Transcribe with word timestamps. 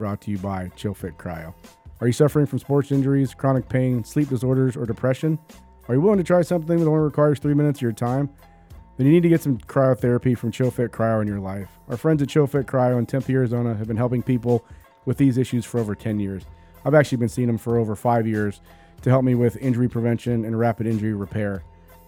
brought 0.00 0.22
to 0.22 0.30
you 0.30 0.38
by 0.38 0.72
ChillFit 0.76 1.16
Cryo. 1.18 1.52
Are 2.00 2.06
you 2.06 2.12
suffering 2.14 2.46
from 2.46 2.58
sports 2.58 2.90
injuries, 2.90 3.34
chronic 3.34 3.68
pain, 3.68 4.02
sleep 4.02 4.30
disorders, 4.30 4.74
or 4.74 4.86
depression? 4.86 5.38
Are 5.88 5.94
you 5.94 6.00
willing 6.00 6.16
to 6.16 6.24
try 6.24 6.40
something 6.40 6.78
that 6.78 6.86
only 6.86 7.00
requires 7.00 7.38
three 7.38 7.52
minutes 7.52 7.80
of 7.80 7.82
your 7.82 7.92
time? 7.92 8.30
Then 8.96 9.06
you 9.06 9.12
need 9.12 9.22
to 9.22 9.28
get 9.28 9.42
some 9.42 9.58
cryotherapy 9.58 10.36
from 10.36 10.52
ChillFit 10.52 10.88
Cryo 10.88 11.20
in 11.20 11.28
your 11.28 11.38
life. 11.38 11.68
Our 11.88 11.98
friends 11.98 12.22
at 12.22 12.28
ChillFit 12.28 12.64
Cryo 12.64 12.98
in 12.98 13.04
Tempe, 13.04 13.34
Arizona 13.34 13.74
have 13.74 13.88
been 13.88 13.98
helping 13.98 14.22
people 14.22 14.64
with 15.04 15.18
these 15.18 15.36
issues 15.36 15.66
for 15.66 15.78
over 15.78 15.94
10 15.94 16.18
years. 16.18 16.44
I've 16.86 16.94
actually 16.94 17.18
been 17.18 17.28
seeing 17.28 17.48
them 17.48 17.58
for 17.58 17.76
over 17.76 17.94
five 17.94 18.26
years 18.26 18.62
to 19.02 19.10
help 19.10 19.22
me 19.22 19.34
with 19.34 19.58
injury 19.58 19.88
prevention 19.88 20.46
and 20.46 20.58
rapid 20.58 20.86
injury 20.86 21.12
repair. 21.12 21.62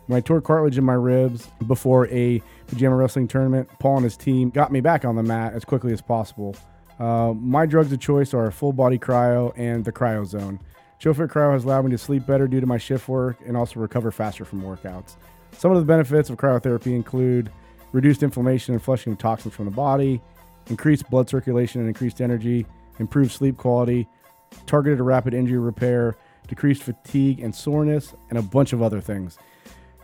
When 0.07 0.17
I 0.17 0.21
tore 0.21 0.41
cartilage 0.41 0.79
in 0.79 0.85
my 0.85 0.95
ribs 0.95 1.47
before 1.67 2.09
a 2.09 2.43
pajama 2.69 2.97
wrestling 2.97 3.29
tournament, 3.29 3.69
Paul 3.79 3.97
and 3.97 4.05
his 4.05 4.17
team 4.17 4.49
got 4.49 4.73
me 4.73 4.81
back 4.81 5.05
on 5.05 5.17
the 5.17 5.23
mat 5.23 5.53
as 5.53 5.67
quickly 5.67 5.93
as 5.93 6.01
possible. 6.01 6.57
Uh, 6.99 7.33
my 7.35 7.67
drugs 7.67 7.93
of 7.93 8.01
choice 8.01 8.35
are 8.35 8.51
full 8.51 8.73
body 8.73 8.99
cryo 8.99 9.53
and 9.57 9.85
the 9.85 9.93
cryo 9.93 10.27
zone. 10.27 10.61
ChillFit 11.03 11.33
Cryo 11.33 11.53
has 11.53 11.65
allowed 11.65 11.85
me 11.85 11.91
to 11.91 11.99
sleep 11.99 12.27
better 12.27 12.47
due 12.47 12.61
to 12.61 12.67
my 12.67 12.79
shift 12.79 13.09
work 13.09 13.37
and 13.45 13.57
also 13.57 13.81
recover 13.81 14.13
faster 14.13 14.45
from 14.45 14.63
workouts. 14.63 15.17
Some 15.51 15.73
of 15.73 15.79
the 15.79 15.85
benefits 15.85 16.31
of 16.31 16.37
cryotherapy 16.37 16.95
include 16.95 17.51
reduced 17.91 18.23
inflammation 18.23 18.73
and 18.73 18.81
flushing 18.81 19.13
of 19.13 19.19
toxins 19.19 19.53
from 19.53 19.65
the 19.65 19.73
body, 19.73 20.21
increased 20.69 21.11
blood 21.11 21.29
circulation 21.29 21.81
and 21.81 21.89
increased 21.89 22.21
energy, 22.21 22.67
improved 23.01 23.33
sleep 23.33 23.57
quality, 23.57 24.07
targeted 24.67 25.01
rapid 25.01 25.35
injury 25.35 25.59
repair, 25.59 26.17
decreased 26.47 26.85
fatigue 26.85 27.41
and 27.41 27.53
soreness, 27.53 28.15
and 28.31 28.39
a 28.39 28.43
bunch 28.43 28.73
of 28.73 28.81
other 28.81 29.01
things. 29.01 29.39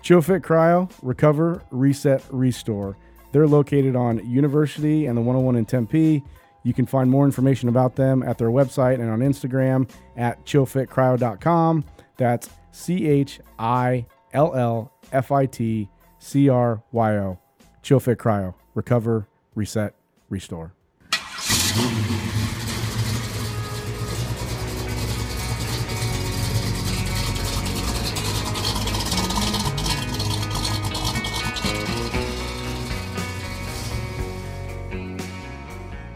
ChillFit 0.03 0.41
Cryo, 0.41 0.91
Recover, 1.03 1.63
Reset, 1.71 2.25
Restore. 2.31 2.97
They're 3.31 3.47
located 3.47 3.95
on 3.95 4.29
University 4.29 5.07
and 5.07 5.17
the 5.17 5.21
101 5.21 5.57
in 5.57 5.65
Tempe. 5.65 6.25
You 6.63 6.75
can 6.75 6.87
find 6.87 7.11
more 7.11 7.25
information 7.25 7.69
about 7.69 7.97
them 7.97 8.23
at 8.23 8.39
their 8.39 8.51
website 8.51 8.95
and 8.95 9.11
on 9.11 9.21
Instagram 9.21 9.89
at 10.17 10.45
chillfitcryo.com. 10.45 11.85
That's 12.17 12.51
C 12.73 13.07
H 13.07 13.41
I 13.59 14.07
L 14.33 14.55
L 14.55 14.93
F 15.13 15.33
I 15.33 15.47
T 15.47 15.89
C 16.19 16.49
R 16.49 16.83
Y 16.93 17.17
O. 17.17 17.39
ChillFit 17.83 18.17
Cryo. 18.17 18.55
Recover, 18.75 19.27
Reset, 19.55 19.95
Restore. 20.29 20.75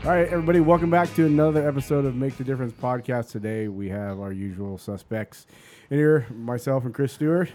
All 0.05 0.11
right, 0.11 0.27
everybody, 0.27 0.59
welcome 0.59 0.91
back 0.91 1.15
to 1.15 1.27
another 1.27 1.67
episode 1.69 2.05
of 2.07 2.17
Make 2.17 2.37
the 2.37 2.43
Difference 2.43 2.73
podcast. 2.73 3.31
Today 3.31 3.69
we 3.69 3.89
have 3.91 4.19
our 4.19 4.33
usual 4.33 4.77
suspects 4.77 5.47
in 5.91 5.97
here, 5.97 6.27
myself 6.35 6.85
and 6.85 6.93
Chris 6.93 7.13
Stewart. 7.13 7.53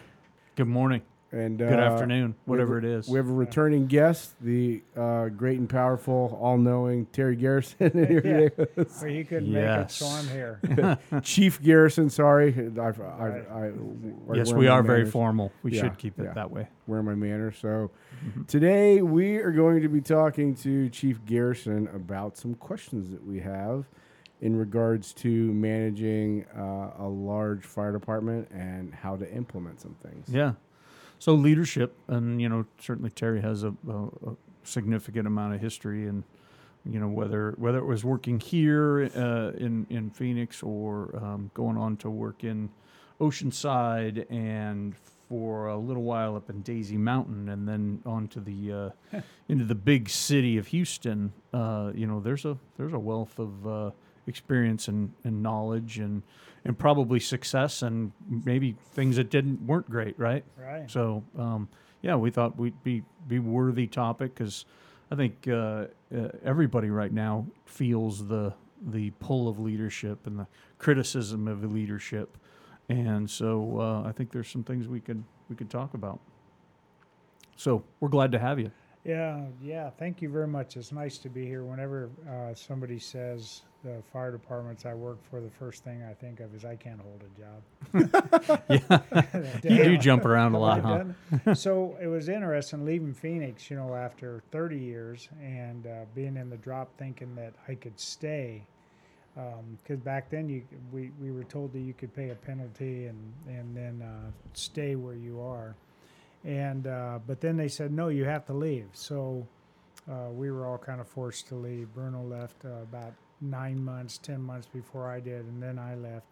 Good 0.55 0.69
morning. 0.69 1.01
And 1.29 1.57
Good 1.57 1.73
uh, 1.73 1.81
afternoon, 1.81 2.21
we 2.27 2.27
have- 2.29 2.35
whatever 2.45 2.77
it 2.77 2.85
is. 2.85 3.09
We 3.09 3.17
have 3.17 3.27
a 3.29 3.33
returning 3.33 3.87
guest, 3.87 4.33
the 4.39 4.81
uh, 4.95 5.27
great 5.27 5.59
and 5.59 5.69
powerful, 5.69 6.37
all-knowing 6.41 7.07
Terry 7.07 7.35
Garrison 7.35 7.91
in 7.99 8.07
here 8.07 8.21
Yeah. 8.25 8.65
today. 8.65 8.85
Well, 9.01 9.09
you 9.11 9.25
couldn't 9.25 9.51
Yes. 9.51 9.77
make 9.77 9.85
it, 9.85 9.91
so 9.91 10.05
I'm 10.07 10.27
here. 10.29 11.21
Chief 11.23 11.61
Garrison, 11.61 12.09
sorry, 12.09 12.55
I, 12.79 12.81
I, 12.81 12.87
I, 12.87 13.27
I, 13.67 13.71
yes, 14.35 14.53
we 14.53 14.67
my 14.67 14.71
are 14.71 14.83
very 14.83 15.05
formal. 15.05 15.51
We 15.63 15.73
Yeah, 15.73 15.81
should 15.81 15.97
keep 15.97 16.17
it 16.17 16.23
yeah. 16.23 16.33
that 16.33 16.49
way. 16.49 16.69
wear 16.87 17.03
my 17.03 17.15
manners. 17.15 17.57
So 17.61 17.91
Mm-hmm. 18.25 18.43
today 18.45 19.03
we 19.03 19.35
are 19.35 19.51
going 19.51 19.81
to 19.83 19.89
be 19.89 20.01
talking 20.01 20.55
to 20.55 20.89
Chief 20.89 21.23
Garrison 21.25 21.87
about 21.93 22.35
some 22.35 22.55
questions 22.55 23.11
that 23.11 23.23
we 23.23 23.39
have 23.41 23.85
in 24.41 24.55
regards 24.55 25.13
to 25.13 25.29
managing 25.53 26.43
uh, 26.57 26.93
a 26.97 27.07
large 27.07 27.63
fire 27.63 27.91
department 27.91 28.49
and 28.49 28.91
how 28.91 29.15
to 29.17 29.31
implement 29.31 29.81
some 29.81 29.95
things. 30.01 30.29
Yeah. 30.29 30.53
So 31.19 31.33
leadership, 31.33 31.95
and 32.07 32.41
you 32.41 32.49
know, 32.49 32.65
certainly 32.79 33.09
Terry 33.09 33.41
has 33.41 33.63
a, 33.63 33.73
a, 33.89 34.05
a 34.29 34.35
significant 34.63 35.27
amount 35.27 35.55
of 35.55 35.61
history, 35.61 36.07
and 36.07 36.23
you 36.85 36.99
know 36.99 37.07
whether 37.07 37.55
whether 37.57 37.79
it 37.79 37.85
was 37.85 38.03
working 38.03 38.39
here 38.39 39.09
uh, 39.15 39.51
in 39.57 39.87
in 39.89 40.09
Phoenix 40.11 40.61
or 40.61 41.15
um, 41.21 41.51
going 41.53 41.77
on 41.77 41.97
to 41.97 42.09
work 42.09 42.43
in 42.43 42.69
Oceanside 43.19 44.29
and 44.31 44.95
for 45.27 45.67
a 45.67 45.77
little 45.77 46.03
while 46.03 46.35
up 46.35 46.49
in 46.49 46.61
Daisy 46.61 46.97
Mountain, 46.97 47.49
and 47.49 47.67
then 47.67 48.01
on 48.05 48.27
to 48.29 48.39
the 48.39 48.71
uh, 49.13 49.19
into 49.49 49.65
the 49.65 49.75
big 49.75 50.09
city 50.09 50.57
of 50.57 50.67
Houston. 50.67 51.33
Uh, 51.53 51.91
you 51.95 52.05
know, 52.07 52.19
there's 52.19 52.45
a 52.45 52.57
there's 52.77 52.93
a 52.93 52.99
wealth 52.99 53.39
of 53.39 53.67
uh, 53.67 53.91
experience 54.27 54.87
and, 54.87 55.11
and 55.23 55.41
knowledge 55.41 55.99
and 55.99 56.21
and 56.67 56.77
probably 56.77 57.19
success 57.19 57.81
and 57.81 58.11
maybe 58.29 58.75
things 58.91 59.15
that 59.15 59.29
didn't 59.29 59.61
weren't 59.65 59.89
great, 59.89 60.19
right? 60.19 60.43
Right. 60.59 60.91
So 60.91 61.23
um, 61.39 61.69
yeah, 62.01 62.15
we 62.15 62.29
thought 62.29 62.57
we'd 62.57 62.83
be 62.83 63.03
be 63.27 63.39
worthy 63.39 63.87
topic 63.87 64.35
because 64.35 64.65
I 65.09 65.15
think 65.15 65.47
uh, 65.47 65.85
uh, 66.15 66.27
everybody 66.43 66.89
right 66.89 67.11
now 67.11 67.47
feels 67.65 68.27
the 68.27 68.53
the 68.85 69.11
pull 69.19 69.47
of 69.47 69.59
leadership 69.59 70.27
and 70.27 70.37
the 70.37 70.47
criticism 70.77 71.47
of 71.47 71.63
leadership, 71.63 72.37
and 72.89 73.29
so 73.29 73.79
uh, 73.79 74.07
I 74.07 74.11
think 74.11 74.31
there's 74.31 74.49
some 74.49 74.63
things 74.63 74.87
we 74.87 74.99
could 74.99 75.23
we 75.49 75.55
could 75.55 75.69
talk 75.69 75.93
about. 75.93 76.19
So 77.55 77.83
we're 78.01 78.09
glad 78.09 78.33
to 78.33 78.39
have 78.39 78.59
you. 78.59 78.71
Yeah, 79.07 79.45
yeah. 79.63 79.89
Thank 79.91 80.21
you 80.21 80.29
very 80.29 80.47
much. 80.47 80.75
It's 80.75 80.91
nice 80.91 81.17
to 81.19 81.29
be 81.29 81.45
here. 81.45 81.63
Whenever 81.63 82.09
uh, 82.29 82.53
somebody 82.53 82.99
says 82.99 83.61
the 83.83 84.03
fire 84.11 84.31
departments 84.33 84.85
I 84.85 84.93
work 84.95 85.19
for, 85.29 85.39
the 85.39 85.49
first 85.49 85.85
thing 85.85 86.03
I 86.03 86.13
think 86.13 86.41
of 86.41 86.53
is 86.53 86.65
I 86.65 86.75
can't 86.75 86.99
hold 86.99 87.23
a 87.23 87.39
job. 87.39 88.63
Yeah, 88.69 88.99
you 89.63 89.83
do 89.83 89.97
jump 89.97 90.25
around 90.25 90.53
a 90.55 90.59
lot, 90.59 90.81
huh? 90.81 91.55
so 91.55 91.97
it 92.01 92.07
was 92.07 92.27
interesting 92.27 92.85
leaving 92.85 93.13
Phoenix, 93.13 93.71
you 93.71 93.77
know, 93.77 93.95
after 93.95 94.43
30 94.51 94.77
years 94.77 95.29
and 95.41 95.87
uh, 95.87 96.05
being 96.13 96.35
in 96.35 96.49
the 96.49 96.57
drop, 96.57 96.89
thinking 96.97 97.33
that 97.35 97.53
I 97.67 97.75
could 97.75 97.97
stay. 97.99 98.63
Because 99.83 99.99
back 99.99 100.29
then, 100.29 100.49
you 100.49 100.63
we, 100.91 101.11
we 101.21 101.31
were 101.31 101.43
told 101.43 101.71
that 101.73 101.79
you 101.79 101.93
could 101.93 102.13
pay 102.13 102.31
a 102.31 102.35
penalty 102.35 103.05
and 103.05 103.33
and 103.47 103.77
then 103.77 104.01
uh, 104.01 104.31
stay 104.53 104.95
where 104.95 105.15
you 105.15 105.39
are, 105.39 105.75
and 106.47 106.87
uh, 106.87 107.19
but 107.27 107.41
then 107.41 107.57
they 107.57 107.67
said 107.67 107.91
no, 107.91 108.07
you 108.07 108.23
have 108.23 108.45
to 108.45 108.53
leave. 108.53 108.87
So 108.93 109.45
uh, 110.09 110.29
we 110.31 110.49
were 110.49 110.65
all 110.65 110.77
kind 110.77 111.01
of 111.01 111.07
forced 111.07 111.47
to 111.49 111.55
leave. 111.55 111.93
Bruno 111.93 112.23
left 112.23 112.63
uh, 112.65 112.81
about 112.81 113.13
nine 113.41 113.83
months, 113.83 114.17
ten 114.17 114.41
months 114.41 114.67
before 114.73 115.11
I 115.11 115.19
did, 115.19 115.45
and 115.45 115.61
then 115.61 115.77
I 115.77 115.95
left. 115.95 116.25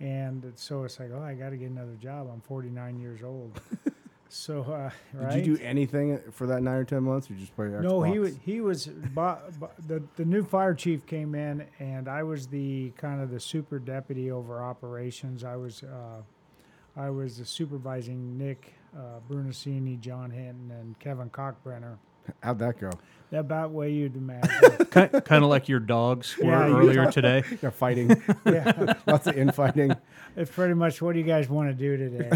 And 0.00 0.52
so 0.56 0.84
it's 0.84 0.98
like, 0.98 1.10
oh, 1.12 1.22
I 1.22 1.34
got 1.34 1.50
to 1.50 1.56
get 1.56 1.70
another 1.70 1.96
job. 2.00 2.30
I'm 2.32 2.40
49 2.40 3.00
years 3.00 3.20
old. 3.24 3.60
so, 4.28 4.62
uh, 4.62 4.90
right? 5.12 5.34
Did 5.34 5.46
you 5.46 5.56
do 5.56 5.62
anything 5.62 6.20
for 6.30 6.46
that 6.46 6.62
nine 6.62 6.76
or 6.76 6.84
ten 6.84 7.02
months? 7.02 7.30
Or 7.30 7.34
just 7.34 7.54
play 7.54 7.66
Xbox? 7.66 7.82
No, 7.82 8.02
he 8.02 8.18
was 8.18 8.36
he 8.42 8.60
was 8.62 8.86
bo- 8.86 9.38
bo- 9.58 9.70
the 9.86 10.02
the 10.16 10.24
new 10.24 10.44
fire 10.44 10.72
chief 10.72 11.04
came 11.04 11.34
in, 11.34 11.66
and 11.78 12.08
I 12.08 12.22
was 12.22 12.46
the 12.46 12.90
kind 12.96 13.20
of 13.20 13.30
the 13.30 13.40
super 13.40 13.78
deputy 13.78 14.30
over 14.30 14.62
operations. 14.62 15.44
I 15.44 15.56
was 15.56 15.82
uh, 15.82 16.22
I 16.96 17.10
was 17.10 17.36
the 17.36 17.44
supervising 17.44 18.38
Nick 18.38 18.77
uh, 18.96 19.20
Brunacini, 19.30 19.98
John 20.00 20.30
Hinton, 20.30 20.70
and 20.70 20.98
Kevin 20.98 21.30
Kalkbrenner. 21.30 21.96
How'd 22.42 22.58
that 22.58 22.78
go? 22.78 22.90
That 23.30 23.40
About 23.40 23.70
way 23.72 23.90
you'd 23.90 24.16
imagine. 24.16 24.50
kind 24.90 25.44
of 25.44 25.50
like 25.50 25.66
your 25.68 25.80
dogs 25.80 26.36
were 26.38 26.44
Yeah, 26.44 26.66
you 26.68 26.76
earlier 26.76 27.04
talk- 27.04 27.14
today. 27.14 27.42
Yeah, 27.62 27.70
fighting, 27.70 28.22
yeah, 28.46 28.94
lots 29.06 29.26
of 29.26 29.36
infighting. 29.36 29.94
it's 30.36 30.50
pretty 30.50 30.74
much 30.74 31.00
what 31.00 31.14
do 31.14 31.18
you 31.20 31.24
guys 31.24 31.48
want 31.48 31.68
to 31.70 31.74
do 31.74 31.96
today, 31.96 32.28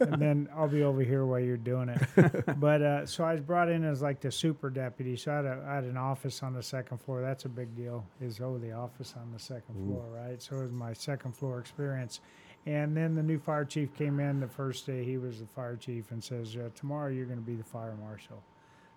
and 0.00 0.20
then 0.20 0.48
I'll 0.56 0.68
be 0.68 0.82
over 0.82 1.02
here 1.02 1.24
while 1.26 1.40
you're 1.40 1.56
doing 1.58 1.90
it. 1.90 2.58
But 2.58 2.82
uh, 2.82 3.06
so 3.06 3.24
I 3.24 3.32
was 3.32 3.42
brought 3.42 3.68
in 3.70 3.84
as 3.84 4.00
like 4.02 4.20
the 4.20 4.30
super 4.32 4.70
deputy. 4.70 5.16
So 5.16 5.32
I 5.32 5.36
had, 5.36 5.44
a, 5.44 5.64
I 5.68 5.74
had 5.76 5.84
an 5.84 5.96
office 5.98 6.42
on 6.42 6.54
the 6.54 6.62
second 6.62 6.98
floor. 6.98 7.20
That's 7.22 7.44
a 7.44 7.48
big 7.50 7.74
deal. 7.76 8.04
Is 8.20 8.40
oh 8.40 8.56
the 8.58 8.72
office 8.72 9.14
on 9.18 9.30
the 9.32 9.38
second 9.38 9.74
floor, 9.86 10.04
right? 10.10 10.40
So 10.42 10.56
it 10.56 10.62
was 10.62 10.72
my 10.72 10.92
second 10.94 11.36
floor 11.36 11.58
experience. 11.58 12.20
And 12.64 12.96
then 12.96 13.14
the 13.14 13.22
new 13.22 13.38
fire 13.38 13.64
chief 13.64 13.92
came 13.94 14.20
in 14.20 14.38
the 14.38 14.46
first 14.46 14.86
day. 14.86 15.04
He 15.04 15.18
was 15.18 15.40
the 15.40 15.46
fire 15.46 15.76
chief 15.76 16.10
and 16.12 16.22
says, 16.22 16.56
uh, 16.56 16.68
"Tomorrow 16.74 17.10
you're 17.10 17.26
going 17.26 17.40
to 17.40 17.44
be 17.44 17.56
the 17.56 17.64
fire 17.64 17.96
marshal." 18.00 18.42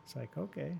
It's 0.03 0.15
like 0.15 0.37
okay. 0.37 0.75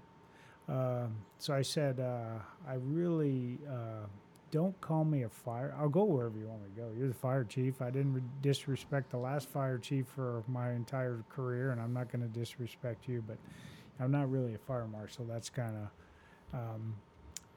Um, 0.70 1.16
so 1.40 1.54
I 1.54 1.64
said, 1.64 2.00
uh, 2.00 2.40
"I 2.68 2.76
really 2.76 3.58
uh, 3.68 4.06
don't 4.52 4.80
call 4.82 5.04
me 5.04 5.24
a 5.24 5.30
fire. 5.30 5.76
I'll 5.78 5.90
go 5.90 6.04
wherever 6.04 6.38
you 6.38 6.48
want 6.48 6.62
me 6.62 6.70
to 6.76 6.82
go. 6.82 6.90
You're 6.98 7.08
the 7.08 7.14
fire 7.14 7.44
chief. 7.44 7.82
I 7.82 7.90
didn't 7.90 8.14
re- 8.14 8.22
disrespect 8.42 9.10
the 9.10 9.18
last 9.18 9.50
fire 9.50 9.78
chief 9.78 10.06
for 10.08 10.44
my 10.48 10.72
entire 10.72 11.24
career, 11.30 11.72
and 11.72 11.82
I'm 11.82 11.94
not 11.94 12.12
going 12.12 12.22
to 12.22 12.40
disrespect 12.40 13.08
you. 13.08 13.24
But 13.28 13.38
I'm 14.00 14.12
not 14.12 14.32
really 14.32 14.54
a 14.54 14.58
fire 14.60 14.88
marshal. 14.88 15.26
That's 15.26 15.50
kind 15.50 15.76
of 16.54 16.60
um, 16.60 16.96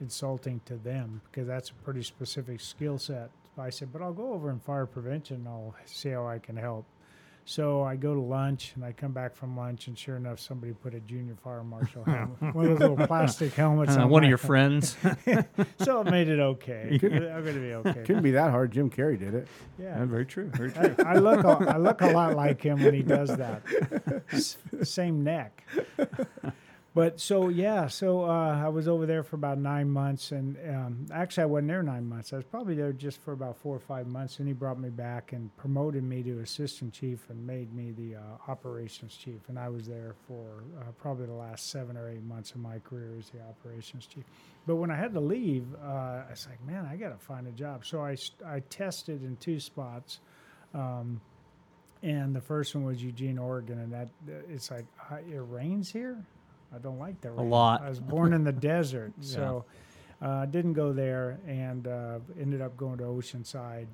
insulting 0.01 0.61
to 0.65 0.77
them 0.77 1.21
because 1.31 1.47
that's 1.47 1.71
a 1.71 1.75
pretty 1.75 2.03
specific 2.03 2.61
skill 2.61 2.99
set. 2.99 3.31
I 3.59 3.71
said, 3.71 3.93
but 3.93 4.03
I'll 4.03 4.13
go 4.13 4.33
over 4.33 4.51
in 4.51 4.59
fire 4.61 4.87
prevention. 4.87 5.47
I'll 5.47 5.75
see 5.87 6.11
how 6.11 6.27
I 6.27 6.39
can 6.39 6.57
help. 6.57 6.87
So 7.45 7.83
I 7.83 7.97
go 7.97 8.13
to 8.13 8.21
lunch 8.21 8.73
and 8.75 8.85
I 8.85 8.93
come 8.93 9.13
back 9.13 9.35
from 9.35 9.57
lunch, 9.57 9.87
and 9.87 9.99
sure 9.99 10.17
enough, 10.17 10.39
somebody 10.39 10.75
put 10.75 10.93
a 10.95 11.01
junior 11.01 11.35
fire 11.43 11.65
marshal 11.65 12.05
helmet, 12.05 12.37
one 12.55 12.67
of 12.67 12.79
those 12.79 12.91
little 12.91 13.07
plastic 13.07 13.55
helmets. 13.55 13.97
Uh, 13.97 14.01
on 14.03 14.11
one 14.11 14.23
of 14.23 14.27
my- 14.27 14.29
your 14.29 14.37
friends. 14.37 14.99
so 15.81 16.03
it 16.03 16.11
made 16.11 16.29
it 16.29 16.41
okay. 16.41 16.89
I'm 17.03 17.43
going 17.43 17.55
to 17.55 17.61
be 17.61 17.73
okay. 17.73 18.03
Couldn't 18.05 18.23
be 18.23 18.33
that 18.33 18.51
hard. 18.51 18.71
Jim 18.73 18.91
Carrey 18.91 19.19
did 19.19 19.33
it. 19.33 19.49
Yeah, 19.79 19.97
Yeah. 19.99 20.05
very 20.05 20.27
true. 20.27 20.51
Very 20.53 20.71
true. 20.73 20.95
I, 20.99 21.15
I 21.15 21.15
look 21.15 21.43
a, 21.43 21.49
I 21.73 21.79
look 21.79 22.03
a 22.03 22.09
lot 22.09 22.37
like 22.37 22.61
him 22.61 22.83
when 22.85 22.93
he 22.93 23.03
does 23.03 23.35
that. 23.35 23.63
S- 24.31 24.59
same 24.83 25.25
neck. 25.25 25.65
But 26.99 27.21
so 27.21 27.49
yeah, 27.49 27.87
so 27.87 28.25
uh, 28.25 28.61
I 28.61 28.71
was 28.71 28.89
over 28.89 29.07
there 29.07 29.23
for 29.23 29.37
about 29.37 29.57
nine 29.59 29.89
months, 29.89 30.33
and 30.33 30.57
um, 30.69 31.07
actually 31.13 31.45
I 31.45 31.47
wasn't 31.47 31.69
there 31.69 31.85
nine 31.85 32.09
months. 32.09 32.33
I 32.33 32.37
was 32.39 32.45
probably 32.45 32.75
there 32.75 32.93
just 32.93 33.21
for 33.23 33.31
about 33.31 33.57
four 33.59 33.77
or 33.77 33.79
five 33.79 34.09
months, 34.09 34.41
and 34.41 34.49
he 34.49 34.53
brought 34.53 34.81
me 34.81 34.89
back 34.89 35.33
and 35.33 35.57
promoted 35.57 36.03
me 36.03 36.25
to 36.25 36.41
assistant 36.41 36.93
chief 36.93 37.31
and 37.31 37.47
made 37.47 37.73
me 37.73 37.93
the 37.93 38.17
uh, 38.17 38.51
operations 38.51 39.15
chief. 39.15 39.39
And 39.47 39.61
I 39.61 39.69
was 39.69 39.87
there 39.87 40.17
for 40.27 40.65
uh, 40.81 40.91
probably 41.01 41.27
the 41.27 41.35
last 41.35 41.71
seven 41.71 41.97
or 41.97 42.09
eight 42.09 42.25
months 42.25 42.51
of 42.51 42.57
my 42.57 42.81
career 42.81 43.15
as 43.17 43.31
the 43.31 43.43
operations 43.43 44.07
chief. 44.07 44.25
But 44.67 44.75
when 44.75 44.91
I 44.91 44.97
had 44.97 45.15
to 45.15 45.21
leave, 45.21 45.67
uh, 45.81 45.87
I 45.87 46.25
was 46.31 46.49
like, 46.51 46.67
man, 46.67 46.85
I 46.85 46.97
got 46.97 47.11
to 47.11 47.25
find 47.25 47.47
a 47.47 47.53
job. 47.53 47.87
So 47.87 48.01
I 48.01 48.17
I 48.45 48.59
tested 48.71 49.23
in 49.23 49.37
two 49.37 49.61
spots. 49.61 50.19
Um, 50.75 51.21
and 52.03 52.35
the 52.35 52.41
first 52.41 52.75
one 52.75 52.83
was 52.83 53.01
Eugene, 53.01 53.39
Oregon, 53.39 53.79
and 53.79 53.93
that 53.93 54.09
it's 54.53 54.73
like 54.73 54.87
uh, 55.13 55.19
it 55.19 55.45
rains 55.49 55.93
here. 55.93 56.25
I 56.75 56.79
don't 56.79 56.99
like 56.99 57.21
the 57.21 57.31
rain. 57.31 57.51
lot. 57.51 57.83
I 57.83 57.89
was 57.89 58.01
born 58.01 58.33
in 58.33 58.45
the 58.45 58.53
desert, 58.73 59.13
so 59.21 59.65
uh, 60.21 60.47
didn't 60.47 60.75
go 60.75 60.93
there, 60.93 61.39
and 61.47 61.87
uh, 61.87 62.19
ended 62.41 62.61
up 62.61 62.77
going 62.77 62.99
to 62.99 63.05
Oceanside. 63.05 63.87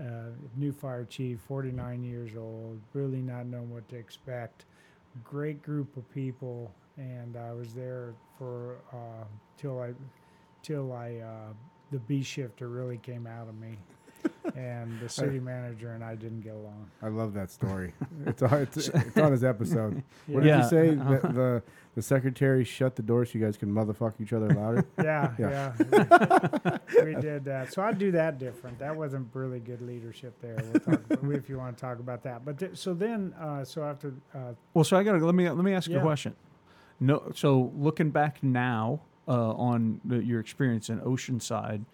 Uh, 0.00 0.30
new 0.56 0.72
fire 0.72 1.04
chief, 1.04 1.38
49 1.46 2.02
years 2.02 2.30
old, 2.34 2.80
really 2.94 3.20
not 3.20 3.44
knowing 3.44 3.70
what 3.70 3.86
to 3.90 3.96
expect. 3.96 4.64
Great 5.24 5.62
group 5.62 5.94
of 5.98 6.10
people, 6.14 6.72
and 6.96 7.36
I 7.36 7.52
was 7.52 7.74
there 7.74 8.14
for 8.38 8.76
uh, 8.92 9.24
till 9.58 9.80
I 9.80 9.92
till 10.62 10.92
I 10.92 11.16
uh, 11.16 11.52
the 11.90 11.98
B 11.98 12.22
shifter 12.22 12.68
really 12.68 12.98
came 12.98 13.26
out 13.26 13.48
of 13.48 13.58
me. 13.58 13.76
And 14.56 14.98
the 15.00 15.08
city 15.08 15.38
manager 15.40 15.92
and 15.92 16.02
I 16.04 16.14
didn't 16.14 16.40
get 16.42 16.54
along. 16.54 16.90
I 17.02 17.08
love 17.08 17.32
that 17.34 17.50
story. 17.50 17.92
it's, 18.26 18.42
on, 18.42 18.54
it's, 18.62 18.88
it's 18.88 19.16
on 19.16 19.32
his 19.32 19.44
episode. 19.44 20.02
What 20.26 20.42
did 20.42 20.48
Yeah. 20.48 20.62
you 20.64 20.68
say? 20.68 20.90
The, 20.94 21.20
the 21.32 21.62
the 21.96 22.02
secretary 22.02 22.62
shut 22.64 22.94
the 22.94 23.02
door 23.02 23.24
so 23.24 23.36
you 23.36 23.44
guys 23.44 23.56
can 23.56 23.68
motherfuck 23.72 24.14
each 24.20 24.32
other 24.32 24.48
louder. 24.50 24.84
Yeah, 25.02 25.32
Yeah. 25.38 25.72
yeah. 25.92 26.78
we 27.04 27.14
did 27.16 27.44
that. 27.46 27.72
So 27.72 27.82
I'd 27.82 27.98
do 27.98 28.12
that 28.12 28.38
different. 28.38 28.78
That 28.78 28.94
wasn't 28.94 29.28
really 29.34 29.58
good 29.58 29.82
leadership 29.82 30.34
there. 30.40 30.56
We'll 30.72 30.80
talk 30.80 31.10
about, 31.10 31.34
if 31.34 31.48
you 31.48 31.58
want 31.58 31.76
to 31.76 31.80
talk 31.80 31.98
about 31.98 32.22
that. 32.22 32.44
But 32.44 32.58
th- 32.60 32.76
so 32.76 32.94
then, 32.94 33.34
uh, 33.40 33.64
so 33.64 33.82
after, 33.82 34.14
uh, 34.34 34.52
Well, 34.72 34.84
so 34.84 34.96
I 34.96 35.02
got 35.02 35.12
to 35.18 35.24
let 35.26 35.34
me 35.34 35.48
let 35.50 35.64
me 35.64 35.72
ask 35.74 35.90
you 35.90 35.98
a 35.98 36.02
question. 36.02 36.36
No, 37.00 37.32
so 37.34 37.72
looking 37.74 38.10
back 38.10 38.42
now 38.42 39.00
uh, 39.26 39.50
on 39.54 40.00
the, 40.04 40.22
your 40.22 40.38
experience 40.38 40.90
in 40.90 41.00
Oceanside, 41.00 41.84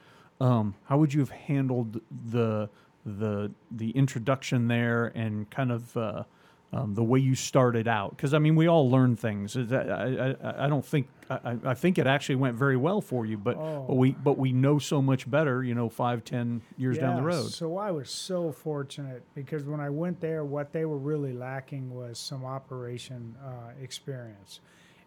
um, 0.40 0.74
how 0.84 0.98
would 0.98 1.12
you 1.14 1.20
have 1.20 1.30
handled 1.30 2.00
the 2.30 2.68
the 3.04 3.50
the 3.70 3.90
introduction 3.90 4.68
there 4.68 5.06
and 5.14 5.48
kind 5.50 5.70
of 5.72 5.96
uh, 5.96 6.24
um, 6.72 6.94
the 6.94 7.04
way 7.04 7.18
you 7.20 7.34
started 7.34 7.86
out? 7.88 8.10
Because 8.16 8.34
I 8.34 8.38
mean, 8.38 8.56
we 8.56 8.66
all 8.66 8.90
learn 8.90 9.16
things. 9.16 9.56
I, 9.56 10.34
I, 10.42 10.64
I 10.64 10.68
don't 10.68 10.84
think 10.84 11.08
I, 11.30 11.56
I- 11.64 11.74
think 11.74 11.98
it 11.98 12.06
actually 12.06 12.34
went 12.36 12.56
very 12.56 12.76
well 12.76 13.00
for 13.00 13.24
you, 13.24 13.38
but 13.38 13.56
Oh. 13.56 13.84
but 13.88 13.94
we 13.96 14.12
but 14.12 14.36
we 14.38 14.52
know 14.52 14.78
so 14.78 15.00
much 15.00 15.28
better. 15.30 15.62
You 15.64 15.74
know, 15.74 15.88
five 15.88 16.24
ten 16.24 16.62
years 16.76 16.98
down 16.98 17.16
the 17.16 17.22
road. 17.22 17.50
So 17.50 17.78
I 17.78 17.90
was 17.92 18.10
so 18.10 18.50
fortunate 18.52 19.22
because 19.34 19.62
when 19.64 19.80
I 19.80 19.88
went 19.90 20.20
there, 20.20 20.44
what 20.44 20.72
they 20.72 20.84
were 20.84 20.98
really 20.98 21.32
lacking 21.32 21.94
was 21.94 22.18
some 22.18 22.44
operation 22.44 23.36
uh, 23.44 23.70
experience, 23.80 24.60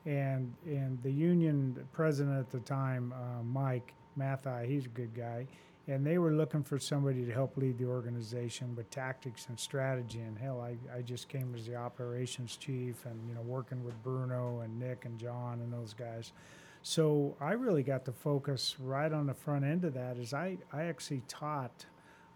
and 0.06 0.54
and 0.66 1.02
the 1.04 1.12
union 1.12 1.88
president 1.92 2.40
at 2.40 2.50
the 2.50 2.60
time, 2.60 3.14
uh, 3.14 3.44
Mike 3.44 3.94
Mathai, 4.20 4.68
he's 4.68 4.86
a 4.86 4.90
good 4.90 5.14
guy, 5.16 5.48
and 5.88 6.06
they 6.06 6.18
were 6.18 6.32
looking 6.32 6.64
for 6.64 6.78
somebody 6.78 7.26
to 7.26 7.32
help 7.32 7.58
lead 7.58 7.78
the 7.78 7.86
organization 7.86 8.76
with 8.76 8.90
tactics 8.90 9.48
and 9.50 9.60
strategy. 9.60 10.20
And 10.20 10.38
hell, 10.38 10.62
I, 10.62 10.78
I 10.96 11.02
just 11.02 11.30
came 11.30 11.54
as 11.56 11.66
the 11.66 11.76
operations 11.76 12.58
chief, 12.58 13.06
and 13.06 13.20
you 13.28 13.36
know 13.36 13.42
working 13.42 13.84
with 13.84 14.02
Bruno 14.04 14.60
and 14.60 14.80
Nick 14.80 15.06
and 15.06 15.18
John 15.18 15.60
and 15.62 15.72
those 15.72 15.94
guys. 15.94 16.34
So 16.82 17.36
I 17.42 17.54
really 17.54 17.84
got 17.84 18.06
to 18.06 18.12
focus 18.12 18.76
right 18.80 19.12
on 19.12 19.28
the 19.28 19.34
front 19.34 19.66
end 19.66 19.86
of 19.86 19.94
that. 19.94 20.18
Is 20.18 20.34
I 20.34 20.58
I 20.72 20.84
actually 20.84 21.24
taught 21.28 21.86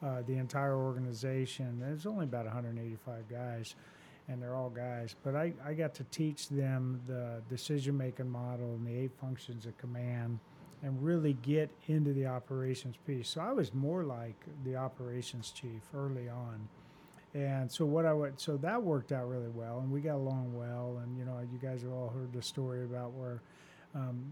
uh, 0.04 0.22
the 0.28 0.38
entire 0.38 0.76
organization. 0.76 1.80
There's 1.80 2.06
only 2.06 2.26
about 2.26 2.46
185 2.46 3.30
guys, 3.30 3.76
and 4.28 4.42
they're 4.42 4.56
all 4.56 4.70
guys. 4.70 5.16
But 5.24 5.36
I, 5.36 5.54
I 5.66 5.74
got 5.74 5.94
to 5.96 6.04
teach 6.06 6.50
them 6.50 7.02
the 7.08 7.42
decision 7.50 7.98
making 7.98 8.30
model 8.30 8.74
and 8.74 8.86
the 8.86 8.94
eight 8.94 9.12
functions 9.20 9.66
of 9.66 9.78
command, 9.78 10.40
and 10.84 11.02
really 11.02 11.34
get 11.42 11.72
into 11.88 12.14
the 12.14 12.28
operations 12.28 12.96
piece. 13.08 13.30
So 13.30 13.42
I 13.42 13.54
was 13.54 13.74
more 13.74 14.04
like 14.04 14.36
the 14.66 14.76
operations 14.76 15.52
chief 15.52 15.82
early 15.96 16.28
on. 16.30 16.68
And 17.34 17.72
so 17.72 17.86
what 17.86 18.06
I 18.06 18.14
would 18.14 18.40
so 18.40 18.58
that 18.58 18.84
worked 18.84 19.12
out 19.12 19.28
really 19.28 19.50
well, 19.50 19.80
and 19.80 19.92
we 19.92 20.02
got 20.02 20.16
along 20.16 20.54
well. 20.56 21.02
And 21.04 21.18
you 21.18 21.26
know, 21.26 21.40
you 21.52 21.58
guys 21.58 21.82
have 21.82 21.92
all 21.92 22.10
heard 22.10 22.32
the 22.32 22.44
story 22.44 22.84
about 22.84 23.14
where 23.14 23.42
um, 23.96 24.32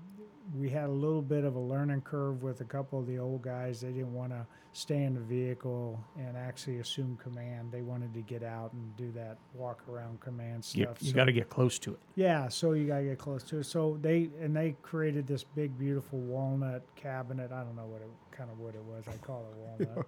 we 0.57 0.69
had 0.69 0.85
a 0.85 0.91
little 0.91 1.21
bit 1.21 1.43
of 1.43 1.55
a 1.55 1.59
learning 1.59 2.01
curve 2.01 2.43
with 2.43 2.61
a 2.61 2.65
couple 2.65 2.99
of 2.99 3.07
the 3.07 3.17
old 3.19 3.41
guys. 3.41 3.81
They 3.81 3.89
didn't 3.91 4.13
want 4.13 4.31
to 4.31 4.45
stay 4.73 5.03
in 5.03 5.13
the 5.13 5.19
vehicle 5.19 5.99
and 6.17 6.38
actually 6.38 6.79
assume 6.79 7.17
command. 7.21 7.71
They 7.71 7.81
wanted 7.81 8.13
to 8.13 8.21
get 8.21 8.41
out 8.43 8.71
and 8.73 8.95
do 8.95 9.11
that 9.11 9.38
walk 9.53 9.83
around 9.89 10.19
command 10.21 10.63
stuff. 10.63 10.97
you 11.01 11.09
So- 11.09 11.15
got 11.15 11.25
to 11.25 11.33
get 11.33 11.49
close 11.49 11.77
to 11.79 11.91
it. 11.93 11.99
yeah, 12.15 12.47
so 12.47 12.71
you 12.73 12.88
gotta 12.88 13.03
get 13.03 13.17
close 13.17 13.43
to 13.43 13.59
it. 13.59 13.65
So 13.65 13.97
they 14.01 14.29
and 14.39 14.55
they 14.55 14.75
created 14.81 15.27
this 15.27 15.43
big, 15.43 15.77
beautiful 15.77 16.19
walnut 16.19 16.83
cabinet. 16.95 17.51
I 17.51 17.63
don't 17.63 17.75
know 17.75 17.85
what 17.85 18.01
it, 18.01 18.07
kind 18.31 18.49
of 18.49 18.59
wood 18.59 18.75
it 18.75 18.83
was. 18.83 19.05
I 19.09 19.17
call 19.17 19.45
it 19.51 19.87
walnut. 19.89 20.07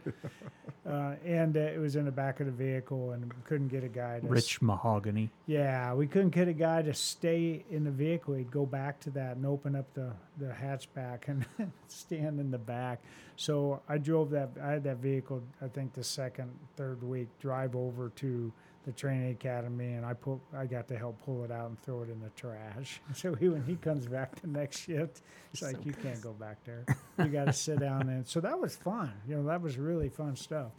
uh, 0.89 1.15
and 1.25 1.57
uh, 1.57 1.59
it 1.59 1.79
was 1.79 1.95
in 1.97 2.05
the 2.05 2.11
back 2.11 2.39
of 2.39 2.45
the 2.45 2.51
vehicle, 2.53 3.11
and 3.11 3.25
we 3.25 3.41
couldn't 3.43 3.67
get 3.67 3.83
a 3.83 3.89
guy 3.89 4.19
to. 4.21 4.27
Rich 4.27 4.61
mahogany. 4.61 5.29
Yeah, 5.45 5.93
we 5.93 6.07
couldn't 6.07 6.29
get 6.29 6.47
a 6.47 6.53
guy 6.53 6.81
to 6.83 6.93
stay 6.93 7.65
in 7.69 7.83
the 7.83 7.91
vehicle. 7.91 8.33
He'd 8.35 8.49
go 8.51 8.65
back 8.65 8.99
to 9.01 9.09
that 9.11 9.35
and 9.35 9.45
open 9.45 9.75
up 9.75 9.93
the 9.93 10.13
the 10.37 10.47
hatchback 10.47 11.27
and 11.27 11.45
stand 11.87 12.39
in 12.39 12.51
the 12.51 12.57
back. 12.57 13.01
So 13.35 13.81
I 13.87 13.97
drove 13.97 14.29
that. 14.31 14.49
I 14.61 14.71
had 14.71 14.83
that 14.83 14.97
vehicle. 14.97 15.41
I 15.61 15.67
think 15.67 15.93
the 15.93 16.03
second, 16.03 16.51
third 16.75 17.03
week, 17.03 17.27
drive 17.39 17.75
over 17.75 18.09
to 18.17 18.51
the 18.85 18.91
training 18.91 19.31
academy, 19.31 19.93
and 19.93 20.05
I 20.05 20.13
put. 20.13 20.39
I 20.55 20.65
got 20.65 20.87
to 20.89 20.97
help 20.97 21.21
pull 21.23 21.43
it 21.45 21.51
out 21.51 21.69
and 21.69 21.81
throw 21.81 22.03
it 22.03 22.09
in 22.09 22.19
the 22.19 22.29
trash. 22.35 22.99
So 23.13 23.33
he, 23.35 23.49
when 23.49 23.63
he 23.63 23.75
comes 23.75 24.07
back 24.07 24.39
the 24.41 24.47
next 24.47 24.79
shift, 24.79 25.21
it's 25.53 25.61
like 25.61 25.85
you 25.85 25.93
can't 25.93 26.21
go 26.21 26.33
back 26.33 26.57
there. 26.65 26.85
You 27.19 27.25
got 27.25 27.45
to 27.45 27.53
sit 27.53 27.79
down 27.79 28.09
and. 28.09 28.27
So 28.27 28.39
that 28.41 28.59
was 28.59 28.75
fun. 28.75 29.13
You 29.27 29.35
know, 29.37 29.43
that 29.47 29.61
was 29.61 29.77
really 29.77 30.09
fun 30.09 30.35
stuff. 30.35 30.71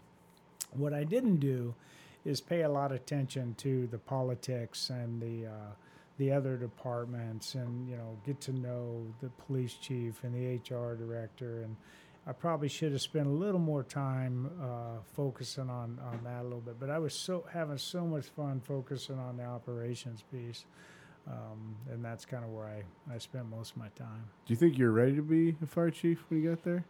What 0.72 0.92
I 0.92 1.04
didn't 1.04 1.36
do 1.36 1.74
is 2.24 2.40
pay 2.40 2.62
a 2.62 2.68
lot 2.68 2.90
of 2.90 2.96
attention 2.96 3.54
to 3.58 3.86
the 3.86 3.98
politics 3.98 4.90
and 4.90 5.20
the 5.20 5.46
uh, 5.48 5.72
the 6.18 6.32
other 6.32 6.56
departments, 6.56 7.54
and 7.54 7.88
you 7.88 7.96
know, 7.96 8.16
get 8.24 8.40
to 8.42 8.52
know 8.52 9.06
the 9.20 9.28
police 9.46 9.74
chief 9.74 10.22
and 10.22 10.34
the 10.34 10.56
HR 10.56 10.94
director, 10.94 11.62
and 11.62 11.76
I 12.26 12.32
probably 12.32 12.68
should 12.68 12.92
have 12.92 13.02
spent 13.02 13.26
a 13.26 13.30
little 13.30 13.60
more 13.60 13.82
time 13.82 14.50
uh, 14.62 15.02
focusing 15.14 15.68
on 15.68 15.98
on 16.02 16.20
that 16.24 16.42
a 16.42 16.44
little 16.44 16.60
bit. 16.60 16.78
But 16.78 16.90
I 16.90 16.98
was 16.98 17.14
so 17.14 17.44
having 17.52 17.78
so 17.78 18.04
much 18.06 18.26
fun 18.26 18.60
focusing 18.60 19.18
on 19.18 19.36
the 19.36 19.44
operations 19.44 20.22
piece, 20.32 20.64
um, 21.26 21.76
and 21.90 22.04
that's 22.04 22.24
kind 22.24 22.44
of 22.44 22.50
where 22.50 22.66
I 22.66 23.12
I 23.12 23.18
spent 23.18 23.48
most 23.50 23.72
of 23.72 23.78
my 23.78 23.88
time. 23.96 24.24
Do 24.46 24.52
you 24.52 24.56
think 24.56 24.78
you're 24.78 24.92
ready 24.92 25.16
to 25.16 25.22
be 25.22 25.56
a 25.62 25.66
fire 25.66 25.90
chief 25.90 26.24
when 26.28 26.42
you 26.42 26.50
got 26.50 26.62
there? 26.62 26.84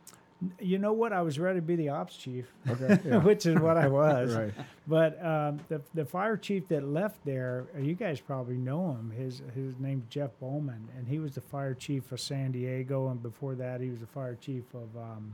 You 0.60 0.78
know 0.78 0.92
what? 0.92 1.12
I 1.12 1.22
was 1.22 1.38
ready 1.38 1.58
to 1.58 1.62
be 1.62 1.76
the 1.76 1.88
ops 1.90 2.16
chief, 2.16 2.46
Okay. 2.68 2.98
Yeah. 3.06 3.18
which 3.18 3.46
is 3.46 3.58
what 3.58 3.76
I 3.76 3.88
was. 3.88 4.34
right. 4.36 4.52
But 4.86 5.24
um, 5.24 5.60
the 5.68 5.80
the 5.94 6.04
fire 6.04 6.36
chief 6.36 6.68
that 6.68 6.86
left 6.86 7.24
there, 7.24 7.64
uh, 7.74 7.80
you 7.80 7.94
guys 7.94 8.20
probably 8.20 8.56
know 8.56 8.90
him. 8.92 9.10
His 9.16 9.40
his 9.54 9.78
name's 9.78 10.04
Jeff 10.10 10.30
Bowman, 10.40 10.88
and 10.98 11.08
he 11.08 11.18
was 11.18 11.34
the 11.34 11.40
fire 11.40 11.72
chief 11.74 12.12
of 12.12 12.20
San 12.20 12.52
Diego, 12.52 13.08
and 13.08 13.22
before 13.22 13.54
that, 13.54 13.80
he 13.80 13.88
was 13.90 14.00
the 14.00 14.06
fire 14.06 14.34
chief 14.38 14.64
of 14.74 14.94
um, 15.00 15.32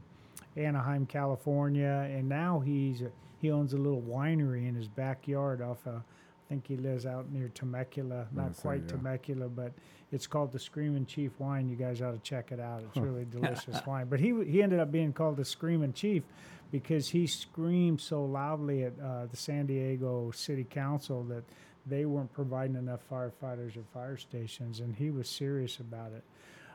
Anaheim, 0.56 1.06
California, 1.06 2.08
and 2.10 2.28
now 2.28 2.60
he's 2.60 3.02
he 3.40 3.50
owns 3.50 3.72
a 3.72 3.78
little 3.78 4.02
winery 4.02 4.68
in 4.68 4.74
his 4.74 4.86
backyard 4.88 5.60
off 5.62 5.84
of. 5.86 6.02
I 6.50 6.52
think 6.52 6.66
he 6.66 6.76
lives 6.76 7.06
out 7.06 7.30
near 7.30 7.48
Temecula, 7.54 8.26
not 8.32 8.48
Yes, 8.48 8.60
quite 8.60 8.80
yeah. 8.82 8.88
Temecula, 8.96 9.48
but 9.48 9.72
it's 10.10 10.26
called 10.26 10.50
the 10.50 10.58
Screaming 10.58 11.06
Chief 11.06 11.30
Wine. 11.38 11.68
You 11.68 11.76
guys 11.76 12.02
ought 12.02 12.10
to 12.10 12.18
check 12.18 12.50
it 12.50 12.58
out. 12.58 12.82
It's 12.82 12.96
really 12.96 13.24
delicious 13.30 13.80
wine. 13.86 14.08
But 14.10 14.18
he 14.18 14.34
he 14.44 14.60
ended 14.60 14.80
up 14.80 14.90
being 14.90 15.12
called 15.12 15.36
the 15.36 15.44
Screaming 15.44 15.92
Chief 15.92 16.24
because 16.72 17.08
he 17.08 17.28
screamed 17.28 18.00
so 18.00 18.24
loudly 18.24 18.82
at 18.82 18.94
uh, 19.00 19.26
the 19.26 19.36
San 19.36 19.66
Diego 19.66 20.32
City 20.32 20.64
Council 20.68 21.22
that 21.24 21.44
they 21.86 22.04
weren't 22.04 22.32
providing 22.32 22.74
enough 22.74 23.00
firefighters 23.08 23.76
or 23.76 23.84
fire 23.94 24.16
stations, 24.16 24.80
and 24.80 24.96
he 24.96 25.10
was 25.10 25.28
serious 25.28 25.78
about 25.78 26.10
it. 26.12 26.24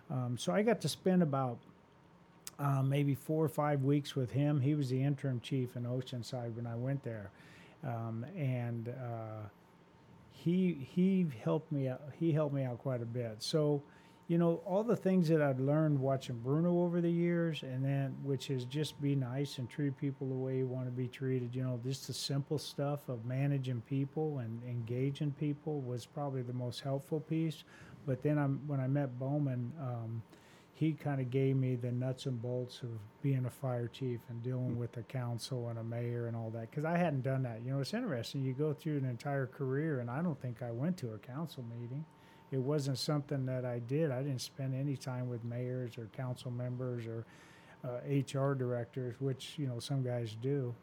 Um, 0.10 0.38
so 0.38 0.53
I 0.53 0.62
got 0.62 0.79
to 0.82 0.88
spend 0.89 1.22
about 1.22 1.58
uh, 2.60 2.82
maybe 2.82 3.13
four 3.13 3.44
or 3.44 3.50
five 3.50 3.84
weeks 3.84 4.15
with 4.15 4.32
him. 4.32 4.62
He 4.62 4.74
was 4.74 4.89
the 4.89 5.03
interim 5.03 5.41
chief 5.41 5.75
in 5.75 5.84
Oceanside 5.84 6.55
when 6.55 6.65
I 6.65 6.75
went 6.77 7.03
there. 7.03 7.29
um, 7.84 8.25
and 8.38 8.88
uh, 8.89 9.48
he 10.46 10.88
he 10.94 11.25
helped 11.44 11.72
me 11.72 11.88
out. 11.88 12.02
He 12.20 12.32
helped 12.32 12.54
me 12.54 12.64
out 12.64 12.78
quite 12.78 13.02
a 13.02 13.06
bit. 13.06 13.38
So, 13.40 13.82
you 14.28 14.38
know, 14.38 14.62
all 14.64 14.84
the 14.84 14.96
things 14.96 15.28
that 15.30 15.42
I've 15.42 15.60
learned 15.60 16.00
watching 16.00 16.38
Bruno 16.38 16.84
over 16.84 17.02
the 17.02 17.10
years, 17.10 17.64
and 17.64 17.84
then 17.84 18.16
which 18.22 18.52
is 18.52 18.64
just 18.66 19.02
be 19.02 19.16
nice 19.16 19.58
and 19.58 19.68
treat 19.68 19.98
people 19.98 20.30
the 20.30 20.36
way 20.36 20.58
you 20.58 20.68
want 20.68 20.86
to 20.86 20.92
be 20.92 21.08
treated. 21.08 21.56
You 21.56 21.64
know, 21.64 21.80
just 21.84 22.06
the 22.06 22.14
simple 22.14 22.60
stuff 22.60 23.10
of 23.10 23.25
managing 23.25 23.82
people 23.90 24.38
and 24.38 24.62
engaging 24.70 25.32
people 25.32 25.82
was 25.82 26.06
probably 26.06 26.44
the 26.44 26.54
most 26.54 26.82
helpful 26.82 27.22
piece. 27.22 27.64
But 28.06 28.22
then 28.22 28.38
I'm 28.38 28.62
when 28.68 28.80
I 28.80 28.88
met 28.88 29.18
Bowman. 29.18 29.74
Um, 29.82 30.22
he 30.75 30.91
kind 30.91 31.22
of 31.22 31.32
gave 31.32 31.55
me 31.55 31.75
the 31.75 31.91
nuts 31.91 32.25
and 32.25 32.41
bolts 32.41 32.82
of 32.82 32.89
being 33.22 33.46
a 33.46 33.50
fire 33.50 33.88
chief 33.88 34.20
and 34.27 34.44
dealing 34.44 34.77
with 34.77 34.98
a 34.98 35.03
council 35.03 35.70
and 35.70 35.79
a 35.79 35.84
mayor 35.84 36.27
and 36.27 36.36
all 36.36 36.50
that 36.50 36.70
because 36.70 36.84
I 36.84 36.98
hadn't 36.98 37.24
done 37.24 37.44
that. 37.44 37.62
You 37.65 37.72
know, 37.72 37.79
it's 37.79 37.94
interesting. 37.94 38.44
You 38.44 38.51
go 38.51 38.74
through 38.74 38.98
an 38.98 39.05
entire 39.05 39.48
career, 39.48 40.01
and 40.01 40.12
I 40.12 40.22
don't 40.22 40.39
think 40.41 40.62
I 40.62 40.72
went 40.72 40.98
to 40.98 41.13
a 41.13 41.17
council 41.17 41.63
meeting. 41.79 42.03
It 42.51 42.58
wasn't 42.58 42.98
something 42.98 43.46
that 43.46 43.63
I 43.63 43.79
did. 43.79 44.12
I 44.12 44.22
didn't 44.22 44.41
spend 44.41 44.75
any 44.75 44.98
time 44.98 45.29
with 45.29 45.46
mayors 45.46 45.98
or 45.98 46.08
council 46.08 46.51
members 46.51 47.05
or 47.08 47.25
uh, 47.86 48.00
HR 48.10 48.53
directors, 48.53 49.15
which 49.20 49.53
you 49.58 49.67
know 49.67 49.79
some 49.79 50.03
guys 50.03 50.36
do. 50.41 50.75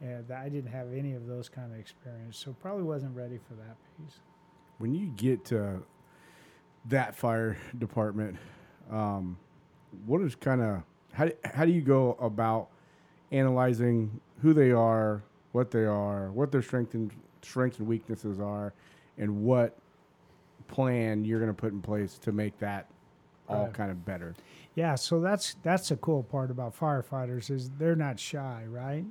And 0.00 0.30
I 0.30 0.48
didn't 0.48 0.72
have 0.72 0.90
any 0.90 1.12
of 1.12 1.26
those 1.26 1.50
kind 1.50 1.70
of 1.70 1.78
experience, 1.78 2.38
so 2.38 2.56
probably 2.62 2.84
wasn't 2.84 3.14
ready 3.14 3.38
for 3.46 3.54
that 3.56 3.76
piece. 3.98 4.20
When 4.78 4.94
you 4.94 5.08
get 5.16 5.44
to 5.46 5.82
that 6.86 7.14
fire 7.14 7.58
department, 7.78 8.38
um, 8.90 9.36
what 10.06 10.20
is 10.22 10.34
kind 10.34 10.60
of 10.60 10.82
how 11.12 11.26
do, 11.26 11.32
how 11.44 11.64
do 11.64 11.70
you 11.72 11.80
go 11.82 12.16
about 12.20 12.68
analyzing 13.32 14.20
who 14.42 14.52
they 14.52 14.70
are, 14.72 15.22
what 15.52 15.70
they 15.70 15.84
are, 15.84 16.30
what 16.32 16.50
their 16.52 16.62
strengths 16.62 16.94
and 16.94 17.10
strengths 17.42 17.78
and 17.78 17.86
weaknesses 17.86 18.40
are, 18.40 18.72
and 19.18 19.42
what 19.44 19.76
plan 20.68 21.24
you're 21.24 21.38
going 21.40 21.50
to 21.50 21.54
put 21.54 21.72
in 21.72 21.80
place 21.80 22.18
to 22.18 22.32
make 22.32 22.58
that 22.58 22.86
all 23.48 23.64
Right. 23.64 23.74
kind 23.74 23.90
of 23.90 24.04
better. 24.04 24.34
Yeah, 24.74 24.94
so 24.94 25.20
that's 25.20 25.54
that's 25.62 25.90
the 25.90 25.96
cool 25.96 26.22
part 26.22 26.50
about 26.50 26.76
firefighters 26.76 27.50
is 27.50 27.70
they're 27.78 27.94
not 27.94 28.18
shy, 28.18 28.64
right? 28.68 29.04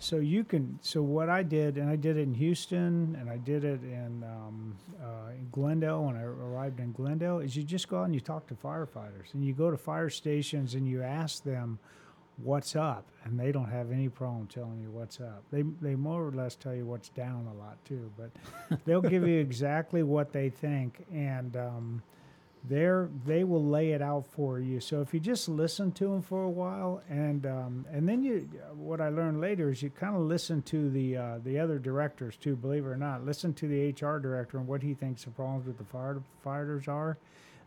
So 0.00 0.16
you 0.16 0.44
can. 0.44 0.78
So 0.80 1.02
what 1.02 1.28
I 1.28 1.42
did, 1.42 1.76
and 1.76 1.90
I 1.90 1.96
did 1.96 2.16
it 2.16 2.22
in 2.22 2.34
Houston, 2.34 3.16
and 3.20 3.28
I 3.28 3.36
did 3.36 3.64
it 3.64 3.82
in, 3.82 4.24
um, 4.24 4.76
uh, 5.02 5.32
in 5.32 5.48
Glendale 5.50 6.04
when 6.04 6.16
I 6.16 6.22
arrived 6.22 6.78
in 6.78 6.92
Glendale, 6.92 7.40
is 7.40 7.56
you 7.56 7.64
just 7.64 7.88
go 7.88 7.98
out 7.98 8.04
and 8.04 8.14
you 8.14 8.20
talk 8.20 8.46
to 8.48 8.54
firefighters, 8.54 9.34
and 9.34 9.44
you 9.44 9.52
go 9.52 9.70
to 9.70 9.76
fire 9.76 10.08
stations 10.08 10.74
and 10.74 10.86
you 10.86 11.02
ask 11.02 11.42
them 11.42 11.78
what's 12.36 12.76
up, 12.76 13.06
and 13.24 13.38
they 13.38 13.50
don't 13.50 13.68
have 13.70 13.90
any 13.90 14.08
problem 14.08 14.46
telling 14.46 14.80
you 14.80 14.90
what's 14.90 15.20
up. 15.20 15.42
They 15.50 15.62
they 15.80 15.96
more 15.96 16.26
or 16.26 16.30
less 16.30 16.54
tell 16.54 16.74
you 16.74 16.86
what's 16.86 17.08
down 17.08 17.48
a 17.52 17.58
lot 17.58 17.84
too, 17.84 18.10
but 18.16 18.30
they'll 18.84 19.02
give 19.02 19.26
you 19.26 19.38
exactly 19.40 20.04
what 20.04 20.32
they 20.32 20.48
think, 20.48 21.04
and 21.12 21.56
um, 21.56 22.02
they're 22.68 23.08
they 23.26 23.44
will 23.44 23.64
lay 23.64 23.92
it 23.92 24.02
out 24.02 24.26
for 24.26 24.58
you. 24.60 24.80
So 24.80 25.00
if 25.00 25.14
you 25.14 25.20
just 25.20 25.48
listen 25.48 25.92
to 25.92 26.08
them 26.08 26.22
for 26.22 26.44
a 26.44 26.50
while, 26.50 27.02
and 27.08 27.46
um, 27.46 27.86
and 27.90 28.08
then 28.08 28.22
you, 28.22 28.48
what 28.74 29.00
I 29.00 29.08
learned 29.08 29.40
later 29.40 29.70
is 29.70 29.82
you 29.82 29.90
kind 29.90 30.14
of 30.14 30.22
listen 30.22 30.62
to 30.62 30.90
the 30.90 31.16
uh, 31.16 31.38
the 31.44 31.58
other 31.58 31.78
directors 31.78 32.36
too. 32.36 32.56
Believe 32.56 32.84
it 32.84 32.88
or 32.88 32.96
not, 32.96 33.24
listen 33.24 33.54
to 33.54 33.68
the 33.68 33.90
HR 33.90 34.18
director 34.18 34.58
and 34.58 34.66
what 34.66 34.82
he 34.82 34.94
thinks 34.94 35.24
the 35.24 35.30
problems 35.30 35.66
with 35.66 35.78
the 35.78 35.84
firefighters 35.84 36.88
are. 36.88 37.18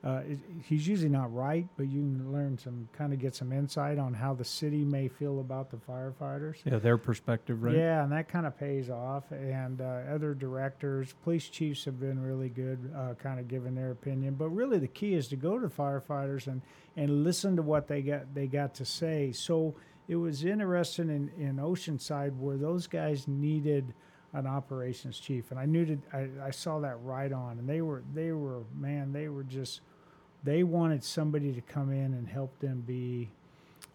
Uh, 0.04 0.22
it, 0.28 0.40
he's 0.64 0.88
usually 0.88 1.10
not 1.10 1.32
right, 1.32 1.68
but 1.78 1.88
you 1.88 2.02
can 2.02 2.32
learn 2.32 2.58
some 2.58 2.90
kind 2.92 3.14
of 3.14 3.20
get 3.20 3.36
some 3.36 3.52
insight 3.52 4.00
on 4.00 4.16
how 4.16 4.34
the 4.34 4.44
city 4.44 4.84
may 4.84 5.08
feel 5.08 5.40
about 5.40 5.70
the 5.70 5.78
firefighters. 5.78 6.56
Yeah, 6.66 6.80
their 6.80 6.98
perspective, 6.98 7.62
right? 7.62 7.76
Yeah, 7.76 8.04
and 8.04 8.12
that 8.12 8.28
kind 8.28 8.48
of 8.48 8.58
pays 8.58 8.90
off. 8.90 9.32
And 9.32 9.80
uh, 9.80 10.02
other 10.12 10.34
directors, 10.34 11.14
police 11.24 11.50
chiefs 11.50 11.86
have 11.86 12.00
been 12.00 12.20
really 12.20 12.50
good, 12.50 12.92
uh, 12.98 13.14
kind 13.22 13.40
of 13.40 13.48
giving 13.48 13.76
their 13.76 13.92
opinion. 13.92 14.34
But 14.34 14.50
really, 14.50 14.80
the 14.80 14.88
key 14.88 15.14
is 15.14 15.28
to 15.28 15.36
go 15.36 15.60
to 15.60 15.68
the 15.68 15.74
firefighters 15.74 16.48
and, 16.48 16.64
and 16.98 17.24
listen 17.24 17.56
to 17.58 17.62
what 17.62 17.88
they 17.88 18.02
got 18.02 18.34
they 18.34 18.48
got 18.48 18.74
to 18.76 18.86
say. 18.86 19.32
So 19.32 19.76
it 20.08 20.16
was 20.16 20.44
interesting 20.44 21.10
in, 21.10 21.32
in 21.38 21.58
Oceanside 21.58 22.36
where 22.38 22.58
those 22.58 22.88
guys 22.88 23.28
needed 23.28 23.94
an 24.34 24.48
operations 24.48 25.20
chief, 25.20 25.52
and 25.52 25.60
I 25.60 25.66
knew 25.66 25.86
that 25.86 26.00
I, 26.12 26.48
I 26.48 26.52
saw 26.52 26.80
that 26.80 26.96
right 27.04 27.32
on. 27.32 27.60
And 27.60 27.70
they 27.70 27.82
were 27.82 28.02
they 28.16 28.32
were 28.32 28.64
man, 28.76 29.14
they 29.14 29.28
were 29.28 29.44
just 29.44 29.82
they 30.44 30.64
wanted 30.64 31.04
somebody 31.04 31.54
to 31.54 31.62
come 31.62 31.92
in 31.92 32.14
and 32.14 32.28
help 32.28 32.58
them 32.60 32.84
be 32.86 33.30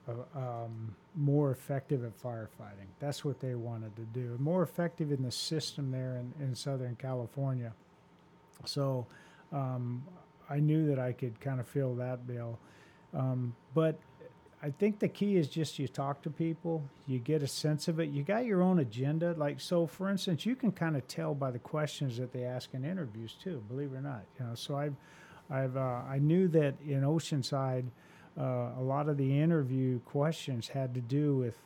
uh, 0.09 0.39
um, 0.39 0.95
more 1.15 1.51
effective 1.51 2.05
at 2.05 2.21
firefighting. 2.23 2.89
That's 3.01 3.25
what 3.25 3.41
they 3.41 3.55
wanted 3.55 3.97
to 3.97 4.03
do. 4.03 4.37
More 4.39 4.63
effective 4.63 5.11
in 5.11 5.23
the 5.23 5.33
system 5.33 5.91
there 5.91 6.17
in, 6.17 6.45
in 6.45 6.55
Southern 6.55 6.97
California. 6.97 7.73
So 8.65 9.07
um, 9.53 10.05
I 10.49 10.61
knew 10.61 10.87
that 10.89 10.99
I 10.99 11.13
could 11.13 11.41
kind 11.41 11.59
of 11.59 11.67
fill 11.67 11.95
that 11.97 12.27
bill. 12.27 12.59
Um, 13.15 13.55
but 13.75 13.99
I 14.63 14.71
think 14.71 14.99
the 14.99 15.09
key 15.09 15.37
is 15.37 15.49
just 15.49 15.79
you 15.79 15.89
talk 15.89 16.23
to 16.23 16.31
people, 16.31 16.83
you 17.07 17.19
get 17.19 17.43
a 17.43 17.47
sense 17.47 17.89
of 17.89 18.01
it. 18.01 18.09
You 18.11 18.23
got 18.23 18.47
your 18.47 18.63
own 18.63 18.79
agenda. 18.79 19.35
Like, 19.37 19.61
so 19.61 19.87
for 19.87 20.09
instance, 20.09 20.47
you 20.47 20.57
can 20.57 20.73
kind 20.73 20.97
of 20.97 21.07
tell 21.09 21.35
by 21.35 21.51
the 21.51 21.59
questions 21.59 22.17
that 22.19 22.33
they 22.33 22.45
ask 22.45 22.75
in 22.75 22.85
interviews 22.85 23.37
too, 23.43 23.63
believe 23.69 23.93
it 23.93 23.97
or 23.97 24.03
not. 24.03 24.25
You 24.39 24.47
know, 24.47 24.55
so 24.55 24.77
I've, 24.77 24.95
I've, 25.51 25.77
uh, 25.77 26.01
I 26.09 26.19
knew 26.19 26.49
that 26.49 26.75
in 26.85 27.03
Oceanside, 27.03 27.87
uh, 28.39 28.71
a 28.79 28.83
lot 28.83 29.09
of 29.09 29.17
the 29.17 29.41
interview 29.41 30.01
questions 30.01 30.69
had 30.69 30.95
to 30.95 31.01
do 31.01 31.37
with 31.37 31.57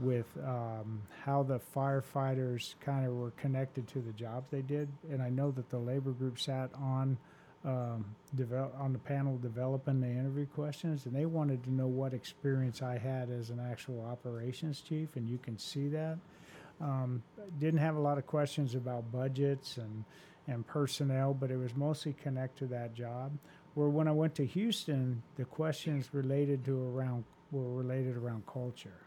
with 0.00 0.26
um, 0.46 1.02
how 1.24 1.42
the 1.42 1.58
firefighters 1.74 2.76
kind 2.80 3.04
of 3.04 3.14
were 3.14 3.32
connected 3.32 3.88
to 3.88 3.98
the 3.98 4.12
jobs 4.12 4.46
they 4.48 4.62
did, 4.62 4.88
and 5.10 5.20
I 5.20 5.28
know 5.28 5.50
that 5.50 5.70
the 5.70 5.78
labor 5.78 6.12
group 6.12 6.38
sat 6.38 6.70
on 6.74 7.18
um, 7.64 8.04
develop 8.36 8.74
on 8.78 8.92
the 8.92 8.98
panel 9.00 9.36
developing 9.38 10.00
the 10.00 10.06
interview 10.06 10.46
questions, 10.46 11.06
and 11.06 11.14
they 11.14 11.26
wanted 11.26 11.64
to 11.64 11.72
know 11.72 11.88
what 11.88 12.14
experience 12.14 12.82
I 12.82 12.96
had 12.96 13.30
as 13.30 13.50
an 13.50 13.58
actual 13.58 14.04
operations 14.04 14.80
chief, 14.80 15.16
and 15.16 15.28
you 15.28 15.38
can 15.38 15.58
see 15.58 15.88
that. 15.88 16.18
Um, 16.80 17.22
didn't 17.58 17.80
have 17.80 17.96
a 17.96 18.00
lot 18.00 18.18
of 18.18 18.26
questions 18.26 18.76
about 18.76 19.10
budgets 19.10 19.78
and 19.78 20.04
and 20.48 20.66
personnel, 20.66 21.34
but 21.34 21.50
it 21.50 21.56
was 21.56 21.76
mostly 21.76 22.14
connected 22.14 22.58
to 22.58 22.66
that 22.74 22.94
job. 22.94 23.32
Where 23.74 23.88
when 23.88 24.08
I 24.08 24.12
went 24.12 24.34
to 24.36 24.46
Houston, 24.46 25.22
the 25.36 25.44
questions 25.44 26.08
related 26.12 26.64
to 26.64 26.88
around 26.88 27.24
were 27.52 27.72
related 27.74 28.16
around 28.16 28.44
culture. 28.46 29.00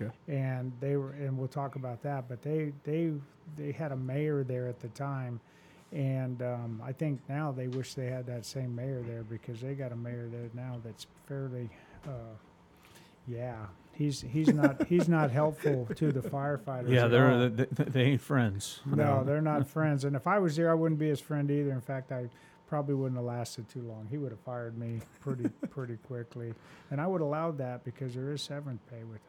Okay. 0.00 0.14
And 0.28 0.72
they 0.80 0.96
were, 0.96 1.12
and 1.12 1.36
we'll 1.36 1.48
talk 1.48 1.76
about 1.76 2.02
that. 2.02 2.28
But 2.28 2.42
they 2.42 2.72
they 2.84 3.12
they 3.56 3.72
had 3.72 3.92
a 3.92 3.96
mayor 3.96 4.44
there 4.44 4.68
at 4.68 4.78
the 4.80 4.88
time, 4.88 5.40
and 5.92 6.42
um, 6.42 6.82
I 6.84 6.92
think 6.92 7.20
now 7.28 7.52
they 7.52 7.68
wish 7.68 7.94
they 7.94 8.06
had 8.06 8.26
that 8.26 8.44
same 8.44 8.74
mayor 8.74 9.02
there 9.02 9.22
because 9.22 9.60
they 9.60 9.74
got 9.74 9.92
a 9.92 9.96
mayor 9.96 10.28
there 10.30 10.50
now 10.54 10.76
that's 10.84 11.06
fairly, 11.26 11.70
uh, 12.06 12.36
yeah, 13.26 13.66
he's 13.92 14.20
he's 14.20 14.52
not 14.52 14.86
he's 14.86 15.08
not 15.08 15.30
helpful 15.30 15.88
to 15.96 16.12
the 16.12 16.20
firefighters. 16.20 16.90
Yeah, 16.90 17.08
they're 17.08 17.48
they, 17.48 17.64
they 17.64 18.02
ain't 18.02 18.20
friends. 18.20 18.80
No, 18.84 19.24
they're 19.24 19.42
not 19.42 19.66
friends. 19.76 20.04
And 20.04 20.14
if 20.14 20.26
I 20.26 20.38
was 20.38 20.56
there, 20.56 20.70
I 20.70 20.74
wouldn't 20.74 21.00
be 21.00 21.08
his 21.08 21.20
friend 21.20 21.50
either. 21.50 21.72
In 21.72 21.80
fact, 21.80 22.12
I 22.12 22.28
probably 22.68 22.94
wouldn't 22.94 23.16
have 23.16 23.24
lasted 23.24 23.68
too 23.68 23.82
long. 23.82 24.06
He 24.10 24.18
would 24.18 24.32
have 24.32 24.40
fired 24.40 24.78
me 24.78 25.00
pretty 25.20 25.48
pretty 25.70 25.96
quickly, 25.96 26.54
and 26.90 27.00
I 27.00 27.06
would 27.06 27.20
have 27.20 27.28
allowed 27.28 27.58
that 27.58 27.84
because 27.84 28.14
there 28.14 28.32
is 28.32 28.42
severance 28.42 28.82
pay 28.90 29.02
with 29.04 29.20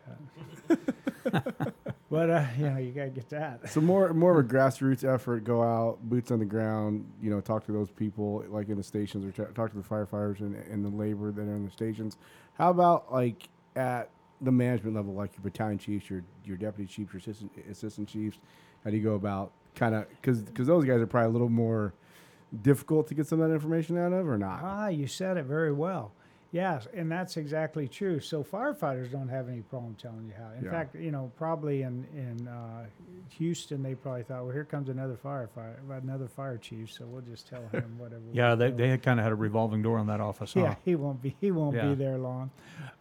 that. 1.27 1.73
but 2.11 2.29
uh, 2.29 2.45
you 2.57 2.69
know, 2.69 2.77
you 2.77 2.91
gotta 2.91 3.09
get 3.09 3.29
that. 3.29 3.69
So 3.69 3.81
more 3.81 4.13
more 4.13 4.39
of 4.39 4.45
a 4.45 4.47
grassroots 4.47 5.03
effort. 5.03 5.43
Go 5.43 5.63
out, 5.63 5.99
boots 6.03 6.31
on 6.31 6.39
the 6.39 6.45
ground. 6.45 7.05
You 7.21 7.29
know, 7.29 7.41
talk 7.41 7.65
to 7.65 7.71
those 7.71 7.89
people 7.89 8.43
like 8.49 8.69
in 8.69 8.77
the 8.77 8.83
stations, 8.83 9.25
or 9.25 9.31
t- 9.31 9.51
talk 9.53 9.71
to 9.71 9.77
the 9.77 9.83
firefighters 9.87 10.41
and, 10.41 10.55
and 10.55 10.85
the 10.85 10.89
labor 10.89 11.31
that 11.31 11.41
are 11.41 11.55
in 11.55 11.65
the 11.65 11.71
stations. 11.71 12.17
How 12.53 12.71
about 12.71 13.11
like 13.11 13.49
at 13.77 14.09
the 14.41 14.51
management 14.51 14.95
level, 14.95 15.13
like 15.13 15.31
your 15.35 15.43
battalion 15.43 15.77
chiefs, 15.77 16.09
your 16.09 16.23
your 16.43 16.57
deputy 16.57 16.91
chiefs, 16.91 17.13
your 17.13 17.19
assistant 17.19 17.51
assistant 17.69 18.09
chiefs? 18.09 18.39
How 18.83 18.89
do 18.89 18.97
you 18.97 19.03
go 19.03 19.15
about 19.15 19.51
kind 19.75 19.95
of 19.95 20.09
because 20.09 20.41
because 20.41 20.67
those 20.67 20.83
guys 20.83 20.99
are 20.99 21.07
probably 21.07 21.29
a 21.29 21.31
little 21.31 21.49
more 21.49 21.93
difficult 22.61 23.07
to 23.07 23.13
get 23.13 23.27
some 23.27 23.41
of 23.41 23.47
that 23.49 23.53
information 23.53 23.97
out 23.97 24.13
of, 24.13 24.27
or 24.27 24.37
not? 24.37 24.59
Ah, 24.63 24.87
you 24.87 25.07
said 25.07 25.37
it 25.37 25.45
very 25.45 25.71
well. 25.71 26.11
Yes, 26.51 26.87
and 26.93 27.11
that's 27.11 27.35
exactly 27.37 27.87
true. 27.87 28.19
So 28.19 28.43
firefighters 28.43 29.11
don't 29.11 29.27
have 29.27 29.49
any 29.49 29.61
problem 29.61 29.95
telling 29.95 30.25
you 30.27 30.33
how. 30.37 30.51
In 30.57 30.63
Yeah. 30.63 30.71
fact, 30.71 30.95
you 30.95 31.11
know, 31.11 31.31
probably 31.37 31.81
in 31.81 32.05
in 32.15 32.47
uh, 32.47 32.85
Houston, 33.37 33.83
they 33.83 33.95
probably 33.95 34.23
thought, 34.23 34.43
well, 34.43 34.53
here 34.53 34.63
comes 34.63 34.87
another 34.89 35.15
firefighter, 35.21 35.75
another 36.01 36.27
fire 36.27 36.57
chief, 36.57 36.91
so 36.91 37.05
we'll 37.05 37.21
just 37.21 37.47
tell 37.47 37.67
him 37.67 37.95
whatever. 37.97 38.21
Yeah, 38.31 38.55
they 38.55 38.71
they 38.71 38.87
had 38.87 39.03
kind 39.03 39.19
of 39.19 39.23
had 39.23 39.33
a 39.33 39.35
revolving 39.35 39.81
door 39.81 39.97
on 39.99 40.07
that 40.07 40.21
office. 40.21 40.53
Huh? 40.53 40.61
Yeah, 40.61 40.75
he 40.85 40.95
won't 40.95 41.21
be. 41.21 41.35
He 41.41 41.51
won't 41.51 41.75
Yeah. 41.75 41.89
be 41.89 41.95
there 41.95 42.17
long. 42.17 42.49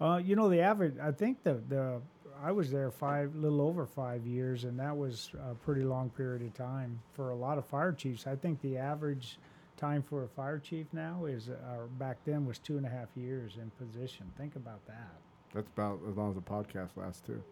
Uh, 0.01 0.21
you 0.23 0.35
know, 0.35 0.49
the 0.49 0.61
average. 0.61 0.95
I 1.01 1.13
think 1.13 1.43
the 1.45 1.55
the 1.69 2.01
I 2.43 2.53
was 2.53 2.71
there 2.71 2.91
five, 2.91 3.35
little 3.35 3.63
over 3.63 3.87
five 3.87 4.27
years, 4.27 4.65
and 4.65 4.79
that 4.79 4.95
was 4.97 5.31
a 5.51 5.55
pretty 5.55 5.85
long 5.85 6.11
period 6.11 6.43
of 6.43 6.53
time 6.53 7.01
for 7.15 7.31
a 7.31 7.35
lot 7.37 7.57
of 7.59 7.65
fire 7.65 7.93
chiefs. 7.93 8.27
I 8.27 8.37
think 8.37 8.61
the 8.61 8.77
average 8.77 9.39
time 9.77 10.03
for 10.03 10.25
a 10.25 10.29
fire 10.29 10.59
chief 10.59 10.87
now 10.93 11.25
is, 11.27 11.49
uh, 11.49 11.75
or 11.75 11.87
back 11.99 12.19
then 12.25 12.47
was 12.47 12.59
two 12.59 12.77
and 12.77 12.87
a 12.87 12.89
half 12.89 13.09
years 13.15 13.59
in 13.61 13.71
position. 13.85 14.27
Think 14.37 14.57
about 14.57 14.85
that, 14.87 15.13
That's 15.55 15.69
about 15.77 16.01
as 16.09 16.17
long 16.17 16.31
as 16.31 16.37
the 16.37 16.43
podcast 16.43 16.91
lasts 16.97 17.23
too. 17.27 17.43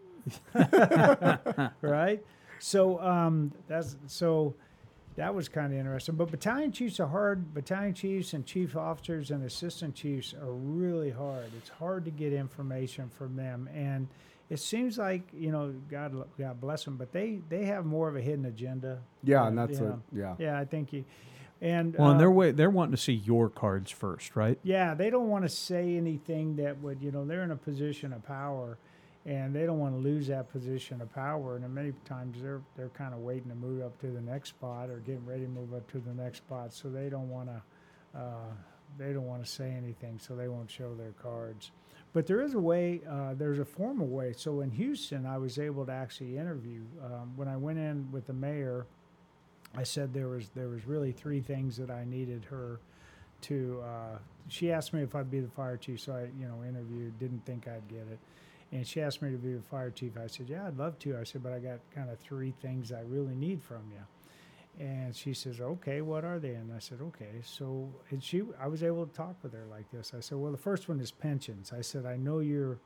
right? 1.81 2.23
so 2.59 2.99
um, 3.01 3.51
that's 3.67 3.95
so 4.07 4.55
that 5.15 5.33
was 5.33 5.47
kind 5.47 5.71
of 5.71 5.79
interesting. 5.79 6.15
But 6.15 6.31
battalion 6.31 6.71
chiefs 6.71 6.99
are 6.99 7.07
hard. 7.07 7.53
Battalion 7.53 7.93
chiefs 7.93 8.33
and 8.33 8.45
chief 8.45 8.75
officers 8.75 9.31
and 9.31 9.43
assistant 9.43 9.95
chiefs 9.95 10.33
are 10.33 10.51
really 10.51 11.11
hard. 11.11 11.45
It's 11.57 11.69
hard 11.69 12.05
to 12.05 12.11
get 12.11 12.33
information 12.33 13.09
from 13.09 13.35
them, 13.35 13.69
and 13.73 14.07
it 14.49 14.59
seems 14.59 14.97
like 14.97 15.23
you 15.33 15.51
know 15.51 15.73
God 15.89 16.15
God 16.37 16.59
bless 16.59 16.83
them, 16.85 16.97
but 16.97 17.11
they 17.11 17.39
they 17.49 17.65
have 17.65 17.85
more 17.85 18.07
of 18.09 18.15
a 18.15 18.21
hidden 18.21 18.45
agenda. 18.45 18.99
Yeah, 19.23 19.43
Uh, 19.43 19.47
and 19.47 19.57
that's. 19.57 19.79
Yeah. 20.13 20.35
Yeah, 20.37 20.59
I 20.59 20.65
think 20.65 20.91
you. 20.93 21.05
And 21.61 21.95
Well, 21.95 22.09
and 22.09 22.17
uh, 22.17 22.19
they're 22.19 22.31
way, 22.31 22.51
they're 22.51 22.69
wanting 22.69 22.91
to 22.91 23.01
see 23.01 23.13
your 23.13 23.49
cards 23.49 23.89
first, 23.91 24.35
right? 24.35 24.59
yeah, 24.63 24.93
they 24.93 25.09
don't 25.09 25.29
want 25.29 25.45
to 25.45 25.49
say 25.49 25.95
anything 25.95 26.57
that 26.57 26.81
would, 26.81 27.01
you 27.01 27.11
know, 27.11 27.25
they're 27.25 27.43
in 27.43 27.51
a 27.51 27.55
position 27.55 28.11
of 28.13 28.25
power, 28.25 28.77
and 29.25 29.55
they 29.55 29.65
don't 29.65 29.79
want 29.79 29.95
to 29.95 29.99
lose 29.99 30.27
that 30.27 30.51
position 30.51 31.01
of 31.01 31.13
power. 31.13 31.55
And 31.55 31.73
many 31.73 31.93
times 32.05 32.41
they're 32.41 32.61
they're 32.75 32.89
kind 32.89 33.13
of 33.13 33.21
waiting 33.21 33.49
to 33.49 33.55
move 33.55 33.81
up 33.83 33.99
to 34.01 34.07
the 34.07 34.21
next 34.21 34.49
spot 34.49 34.89
or 34.89 34.97
getting 34.99 35.25
ready 35.25 35.43
to 35.43 35.49
move 35.49 35.73
up 35.73 35.89
to 35.91 35.99
the 35.99 36.13
next 36.13 36.39
spot, 36.39 36.73
so 36.73 36.89
they 36.89 37.09
don't 37.09 37.29
want 37.29 37.49
to 37.49 38.19
uh, 38.19 38.51
they 38.97 39.13
don't 39.13 39.27
want 39.27 39.43
to 39.43 39.49
say 39.49 39.71
anything, 39.71 40.19
so 40.19 40.35
they 40.35 40.47
won't 40.47 40.69
show 40.69 40.93
their 40.93 41.13
cards. 41.21 41.71
But 42.13 42.27
there 42.27 42.41
is 42.41 42.53
a 42.53 42.59
way. 42.59 43.01
Uh, 43.09 43.33
there's 43.33 43.59
a 43.59 43.65
formal 43.65 44.07
way. 44.07 44.33
So 44.37 44.61
in 44.61 44.71
Houston, 44.71 45.25
I 45.25 45.37
was 45.37 45.57
able 45.57 45.85
to 45.85 45.91
actually 45.91 46.37
interview 46.37 46.81
um, 47.03 47.33
when 47.35 47.47
I 47.47 47.57
went 47.57 47.77
in 47.79 48.09
with 48.11 48.27
the 48.27 48.33
mayor. 48.33 48.85
I 49.77 49.83
said 49.83 50.13
there 50.13 50.27
was 50.27 50.49
there 50.55 50.69
was 50.69 50.85
really 50.85 51.11
three 51.11 51.41
things 51.41 51.77
that 51.77 51.91
I 51.91 52.05
needed 52.05 52.45
her 52.45 52.79
to. 53.41 53.83
Uh, 53.83 54.17
she 54.47 54.71
asked 54.71 54.93
me 54.93 55.01
if 55.01 55.15
I'd 55.15 55.31
be 55.31 55.39
the 55.39 55.49
fire 55.49 55.77
chief, 55.77 55.99
so 55.99 56.13
I 56.13 56.21
you 56.39 56.47
know 56.47 56.63
interviewed. 56.67 57.19
Didn't 57.19 57.45
think 57.45 57.67
I'd 57.67 57.87
get 57.87 58.07
it, 58.11 58.19
and 58.71 58.85
she 58.85 59.01
asked 59.01 59.21
me 59.21 59.31
to 59.31 59.37
be 59.37 59.53
the 59.53 59.61
fire 59.61 59.89
chief. 59.89 60.13
I 60.21 60.27
said, 60.27 60.49
yeah, 60.49 60.67
I'd 60.67 60.77
love 60.77 60.99
to. 60.99 61.17
I 61.17 61.23
said, 61.23 61.43
but 61.43 61.53
I 61.53 61.59
got 61.59 61.79
kind 61.93 62.09
of 62.09 62.19
three 62.19 62.53
things 62.61 62.91
I 62.91 63.01
really 63.01 63.35
need 63.35 63.61
from 63.63 63.83
you. 63.91 64.85
And 64.85 65.15
she 65.15 65.33
says, 65.33 65.61
okay, 65.61 66.01
what 66.01 66.25
are 66.25 66.37
they? 66.37 66.55
And 66.55 66.73
I 66.73 66.79
said, 66.79 66.99
okay. 67.01 67.41
So 67.43 67.89
and 68.09 68.21
she, 68.21 68.43
I 68.59 68.67
was 68.67 68.83
able 68.83 69.05
to 69.05 69.13
talk 69.13 69.35
with 69.41 69.53
her 69.53 69.65
like 69.71 69.89
this. 69.91 70.11
I 70.15 70.19
said, 70.19 70.37
well, 70.37 70.51
the 70.51 70.57
first 70.57 70.89
one 70.89 70.99
is 70.99 71.11
pensions. 71.11 71.71
I 71.75 71.81
said, 71.81 72.05
I 72.05 72.17
know 72.17 72.39
you're. 72.39 72.79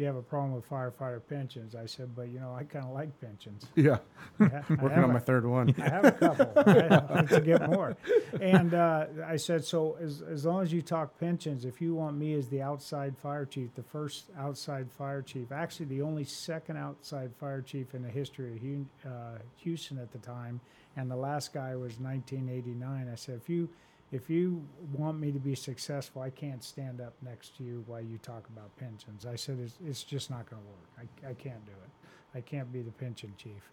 You 0.00 0.06
have 0.06 0.16
a 0.16 0.22
problem 0.22 0.54
with 0.54 0.66
firefighter 0.66 1.20
pensions. 1.28 1.74
I 1.74 1.84
said, 1.84 2.16
but 2.16 2.28
you 2.30 2.40
know, 2.40 2.54
I 2.54 2.64
kind 2.64 2.86
of 2.86 2.92
like 2.92 3.20
pensions. 3.20 3.66
Yeah. 3.76 3.98
I 4.40 4.44
Working 4.80 4.98
on 4.98 5.04
a- 5.04 5.08
my 5.08 5.18
third 5.18 5.44
one. 5.44 5.74
I 5.78 5.88
have 5.90 6.04
a 6.06 6.12
couple. 6.12 6.52
I 6.56 7.20
need 7.20 7.28
to 7.28 7.40
get 7.42 7.68
more. 7.68 7.94
And 8.40 8.72
uh, 8.72 9.08
I 9.26 9.36
said, 9.36 9.62
so 9.62 9.98
as, 10.00 10.22
as 10.22 10.46
long 10.46 10.62
as 10.62 10.72
you 10.72 10.80
talk 10.80 11.18
pensions, 11.20 11.66
if 11.66 11.82
you 11.82 11.94
want 11.94 12.16
me 12.16 12.32
as 12.32 12.48
the 12.48 12.62
outside 12.62 13.14
fire 13.18 13.44
chief, 13.44 13.74
the 13.74 13.82
first 13.82 14.24
outside 14.38 14.90
fire 14.90 15.20
chief, 15.20 15.52
actually 15.52 15.84
the 15.86 16.00
only 16.00 16.24
second 16.24 16.78
outside 16.78 17.32
fire 17.38 17.60
chief 17.60 17.94
in 17.94 18.02
the 18.02 18.08
history 18.08 18.56
of 19.04 19.12
uh, 19.12 19.38
Houston 19.56 19.98
at 19.98 20.12
the 20.12 20.18
time, 20.18 20.60
and 20.96 21.10
the 21.10 21.16
last 21.16 21.52
guy 21.52 21.76
was 21.76 22.00
1989. 22.00 23.06
I 23.12 23.14
said, 23.16 23.38
if 23.42 23.50
you 23.50 23.68
if 24.12 24.28
you 24.28 24.64
want 24.92 25.20
me 25.20 25.30
to 25.30 25.38
be 25.38 25.54
successful, 25.54 26.22
I 26.22 26.30
can't 26.30 26.64
stand 26.64 27.00
up 27.00 27.14
next 27.22 27.56
to 27.58 27.62
you 27.62 27.84
while 27.86 28.00
you 28.00 28.18
talk 28.18 28.48
about 28.48 28.76
pensions. 28.76 29.24
I 29.24 29.36
said, 29.36 29.58
it's, 29.62 29.74
it's 29.84 30.02
just 30.02 30.30
not 30.30 30.50
going 30.50 30.62
to 30.62 30.68
work. 30.68 31.10
I, 31.24 31.30
I 31.30 31.34
can't 31.34 31.64
do 31.64 31.72
it. 31.72 32.36
I 32.36 32.40
can't 32.40 32.72
be 32.72 32.82
the 32.82 32.90
pension 32.90 33.32
chief. 33.36 33.70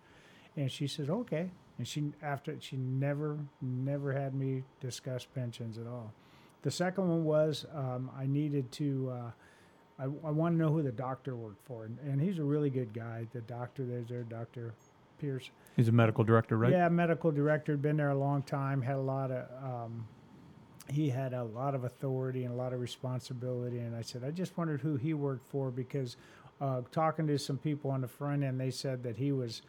And 0.55 0.71
she 0.71 0.87
said, 0.87 1.09
okay. 1.09 1.49
And 1.77 1.87
she 1.87 2.11
after 2.23 2.55
she 2.59 2.75
never 2.77 3.37
never 3.61 4.11
had 4.11 4.33
me 4.33 4.63
discuss 4.81 5.25
pensions 5.25 5.77
at 5.77 5.85
all. 5.85 6.11
The 6.63 6.71
second 6.71 7.07
one 7.07 7.23
was 7.23 7.65
um, 7.73 8.09
I 8.17 8.25
needed 8.25 8.71
to. 8.73 9.13
Uh, 9.13 9.31
I, 9.99 10.03
I 10.03 10.31
want 10.31 10.53
to 10.53 10.57
know 10.57 10.71
who 10.71 10.81
the 10.81 10.91
doctor 10.91 11.35
worked 11.35 11.65
for, 11.65 11.85
and, 11.85 11.97
and 11.99 12.19
he's 12.19 12.39
a 12.39 12.43
really 12.43 12.71
good 12.71 12.93
guy. 12.93 13.27
The 13.33 13.41
doctor 13.41 13.85
there's 13.85 14.07
there, 14.09 14.23
Doctor 14.23 14.73
Pierce. 15.19 15.51
He's 15.75 15.87
a 15.87 15.91
medical 15.91 16.23
director, 16.23 16.57
right? 16.57 16.71
Yeah, 16.71 16.89
medical 16.89 17.31
director, 17.31 17.77
been 17.77 17.97
there 17.97 18.09
a 18.09 18.17
long 18.17 18.41
time. 18.41 18.81
Had 18.81 18.95
a 18.95 19.01
lot 19.01 19.29
of. 19.29 19.45
Um, 19.63 20.07
he 20.89 21.09
had 21.09 21.33
a 21.33 21.43
lot 21.43 21.75
of 21.75 21.83
authority 21.83 22.43
and 22.43 22.53
a 22.53 22.57
lot 22.57 22.73
of 22.73 22.79
responsibility, 22.79 23.79
and 23.79 23.95
I 23.95 24.01
said 24.01 24.23
I 24.23 24.31
just 24.31 24.57
wondered 24.57 24.81
who 24.81 24.95
he 24.95 25.13
worked 25.13 25.49
for 25.49 25.71
because 25.71 26.17
uh, 26.59 26.81
talking 26.91 27.27
to 27.27 27.37
some 27.37 27.57
people 27.57 27.91
on 27.91 28.01
the 28.01 28.07
front 28.07 28.43
end, 28.43 28.59
they 28.59 28.71
said 28.71 29.03
that 29.03 29.17
he 29.17 29.31
was 29.31 29.61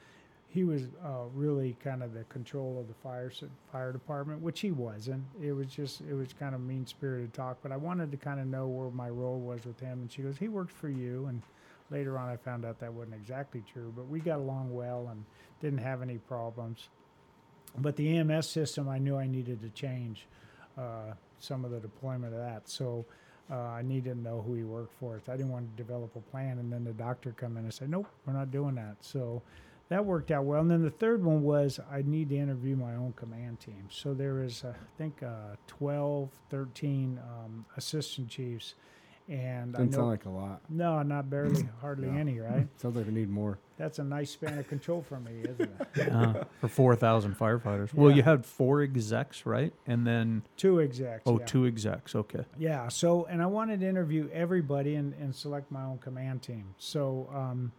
he 0.51 0.65
was 0.65 0.85
uh, 1.05 1.25
really 1.35 1.77
kind 1.85 2.03
of 2.03 2.15
the 2.15 2.25
control 2.25 2.79
of 2.81 2.89
the 2.89 2.95
fire 2.95 3.31
fire 3.71 3.93
department, 3.93 4.41
which 4.41 4.61
he 4.61 4.71
wasn't. 4.71 5.23
It 5.43 5.53
was 5.53 5.67
just 5.67 6.01
it 6.03 6.15
was 6.15 6.33
kind 6.33 6.55
of 6.55 6.61
mean 6.61 6.87
spirited 6.87 7.35
talk. 7.35 7.59
But 7.63 7.73
I 7.73 7.77
wanted 7.77 8.11
to 8.13 8.17
kind 8.17 8.41
of 8.41 8.47
know 8.47 8.67
where 8.67 8.91
my 8.91 9.11
role 9.11 9.41
was 9.41 9.65
with 9.67 9.79
him, 9.81 10.01
and 10.01 10.11
she 10.11 10.23
goes, 10.23 10.39
"He 10.39 10.49
worked 10.49 10.73
for 10.73 10.89
you." 10.89 11.27
And 11.27 11.43
later 11.91 12.19
on, 12.19 12.29
I 12.29 12.37
found 12.37 12.65
out 12.65 12.81
that 12.81 12.93
wasn't 12.93 13.17
exactly 13.17 13.63
true, 13.71 13.93
but 13.95 14.09
we 14.09 14.21
got 14.21 14.39
along 14.39 14.75
well 14.75 15.09
and 15.11 15.25
didn't 15.61 15.81
have 15.81 16.01
any 16.01 16.19
problems. 16.19 16.89
But 17.77 17.97
the 17.97 18.17
EMS 18.17 18.49
system, 18.49 18.89
I 18.89 18.99
knew 18.99 19.17
I 19.17 19.27
needed 19.27 19.61
to 19.61 19.69
change 19.69 20.27
uh, 20.79 21.15
some 21.41 21.65
of 21.65 21.71
the 21.71 21.81
deployment 21.81 22.33
of 22.35 22.41
that. 22.41 22.69
So 22.69 23.05
uh, 23.51 23.57
I 23.57 23.83
needed 23.83 24.15
to 24.15 24.21
know 24.21 24.43
who 24.47 24.55
he 24.55 24.63
worked 24.63 24.95
for. 24.99 25.21
I 25.29 25.37
didn't 25.37 25.51
want 25.51 25.75
to 25.77 25.83
develop 25.83 26.15
a 26.17 26.21
plan 26.21 26.59
and 26.59 26.73
then 26.73 26.85
the 26.85 26.93
doctor 26.93 27.33
come 27.33 27.57
in 27.57 27.65
and 27.65 27.75
say, 27.75 27.87
nope, 27.87 28.07
we're 28.27 28.33
not 28.33 28.51
doing 28.51 28.75
that. 28.77 28.97
So 29.01 29.43
that 29.89 30.05
worked 30.05 30.31
out 30.31 30.45
well. 30.45 30.61
And 30.61 30.71
then 30.71 30.83
the 30.83 30.91
third 30.91 31.25
one 31.25 31.43
was 31.43 31.81
I 31.91 32.03
need 32.03 32.29
to 32.31 32.37
interview 32.37 32.77
my 32.77 32.95
own 32.95 33.15
command 33.17 33.61
team. 33.61 33.89
So 33.91 34.13
there 34.13 34.43
is, 34.43 34.65
I 34.65 34.75
think, 34.99 35.23
uh, 35.23 35.57
12, 35.67 36.29
13 36.51 37.21
um, 37.23 37.65
assistant 37.77 38.29
chiefs. 38.29 38.75
And 39.29 39.77
I 39.77 39.81
Doesn't 39.81 39.91
know, 39.91 39.97
sound 39.99 40.09
like 40.09 40.25
a 40.25 40.31
lot. 40.31 40.61
no, 40.71 41.03
not 41.03 41.29
barely, 41.29 41.69
hardly 41.81 42.09
Yeah. 42.09 42.15
any, 42.17 42.41
right? 42.41 42.67
Sounds 42.79 42.97
like 42.97 43.07
we 43.07 43.13
need 43.13 43.29
more. 43.29 43.59
That's 43.77 43.99
a 43.99 44.05
nice 44.05 44.31
span 44.31 44.59
of 44.59 44.67
control 44.69 45.03
for 45.03 45.21
me, 45.21 45.43
isn't 45.43 45.61
it? 45.97 46.09
Uh, 46.13 46.45
for 46.61 46.69
4,000 46.69 47.37
firefighters. 47.39 47.93
Well, 47.93 48.11
you 48.11 48.23
had 48.23 48.47
four 48.47 48.81
execs, 48.83 49.45
right? 49.45 49.73
And 49.87 50.07
then, 50.07 50.43
Two 50.57 50.81
execs. 50.81 51.23
oh, 51.27 51.39
yeah. 51.39 51.45
two 51.47 51.67
execs. 51.67 52.15
Okay. 52.15 52.45
Yeah. 52.59 52.89
So, 52.89 53.27
and 53.27 53.43
I 53.43 53.47
wanted 53.47 53.81
to 53.81 53.87
interview 53.89 54.29
everybody 54.33 54.95
and, 54.95 55.13
and 55.21 55.35
select 55.35 55.71
my 55.71 55.85
own 55.85 55.99
command 55.99 56.43
team. 56.43 56.75
So, 56.79 57.29
um, 57.35 57.73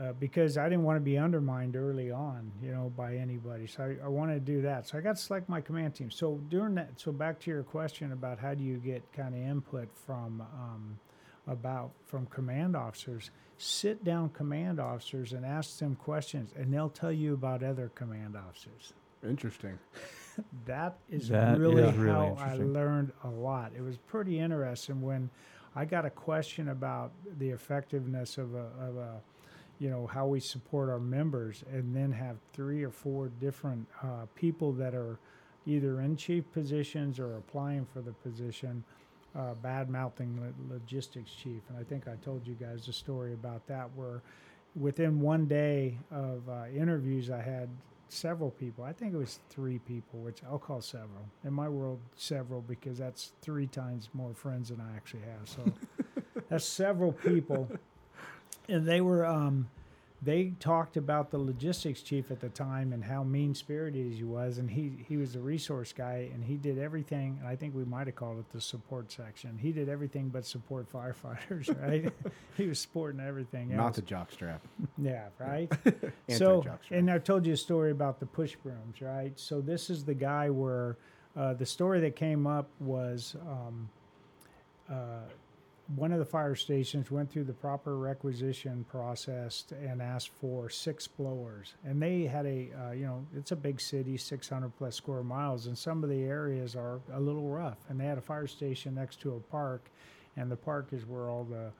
uh, 0.00 0.12
because 0.12 0.56
I 0.56 0.68
didn't 0.68 0.84
want 0.84 0.96
to 0.96 1.00
be 1.00 1.18
undermined 1.18 1.76
early 1.76 2.10
on, 2.10 2.52
you 2.62 2.70
know, 2.70 2.92
by 2.96 3.16
anybody. 3.16 3.66
So 3.66 3.82
I, 3.82 4.04
I 4.04 4.08
wanted 4.08 4.34
to 4.34 4.52
do 4.52 4.62
that. 4.62 4.86
So 4.86 4.98
I 4.98 5.00
got 5.00 5.16
to 5.16 5.22
select 5.22 5.48
my 5.48 5.60
command 5.60 5.94
team. 5.94 6.10
So 6.10 6.40
during 6.48 6.74
that, 6.76 6.90
so 6.96 7.12
back 7.12 7.40
to 7.40 7.50
your 7.50 7.62
question 7.62 8.12
about 8.12 8.38
how 8.38 8.54
do 8.54 8.62
you 8.62 8.76
get 8.76 9.02
kind 9.12 9.34
of 9.34 9.40
input 9.40 9.88
from 10.06 10.40
um, 10.40 10.98
about 11.46 11.90
from 12.06 12.26
command 12.26 12.76
officers, 12.76 13.30
sit 13.56 14.04
down 14.04 14.28
command 14.30 14.78
officers 14.78 15.32
and 15.32 15.44
ask 15.44 15.78
them 15.78 15.96
questions, 15.96 16.52
and 16.56 16.72
they'll 16.72 16.90
tell 16.90 17.12
you 17.12 17.34
about 17.34 17.62
other 17.62 17.90
command 17.94 18.36
officers 18.36 18.92
Interesting. 19.26 19.78
that 20.66 20.96
is 21.10 21.28
That 21.28 21.58
really 21.58 21.82
is 21.82 21.96
really 21.96 22.12
how 22.14 22.36
I 22.38 22.54
learned 22.54 23.12
a 23.24 23.28
lot. 23.28 23.72
It 23.76 23.82
was 23.82 23.96
pretty 23.96 24.38
interesting 24.38 25.02
when 25.02 25.30
I 25.74 25.84
got 25.84 26.04
a 26.04 26.10
question 26.10 26.68
about 26.68 27.12
the 27.38 27.50
effectiveness 27.50 28.38
of 28.38 28.54
a, 28.54 28.66
of 28.80 28.96
a 28.96 29.20
you 29.78 29.90
know, 29.90 30.06
how 30.06 30.26
we 30.26 30.40
support 30.40 30.88
our 30.88 30.98
members, 30.98 31.64
and 31.72 31.94
then 31.94 32.12
have 32.12 32.36
three 32.52 32.82
or 32.82 32.90
four 32.90 33.30
different 33.40 33.86
uh, 34.02 34.26
people 34.34 34.72
that 34.72 34.94
are 34.94 35.18
either 35.66 36.00
in 36.00 36.16
chief 36.16 36.50
positions 36.52 37.18
or 37.18 37.36
applying 37.36 37.86
for 37.92 38.00
the 38.00 38.12
position, 38.12 38.82
uh, 39.36 39.54
bad 39.54 39.90
mouthing 39.90 40.54
logistics 40.70 41.30
chief. 41.32 41.60
And 41.68 41.78
I 41.78 41.84
think 41.84 42.08
I 42.08 42.16
told 42.24 42.46
you 42.46 42.54
guys 42.54 42.88
a 42.88 42.92
story 42.92 43.34
about 43.34 43.66
that 43.66 43.88
where 43.94 44.22
within 44.74 45.20
one 45.20 45.46
day 45.46 45.98
of 46.10 46.48
uh, 46.48 46.64
interviews, 46.74 47.30
I 47.30 47.40
had 47.40 47.68
several 48.08 48.50
people. 48.50 48.84
I 48.84 48.92
think 48.92 49.12
it 49.12 49.18
was 49.18 49.38
three 49.50 49.78
people, 49.80 50.20
which 50.20 50.42
I'll 50.50 50.58
call 50.58 50.80
several. 50.80 51.28
In 51.44 51.52
my 51.52 51.68
world, 51.68 52.00
several 52.16 52.62
because 52.62 52.98
that's 52.98 53.32
three 53.42 53.66
times 53.66 54.08
more 54.12 54.34
friends 54.34 54.70
than 54.70 54.80
I 54.80 54.96
actually 54.96 55.22
have. 55.22 55.48
So 55.48 55.72
that's 56.48 56.64
several 56.64 57.12
people, 57.12 57.68
and 58.68 58.86
they 58.86 59.00
were. 59.00 59.24
Um, 59.26 59.68
they 60.20 60.52
talked 60.58 60.96
about 60.96 61.30
the 61.30 61.38
logistics 61.38 62.02
chief 62.02 62.32
at 62.32 62.40
the 62.40 62.48
time 62.48 62.92
and 62.92 63.04
how 63.04 63.22
mean 63.22 63.54
spirited 63.54 64.12
he 64.12 64.24
was, 64.24 64.58
and 64.58 64.68
he 64.68 65.04
he 65.06 65.16
was 65.16 65.34
the 65.34 65.40
resource 65.40 65.92
guy, 65.92 66.28
and 66.34 66.42
he 66.42 66.56
did 66.56 66.76
everything. 66.76 67.36
And 67.38 67.48
I 67.48 67.54
think 67.54 67.74
we 67.74 67.84
might 67.84 68.08
have 68.08 68.16
called 68.16 68.40
it 68.40 68.50
the 68.52 68.60
support 68.60 69.12
section. 69.12 69.56
He 69.58 69.70
did 69.70 69.88
everything 69.88 70.28
but 70.28 70.44
support 70.44 70.92
firefighters, 70.92 71.68
right? 71.88 72.12
he 72.56 72.66
was 72.66 72.80
supporting 72.80 73.20
everything. 73.20 73.68
Not 73.76 73.86
else. 73.86 73.96
the 73.96 74.02
jockstrap. 74.02 74.58
Yeah, 75.00 75.28
right. 75.38 75.72
so, 76.28 76.64
and 76.90 77.08
I 77.10 77.18
told 77.18 77.46
you 77.46 77.52
a 77.52 77.56
story 77.56 77.92
about 77.92 78.18
the 78.18 78.26
push 78.26 78.56
brooms, 78.56 79.00
right? 79.00 79.38
So 79.38 79.60
this 79.60 79.88
is 79.88 80.04
the 80.04 80.14
guy 80.14 80.50
where 80.50 80.96
uh, 81.36 81.54
the 81.54 81.66
story 81.66 82.00
that 82.00 82.16
came 82.16 82.44
up 82.48 82.68
was 82.80 83.36
um, 83.48 83.88
uh, 84.90 85.20
one 85.96 86.12
of 86.12 86.18
the 86.18 86.24
fire 86.24 86.54
stations 86.54 87.10
went 87.10 87.30
through 87.30 87.44
the 87.44 87.52
proper 87.52 87.96
requisition 87.96 88.84
process 88.90 89.64
and 89.82 90.02
asked 90.02 90.30
for 90.38 90.68
six 90.68 91.06
blowers, 91.06 91.74
and 91.84 92.02
they 92.02 92.24
had 92.24 92.44
a 92.44 92.68
uh, 92.78 92.90
you 92.92 93.06
know 93.06 93.26
it's 93.34 93.52
a 93.52 93.56
big 93.56 93.80
city, 93.80 94.16
600 94.16 94.76
plus 94.76 94.96
square 94.96 95.22
miles, 95.22 95.66
and 95.66 95.76
some 95.76 96.04
of 96.04 96.10
the 96.10 96.22
areas 96.22 96.76
are 96.76 97.00
a 97.14 97.20
little 97.20 97.48
rough, 97.48 97.78
and 97.88 97.98
they 97.98 98.04
had 98.04 98.18
a 98.18 98.22
fire 98.22 98.46
station 98.46 98.94
next 98.94 99.20
to 99.20 99.36
a 99.36 99.40
park, 99.40 99.90
and 100.36 100.50
the 100.50 100.56
park 100.56 100.88
is 100.92 101.06
where 101.06 101.30
all 101.30 101.44
the 101.44 101.70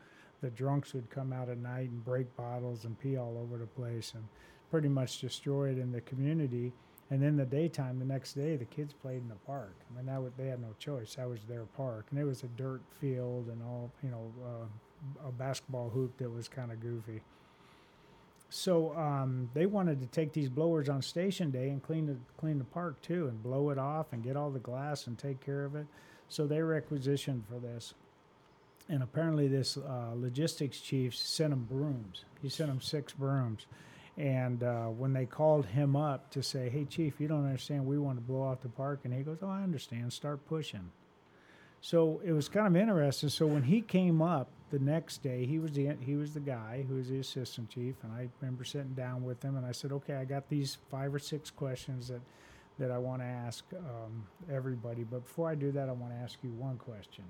the 0.40 0.50
drunks 0.50 0.94
would 0.94 1.10
come 1.10 1.32
out 1.32 1.48
at 1.48 1.58
night 1.58 1.90
and 1.90 2.04
break 2.04 2.34
bottles 2.36 2.84
and 2.84 2.98
pee 3.00 3.16
all 3.16 3.36
over 3.38 3.58
the 3.58 3.66
place 3.66 4.12
and 4.14 4.24
pretty 4.70 4.88
much 4.88 5.20
destroy 5.20 5.70
it 5.70 5.78
in 5.78 5.90
the 5.90 6.00
community. 6.02 6.72
And 7.10 7.22
then 7.22 7.36
the 7.36 7.46
daytime, 7.46 7.98
the 7.98 8.04
next 8.04 8.34
day, 8.34 8.56
the 8.56 8.66
kids 8.66 8.92
played 8.92 9.22
in 9.22 9.28
the 9.28 9.34
park. 9.46 9.74
I 9.90 9.96
mean, 9.96 10.06
that 10.06 10.22
was, 10.22 10.32
they 10.36 10.48
had 10.48 10.60
no 10.60 10.74
choice. 10.78 11.14
That 11.14 11.28
was 11.28 11.40
their 11.48 11.64
park, 11.64 12.06
and 12.10 12.20
it 12.20 12.24
was 12.24 12.42
a 12.42 12.48
dirt 12.48 12.82
field 13.00 13.48
and 13.48 13.62
all, 13.62 13.90
you 14.02 14.10
know, 14.10 14.30
uh, 14.44 15.28
a 15.28 15.32
basketball 15.32 15.88
hoop 15.88 16.18
that 16.18 16.30
was 16.30 16.48
kind 16.48 16.70
of 16.70 16.80
goofy. 16.80 17.22
So 18.50 18.96
um, 18.96 19.50
they 19.54 19.66
wanted 19.66 20.00
to 20.00 20.06
take 20.06 20.32
these 20.32 20.48
blowers 20.48 20.88
on 20.88 21.02
station 21.02 21.50
day 21.50 21.68
and 21.68 21.82
clean 21.82 22.06
the 22.06 22.16
clean 22.38 22.58
the 22.58 22.64
park 22.64 23.00
too, 23.02 23.28
and 23.28 23.42
blow 23.42 23.70
it 23.70 23.78
off 23.78 24.12
and 24.12 24.22
get 24.22 24.36
all 24.36 24.50
the 24.50 24.58
glass 24.58 25.06
and 25.06 25.18
take 25.18 25.44
care 25.44 25.64
of 25.64 25.74
it. 25.74 25.86
So 26.28 26.46
they 26.46 26.60
requisitioned 26.62 27.44
for 27.48 27.58
this, 27.58 27.94
and 28.88 29.02
apparently 29.02 29.48
this 29.48 29.76
uh, 29.76 30.12
logistics 30.14 30.80
chief 30.80 31.14
sent 31.14 31.50
them 31.50 31.66
brooms. 31.70 32.24
He 32.42 32.48
sent 32.48 32.68
them 32.68 32.80
six 32.80 33.12
brooms, 33.12 33.66
and 34.18 34.64
uh, 34.64 34.86
when 34.86 35.12
they 35.12 35.26
called 35.26 35.66
him 35.66 35.94
up 35.94 36.30
to 36.32 36.42
say, 36.42 36.68
"Hey, 36.68 36.84
chief, 36.84 37.20
you 37.20 37.28
don't 37.28 37.46
understand. 37.46 37.86
We 37.86 37.98
want 37.98 38.18
to 38.18 38.22
blow 38.22 38.42
off 38.42 38.60
the 38.60 38.68
park," 38.68 39.00
and 39.04 39.14
he 39.14 39.22
goes, 39.22 39.38
"Oh, 39.42 39.48
I 39.48 39.62
understand. 39.62 40.12
Start 40.12 40.44
pushing." 40.46 40.90
So 41.80 42.20
it 42.24 42.32
was 42.32 42.48
kind 42.48 42.66
of 42.66 42.76
interesting. 42.76 43.28
So 43.28 43.46
when 43.46 43.62
he 43.62 43.80
came 43.80 44.20
up 44.20 44.48
the 44.70 44.80
next 44.80 45.22
day, 45.22 45.46
he 45.46 45.60
was 45.60 45.72
the 45.72 45.96
he 46.00 46.16
was 46.16 46.34
the 46.34 46.40
guy 46.40 46.84
who 46.88 46.96
was 46.96 47.08
the 47.08 47.20
assistant 47.20 47.70
chief, 47.70 47.94
and 48.02 48.12
I 48.12 48.28
remember 48.40 48.64
sitting 48.64 48.94
down 48.94 49.24
with 49.24 49.40
him, 49.42 49.56
and 49.56 49.64
I 49.64 49.70
said, 49.70 49.92
"Okay, 49.92 50.14
I 50.14 50.24
got 50.24 50.48
these 50.48 50.78
five 50.90 51.14
or 51.14 51.20
six 51.20 51.50
questions 51.50 52.08
that 52.08 52.20
that 52.80 52.90
I 52.90 52.98
want 52.98 53.22
to 53.22 53.26
ask 53.26 53.64
um, 53.76 54.26
everybody, 54.52 55.04
but 55.04 55.24
before 55.24 55.48
I 55.48 55.54
do 55.54 55.72
that, 55.72 55.88
I 55.88 55.92
want 55.92 56.12
to 56.12 56.18
ask 56.18 56.38
you 56.42 56.50
one 56.50 56.76
question." 56.76 57.24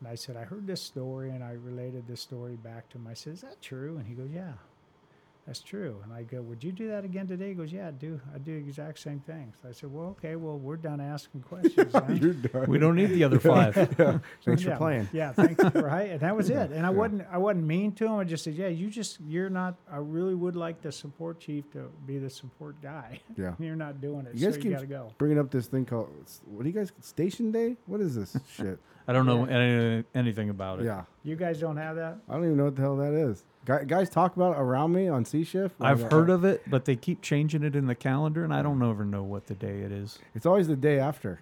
And 0.00 0.08
I 0.08 0.14
said, 0.14 0.36
"I 0.36 0.44
heard 0.44 0.66
this 0.66 0.80
story, 0.80 1.28
and 1.30 1.44
I 1.44 1.52
related 1.52 2.08
this 2.08 2.22
story 2.22 2.56
back 2.56 2.88
to 2.90 2.96
him. 2.96 3.06
I 3.06 3.14
said, 3.14 3.34
"Is 3.34 3.42
that 3.42 3.60
true?" 3.60 3.98
And 3.98 4.06
he 4.06 4.14
goes, 4.14 4.30
"Yeah." 4.32 4.54
That's 5.46 5.60
true. 5.60 6.00
And 6.02 6.12
I 6.12 6.24
go, 6.24 6.42
Would 6.42 6.64
you 6.64 6.72
do 6.72 6.88
that 6.88 7.04
again 7.04 7.28
today? 7.28 7.48
He 7.50 7.54
goes, 7.54 7.72
Yeah, 7.72 7.88
I 7.88 7.90
do. 7.92 8.20
I 8.34 8.38
do 8.38 8.52
the 8.60 8.68
exact 8.68 8.98
same 8.98 9.20
thing. 9.20 9.52
So 9.62 9.68
I 9.68 9.72
said, 9.72 9.92
Well, 9.92 10.06
okay, 10.18 10.34
well, 10.34 10.58
we're 10.58 10.76
done 10.76 11.00
asking 11.00 11.42
questions. 11.42 11.92
then." 11.92 12.16
You're 12.16 12.32
done. 12.32 12.66
We 12.68 12.78
don't 12.78 12.96
need 12.96 13.10
the 13.10 13.22
other 13.22 13.38
five. 13.38 13.76
yeah. 13.98 14.18
Thanks 14.44 14.64
yeah, 14.64 14.70
for 14.72 14.76
playing. 14.76 15.08
Yeah, 15.12 15.32
thanks. 15.32 15.62
right, 15.74 16.10
and 16.10 16.20
that 16.20 16.34
was 16.34 16.50
it. 16.50 16.72
And 16.72 16.84
I 16.84 16.90
Yeah. 16.90 16.96
wasn't 16.96 17.26
I 17.30 17.38
wasn't 17.38 17.64
mean 17.64 17.92
to 17.92 18.06
him. 18.06 18.14
I 18.14 18.24
just 18.24 18.42
said, 18.42 18.54
yeah, 18.54 18.66
you 18.66 18.90
just 18.90 19.20
you're 19.20 19.48
not. 19.50 19.76
I 19.90 19.98
really 19.98 20.34
would 20.34 20.56
like 20.56 20.82
the 20.82 20.90
support 20.90 21.38
chief 21.38 21.70
to 21.72 21.90
be 22.06 22.18
the 22.18 22.30
support 22.30 22.80
guy. 22.82 23.20
Yeah. 23.36 23.54
you're 23.60 23.76
not 23.76 24.00
doing 24.00 24.26
it, 24.26 24.34
You 24.34 24.46
guys 24.46 24.54
so 24.54 24.56
you 24.58 24.62
keep- 24.62 24.72
got 24.72 24.80
to 24.80 24.86
go. 24.86 25.12
Bringing 25.18 25.38
up 25.38 25.50
this 25.50 25.66
thing 25.68 25.84
called 25.84 26.08
what 26.44 26.64
do 26.64 26.68
you 26.68 26.74
guys 26.74 26.90
Station 27.00 27.52
Day? 27.52 27.76
What 27.86 28.00
is 28.00 28.16
this 28.16 28.36
shit? 28.56 28.80
I 29.08 29.12
don't 29.12 29.26
know 29.26 29.44
any, 29.44 30.02
anything 30.16 30.50
about 30.50 30.80
it. 30.80 30.86
Yeah, 30.86 31.04
You 31.22 31.36
guys 31.36 31.60
don't 31.60 31.76
have 31.76 31.94
that. 31.96 32.18
I 32.28 32.34
don't 32.34 32.44
even 32.44 32.56
know 32.56 32.64
what 32.64 32.74
the 32.74 32.82
hell 32.82 32.96
that 32.96 33.12
is. 33.12 33.44
Guy, 33.66 33.82
guys 33.82 34.08
talk 34.08 34.36
about 34.36 34.52
it 34.56 34.60
around 34.60 34.92
me 34.92 35.08
on 35.08 35.24
C 35.24 35.42
shift. 35.42 35.74
I've 35.80 36.02
heard 36.12 36.30
of 36.30 36.44
it, 36.44 36.62
but 36.70 36.84
they 36.84 36.94
keep 36.94 37.20
changing 37.20 37.64
it 37.64 37.74
in 37.74 37.86
the 37.86 37.96
calendar, 37.96 38.44
and 38.44 38.54
I 38.54 38.62
don't 38.62 38.80
ever 38.80 39.04
know 39.04 39.24
what 39.24 39.48
the 39.48 39.56
day 39.56 39.80
it 39.80 39.90
is. 39.90 40.20
It's 40.36 40.46
always 40.46 40.68
the 40.68 40.76
day 40.76 41.00
after. 41.00 41.40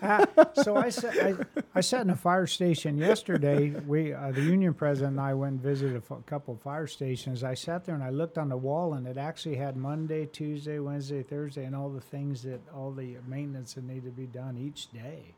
Uh, 0.00 0.24
so 0.62 0.76
I 0.76 0.88
sat, 0.88 1.18
I, 1.18 1.34
I 1.74 1.80
sat 1.80 2.02
in 2.02 2.10
a 2.10 2.16
fire 2.16 2.46
station 2.46 2.96
yesterday. 2.96 3.70
We, 3.70 4.14
uh, 4.14 4.30
the 4.30 4.40
union 4.40 4.72
president 4.72 5.18
and 5.18 5.20
I 5.20 5.34
went 5.34 5.54
and 5.54 5.60
visited 5.60 5.96
a 5.96 6.02
f- 6.14 6.24
couple 6.24 6.54
of 6.54 6.62
fire 6.62 6.86
stations. 6.86 7.44
I 7.44 7.54
sat 7.54 7.84
there 7.84 7.96
and 7.96 8.04
I 8.04 8.10
looked 8.10 8.38
on 8.38 8.48
the 8.48 8.56
wall, 8.56 8.94
and 8.94 9.06
it 9.06 9.18
actually 9.18 9.56
had 9.56 9.76
Monday, 9.76 10.26
Tuesday, 10.26 10.78
Wednesday, 10.78 11.22
Thursday, 11.22 11.64
and 11.64 11.74
all 11.76 11.90
the 11.90 12.00
things 12.00 12.42
that 12.44 12.60
all 12.74 12.92
the 12.92 13.16
maintenance 13.26 13.74
that 13.74 13.84
need 13.84 14.04
to 14.04 14.10
be 14.10 14.26
done 14.26 14.56
each 14.56 14.90
day. 14.92 15.34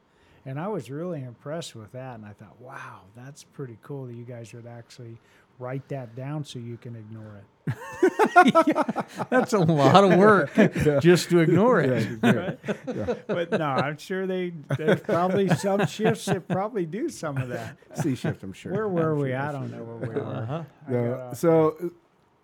And 0.46 0.58
I 0.60 0.68
was 0.68 0.90
really 0.90 1.22
impressed 1.22 1.74
with 1.74 1.92
that. 1.92 2.16
And 2.16 2.24
I 2.24 2.32
thought, 2.32 2.60
wow, 2.60 3.00
that's 3.16 3.44
pretty 3.44 3.78
cool 3.82 4.06
that 4.06 4.14
you 4.14 4.24
guys 4.24 4.52
would 4.54 4.66
actually 4.66 5.18
write 5.60 5.88
that 5.90 6.16
down 6.16 6.44
so 6.44 6.58
you 6.58 6.76
can 6.76 6.96
ignore 6.96 7.36
it. 7.36 7.44
That's 9.30 9.52
a 9.52 9.58
lot 9.58 10.02
of 10.04 10.18
work 10.18 10.50
just 11.00 11.30
to 11.30 11.38
ignore 11.40 11.80
it. 11.80 12.08
Yeah, 12.22 12.54
yeah. 12.88 13.14
But 13.26 13.50
no, 13.52 13.64
I'm 13.64 13.98
sure 13.98 14.26
they 14.26 14.52
there's 14.76 15.00
probably 15.00 15.48
some 15.48 15.86
shifts 15.86 16.24
that 16.24 16.48
probably 16.48 16.86
do 16.86 17.08
some 17.08 17.36
of 17.36 17.48
that. 17.50 17.76
C 17.94 18.14
shift, 18.14 18.42
I'm 18.42 18.52
sure. 18.52 18.72
Where 18.72 18.88
were 18.88 19.12
I'm 19.12 19.18
we? 19.18 19.28
sure. 19.28 19.38
I 19.38 19.52
don't 19.52 19.70
know 19.70 19.84
where 19.84 19.96
we 20.08 20.14
were. 20.16 20.24
Uh-huh. 20.26 20.62
I 20.88 20.92
Yeah. 20.92 21.08
got 21.08 21.20
off. 21.20 21.36
So, 21.36 21.90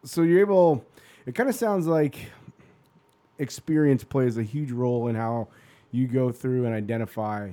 so 0.04 0.22
you're 0.22 0.40
able. 0.40 0.84
It 1.24 1.34
kind 1.34 1.48
of 1.48 1.54
sounds 1.56 1.86
like 1.86 2.30
experience 3.38 4.04
plays 4.04 4.38
a 4.38 4.42
huge 4.42 4.70
role 4.70 5.08
in 5.08 5.16
how 5.16 5.48
you 5.90 6.06
go 6.06 6.30
through 6.30 6.66
and 6.66 6.74
identify 6.74 7.50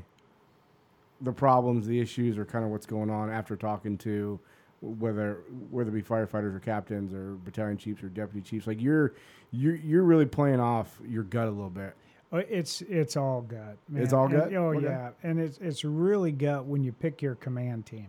the 1.21 1.32
problems, 1.32 1.88
the 1.88 1.99
issues, 1.99 2.38
or 2.38 2.45
kind 2.45 2.65
of 2.65 2.71
what's 2.71 2.86
going 2.86 3.10
on 3.10 3.30
after 3.32 3.56
talking 3.56 3.97
to 3.99 4.39
whether 4.84 5.43
whether 5.72 5.89
it 5.89 5.93
be 5.93 6.02
firefighters 6.04 6.56
or 6.56 6.60
captains 6.60 7.13
or 7.13 7.36
battalion 7.46 7.78
chiefs 7.78 8.04
or 8.04 8.10
deputy 8.10 8.41
chiefs. 8.48 8.67
Like 8.67 8.82
you're 8.82 9.13
you're 9.52 9.76
you're 9.76 10.04
really 10.04 10.26
playing 10.26 10.60
off 10.60 11.00
your 11.08 11.24
gut 11.24 11.48
a 11.48 11.52
little 11.52 11.69
bit. 11.69 11.93
Oh, 12.32 12.38
It's 12.38 12.82
it's 12.82 13.15
all 13.15 13.41
gut. 13.41 13.78
Man. 13.88 14.04
It's 14.04 14.12
all 14.13 14.26
And- 14.26 14.34
gut? 14.34 14.54
oh 14.56 14.69
Okay. 14.76 14.86
yeah, 14.86 15.12
and 15.24 15.39
it's 15.39 15.58
it's 15.60 15.86
really 15.86 16.32
gut 16.32 16.65
when 16.65 16.84
you 16.84 16.91
pick 16.91 17.22
your 17.22 17.36
command 17.36 17.86
team. 17.86 18.08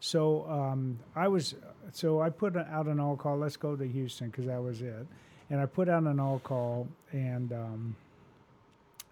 So 0.00 0.48
um, 0.48 0.98
I 1.14 1.28
was 1.28 1.54
so 1.92 2.20
I 2.20 2.30
put 2.30 2.56
out 2.56 2.86
an 2.86 2.98
all 3.00 3.16
call. 3.16 3.36
Let's 3.38 3.56
go 3.56 3.76
to 3.76 3.86
Houston 3.86 4.30
because 4.30 4.46
that 4.46 4.62
was 4.62 4.80
it, 4.82 5.06
and 5.50 5.60
I 5.60 5.66
put 5.66 5.88
out 5.88 6.02
an 6.04 6.18
all 6.20 6.38
call, 6.40 6.86
and 7.12 7.52
um, 7.52 7.96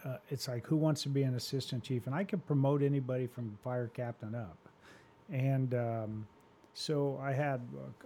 uh, 0.04 0.16
it's 0.30 0.48
like 0.48 0.66
who 0.66 0.76
wants 0.76 1.02
to 1.02 1.08
be 1.08 1.22
an 1.22 1.34
assistant 1.34 1.82
chief, 1.82 2.06
and 2.06 2.14
I 2.14 2.24
could 2.24 2.44
promote 2.46 2.82
anybody 2.82 3.26
from 3.26 3.58
fire 3.62 3.90
captain 3.94 4.34
up, 4.34 4.56
and 5.30 5.74
um, 5.74 6.26
so 6.78 7.18
I 7.22 7.32
had 7.32 7.62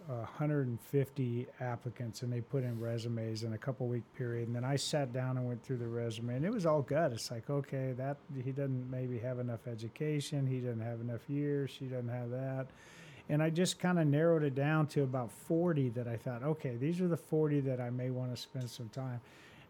uh, 0.09 0.13
150 0.13 1.47
applicants, 1.59 2.23
and 2.23 2.33
they 2.33 2.41
put 2.41 2.63
in 2.63 2.79
resumes 2.79 3.43
in 3.43 3.55
a 3.55 3.59
couple 3.59 3.89
week 3.89 4.05
period. 4.17 4.47
And 4.47 4.55
then 4.55 4.65
I 4.65 4.77
sat 4.77 5.13
down 5.13 5.37
and 5.37 5.49
went 5.49 5.61
through 5.65 5.79
the 5.79 5.89
resume, 5.89 6.37
and 6.37 6.45
it 6.45 6.53
was 6.53 6.67
all 6.67 6.81
good. 6.81 7.11
It's 7.11 7.33
like, 7.33 7.51
okay, 7.51 7.95
that 7.97 8.19
he 8.45 8.53
doesn't 8.53 8.89
maybe 8.89 9.19
have 9.19 9.41
enough 9.41 9.67
education, 9.67 10.47
he 10.47 10.61
doesn't 10.61 10.83
have 10.83 11.01
enough 11.01 11.29
years, 11.29 11.73
she 11.77 11.87
doesn't 11.87 12.11
have 12.11 12.31
that. 12.31 12.69
And 13.29 13.43
I 13.43 13.51
just 13.51 13.81
kind 13.81 13.99
of 13.99 14.07
narrowed 14.07 14.45
it 14.45 14.55
down 14.55 14.87
to 14.89 15.03
about 15.03 15.33
40 15.33 15.89
that 15.91 16.07
I 16.07 16.17
thought, 16.17 16.45
okay, 16.45 16.77
these 16.77 17.01
are 17.01 17.09
the 17.09 17.17
40 17.17 17.59
that 17.63 17.81
I 17.81 17.91
may 17.91 18.11
want 18.11 18.33
to 18.33 18.41
spend 18.41 18.71
some 18.71 18.89
time. 18.91 19.21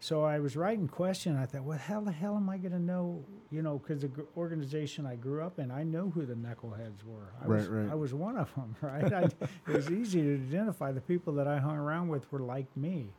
So 0.01 0.23
I 0.23 0.39
was 0.39 0.57
writing 0.57 0.87
question. 0.87 1.37
I 1.37 1.45
thought, 1.45 1.63
well, 1.63 1.77
how 1.77 2.01
the 2.01 2.11
hell 2.11 2.35
am 2.35 2.49
I 2.49 2.57
going 2.57 2.71
to 2.71 2.79
know? 2.79 3.23
You 3.51 3.61
know, 3.61 3.77
because 3.77 4.01
the 4.01 4.07
gr- 4.07 4.23
organization 4.35 5.05
I 5.05 5.15
grew 5.15 5.43
up 5.43 5.59
in, 5.59 5.69
I 5.69 5.83
know 5.83 6.09
who 6.09 6.25
the 6.25 6.33
knuckleheads 6.33 7.05
were. 7.05 7.31
I 7.39 7.45
Right, 7.45 7.57
was, 7.59 7.67
right. 7.67 7.91
I 7.91 7.93
was 7.93 8.11
one 8.11 8.35
of 8.35 8.51
them, 8.55 8.75
right? 8.81 9.13
I, 9.13 9.23
it 9.25 9.75
was 9.75 9.91
easy 9.91 10.23
to 10.23 10.33
identify 10.33 10.91
the 10.91 11.01
people 11.01 11.33
that 11.33 11.47
I 11.47 11.59
hung 11.59 11.77
around 11.77 12.07
with 12.07 12.29
were 12.31 12.39
like 12.39 12.65
me. 12.75 13.09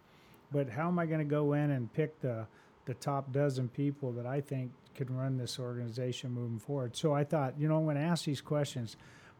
But 0.50 0.68
how 0.70 0.88
am 0.88 0.98
I 0.98 1.06
going 1.06 1.20
to 1.20 1.24
go 1.24 1.52
in 1.52 1.70
and 1.70 1.90
pick 1.92 2.20
the 2.20 2.46
the 2.84 2.94
top 2.94 3.32
dozen 3.32 3.68
people 3.68 4.10
that 4.10 4.26
I 4.26 4.40
think 4.40 4.72
could 4.96 5.08
run 5.08 5.38
this 5.38 5.60
organization 5.60 6.32
moving 6.32 6.58
forward? 6.58 6.96
So 6.96 7.14
I 7.14 7.22
thought, 7.22 7.54
you 7.60 7.68
know, 7.68 7.76
I'm 7.76 7.84
going 7.84 7.94
to 7.94 8.02
ask 8.02 8.24
these 8.24 8.40
questions, 8.40 8.96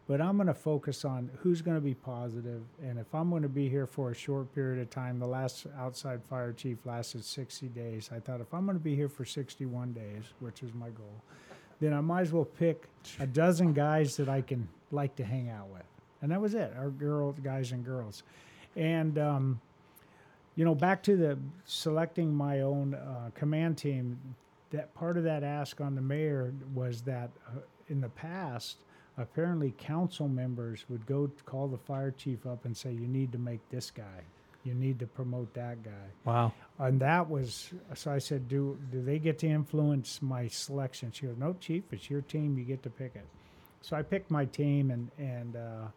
but 0.07 0.19
I'm 0.19 0.35
going 0.35 0.47
to 0.47 0.53
focus 0.53 1.05
on 1.05 1.29
who's 1.39 1.61
going 1.61 1.77
to 1.77 1.81
be 1.81 1.93
positive, 1.93 2.61
and 2.81 2.99
if 2.99 3.13
I'm 3.15 3.29
going 3.29 3.43
to 3.43 3.49
be 3.49 3.69
here 3.69 3.87
for 3.87 4.11
a 4.11 4.15
short 4.15 4.53
period 4.53 4.81
of 4.81 4.89
time, 4.89 5.19
the 5.19 5.27
last 5.27 5.65
outside 5.77 6.21
fire 6.29 6.51
chief 6.51 6.77
lasted 6.85 7.23
60 7.23 7.67
days. 7.67 8.09
I 8.13 8.19
thought 8.19 8.41
if 8.41 8.53
I'm 8.53 8.65
going 8.65 8.77
to 8.77 8.83
be 8.83 8.95
here 8.95 9.07
for 9.07 9.23
61 9.23 9.93
days, 9.93 10.23
which 10.39 10.61
is 10.61 10.73
my 10.73 10.89
goal, 10.89 11.21
then 11.79 11.93
I 11.93 12.01
might 12.01 12.21
as 12.21 12.33
well 12.33 12.45
pick 12.45 12.87
a 13.19 13.27
dozen 13.27 13.73
guys 13.73 14.17
that 14.17 14.27
I 14.27 14.41
can 14.41 14.67
like 14.91 15.15
to 15.15 15.23
hang 15.23 15.49
out 15.49 15.69
with, 15.69 15.85
and 16.21 16.31
that 16.31 16.41
was 16.41 16.53
it. 16.53 16.73
Our 16.77 16.89
girls, 16.89 17.37
guys, 17.41 17.71
and 17.71 17.85
girls, 17.85 18.23
and 18.75 19.17
um, 19.17 19.61
you 20.55 20.65
know, 20.65 20.75
back 20.75 21.01
to 21.03 21.15
the 21.15 21.37
selecting 21.65 22.33
my 22.33 22.61
own 22.61 22.93
uh, 22.93 23.31
command 23.35 23.77
team. 23.77 24.19
That 24.71 24.93
part 24.95 25.17
of 25.17 25.23
that 25.23 25.43
ask 25.43 25.81
on 25.81 25.93
the 25.93 26.01
mayor 26.01 26.51
was 26.73 27.01
that 27.03 27.29
uh, 27.47 27.59
in 27.89 28.01
the 28.01 28.09
past, 28.09 28.77
apparently 29.17 29.73
council 29.77 30.27
members 30.27 30.85
would 30.89 31.05
go 31.05 31.29
call 31.45 31.67
the 31.67 31.77
fire 31.77 32.11
chief 32.11 32.45
up 32.45 32.65
and 32.65 32.75
say, 32.75 32.91
"You 32.91 33.07
need 33.07 33.31
to 33.31 33.37
make 33.37 33.67
this 33.69 33.91
guy. 33.91 34.23
You 34.63 34.73
need 34.73 34.99
to 34.99 35.07
promote 35.07 35.53
that 35.53 35.83
guy." 35.83 36.07
Wow. 36.25 36.53
And 36.79 36.99
that 37.01 37.29
was 37.29 37.71
so. 37.93 38.11
I 38.11 38.19
said, 38.19 38.47
"Do 38.47 38.77
do 38.91 39.01
they 39.01 39.19
get 39.19 39.39
to 39.39 39.47
influence 39.47 40.21
my 40.21 40.47
selection?" 40.47 41.11
She 41.11 41.25
goes, 41.27 41.37
"No, 41.37 41.53
chief. 41.59 41.83
It's 41.91 42.09
your 42.09 42.21
team. 42.21 42.57
You 42.57 42.63
get 42.63 42.83
to 42.83 42.89
pick 42.89 43.15
it." 43.15 43.25
So 43.81 43.95
I 43.97 44.01
picked 44.01 44.31
my 44.31 44.45
team, 44.45 44.91
and 44.91 45.11
and 45.17 45.55
uh, 45.55 45.87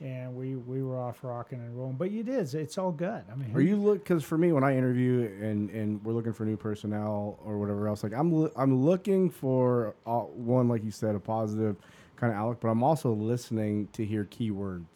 and 0.00 0.34
we 0.34 0.56
we 0.56 0.82
were 0.82 1.00
off 1.00 1.24
rocking 1.24 1.58
and 1.60 1.76
rolling. 1.76 1.96
But 1.96 2.10
it 2.10 2.28
is. 2.28 2.54
It's 2.54 2.76
all 2.78 2.92
good. 2.92 3.22
I 3.30 3.34
mean, 3.34 3.54
Are 3.54 3.60
you 3.60 3.76
look? 3.76 3.98
Because 4.04 4.22
for 4.22 4.36
me, 4.36 4.52
when 4.52 4.62
I 4.64 4.76
interview 4.76 5.22
and 5.40 5.70
and 5.70 6.04
we're 6.04 6.12
looking 6.12 6.32
for 6.32 6.44
new 6.44 6.56
personnel 6.56 7.38
or 7.44 7.58
whatever 7.58 7.88
else, 7.88 8.02
like 8.02 8.12
I'm 8.12 8.50
I'm 8.56 8.84
looking 8.84 9.30
for 9.30 9.94
uh, 10.06 10.20
one 10.20 10.68
like 10.68 10.84
you 10.84 10.90
said, 10.90 11.14
a 11.14 11.20
positive 11.20 11.76
kind 12.24 12.32
of 12.32 12.40
outlook, 12.40 12.60
but 12.60 12.68
I'm 12.68 12.82
also 12.82 13.12
listening 13.12 13.88
to 13.92 14.04
hear 14.04 14.24
keywords 14.24 14.86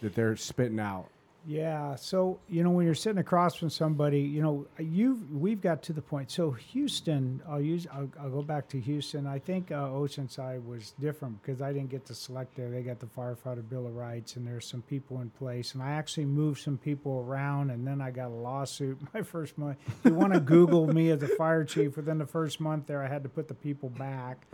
that 0.00 0.14
they're 0.14 0.36
spitting 0.36 0.80
out. 0.80 1.08
Yeah. 1.46 1.96
So 1.96 2.38
you 2.50 2.62
know 2.62 2.70
when 2.70 2.84
you're 2.84 2.94
sitting 2.94 3.18
across 3.18 3.54
from 3.54 3.70
somebody, 3.70 4.20
you 4.20 4.42
know 4.42 4.66
you 4.78 5.20
we've 5.32 5.60
got 5.60 5.82
to 5.84 5.94
the 5.94 6.02
point. 6.02 6.30
So 6.30 6.50
Houston, 6.50 7.40
I'll 7.48 7.60
use 7.60 7.86
I'll, 7.92 8.10
I'll 8.20 8.30
go 8.30 8.42
back 8.42 8.68
to 8.70 8.80
Houston. 8.80 9.26
I 9.26 9.38
think 9.38 9.72
uh, 9.72 9.86
Oceanside 9.86 10.64
was 10.66 10.92
different 11.00 11.40
because 11.42 11.62
I 11.62 11.72
didn't 11.72 11.88
get 11.88 12.04
to 12.06 12.14
select 12.14 12.56
there. 12.56 12.70
They 12.70 12.82
got 12.82 13.00
the 13.00 13.06
firefighter 13.06 13.66
bill 13.66 13.86
of 13.86 13.96
rights, 13.96 14.36
and 14.36 14.46
there's 14.46 14.66
some 14.66 14.82
people 14.82 15.22
in 15.22 15.30
place. 15.30 15.72
And 15.72 15.82
I 15.82 15.92
actually 15.92 16.26
moved 16.26 16.60
some 16.60 16.76
people 16.76 17.24
around, 17.26 17.70
and 17.70 17.86
then 17.86 18.02
I 18.02 18.10
got 18.10 18.26
a 18.26 18.34
lawsuit 18.34 18.98
my 19.14 19.22
first 19.22 19.56
month. 19.56 19.78
You 20.04 20.12
want 20.12 20.34
to 20.34 20.40
Google 20.40 20.92
me 20.92 21.10
as 21.10 21.22
a 21.22 21.28
fire 21.28 21.64
chief, 21.64 21.96
within 21.96 22.18
the 22.18 22.26
first 22.26 22.60
month 22.60 22.86
there, 22.86 23.02
I 23.02 23.08
had 23.08 23.22
to 23.22 23.30
put 23.30 23.48
the 23.48 23.54
people 23.54 23.88
back 23.88 24.46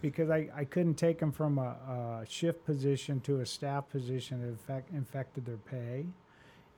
because 0.00 0.30
I, 0.30 0.48
I 0.54 0.64
couldn't 0.64 0.94
take 0.94 1.18
them 1.18 1.32
from 1.32 1.58
a, 1.58 2.22
a 2.22 2.26
shift 2.28 2.64
position 2.64 3.20
to 3.20 3.40
a 3.40 3.46
staff 3.46 3.88
position. 3.88 4.42
It 4.42 4.48
infect, 4.48 4.92
infected 4.92 5.46
their 5.46 5.56
pay 5.56 6.06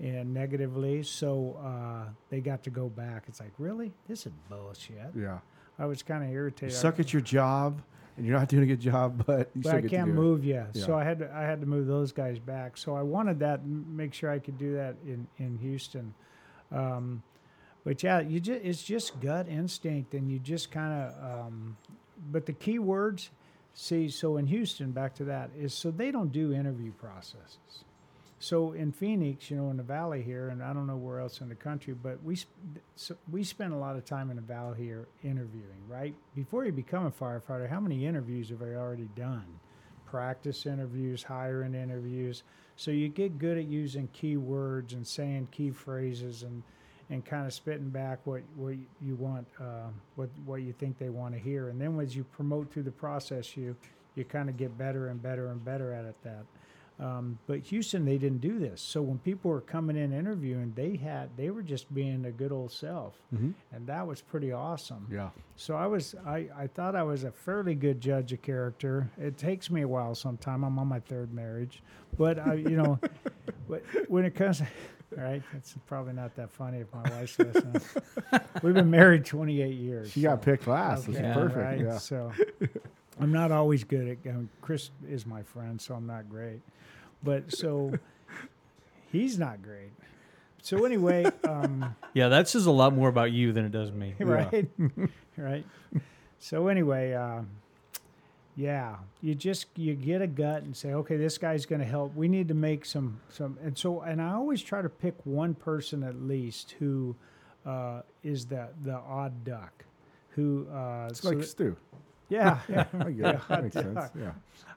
and 0.00 0.34
negatively. 0.34 1.02
So 1.02 1.58
uh, 1.64 2.10
they 2.30 2.40
got 2.40 2.62
to 2.64 2.70
go 2.70 2.88
back. 2.88 3.24
It's 3.28 3.40
like, 3.40 3.52
really? 3.58 3.92
This 4.08 4.26
is 4.26 4.32
bullshit. 4.48 5.12
Yeah. 5.16 5.38
I 5.78 5.86
was 5.86 6.02
kind 6.02 6.24
of 6.24 6.30
irritated. 6.30 6.72
You 6.72 6.76
suck 6.76 7.00
at 7.00 7.12
your 7.12 7.22
job, 7.22 7.80
and 8.16 8.26
you're 8.26 8.38
not 8.38 8.48
doing 8.48 8.64
a 8.64 8.66
good 8.66 8.80
job, 8.80 9.24
but 9.26 9.50
you 9.54 9.62
but 9.62 9.68
still 9.68 9.84
I 9.84 9.88
can't 9.88 10.10
move 10.10 10.44
you. 10.44 10.66
Yeah. 10.72 10.84
So 10.84 10.94
I 10.94 11.04
had 11.04 11.20
to 11.20 11.32
I 11.32 11.42
had 11.42 11.60
to 11.60 11.66
move 11.66 11.86
those 11.86 12.12
guys 12.12 12.38
back. 12.38 12.76
So 12.76 12.94
I 12.94 13.02
wanted 13.02 13.38
that 13.40 13.64
make 13.64 14.12
sure 14.12 14.30
I 14.30 14.38
could 14.38 14.58
do 14.58 14.74
that 14.74 14.96
in 15.06 15.26
in 15.38 15.58
Houston. 15.58 16.14
Um, 16.70 17.22
but 17.84 18.02
yeah, 18.02 18.20
you 18.20 18.38
just 18.38 18.60
it's 18.62 18.82
just 18.82 19.18
gut 19.20 19.48
instinct, 19.48 20.14
and 20.14 20.30
you 20.30 20.38
just 20.38 20.70
kind 20.70 20.92
of. 20.92 21.46
Um, 21.46 21.76
but 22.30 22.46
the 22.46 22.52
key 22.52 22.78
words, 22.78 23.30
see, 23.74 24.08
so 24.08 24.36
in 24.36 24.46
Houston, 24.46 24.92
back 24.92 25.14
to 25.16 25.24
that 25.24 25.50
is 25.58 25.74
so 25.74 25.90
they 25.90 26.10
don't 26.10 26.32
do 26.32 26.52
interview 26.52 26.92
processes. 26.92 27.84
So 28.42 28.72
in 28.72 28.90
Phoenix, 28.90 29.52
you 29.52 29.56
know, 29.56 29.70
in 29.70 29.76
the 29.76 29.84
valley 29.84 30.20
here, 30.20 30.48
and 30.48 30.64
I 30.64 30.72
don't 30.72 30.88
know 30.88 30.96
where 30.96 31.20
else 31.20 31.40
in 31.40 31.48
the 31.48 31.54
country, 31.54 31.94
but 31.94 32.20
we 32.24 32.36
so 32.96 33.16
we 33.30 33.44
spend 33.44 33.72
a 33.72 33.76
lot 33.76 33.94
of 33.94 34.04
time 34.04 34.30
in 34.30 34.36
the 34.36 34.42
valley 34.42 34.78
here 34.78 35.06
interviewing. 35.22 35.78
Right 35.88 36.12
before 36.34 36.64
you 36.64 36.72
become 36.72 37.06
a 37.06 37.10
firefighter, 37.12 37.70
how 37.70 37.78
many 37.78 38.04
interviews 38.04 38.48
have 38.48 38.60
I 38.60 38.74
already 38.74 39.08
done? 39.14 39.46
Practice 40.06 40.66
interviews, 40.66 41.22
hiring 41.22 41.76
interviews. 41.76 42.42
So 42.74 42.90
you 42.90 43.08
get 43.08 43.38
good 43.38 43.58
at 43.58 43.66
using 43.66 44.08
keywords 44.08 44.92
and 44.92 45.06
saying 45.06 45.46
key 45.52 45.70
phrases 45.70 46.42
and 46.42 46.64
and 47.12 47.24
kind 47.24 47.46
of 47.46 47.52
spitting 47.52 47.90
back 47.90 48.18
what 48.24 48.42
what 48.56 48.74
you 49.00 49.14
want, 49.16 49.46
uh, 49.60 49.88
what 50.16 50.30
what 50.44 50.62
you 50.62 50.72
think 50.72 50.98
they 50.98 51.10
want 51.10 51.34
to 51.34 51.40
hear. 51.40 51.68
And 51.68 51.80
then 51.80 52.00
as 52.00 52.16
you 52.16 52.24
promote 52.24 52.72
through 52.72 52.84
the 52.84 52.90
process, 52.90 53.56
you 53.56 53.76
you 54.16 54.24
kind 54.24 54.48
of 54.48 54.56
get 54.56 54.76
better 54.76 55.08
and 55.08 55.22
better 55.22 55.48
and 55.48 55.64
better 55.64 55.92
at 55.92 56.04
it. 56.06 56.16
That. 56.24 56.44
Um, 57.00 57.38
but 57.46 57.60
Houston, 57.60 58.04
they 58.04 58.18
didn't 58.18 58.42
do 58.42 58.58
this. 58.60 58.80
So 58.80 59.00
when 59.02 59.18
people 59.18 59.50
were 59.50 59.62
coming 59.62 59.96
in 59.96 60.12
interviewing, 60.12 60.72
they 60.76 60.96
had 60.96 61.30
they 61.36 61.50
were 61.50 61.62
just 61.62 61.92
being 61.92 62.24
a 62.26 62.30
good 62.30 62.52
old 62.52 62.70
self, 62.70 63.18
Mhm. 63.34 63.54
and 63.72 63.86
that 63.86 64.06
was 64.06 64.20
pretty 64.20 64.52
awesome. 64.52 65.06
Yeah. 65.10 65.30
So 65.56 65.74
I 65.74 65.86
was 65.86 66.14
I, 66.26 66.48
I 66.56 66.66
thought 66.66 66.94
I 66.94 67.02
was 67.02 67.24
a 67.24 67.32
fairly 67.32 67.74
good 67.74 68.00
judge 68.00 68.32
of 68.32 68.42
character. 68.42 69.10
It 69.18 69.36
takes 69.36 69.70
me 69.70 69.82
a 69.82 69.88
while 69.88 70.14
sometime. 70.14 70.64
I'm 70.64 70.78
on 70.78 70.86
my 70.86 71.00
third 71.00 71.32
marriage. 71.32 71.82
But 72.16 72.38
I 72.38 72.54
you 72.54 72.76
know 72.76 72.98
but 73.68 73.82
when 74.08 74.24
it 74.24 74.34
comes 74.34 74.62
right, 75.16 75.42
it's 75.56 75.74
probably 75.86 76.12
not 76.12 76.34
that 76.36 76.50
funny 76.50 76.78
if 76.78 76.92
my 76.92 77.02
wife's 77.10 77.38
listening. 77.38 77.82
We've 78.62 78.74
been 78.74 78.90
married 78.90 79.24
28 79.24 79.74
years. 79.74 80.10
She 80.12 80.22
got 80.22 80.42
picked 80.42 80.66
last. 80.66 81.08
Okay, 81.08 81.18
is 81.18 81.34
perfect. 81.34 81.56
right? 81.56 81.80
Yeah. 81.80 81.98
So 81.98 82.32
I'm 83.20 83.32
not 83.32 83.52
always 83.52 83.84
good 83.84 84.18
at. 84.24 84.30
Um, 84.30 84.48
Chris 84.60 84.90
is 85.08 85.26
my 85.26 85.42
friend, 85.42 85.80
so 85.80 85.94
I'm 85.94 86.06
not 86.06 86.28
great. 86.28 86.60
But 87.22 87.52
so 87.52 87.92
he's 89.10 89.38
not 89.38 89.62
great. 89.62 89.92
So 90.62 90.84
anyway, 90.84 91.24
um, 91.44 91.94
Yeah, 92.14 92.28
that 92.28 92.48
says 92.48 92.66
a 92.66 92.70
lot 92.70 92.94
more 92.94 93.08
about 93.08 93.32
you 93.32 93.52
than 93.52 93.64
it 93.64 93.72
does 93.72 93.90
me. 93.90 94.14
right, 94.20 94.68
right. 95.36 95.64
So 96.38 96.68
anyway, 96.68 97.12
um, 97.14 97.48
yeah, 98.56 98.96
you 99.20 99.34
just 99.34 99.66
you 99.76 99.94
get 99.94 100.20
a 100.22 100.26
gut 100.26 100.62
and 100.62 100.76
say, 100.76 100.92
okay, 100.94 101.16
this 101.16 101.38
guy's 101.38 101.64
going 101.66 101.80
to 101.80 101.86
help. 101.86 102.14
We 102.14 102.28
need 102.28 102.48
to 102.48 102.54
make 102.54 102.84
some 102.84 103.20
some, 103.30 103.58
and 103.64 103.76
so 103.76 104.00
and 104.02 104.20
I 104.20 104.32
always 104.32 104.62
try 104.62 104.82
to 104.82 104.88
pick 104.88 105.14
one 105.24 105.54
person 105.54 106.02
at 106.02 106.16
least 106.22 106.72
who 106.78 107.14
uh, 107.64 108.02
is 108.22 108.46
the 108.46 108.68
the 108.84 108.94
odd 108.94 109.44
duck, 109.44 109.84
who 110.30 110.66
uh, 110.72 111.06
It's 111.10 111.20
so 111.22 111.28
like 111.30 111.38
that- 111.38 111.46
Stu. 111.46 111.76
yeah, 112.28 112.58
yeah. 112.68 112.84
yeah, 112.92 113.08
yeah 113.16 113.40
that 113.48 113.62
makes 113.62 113.74
sense. 113.74 114.10
Yeah, 114.18 114.32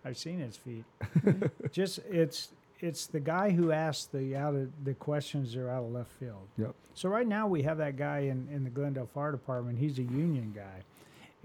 I've 0.06 0.18
seen 0.18 0.40
his 0.40 0.56
feet. 0.58 0.86
Just 1.72 2.00
it's 2.10 2.50
it's 2.80 3.08
the 3.08 3.20
guy 3.20 3.50
who 3.52 3.72
asked 3.72 4.12
the 4.12 4.36
out 4.36 4.54
of 4.56 4.70
the 4.84 4.94
questions 4.94 5.54
that 5.54 5.62
are 5.62 5.70
out 5.70 5.84
of 5.86 5.92
left 5.92 6.12
field. 6.20 6.48
Yep. 6.58 6.76
So 6.94 7.10
right 7.10 7.28
now 7.28 7.48
we 7.48 7.64
have 7.64 7.78
that 7.80 7.98
guy 7.98 8.20
in, 8.20 8.48
in 8.54 8.64
the 8.64 8.70
Glendale 8.70 9.10
Fire 9.14 9.32
Department. 9.32 9.80
He's 9.80 9.98
a 9.98 10.04
union 10.04 10.54
guy, 10.56 10.84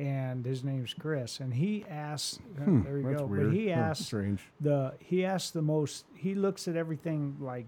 and 0.01 0.45
his 0.47 0.65
name's 0.65 0.95
Chris. 0.95 1.41
And 1.41 1.53
he 1.53 1.85
asks, 1.89 2.39
uh, 2.59 2.63
Hmm, 2.65 2.83
there 2.83 2.99
you 2.99 3.15
go. 3.15 3.27
weird. 3.27 3.47
But 3.49 3.55
he 3.55 3.69
Huh, 3.69 3.81
asks 3.81 4.07
strange. 4.07 4.41
the 4.61 4.95
he 4.99 5.25
asks 5.25 5.51
the 5.51 5.63
most. 5.63 6.07
He 6.15 6.35
looks 6.35 6.67
at 6.67 6.75
everything 6.77 7.37
like 7.41 7.67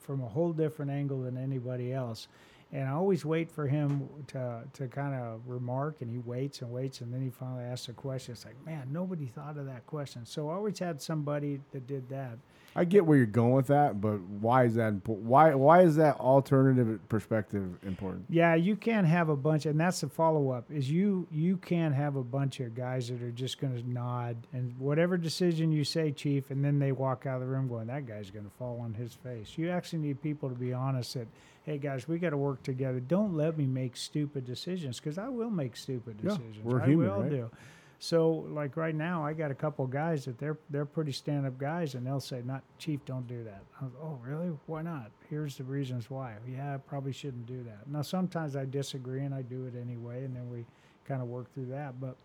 from 0.00 0.22
a 0.22 0.28
whole 0.28 0.52
different 0.52 0.90
angle 0.90 1.22
than 1.22 1.36
anybody 1.36 1.92
else. 1.92 2.26
And 2.74 2.88
I 2.88 2.92
always 2.92 3.24
wait 3.24 3.52
for 3.52 3.68
him 3.68 4.08
to 4.26 4.64
to 4.72 4.88
kind 4.88 5.14
of 5.14 5.42
remark, 5.46 6.00
and 6.00 6.10
he 6.10 6.18
waits 6.18 6.60
and 6.60 6.72
waits, 6.72 7.00
and 7.02 7.14
then 7.14 7.22
he 7.22 7.30
finally 7.30 7.62
asks 7.62 7.88
a 7.88 7.92
question. 7.92 8.32
It's 8.32 8.44
like, 8.44 8.56
man, 8.66 8.88
nobody 8.90 9.26
thought 9.26 9.56
of 9.56 9.66
that 9.66 9.86
question. 9.86 10.26
So 10.26 10.50
I 10.50 10.54
always 10.54 10.80
had 10.80 11.00
somebody 11.00 11.60
that 11.70 11.86
did 11.86 12.08
that. 12.08 12.36
I 12.76 12.84
get 12.84 13.06
where 13.06 13.16
you're 13.16 13.26
going 13.26 13.52
with 13.52 13.68
that, 13.68 14.00
but 14.00 14.20
why 14.20 14.64
is 14.64 14.74
that 14.74 14.88
important? 14.88 15.26
Why 15.26 15.54
why 15.54 15.82
is 15.82 15.94
that 15.96 16.18
alternative 16.18 16.98
perspective 17.08 17.78
important? 17.84 18.24
Yeah, 18.28 18.56
you 18.56 18.74
can't 18.74 19.06
have 19.06 19.28
a 19.28 19.36
bunch, 19.36 19.66
and 19.66 19.78
that's 19.78 20.00
the 20.00 20.08
follow 20.08 20.50
up. 20.50 20.68
Is 20.72 20.90
you 20.90 21.28
you 21.30 21.56
can't 21.58 21.94
have 21.94 22.16
a 22.16 22.24
bunch 22.24 22.58
of 22.58 22.74
guys 22.74 23.08
that 23.08 23.22
are 23.22 23.30
just 23.30 23.60
going 23.60 23.80
to 23.80 23.88
nod 23.88 24.48
and 24.52 24.76
whatever 24.80 25.16
decision 25.16 25.70
you 25.70 25.84
say, 25.84 26.10
chief, 26.10 26.50
and 26.50 26.64
then 26.64 26.80
they 26.80 26.90
walk 26.90 27.24
out 27.24 27.36
of 27.36 27.42
the 27.42 27.46
room 27.46 27.68
going, 27.68 27.86
"That 27.86 28.06
guy's 28.06 28.30
going 28.30 28.46
to 28.46 28.50
fall 28.58 28.80
on 28.80 28.94
his 28.94 29.14
face." 29.14 29.56
You 29.56 29.70
actually 29.70 30.00
need 30.00 30.20
people 30.20 30.48
to 30.48 30.56
be 30.56 30.72
honest 30.72 31.14
that, 31.14 31.28
hey 31.64 31.78
guys, 31.78 32.06
we 32.06 32.18
got 32.18 32.30
to 32.30 32.36
work 32.36 32.62
together. 32.62 33.00
Don't 33.00 33.34
let 33.36 33.58
me 33.58 33.66
make 33.66 33.96
stupid 33.96 34.44
decisions 34.44 35.00
because 35.00 35.18
I 35.18 35.28
will 35.28 35.50
make 35.50 35.76
stupid 35.76 36.20
decisions. 36.22 36.56
Yeah, 36.56 36.62
we're 36.62 36.82
I 36.82 36.86
human, 36.86 37.08
will 37.08 37.22
right? 37.22 37.30
do. 37.30 37.50
So 37.98 38.44
like 38.50 38.76
right 38.76 38.94
now, 38.94 39.24
I 39.24 39.32
got 39.32 39.50
a 39.50 39.54
couple 39.54 39.86
guys 39.86 40.26
that 40.26 40.38
they're 40.38 40.58
they're 40.68 40.84
pretty 40.84 41.12
stand 41.12 41.46
up 41.46 41.56
guys, 41.58 41.94
and 41.94 42.06
they'll 42.06 42.20
say, 42.20 42.42
"Not 42.44 42.62
chief, 42.78 43.00
don't 43.06 43.26
do 43.26 43.42
that." 43.44 43.62
I 43.80 43.84
was, 43.84 43.92
oh, 44.02 44.18
really? 44.22 44.52
Why 44.66 44.82
not? 44.82 45.10
Here's 45.30 45.56
the 45.56 45.64
reasons 45.64 46.10
why. 46.10 46.34
Yeah, 46.46 46.74
I 46.74 46.76
probably 46.76 47.12
shouldn't 47.12 47.46
do 47.46 47.62
that. 47.64 47.88
Now 47.88 48.02
sometimes 48.02 48.56
I 48.56 48.66
disagree, 48.66 49.22
and 49.22 49.34
I 49.34 49.42
do 49.42 49.64
it 49.66 49.74
anyway, 49.80 50.24
and 50.24 50.36
then 50.36 50.50
we 50.50 50.66
kind 51.06 51.22
of 51.22 51.28
work 51.28 51.52
through 51.54 51.66
that. 51.66 51.98
But 51.98 52.16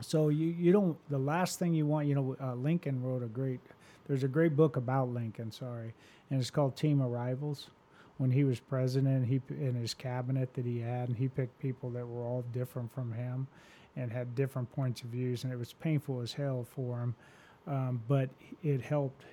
so 0.00 0.28
you 0.28 0.48
you 0.48 0.70
don't. 0.72 0.98
The 1.08 1.18
last 1.18 1.58
thing 1.58 1.72
you 1.72 1.86
want, 1.86 2.06
you 2.06 2.14
know, 2.14 2.36
uh, 2.42 2.54
Lincoln 2.54 3.02
wrote 3.02 3.22
a 3.22 3.26
great. 3.28 3.60
There's 4.06 4.24
a 4.24 4.28
great 4.28 4.54
book 4.54 4.76
about 4.76 5.08
Lincoln. 5.08 5.50
Sorry, 5.50 5.94
and 6.30 6.40
it's 6.40 6.50
called 6.50 6.76
Team 6.76 7.00
of 7.00 7.10
Rivals. 7.10 7.68
When 8.20 8.30
he 8.30 8.44
was 8.44 8.60
president, 8.60 9.26
he 9.28 9.40
in 9.48 9.74
his 9.74 9.94
cabinet 9.94 10.52
that 10.52 10.66
he 10.66 10.78
had, 10.78 11.08
and 11.08 11.16
he 11.16 11.26
picked 11.26 11.58
people 11.58 11.88
that 11.92 12.06
were 12.06 12.22
all 12.22 12.44
different 12.52 12.92
from 12.92 13.10
him, 13.12 13.46
and 13.96 14.12
had 14.12 14.34
different 14.34 14.70
points 14.72 15.00
of 15.00 15.08
views, 15.08 15.42
and 15.42 15.50
it 15.50 15.58
was 15.58 15.72
painful 15.72 16.20
as 16.20 16.34
hell 16.34 16.62
for 16.62 17.00
him, 17.00 17.14
um, 17.66 18.02
but 18.08 18.28
it 18.62 18.82
helped 18.82 19.24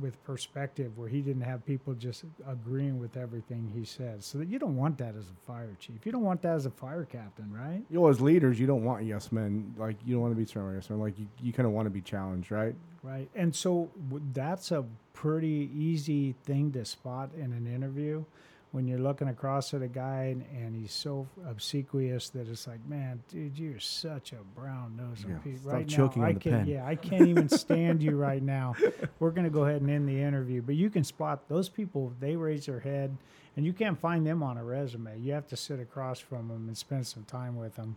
with 0.00 0.22
perspective 0.24 0.96
where 0.96 1.08
he 1.08 1.20
didn't 1.20 1.42
have 1.42 1.64
people 1.64 1.94
just 1.94 2.24
agreeing 2.46 2.98
with 2.98 3.16
everything 3.16 3.70
he 3.74 3.84
said. 3.84 4.22
So 4.22 4.38
that 4.38 4.48
you 4.48 4.58
don't 4.58 4.76
want 4.76 4.98
that 4.98 5.14
as 5.16 5.24
a 5.24 5.46
fire 5.46 5.76
chief. 5.78 6.04
You 6.04 6.12
don't 6.12 6.22
want 6.22 6.42
that 6.42 6.54
as 6.54 6.66
a 6.66 6.70
fire 6.70 7.04
captain, 7.04 7.52
right? 7.52 7.82
You 7.90 8.00
know, 8.00 8.08
as 8.08 8.20
leaders, 8.20 8.58
you 8.60 8.66
don't 8.66 8.84
want 8.84 9.04
yes 9.04 9.32
men. 9.32 9.74
Like 9.76 9.96
you 10.04 10.14
don't 10.14 10.22
want 10.22 10.34
to 10.34 10.38
be 10.38 10.46
surrounded 10.46 10.72
by 10.72 10.76
yes 10.76 10.90
men. 10.90 11.00
Like 11.00 11.18
you, 11.18 11.26
you 11.42 11.52
kind 11.52 11.66
of 11.66 11.72
want 11.72 11.86
to 11.86 11.90
be 11.90 12.00
challenged, 12.00 12.50
right? 12.50 12.74
Right. 13.02 13.28
And 13.34 13.54
so 13.54 13.90
w- 14.08 14.24
that's 14.32 14.70
a 14.70 14.84
pretty 15.12 15.70
easy 15.74 16.34
thing 16.44 16.72
to 16.72 16.84
spot 16.84 17.30
in 17.34 17.52
an 17.52 17.66
interview 17.66 18.24
when 18.72 18.86
you're 18.86 18.98
looking 19.00 19.26
across 19.28 19.74
at 19.74 19.82
a 19.82 19.88
guy 19.88 20.24
and, 20.26 20.44
and 20.56 20.76
he's 20.76 20.92
so 20.92 21.26
obsequious 21.48 22.28
that 22.30 22.48
it's 22.48 22.68
like, 22.68 22.78
man, 22.88 23.20
dude, 23.28 23.58
you're 23.58 23.80
such 23.80 24.32
a 24.32 24.36
brown 24.58 24.96
nose 24.96 25.24
Yeah, 25.28 25.36
Pete. 25.42 25.58
stop 25.58 25.72
Right 25.72 25.88
choking 25.88 26.22
now, 26.22 26.28
on 26.28 26.30
I 26.30 26.34
the 26.34 26.40
can 26.40 26.52
pen. 26.52 26.66
yeah, 26.68 26.86
I 26.86 26.94
can't 26.94 27.26
even 27.26 27.48
stand 27.48 28.02
you 28.02 28.16
right 28.16 28.42
now. 28.42 28.76
We're 29.18 29.32
gonna 29.32 29.50
go 29.50 29.64
ahead 29.64 29.80
and 29.82 29.90
end 29.90 30.08
the 30.08 30.20
interview. 30.22 30.62
But 30.62 30.76
you 30.76 30.88
can 30.88 31.02
spot 31.02 31.48
those 31.48 31.68
people, 31.68 32.12
they 32.20 32.36
raise 32.36 32.66
their 32.66 32.80
head 32.80 33.16
and 33.56 33.66
you 33.66 33.72
can't 33.72 33.98
find 33.98 34.24
them 34.24 34.42
on 34.42 34.56
a 34.56 34.62
resume. 34.64 35.18
You 35.18 35.32
have 35.32 35.48
to 35.48 35.56
sit 35.56 35.80
across 35.80 36.20
from 36.20 36.46
them 36.48 36.66
and 36.68 36.78
spend 36.78 37.06
some 37.06 37.24
time 37.24 37.56
with 37.56 37.74
them. 37.74 37.96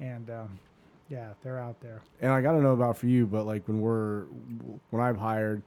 And 0.00 0.28
um, 0.30 0.58
yeah, 1.08 1.30
they're 1.42 1.58
out 1.58 1.80
there. 1.80 2.02
And 2.20 2.30
I 2.30 2.42
got 2.42 2.52
to 2.52 2.60
know 2.60 2.72
about 2.72 2.98
for 2.98 3.06
you, 3.06 3.26
but 3.26 3.46
like 3.46 3.66
when 3.66 3.80
we're 3.80 4.24
when 4.90 5.00
I've 5.02 5.16
hired 5.16 5.62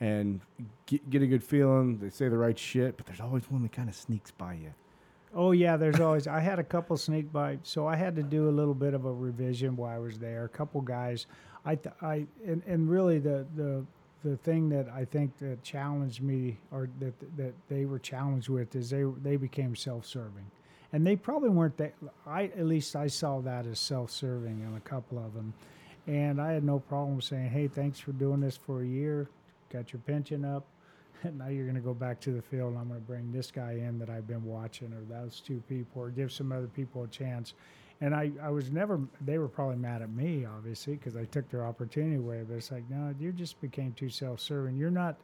and 0.00 0.40
get, 0.86 1.08
get 1.10 1.22
a 1.22 1.26
good 1.26 1.42
feeling, 1.42 1.98
they 1.98 2.10
say 2.10 2.28
the 2.28 2.36
right 2.36 2.58
shit, 2.58 2.96
but 2.96 3.06
there's 3.06 3.20
always 3.20 3.50
one 3.50 3.62
that 3.62 3.72
kind 3.72 3.88
of 3.88 3.94
sneaks 3.94 4.30
by 4.30 4.54
you. 4.54 4.72
Oh 5.34 5.52
yeah, 5.52 5.76
there's 5.76 6.00
always. 6.00 6.26
I 6.26 6.40
had 6.40 6.58
a 6.58 6.64
couple 6.64 6.96
sneak 6.96 7.30
by, 7.30 7.58
so 7.62 7.86
I 7.86 7.94
had 7.96 8.16
to 8.16 8.22
do 8.22 8.48
a 8.48 8.50
little 8.50 8.74
bit 8.74 8.94
of 8.94 9.04
a 9.04 9.12
revision 9.12 9.76
while 9.76 9.94
I 9.94 9.98
was 9.98 10.18
there. 10.18 10.44
A 10.44 10.48
couple 10.48 10.80
guys, 10.80 11.26
I, 11.64 11.74
th- 11.74 11.94
I, 12.00 12.26
and, 12.46 12.62
and 12.66 12.88
really 12.88 13.18
the 13.18 13.46
the 13.54 13.84
the 14.24 14.36
thing 14.38 14.70
that 14.70 14.88
I 14.88 15.04
think 15.04 15.36
that 15.38 15.62
challenged 15.62 16.22
me, 16.22 16.56
or 16.72 16.88
that 17.00 17.14
that 17.36 17.52
they 17.68 17.84
were 17.84 17.98
challenged 17.98 18.48
with, 18.48 18.74
is 18.76 18.88
they 18.88 19.04
they 19.22 19.36
became 19.36 19.76
self-serving, 19.76 20.50
and 20.94 21.06
they 21.06 21.16
probably 21.16 21.50
weren't 21.50 21.76
that. 21.76 21.92
I 22.26 22.44
at 22.44 22.64
least 22.64 22.96
I 22.96 23.08
saw 23.08 23.40
that 23.40 23.66
as 23.66 23.78
self-serving 23.78 24.60
in 24.60 24.74
a 24.74 24.80
couple 24.80 25.18
of 25.18 25.34
them, 25.34 25.52
and 26.06 26.40
I 26.40 26.52
had 26.52 26.64
no 26.64 26.78
problem 26.78 27.20
saying, 27.20 27.50
"Hey, 27.50 27.68
thanks 27.68 27.98
for 27.98 28.12
doing 28.12 28.40
this 28.40 28.56
for 28.56 28.80
a 28.80 28.86
year, 28.86 29.28
got 29.70 29.92
your 29.92 30.00
pension 30.00 30.44
up." 30.44 30.66
And 31.22 31.38
now 31.38 31.48
you're 31.48 31.64
going 31.64 31.76
to 31.76 31.80
go 31.80 31.94
back 31.94 32.20
to 32.20 32.30
the 32.30 32.42
field. 32.42 32.72
And 32.72 32.78
I'm 32.78 32.88
going 32.88 33.00
to 33.00 33.06
bring 33.06 33.32
this 33.32 33.50
guy 33.50 33.72
in 33.72 33.98
that 34.00 34.10
I've 34.10 34.26
been 34.26 34.44
watching, 34.44 34.92
or 34.92 35.02
those 35.08 35.40
two 35.40 35.62
people, 35.66 36.02
or 36.02 36.10
give 36.10 36.30
some 36.30 36.52
other 36.52 36.66
people 36.66 37.04
a 37.04 37.08
chance. 37.08 37.54
And 38.00 38.14
I, 38.14 38.30
I 38.42 38.50
was 38.50 38.70
never, 38.70 39.00
they 39.22 39.38
were 39.38 39.48
probably 39.48 39.76
mad 39.76 40.02
at 40.02 40.10
me, 40.10 40.44
obviously, 40.44 40.94
because 40.94 41.16
I 41.16 41.24
took 41.24 41.48
their 41.48 41.64
opportunity 41.64 42.16
away. 42.16 42.44
But 42.46 42.56
it's 42.56 42.70
like, 42.70 42.88
no, 42.90 43.14
you 43.18 43.32
just 43.32 43.60
became 43.60 43.92
too 43.92 44.10
self 44.10 44.40
serving. 44.40 44.76
You're 44.76 44.90
not, 44.90 45.16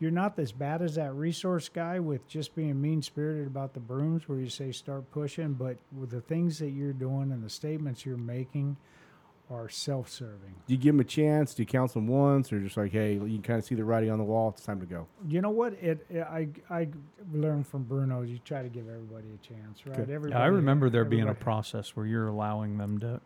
you're 0.00 0.10
not 0.10 0.36
as 0.38 0.50
bad 0.50 0.82
as 0.82 0.96
that 0.96 1.14
resource 1.14 1.68
guy 1.68 2.00
with 2.00 2.26
just 2.26 2.56
being 2.56 2.80
mean 2.80 3.00
spirited 3.02 3.46
about 3.46 3.74
the 3.74 3.80
brooms 3.80 4.28
where 4.28 4.40
you 4.40 4.48
say 4.48 4.72
start 4.72 5.08
pushing. 5.12 5.52
But 5.52 5.76
with 5.96 6.10
the 6.10 6.20
things 6.20 6.58
that 6.58 6.70
you're 6.70 6.92
doing 6.92 7.30
and 7.30 7.44
the 7.44 7.50
statements 7.50 8.04
you're 8.04 8.16
making 8.16 8.76
are 9.50 9.68
self 9.68 10.08
serving. 10.08 10.54
Do 10.66 10.74
you 10.74 10.78
give 10.78 10.94
them 10.94 11.00
a 11.00 11.04
chance? 11.04 11.54
Do 11.54 11.62
you 11.62 11.66
counsel 11.66 12.00
them 12.00 12.08
once, 12.08 12.52
or 12.52 12.60
just 12.60 12.76
like, 12.76 12.92
hey, 12.92 13.14
you 13.14 13.40
kind 13.42 13.58
of 13.58 13.64
see 13.64 13.74
the 13.74 13.84
writing 13.84 14.10
on 14.10 14.18
the 14.18 14.24
wall? 14.24 14.50
It's 14.50 14.64
time 14.64 14.80
to 14.80 14.86
go. 14.86 15.06
You 15.26 15.40
know 15.40 15.50
what? 15.50 15.72
It, 15.74 16.06
it 16.08 16.22
I 16.22 16.48
I 16.70 16.88
learned 17.32 17.66
from 17.66 17.82
Bruno. 17.84 18.22
You 18.22 18.38
try 18.44 18.62
to 18.62 18.68
give 18.68 18.88
everybody 18.88 19.28
a 19.34 19.46
chance, 19.46 19.84
right? 19.86 19.96
Good. 19.96 20.10
Everybody. 20.10 20.38
Yeah, 20.38 20.44
I 20.44 20.46
remember 20.46 20.88
there 20.88 21.04
being 21.04 21.28
a 21.28 21.34
process 21.34 21.96
where 21.96 22.06
you're 22.06 22.28
allowing 22.28 22.78
them 22.78 22.98
to 23.00 23.20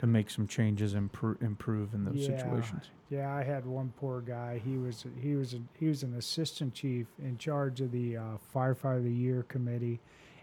to 0.00 0.06
make 0.06 0.30
some 0.30 0.46
changes, 0.46 0.94
improve 0.94 1.40
improve 1.42 1.94
in 1.94 2.04
those 2.04 2.16
Yeah. 2.16 2.36
situations. 2.38 2.90
Yeah, 3.08 3.32
I 3.32 3.44
had 3.44 3.64
one 3.66 3.92
poor 3.98 4.20
guy. 4.20 4.60
He 4.64 4.78
was 4.78 5.04
he 5.20 5.36
was 5.36 5.54
a, 5.54 5.58
he 5.78 5.86
was 5.86 6.02
an 6.02 6.14
assistant 6.16 6.74
chief 6.74 7.06
in 7.22 7.36
charge 7.38 7.80
of 7.80 7.92
the 7.92 8.16
uh, 8.16 8.22
firefighter 8.54 8.98
of 8.98 9.04
the 9.04 9.12
year 9.12 9.44
committee, 9.44 10.00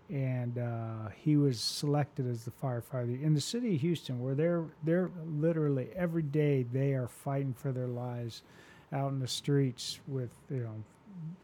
and 0.10 0.58
uh, 0.58 1.10
he 1.16 1.38
was 1.38 1.60
selected 1.60 2.28
as 2.28 2.44
the 2.44 2.52
firefighter 2.52 3.22
in 3.22 3.34
the 3.34 3.42
city 3.42 3.76
of 3.76 3.82
Houston, 3.82 4.22
where 4.22 4.36
they're 4.36 4.66
they're 4.84 5.12
literally 5.26 5.90
every 5.96 6.24
day 6.24 6.64
they 6.64 6.94
are 6.94 7.08
fighting 7.08 7.54
for 7.54 7.72
their 7.72 7.88
lives, 7.88 8.44
out 8.92 9.12
in 9.12 9.20
the 9.20 9.28
streets 9.28 10.00
with 10.08 10.32
you 10.50 10.64
know 10.64 10.84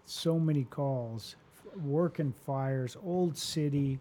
so 0.06 0.39
many 0.39 0.63
calls, 0.65 1.36
working 1.76 2.34
fires, 2.45 2.98
old 3.04 3.38
city 3.38 4.00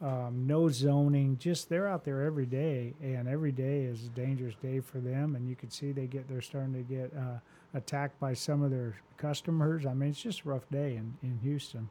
um, 0.00 0.46
no 0.46 0.68
zoning. 0.68 1.36
Just 1.38 1.68
they're 1.68 1.88
out 1.88 2.04
there 2.04 2.22
every 2.22 2.46
day, 2.46 2.94
and 3.02 3.26
every 3.28 3.52
day 3.52 3.82
is 3.82 4.04
a 4.04 4.08
dangerous 4.10 4.54
day 4.62 4.80
for 4.80 4.98
them. 4.98 5.34
And 5.34 5.48
you 5.48 5.56
can 5.56 5.70
see 5.70 5.92
they 5.92 6.06
get 6.06 6.28
they're 6.28 6.40
starting 6.40 6.74
to 6.74 6.82
get 6.82 7.12
uh, 7.16 7.38
attacked 7.74 8.18
by 8.20 8.34
some 8.34 8.62
of 8.62 8.70
their 8.70 8.96
customers. 9.16 9.86
I 9.86 9.94
mean, 9.94 10.10
it's 10.10 10.22
just 10.22 10.42
a 10.44 10.48
rough 10.48 10.68
day 10.70 10.96
in 10.96 11.14
in 11.22 11.38
Houston. 11.42 11.88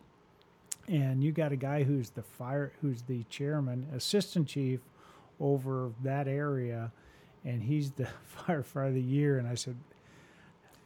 And 0.87 1.23
you 1.23 1.31
got 1.31 1.51
a 1.51 1.57
guy 1.57 1.83
who's 1.83 2.09
the 2.11 2.23
fire, 2.23 2.71
who's 2.81 3.01
the 3.01 3.23
chairman, 3.29 3.87
assistant 3.93 4.47
chief 4.47 4.79
over 5.39 5.91
that 6.03 6.27
area, 6.27 6.91
and 7.43 7.61
he's 7.61 7.91
the 7.91 8.07
firefighter 8.47 8.87
of 8.89 8.93
the 8.93 9.01
year. 9.01 9.37
And 9.37 9.47
I 9.47 9.55
said, 9.55 9.75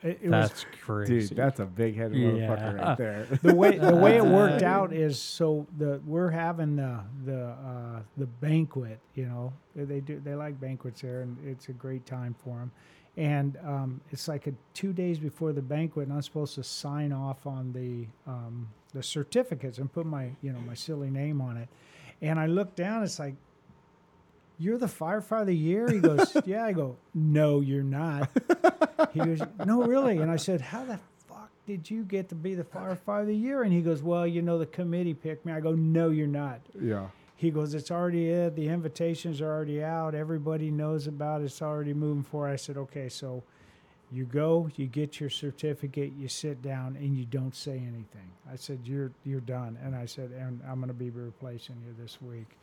it, 0.01 0.19
it 0.23 0.29
was 0.31 0.49
That's 0.49 0.65
crazy. 0.83 1.27
Dude, 1.27 1.37
that's 1.37 1.59
a 1.59 1.65
big 1.65 1.95
headed 1.95 2.17
motherfucker 2.17 2.75
Yeah. 2.77 2.85
right 2.87 2.97
there. 2.97 3.27
the 3.43 3.53
way 3.53 3.77
the 3.77 3.95
way 3.95 4.17
it 4.17 4.25
worked 4.41 4.63
out 4.63 4.91
is 4.91 5.19
so 5.21 5.67
the 5.77 6.01
we're 6.07 6.31
having 6.31 6.75
the 6.75 6.99
the 7.25 7.43
uh, 7.49 8.01
the 8.17 8.25
banquet. 8.25 8.99
You 9.13 9.27
know, 9.27 9.53
they 9.75 9.99
do 9.99 10.19
they 10.23 10.33
like 10.33 10.59
banquets 10.59 11.01
there, 11.01 11.21
and 11.21 11.37
it's 11.47 11.69
a 11.69 11.73
great 11.73 12.05
time 12.07 12.35
for 12.43 12.57
them. 12.57 12.71
And 13.17 13.57
um, 13.63 14.01
it's 14.09 14.27
like 14.27 14.47
a 14.47 14.53
two 14.73 14.93
days 14.93 15.19
before 15.19 15.53
the 15.53 15.61
banquet, 15.61 16.07
and 16.07 16.15
I'm 16.15 16.21
supposed 16.23 16.55
to 16.55 16.63
sign 16.63 17.11
off 17.11 17.45
on 17.45 17.71
the 17.73 18.07
um, 18.31 18.67
the 18.93 19.03
certificates 19.03 19.77
and 19.77 19.91
put 19.91 20.05
my 20.05 20.31
you 20.41 20.51
know 20.51 20.59
my 20.59 20.73
silly 20.73 21.09
name 21.09 21.41
on 21.41 21.57
it. 21.57 21.69
And 22.21 22.39
I 22.39 22.45
look 22.47 22.75
down, 22.75 23.03
it's 23.03 23.19
like. 23.19 23.35
You're 24.59 24.77
the 24.77 24.85
firefighter 24.85 25.41
of 25.41 25.47
the 25.47 25.55
year? 25.57 25.89
He 25.89 25.97
goes, 25.97 26.37
Yeah. 26.45 26.65
I 26.65 26.71
go, 26.71 26.95
No, 27.15 27.61
you're 27.61 27.81
not. 27.81 28.29
He 29.11 29.19
goes, 29.19 29.41
No, 29.65 29.81
really? 29.81 30.19
And 30.19 30.29
I 30.29 30.35
said, 30.35 30.61
How 30.61 30.85
the 30.85 30.99
fuck 31.27 31.49
did 31.65 31.89
you 31.89 32.03
get 32.03 32.29
to 32.29 32.35
be 32.35 32.53
the 32.53 32.63
firefighter 32.63 33.21
of 33.21 33.27
the 33.27 33.35
year? 33.35 33.63
And 33.63 33.73
he 33.73 33.81
goes, 33.81 34.03
Well, 34.03 34.27
you 34.27 34.43
know, 34.43 34.59
the 34.59 34.67
committee 34.67 35.15
picked 35.15 35.47
me. 35.47 35.51
I 35.53 35.61
go, 35.61 35.71
No, 35.73 36.11
you're 36.11 36.27
not. 36.27 36.59
yeah. 36.79 37.07
He 37.37 37.49
goes, 37.49 37.73
It's 37.73 37.89
already 37.89 38.29
it. 38.29 38.55
The 38.55 38.67
invitations 38.67 39.41
are 39.41 39.49
already 39.51 39.83
out. 39.83 40.13
Everybody 40.13 40.69
knows 40.69 41.07
about 41.07 41.41
it. 41.41 41.45
It's 41.45 41.63
already 41.63 41.95
moving 41.95 42.21
forward. 42.21 42.51
I 42.51 42.55
said, 42.57 42.77
Okay, 42.77 43.09
so 43.09 43.41
you 44.11 44.25
go, 44.25 44.69
you 44.75 44.87
get 44.87 45.19
your 45.19 45.29
certificate, 45.29 46.11
you 46.17 46.27
sit 46.27 46.61
down, 46.61 46.97
and 46.97 47.17
you 47.17 47.25
don't 47.25 47.55
say 47.55 47.77
anything. 47.77 48.29
I 48.51 48.55
said, 48.57 48.79
You're 48.83 49.11
you're 49.23 49.39
done. 49.41 49.77
And 49.83 49.95
I 49.95 50.05
said, 50.05 50.31
And 50.31 50.61
I'm 50.67 50.79
gonna 50.79 50.93
be 50.93 51.09
replacing 51.09 51.77
you 51.85 51.95
this 52.01 52.21
week. 52.21 52.57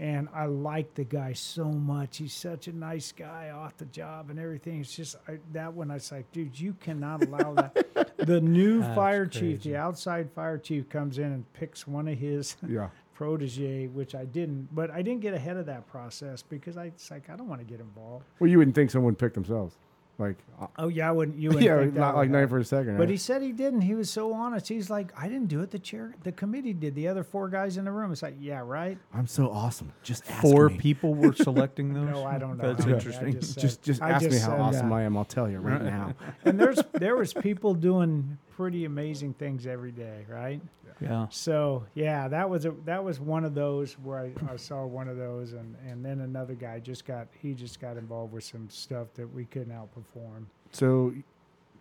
And 0.00 0.28
I 0.32 0.46
like 0.46 0.94
the 0.94 1.02
guy 1.04 1.32
so 1.32 1.64
much. 1.64 2.18
He's 2.18 2.32
such 2.32 2.68
a 2.68 2.72
nice 2.72 3.10
guy 3.10 3.50
off 3.50 3.76
the 3.78 3.84
job 3.86 4.30
and 4.30 4.38
everything. 4.38 4.80
It's 4.80 4.94
just 4.94 5.16
I, 5.26 5.38
that 5.52 5.72
one. 5.74 5.90
I 5.90 5.94
was 5.94 6.12
like, 6.12 6.30
dude, 6.30 6.58
you 6.58 6.74
cannot 6.74 7.24
allow 7.24 7.54
that. 7.54 8.16
the 8.16 8.40
new 8.40 8.80
That's 8.80 8.94
fire 8.94 9.26
chief, 9.26 9.62
the 9.64 9.74
outside 9.76 10.30
fire 10.32 10.56
chief, 10.58 10.88
comes 10.88 11.18
in 11.18 11.24
and 11.24 11.52
picks 11.52 11.86
one 11.86 12.06
of 12.06 12.16
his 12.16 12.56
Yeah. 12.68 12.90
protege, 13.14 13.88
which 13.88 14.14
I 14.14 14.24
didn't. 14.24 14.68
But 14.72 14.92
I 14.92 15.02
didn't 15.02 15.20
get 15.20 15.34
ahead 15.34 15.56
of 15.56 15.66
that 15.66 15.88
process 15.88 16.42
because 16.42 16.76
I, 16.76 16.86
it's 16.86 17.10
like 17.10 17.28
I 17.28 17.34
don't 17.36 17.48
want 17.48 17.60
to 17.60 17.66
get 17.66 17.80
involved. 17.80 18.24
Well, 18.38 18.48
you 18.48 18.58
wouldn't 18.58 18.76
think 18.76 18.90
someone 18.92 19.16
picked 19.16 19.34
themselves. 19.34 19.74
Like, 20.18 20.36
uh, 20.60 20.66
Oh 20.78 20.88
yeah, 20.88 21.08
I 21.08 21.12
wouldn't. 21.12 21.38
You 21.38 21.48
wouldn't 21.50 21.64
yeah, 21.64 21.78
think 21.78 21.94
that 21.94 22.00
not 22.00 22.16
like 22.16 22.28
night 22.28 22.40
happen. 22.40 22.50
for 22.56 22.58
a 22.58 22.64
second. 22.64 22.94
But 22.96 23.02
right? 23.04 23.08
he 23.10 23.16
said 23.16 23.40
he 23.40 23.52
didn't. 23.52 23.82
He 23.82 23.94
was 23.94 24.10
so 24.10 24.32
honest. 24.32 24.66
He's 24.68 24.90
like, 24.90 25.12
I 25.16 25.28
didn't 25.28 25.46
do 25.46 25.60
it. 25.62 25.70
The 25.70 25.78
chair, 25.78 26.14
the 26.24 26.32
committee 26.32 26.72
did. 26.72 26.96
The 26.96 27.06
other 27.06 27.22
four 27.22 27.48
guys 27.48 27.76
in 27.76 27.84
the 27.84 27.92
room. 27.92 28.10
It's 28.10 28.22
like, 28.22 28.34
yeah, 28.40 28.60
right. 28.64 28.98
I'm 29.14 29.28
so 29.28 29.48
awesome. 29.48 29.92
Just 30.02 30.28
ask 30.28 30.42
Four 30.42 30.70
me. 30.70 30.78
people 30.78 31.14
were 31.14 31.32
selecting 31.34 31.94
those. 31.94 32.08
No, 32.08 32.24
I 32.24 32.36
don't 32.38 32.58
know. 32.58 32.72
That's 32.72 32.84
how 32.84 32.90
interesting. 32.94 33.32
just 33.34 33.54
said- 33.54 33.60
Just, 33.60 33.82
just 33.82 34.02
I 34.02 34.10
ask 34.10 34.24
me 34.28 34.38
how 34.38 34.46
said 34.48 34.60
awesome 34.60 34.88
that. 34.88 34.94
I 34.96 35.02
am. 35.02 35.16
I'll 35.16 35.24
tell 35.24 35.48
you 35.48 35.58
right 35.58 35.82
now. 35.82 36.14
And 36.44 36.58
there's 36.58 36.80
there 36.94 37.14
was 37.16 37.32
people 37.32 37.74
doing 37.74 38.38
pretty 38.58 38.86
amazing 38.86 39.32
things 39.34 39.68
every 39.68 39.92
day, 39.92 40.26
right? 40.28 40.60
Yeah. 41.00 41.28
So 41.30 41.84
yeah, 41.94 42.26
that 42.26 42.50
was 42.50 42.66
a 42.66 42.72
that 42.86 43.04
was 43.04 43.20
one 43.20 43.44
of 43.44 43.54
those 43.54 43.92
where 44.02 44.18
I, 44.18 44.52
I 44.52 44.56
saw 44.56 44.84
one 44.84 45.06
of 45.06 45.16
those, 45.16 45.52
and 45.52 45.76
and 45.88 46.04
then 46.04 46.22
another 46.22 46.54
guy 46.54 46.80
just 46.80 47.06
got 47.06 47.28
he 47.40 47.54
just 47.54 47.80
got 47.80 47.96
involved 47.96 48.32
with 48.32 48.42
some 48.42 48.68
stuff 48.68 49.14
that 49.14 49.32
we 49.32 49.44
couldn't 49.44 49.72
outperform. 49.72 50.46
So, 50.72 51.14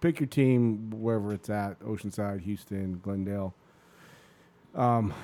pick 0.02 0.20
your 0.20 0.28
team 0.28 0.92
wherever 0.92 1.34
it's 1.34 1.50
at: 1.50 1.80
Oceanside, 1.80 2.42
Houston, 2.42 3.00
Glendale. 3.04 3.56
Um, 4.76 5.16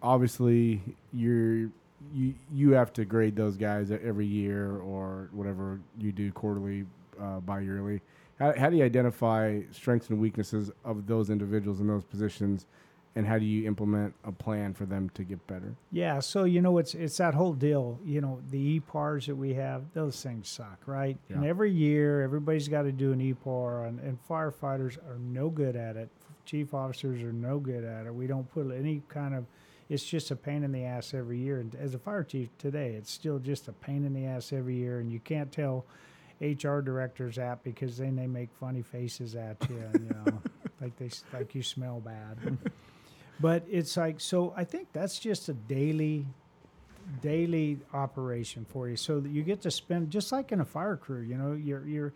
obviously, 0.00 0.80
you're 1.12 1.68
you 2.14 2.34
you 2.50 2.70
have 2.70 2.94
to 2.94 3.04
grade 3.04 3.36
those 3.36 3.58
guys 3.58 3.90
every 3.90 4.26
year 4.26 4.78
or 4.78 5.28
whatever 5.32 5.78
you 5.98 6.10
do 6.10 6.32
quarterly, 6.32 6.86
uh, 7.20 7.40
bi-yearly. 7.40 8.00
How, 8.38 8.52
how 8.56 8.70
do 8.70 8.76
you 8.76 8.84
identify 8.84 9.62
strengths 9.72 10.10
and 10.10 10.20
weaknesses 10.20 10.70
of 10.84 11.06
those 11.06 11.30
individuals 11.30 11.80
in 11.80 11.86
those 11.86 12.04
positions, 12.04 12.66
and 13.14 13.26
how 13.26 13.38
do 13.38 13.46
you 13.46 13.66
implement 13.66 14.14
a 14.24 14.32
plan 14.32 14.74
for 14.74 14.84
them 14.84 15.08
to 15.14 15.24
get 15.24 15.44
better? 15.46 15.74
Yeah, 15.90 16.20
so 16.20 16.44
you 16.44 16.60
know 16.60 16.76
it's 16.76 16.94
it's 16.94 17.16
that 17.16 17.32
whole 17.34 17.54
deal. 17.54 17.98
You 18.04 18.20
know 18.20 18.40
the 18.50 18.78
EPARs 18.80 19.26
that 19.26 19.36
we 19.36 19.54
have; 19.54 19.84
those 19.94 20.22
things 20.22 20.48
suck, 20.48 20.80
right? 20.86 21.16
And 21.30 21.46
every 21.46 21.72
year, 21.72 22.22
everybody's 22.22 22.68
got 22.68 22.82
to 22.82 22.92
do 22.92 23.12
an 23.12 23.20
EPAR, 23.20 23.88
and, 23.88 24.00
and 24.00 24.18
firefighters 24.28 24.98
are 25.08 25.18
no 25.18 25.48
good 25.48 25.76
at 25.76 25.96
it. 25.96 26.10
Chief 26.44 26.74
officers 26.74 27.22
are 27.22 27.32
no 27.32 27.58
good 27.58 27.84
at 27.84 28.06
it. 28.06 28.14
We 28.14 28.26
don't 28.26 28.50
put 28.52 28.70
any 28.70 29.02
kind 29.08 29.34
of. 29.34 29.46
It's 29.88 30.04
just 30.04 30.32
a 30.32 30.36
pain 30.36 30.64
in 30.64 30.72
the 30.72 30.84
ass 30.84 31.14
every 31.14 31.38
year. 31.38 31.60
And 31.60 31.72
as 31.76 31.94
a 31.94 31.98
fire 31.98 32.24
chief 32.24 32.48
today, 32.58 32.94
it's 32.94 33.10
still 33.10 33.38
just 33.38 33.68
a 33.68 33.72
pain 33.72 34.04
in 34.04 34.14
the 34.14 34.26
ass 34.26 34.52
every 34.52 34.74
year, 34.74 34.98
and 34.98 35.12
you 35.12 35.20
can't 35.20 35.50
tell 35.50 35.86
HR 36.40 36.80
directors 36.80 37.36
that 37.36 37.62
because 37.64 37.96
then 37.96 38.14
they 38.16 38.26
make 38.26 38.50
funny 38.60 38.82
faces 38.82 39.34
at 39.34 39.56
you, 39.70 39.76
and 39.92 40.04
you 40.04 40.10
know, 40.14 40.42
like 40.80 40.96
they 40.96 41.10
like 41.32 41.54
you 41.54 41.62
smell 41.62 42.00
bad. 42.00 42.58
But 43.40 43.64
it's 43.70 43.96
like 43.96 44.20
so. 44.20 44.52
I 44.56 44.64
think 44.64 44.88
that's 44.92 45.18
just 45.18 45.48
a 45.48 45.52
daily, 45.54 46.26
daily 47.20 47.78
operation 47.92 48.64
for 48.68 48.88
you. 48.88 48.96
So 48.96 49.20
that 49.20 49.28
you 49.30 49.42
get 49.42 49.62
to 49.62 49.70
spend 49.70 50.10
just 50.10 50.32
like 50.32 50.52
in 50.52 50.60
a 50.60 50.64
fire 50.64 50.96
crew. 50.96 51.22
You 51.22 51.36
know, 51.36 51.52
you're 51.52 51.86
you're, 51.86 52.12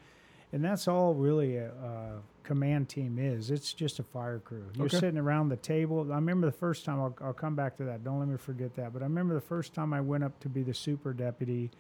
and 0.52 0.64
that's 0.64 0.88
all 0.88 1.14
really 1.14 1.56
a, 1.56 1.68
a 1.70 2.12
command 2.42 2.88
team 2.88 3.18
is. 3.18 3.50
It's 3.50 3.72
just 3.72 3.98
a 3.98 4.02
fire 4.02 4.38
crew. 4.38 4.64
You're 4.76 4.86
Okay. 4.86 4.98
sitting 4.98 5.18
around 5.18 5.48
the 5.50 5.56
table. 5.56 6.10
I 6.10 6.16
remember 6.16 6.46
the 6.46 6.52
first 6.56 6.84
time. 6.84 7.00
I'll, 7.00 7.16
I'll 7.22 7.32
come 7.32 7.54
back 7.54 7.76
to 7.78 7.84
that. 7.84 8.02
Don't 8.04 8.18
let 8.18 8.28
me 8.28 8.36
forget 8.36 8.74
that. 8.76 8.92
But 8.92 9.02
I 9.02 9.04
remember 9.06 9.34
the 9.34 9.40
first 9.40 9.74
time 9.74 9.92
I 9.92 10.00
went 10.00 10.24
up 10.24 10.38
to 10.40 10.48
be 10.48 10.62
the 10.62 10.74
super 10.74 11.12
deputy 11.12 11.70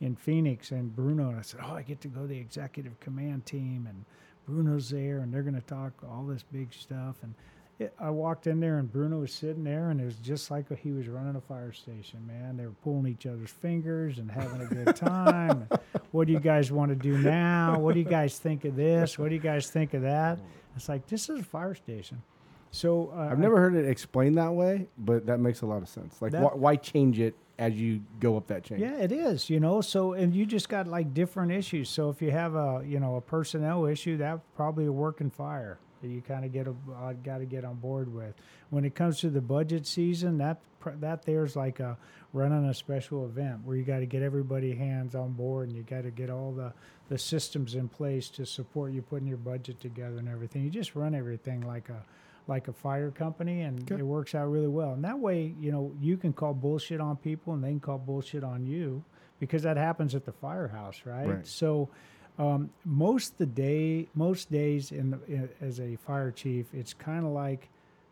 in 0.00 0.16
Phoenix 0.16 0.70
and 0.70 0.94
Bruno, 0.94 1.28
and 1.28 1.38
I 1.38 1.42
said, 1.42 1.60
"Oh, 1.62 1.74
I 1.74 1.82
get 1.82 2.00
to 2.02 2.08
go 2.08 2.22
to 2.22 2.26
the 2.26 2.38
executive 2.38 2.98
command 3.00 3.46
team 3.46 3.86
and." 3.88 4.04
Bruno's 4.48 4.88
there, 4.88 5.18
and 5.18 5.30
they're 5.30 5.42
going 5.42 5.54
to 5.54 5.60
talk 5.60 5.92
all 6.10 6.24
this 6.24 6.42
big 6.42 6.72
stuff, 6.72 7.16
and 7.22 7.34
it, 7.78 7.94
I 7.98 8.10
walked 8.10 8.46
in 8.46 8.60
there 8.60 8.78
and 8.78 8.90
Bruno 8.90 9.20
was 9.20 9.32
sitting 9.32 9.62
there, 9.62 9.90
and 9.90 10.00
it 10.00 10.04
was 10.04 10.16
just 10.16 10.50
like 10.50 10.66
he 10.78 10.90
was 10.90 11.08
running 11.08 11.36
a 11.36 11.40
fire 11.40 11.72
station. 11.72 12.26
Man, 12.26 12.56
they 12.56 12.66
were 12.66 12.72
pulling 12.82 13.06
each 13.06 13.26
other's 13.26 13.50
fingers 13.50 14.18
and 14.18 14.30
having 14.30 14.60
a 14.60 14.66
good 14.66 14.96
time. 14.96 15.68
what 16.10 16.26
do 16.26 16.32
you 16.32 16.40
guys 16.40 16.72
want 16.72 16.90
to 16.90 16.96
do 16.96 17.18
now? 17.18 17.78
What 17.78 17.94
do 17.94 18.00
you 18.00 18.06
guys 18.06 18.38
think 18.38 18.64
of 18.64 18.74
this? 18.74 19.18
What 19.18 19.28
do 19.28 19.34
you 19.34 19.40
guys 19.40 19.70
think 19.70 19.94
of 19.94 20.02
that? 20.02 20.40
It's 20.76 20.88
like 20.88 21.06
this 21.06 21.28
is 21.28 21.40
a 21.40 21.44
fire 21.44 21.74
station. 21.74 22.22
So 22.70 23.12
uh, 23.16 23.28
I've 23.30 23.38
never 23.38 23.56
heard 23.58 23.74
it 23.74 23.86
explained 23.88 24.36
that 24.38 24.52
way, 24.52 24.88
but 24.98 25.26
that 25.26 25.40
makes 25.40 25.62
a 25.62 25.66
lot 25.66 25.82
of 25.82 25.88
sense. 25.88 26.20
Like, 26.20 26.32
That- 26.32 26.42
why, 26.42 26.50
why 26.54 26.76
change 26.76 27.18
it 27.18 27.34
as 27.58 27.74
you 27.74 28.00
go 28.20 28.36
up 28.36 28.46
that 28.48 28.64
chain? 28.64 28.78
Yeah, 28.78 28.96
it 28.96 29.10
is. 29.10 29.48
You 29.50 29.58
know, 29.60 29.80
so 29.80 30.12
and 30.12 30.34
you 30.34 30.46
just 30.46 30.68
got 30.68 30.86
like 30.86 31.14
different 31.14 31.50
issues. 31.52 31.88
So 31.88 32.10
if 32.10 32.20
you 32.22 32.30
have 32.30 32.54
a 32.54 32.82
you 32.86 33.00
know 33.00 33.16
a 33.16 33.20
personnel 33.20 33.86
issue, 33.86 34.16
that's 34.18 34.40
probably 34.54 34.86
a 34.86 34.92
working 34.92 35.30
fire 35.30 35.78
that 36.02 36.08
you 36.08 36.20
kind 36.20 36.44
of 36.44 36.52
get 36.52 36.68
a 36.68 36.74
uh, 36.94 37.12
got 37.24 37.38
to 37.38 37.44
get 37.46 37.64
on 37.64 37.74
board 37.76 38.12
with. 38.14 38.34
When 38.70 38.84
it 38.84 38.94
comes 38.94 39.18
to 39.20 39.30
the 39.30 39.40
budget 39.40 39.86
season, 39.86 40.38
that 40.38 40.60
pr- 40.78 40.90
that 41.00 41.22
there's 41.24 41.56
like 41.56 41.80
a 41.80 41.96
running 42.34 42.66
a 42.66 42.74
special 42.74 43.24
event 43.24 43.60
where 43.64 43.76
you 43.76 43.82
got 43.82 44.00
to 44.00 44.06
get 44.06 44.22
everybody 44.22 44.74
hands 44.74 45.14
on 45.14 45.32
board 45.32 45.68
and 45.68 45.76
you 45.76 45.82
got 45.82 46.02
to 46.02 46.10
get 46.10 46.28
all 46.30 46.52
the 46.52 46.72
the 47.08 47.18
systems 47.18 47.74
in 47.74 47.88
place 47.88 48.28
to 48.28 48.44
support 48.44 48.92
you 48.92 49.00
putting 49.00 49.26
your 49.26 49.38
budget 49.38 49.80
together 49.80 50.18
and 50.18 50.28
everything. 50.28 50.62
You 50.62 50.70
just 50.70 50.94
run 50.94 51.14
everything 51.14 51.62
like 51.62 51.88
a 51.88 52.04
like 52.48 52.66
a 52.68 52.72
fire 52.72 53.10
company 53.10 53.60
and 53.62 53.80
Okay. 53.82 54.00
it 54.00 54.04
works 54.04 54.34
out 54.34 54.46
really 54.50 54.68
well. 54.68 54.94
And 54.94 55.04
that 55.04 55.18
way, 55.18 55.54
you 55.60 55.70
know, 55.70 55.92
you 56.00 56.16
can 56.16 56.32
call 56.32 56.54
bullshit 56.54 57.00
on 57.00 57.16
people 57.16 57.52
and 57.54 57.62
they 57.62 57.68
can 57.68 57.80
call 57.80 57.98
bullshit 57.98 58.42
on 58.42 58.66
you 58.66 59.04
because 59.38 59.62
that 59.62 59.76
happens 59.76 60.14
at 60.14 60.24
the 60.24 60.32
firehouse, 60.32 61.02
right? 61.04 61.28
Right. 61.28 61.46
So 61.46 61.90
um, 62.38 62.70
most 62.84 63.38
the 63.38 63.46
day, 63.46 64.08
most 64.14 64.50
days 64.50 64.92
in, 64.92 65.10
the, 65.10 65.20
in 65.26 65.48
as 65.60 65.78
a 65.80 65.96
fire 65.96 66.30
chief, 66.30 66.66
it's 66.72 66.94
kind 66.94 67.24
of 67.24 67.32
like 67.32 67.68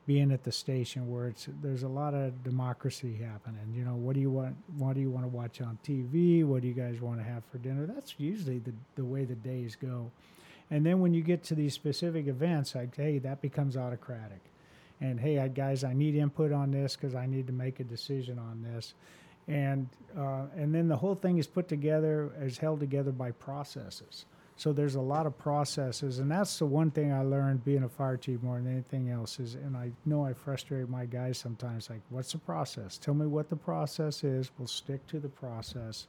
being 0.07 0.31
at 0.31 0.45
the 0.45 0.53
station 0.53 1.11
where 1.11 1.27
it's 1.29 1.49
there's 1.63 1.83
a 1.83 1.89
lot 1.89 2.15
of 2.15 2.45
democracy 2.45 3.17
happening. 3.17 3.73
You 3.75 3.85
know, 3.85 3.97
what 3.97 4.15
do 4.15 4.21
you 4.21 4.31
want? 4.31 4.57
What 4.77 4.95
do 4.95 5.01
you 5.01 5.11
want 5.11 5.25
to 5.25 5.29
watch 5.29 5.61
on 5.61 5.79
TV? 5.85 6.45
What 6.45 6.63
do 6.63 6.69
you 6.69 6.75
guys 6.75 7.01
want 7.01 7.19
to 7.19 7.25
have 7.25 7.43
for 7.51 7.59
dinner? 7.59 7.87
That's 7.87 8.15
usually 8.19 8.59
the 8.61 8.73
the 8.95 9.05
way 9.05 9.25
the 9.25 9.35
days 9.35 9.75
go. 9.75 10.11
And 10.71 10.85
then 10.85 11.01
when 11.01 11.15
you 11.15 11.23
get 11.23 11.45
to 11.45 11.55
these 11.55 11.75
specific 11.75 12.27
events, 12.27 12.75
like 12.75 12.97
hey, 12.97 13.19
that 13.19 13.41
becomes 13.41 13.77
autocratic. 13.77 14.41
And 15.01 15.21
hey, 15.21 15.51
guys, 15.55 15.85
I 15.85 15.93
need 15.93 16.15
input 16.15 16.53
on 16.53 16.71
this 16.71 16.97
because 16.97 17.15
I 17.15 17.27
need 17.27 17.47
to 17.49 17.53
make 17.53 17.81
a 17.81 17.85
decision 17.85 18.39
on 18.39 18.63
this. 18.63 18.95
And 19.49 19.89
uh, 20.17 20.47
and 20.57 20.75
then 20.75 20.89
the 20.89 20.97
whole 20.97 21.15
thing 21.15 21.39
is 21.39 21.47
put 21.47 21.69
together, 21.69 22.33
is 22.41 22.59
held 22.59 22.81
together 22.81 23.13
by 23.13 23.31
processes. 23.33 24.25
So 24.59 24.73
there's 24.73 24.95
a 24.95 25.01
lot 25.01 25.27
of 25.27 25.37
processes, 25.37 26.19
and 26.19 26.31
that's 26.31 26.59
the 26.59 26.65
one 26.65 26.91
thing 26.91 27.13
I 27.13 27.23
learned 27.23 27.63
being 27.63 27.83
a 27.83 27.89
fire 27.91 28.17
chief 28.17 28.43
more 28.43 28.57
than 28.57 28.73
anything 28.73 29.11
else 29.11 29.39
is. 29.39 29.55
And 29.55 29.77
I 29.77 29.91
know 30.07 30.25
I 30.25 30.33
frustrate 30.33 30.89
my 30.89 31.05
guys 31.05 31.37
sometimes. 31.37 31.91
Like, 31.91 32.01
what's 32.09 32.33
the 32.33 32.39
process? 32.39 32.97
Tell 32.97 33.13
me 33.13 33.27
what 33.27 33.51
the 33.51 33.57
process 33.57 34.25
is. 34.25 34.51
We'll 34.59 34.67
stick 34.67 35.07
to 35.09 35.21
the 35.21 35.29
process. 35.29 36.07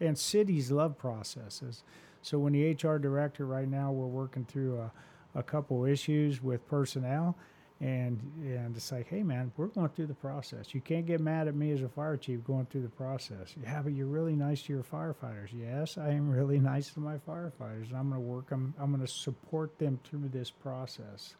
And 0.00 0.18
cities 0.18 0.70
love 0.70 0.98
processes. 0.98 1.82
So 2.22 2.38
when 2.38 2.52
the 2.52 2.72
HR 2.72 2.98
director 2.98 3.46
right 3.46 3.68
now, 3.68 3.92
we're 3.92 4.06
working 4.06 4.44
through 4.44 4.78
a, 4.80 4.90
a 5.38 5.42
couple 5.42 5.84
issues 5.84 6.42
with 6.42 6.66
personnel, 6.68 7.36
and 7.80 8.20
and 8.42 8.76
it's 8.76 8.90
like, 8.90 9.06
hey 9.08 9.22
man, 9.22 9.52
we're 9.56 9.66
going 9.68 9.88
through 9.90 10.06
the 10.08 10.14
process. 10.14 10.74
You 10.74 10.80
can't 10.80 11.06
get 11.06 11.20
mad 11.20 11.46
at 11.48 11.54
me 11.54 11.70
as 11.72 11.82
a 11.82 11.88
fire 11.88 12.16
chief 12.16 12.42
going 12.44 12.66
through 12.66 12.82
the 12.82 12.88
process. 12.88 13.54
Yeah, 13.62 13.82
but 13.82 13.92
you're 13.92 14.06
really 14.06 14.34
nice 14.34 14.62
to 14.64 14.72
your 14.72 14.82
firefighters. 14.82 15.50
Yes, 15.52 15.96
I 15.96 16.10
am 16.10 16.28
really 16.30 16.58
nice 16.72 16.90
to 16.94 17.00
my 17.00 17.18
firefighters. 17.18 17.88
And 17.90 17.96
I'm 17.96 18.08
going 18.10 18.20
to 18.20 18.26
work 18.26 18.48
them. 18.50 18.74
I'm 18.80 18.90
going 18.92 19.06
to 19.06 19.12
support 19.12 19.78
them 19.78 20.00
through 20.04 20.28
this 20.30 20.50
process. 20.50 21.36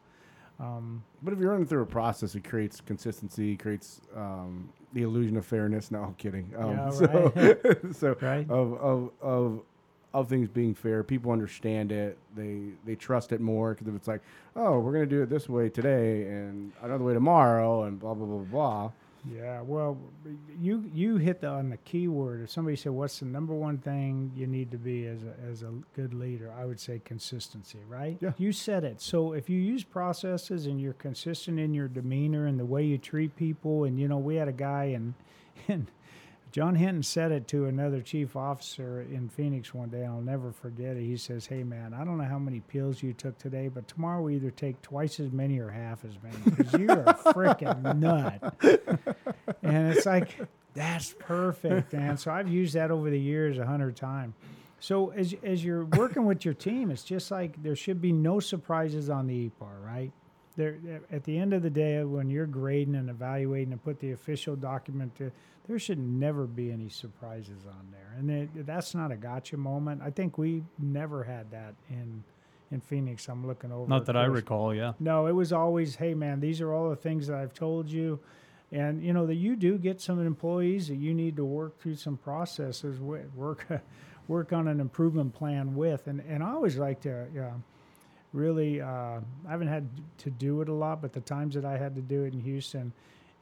Um, 0.61 1.03
But 1.23 1.33
if 1.33 1.39
you're 1.39 1.51
running 1.51 1.67
through 1.67 1.83
a 1.83 1.85
process, 1.85 2.35
it 2.35 2.43
creates 2.43 2.81
consistency, 2.81 3.55
creates 3.55 4.01
um, 4.15 4.69
the 4.93 5.03
illusion 5.03 5.37
of 5.37 5.45
fairness. 5.45 5.89
No, 5.91 6.03
I'm 6.03 6.15
kidding. 6.15 6.53
Um, 6.57 6.69
Yeah, 6.71 6.89
so, 6.91 7.75
so 7.93 8.15
Right. 8.21 8.49
of, 8.49 8.73
of 8.73 9.11
of 9.21 9.61
of 10.13 10.27
things 10.27 10.47
being 10.47 10.73
fair, 10.73 11.03
people 11.03 11.31
understand 11.31 11.91
it. 11.91 12.17
They 12.35 12.71
they 12.85 12.95
trust 12.95 13.31
it 13.31 13.41
more 13.41 13.73
because 13.73 13.87
if 13.87 13.95
it's 13.95 14.07
like, 14.07 14.21
oh, 14.55 14.79
we're 14.79 14.93
gonna 14.93 15.05
do 15.05 15.21
it 15.21 15.29
this 15.29 15.47
way 15.47 15.69
today 15.69 16.23
and 16.23 16.71
another 16.81 17.03
way 17.03 17.13
tomorrow, 17.13 17.83
and 17.83 17.99
blah 17.99 18.13
blah 18.13 18.25
blah 18.25 18.37
blah. 18.37 18.91
Yeah, 19.29 19.61
well, 19.61 19.97
you 20.59 20.89
you 20.93 21.17
hit 21.17 21.41
the, 21.41 21.47
on 21.47 21.69
the 21.69 21.77
key 21.77 22.07
word. 22.07 22.41
If 22.41 22.51
somebody 22.51 22.77
said, 22.77 22.93
"What's 22.93 23.19
the 23.19 23.25
number 23.25 23.53
one 23.53 23.77
thing 23.77 24.31
you 24.35 24.47
need 24.47 24.71
to 24.71 24.77
be 24.77 25.05
as 25.07 25.23
a 25.23 25.35
as 25.49 25.61
a 25.61 25.71
good 25.93 26.13
leader?" 26.13 26.51
I 26.57 26.65
would 26.65 26.79
say 26.79 27.01
consistency. 27.03 27.79
Right? 27.87 28.17
Yeah. 28.21 28.31
You 28.37 28.51
said 28.53 28.83
it. 28.83 29.01
So 29.01 29.33
if 29.33 29.49
you 29.49 29.59
use 29.59 29.83
processes 29.83 30.65
and 30.67 30.79
you're 30.79 30.93
consistent 30.93 31.59
in 31.59 31.73
your 31.73 31.87
demeanor 31.87 32.47
and 32.47 32.59
the 32.59 32.65
way 32.65 32.83
you 32.83 32.97
treat 32.97 33.35
people, 33.35 33.83
and 33.83 33.99
you 33.99 34.07
know, 34.07 34.17
we 34.17 34.35
had 34.35 34.47
a 34.47 34.53
guy 34.53 34.85
and 34.85 35.13
and 35.67 35.87
John 36.51 36.75
Hinton 36.75 37.03
said 37.03 37.31
it 37.31 37.47
to 37.49 37.65
another 37.65 38.01
chief 38.01 38.35
officer 38.35 39.01
in 39.01 39.29
Phoenix 39.29 39.73
one 39.73 39.89
day. 39.89 40.03
I'll 40.03 40.21
never 40.21 40.51
forget 40.51 40.97
it. 40.97 41.03
He 41.03 41.15
says, 41.15 41.45
"Hey 41.45 41.63
man, 41.63 41.93
I 41.93 42.03
don't 42.03 42.17
know 42.17 42.23
how 42.23 42.39
many 42.39 42.59
pills 42.61 43.03
you 43.03 43.13
took 43.13 43.37
today, 43.37 43.67
but 43.67 43.87
tomorrow 43.87 44.21
we 44.21 44.35
either 44.35 44.49
take 44.49 44.81
twice 44.81 45.19
as 45.19 45.31
many 45.31 45.59
or 45.59 45.69
half 45.69 46.03
as 46.05 46.13
many 46.23 46.37
because 46.45 46.73
you're 46.73 47.01
a 47.01 47.13
freaking 47.33 47.97
nut." 47.97 48.55
and 49.63 49.93
it's 49.93 50.07
like 50.07 50.39
that's 50.73 51.13
perfect, 51.19 51.93
man. 51.93 52.17
So 52.17 52.31
I've 52.31 52.49
used 52.49 52.73
that 52.73 52.89
over 52.89 53.09
the 53.09 53.19
years 53.19 53.59
a 53.59 53.65
hundred 53.65 53.95
times. 53.95 54.33
So 54.79 55.09
as 55.09 55.35
as 55.43 55.63
you're 55.63 55.85
working 55.85 56.25
with 56.25 56.45
your 56.45 56.55
team, 56.55 56.89
it's 56.89 57.03
just 57.03 57.29
like 57.29 57.61
there 57.61 57.75
should 57.75 58.01
be 58.01 58.11
no 58.11 58.39
surprises 58.39 59.09
on 59.09 59.27
the 59.27 59.49
EPAR, 59.49 59.85
right? 59.85 60.11
There, 60.55 60.77
at 61.11 61.23
the 61.23 61.37
end 61.37 61.53
of 61.53 61.61
the 61.61 61.69
day, 61.69 62.03
when 62.03 62.29
you're 62.29 62.47
grading 62.47 62.95
and 62.95 63.09
evaluating 63.09 63.71
and 63.71 63.83
put 63.83 63.99
the 63.99 64.11
official 64.11 64.55
document, 64.55 65.15
to, 65.17 65.31
there 65.69 65.77
should 65.77 65.99
never 65.99 66.47
be 66.47 66.71
any 66.71 66.89
surprises 66.89 67.67
on 67.67 67.91
there, 67.91 68.15
and 68.17 68.31
it, 68.31 68.65
that's 68.65 68.95
not 68.95 69.11
a 69.11 69.15
gotcha 69.15 69.55
moment. 69.55 70.01
I 70.03 70.09
think 70.09 70.39
we 70.39 70.63
never 70.79 71.23
had 71.23 71.51
that 71.51 71.75
in 71.91 72.23
in 72.71 72.81
Phoenix. 72.81 73.27
I'm 73.29 73.45
looking 73.45 73.71
over. 73.71 73.87
Not 73.87 74.07
that 74.07 74.17
I 74.17 74.25
recall. 74.25 74.73
Yeah. 74.73 74.93
No, 74.99 75.27
it 75.27 75.31
was 75.31 75.53
always, 75.53 75.95
hey 75.95 76.15
man, 76.15 76.39
these 76.39 76.59
are 76.59 76.73
all 76.73 76.89
the 76.89 76.95
things 76.95 77.27
that 77.27 77.37
I've 77.37 77.53
told 77.53 77.87
you, 77.87 78.19
and 78.71 79.03
you 79.03 79.13
know 79.13 79.27
that 79.27 79.35
you 79.35 79.55
do 79.55 79.77
get 79.77 80.01
some 80.01 80.19
employees 80.25 80.87
that 80.87 80.97
you 80.97 81.13
need 81.13 81.35
to 81.35 81.45
work 81.45 81.79
through 81.79 81.97
some 81.97 82.17
processes 82.17 82.99
with, 82.99 83.31
work, 83.35 83.67
work 84.27 84.51
on 84.51 84.67
an 84.67 84.79
improvement 84.79 85.35
plan 85.35 85.75
with, 85.75 86.07
and 86.07 86.19
and 86.27 86.43
I 86.43 86.49
always 86.49 86.77
like 86.77 86.99
to. 87.01 87.27
Uh, 87.39 87.51
Really, 88.31 88.79
uh, 88.79 88.85
I 89.47 89.49
haven't 89.49 89.69
had 89.69 89.89
to 90.19 90.29
do 90.29 90.61
it 90.61 90.69
a 90.69 90.73
lot, 90.73 91.01
but 91.01 91.13
the 91.13 91.19
times 91.19 91.55
that 91.55 91.65
I 91.65 91.79
had 91.79 91.95
to 91.95 92.01
do 92.01 92.25
it 92.25 92.33
in 92.33 92.39
Houston, 92.41 92.93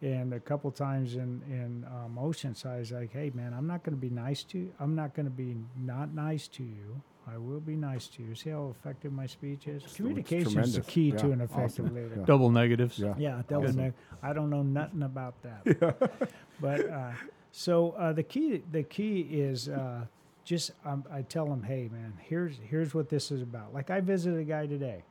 and 0.02 0.34
a 0.34 0.40
couple 0.40 0.70
times 0.72 1.16
in 1.16 1.42
in 1.50 1.86
um, 1.86 2.18
Oceanside, 2.22 2.76
I 2.76 2.80
was 2.80 2.92
like, 2.92 3.12
"Hey, 3.12 3.32
man, 3.34 3.54
I'm 3.54 3.68
not 3.68 3.84
going 3.84 3.96
to 3.96 4.02
be 4.02 4.10
nice 4.10 4.44
to 4.44 4.58
you. 4.60 4.74
I'm 4.80 4.96
not 4.96 5.16
going 5.16 5.26
to 5.26 5.32
be 5.32 5.56
not 5.80 6.14
nice 6.14 6.48
to 6.50 6.64
you. 6.64 7.02
I 7.30 7.38
will 7.38 7.60
be 7.60 7.76
nice 7.76 8.08
to 8.10 8.24
you." 8.24 8.36
See 8.36 8.50
how 8.52 8.74
effective 8.78 9.12
my 9.12 9.26
speech 9.26 9.68
is. 9.68 9.84
Communication 9.96 10.60
is 10.60 10.74
the 10.76 10.82
tremendous. 10.82 10.86
key 10.94 11.12
to 11.14 11.32
an 11.32 11.42
effective 11.42 11.86
awesome. 11.86 11.96
leader. 11.96 12.16
Yeah. 12.18 12.26
Double 12.26 12.52
negatives. 12.52 13.00
Yeah. 13.00 13.16
Yeah, 13.18 13.42
double 13.48 13.66
Awesome. 13.68 13.78
neg- 13.78 13.94
I 14.22 14.34
don't 14.34 14.50
know 14.50 14.64
nothing 14.64 15.04
about 15.04 15.36
that. 15.44 16.30
But 16.62 16.90
uh, 16.90 17.12
so 17.52 17.92
uh, 17.92 18.14
the 18.14 18.24
key 18.24 18.64
the 18.72 18.84
key 18.84 19.22
is 19.32 19.70
uh, 19.70 20.06
just 20.44 20.72
um, 20.86 21.04
I 21.12 21.22
tell 21.24 21.46
them, 21.46 21.62
hey 21.64 21.90
man, 21.92 22.14
here's 22.22 22.58
here's 22.70 22.94
what 22.96 23.10
this 23.10 23.32
is 23.32 23.42
about. 23.42 23.74
Like 23.74 23.90
I 23.90 24.00
visited 24.00 24.40
a 24.40 24.44
guy 24.44 24.66
today. 24.68 25.04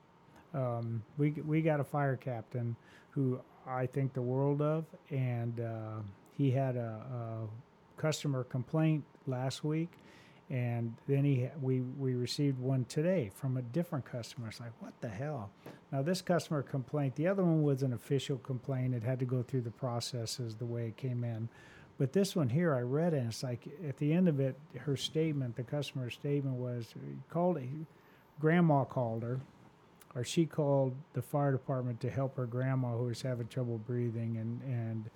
Um, 0.54 1.02
we 1.18 1.30
we 1.32 1.60
got 1.62 1.78
a 1.80 1.84
fire 1.84 2.16
captain 2.16 2.74
who 3.10 3.40
I 3.68 3.86
think 3.86 4.12
the 4.12 4.22
world 4.22 4.62
of, 4.62 4.84
and 5.10 5.60
uh, 5.60 6.00
he 6.36 6.50
had 6.50 6.76
a, 6.76 7.02
a 7.12 8.00
customer 8.00 8.44
complaint 8.44 9.04
last 9.26 9.64
week. 9.64 9.90
And 10.48 10.94
then 11.08 11.24
he, 11.24 11.48
we, 11.60 11.80
we 11.80 12.14
received 12.14 12.60
one 12.60 12.84
today 12.84 13.32
from 13.34 13.56
a 13.56 13.62
different 13.62 14.04
customer. 14.04 14.46
It's 14.48 14.60
like, 14.60 14.70
what 14.78 14.92
the 15.00 15.08
hell? 15.08 15.50
Now, 15.90 16.02
this 16.02 16.22
customer 16.22 16.62
complaint, 16.62 17.16
the 17.16 17.26
other 17.26 17.42
one 17.42 17.62
was 17.62 17.82
an 17.82 17.92
official 17.92 18.38
complaint. 18.38 18.94
It 18.94 19.02
had 19.02 19.18
to 19.18 19.24
go 19.24 19.42
through 19.42 19.62
the 19.62 19.72
processes 19.72 20.54
the 20.54 20.64
way 20.64 20.86
it 20.86 20.96
came 20.96 21.24
in. 21.24 21.48
But 21.98 22.12
this 22.12 22.36
one 22.36 22.48
here, 22.48 22.74
I 22.74 22.80
read 22.82 23.14
it, 23.14 23.18
and 23.18 23.28
it's 23.28 23.42
like 23.42 23.66
at 23.88 23.96
the 23.96 24.12
end 24.12 24.28
of 24.28 24.38
it, 24.38 24.54
her 24.78 24.96
statement, 24.96 25.56
the 25.56 25.62
customer's 25.64 26.14
statement 26.14 26.56
was 26.56 26.94
called, 27.30 27.58
grandma 28.38 28.84
called 28.84 29.22
her, 29.22 29.40
or 30.16 30.24
she 30.24 30.46
called 30.46 30.94
the 31.12 31.20
fire 31.20 31.52
department 31.52 32.00
to 32.00 32.10
help 32.10 32.36
her 32.36 32.46
grandma 32.46 32.96
who 32.96 33.04
was 33.04 33.20
having 33.20 33.46
trouble 33.48 33.78
breathing, 33.86 34.38
and, 34.38 34.62
and 34.62 35.10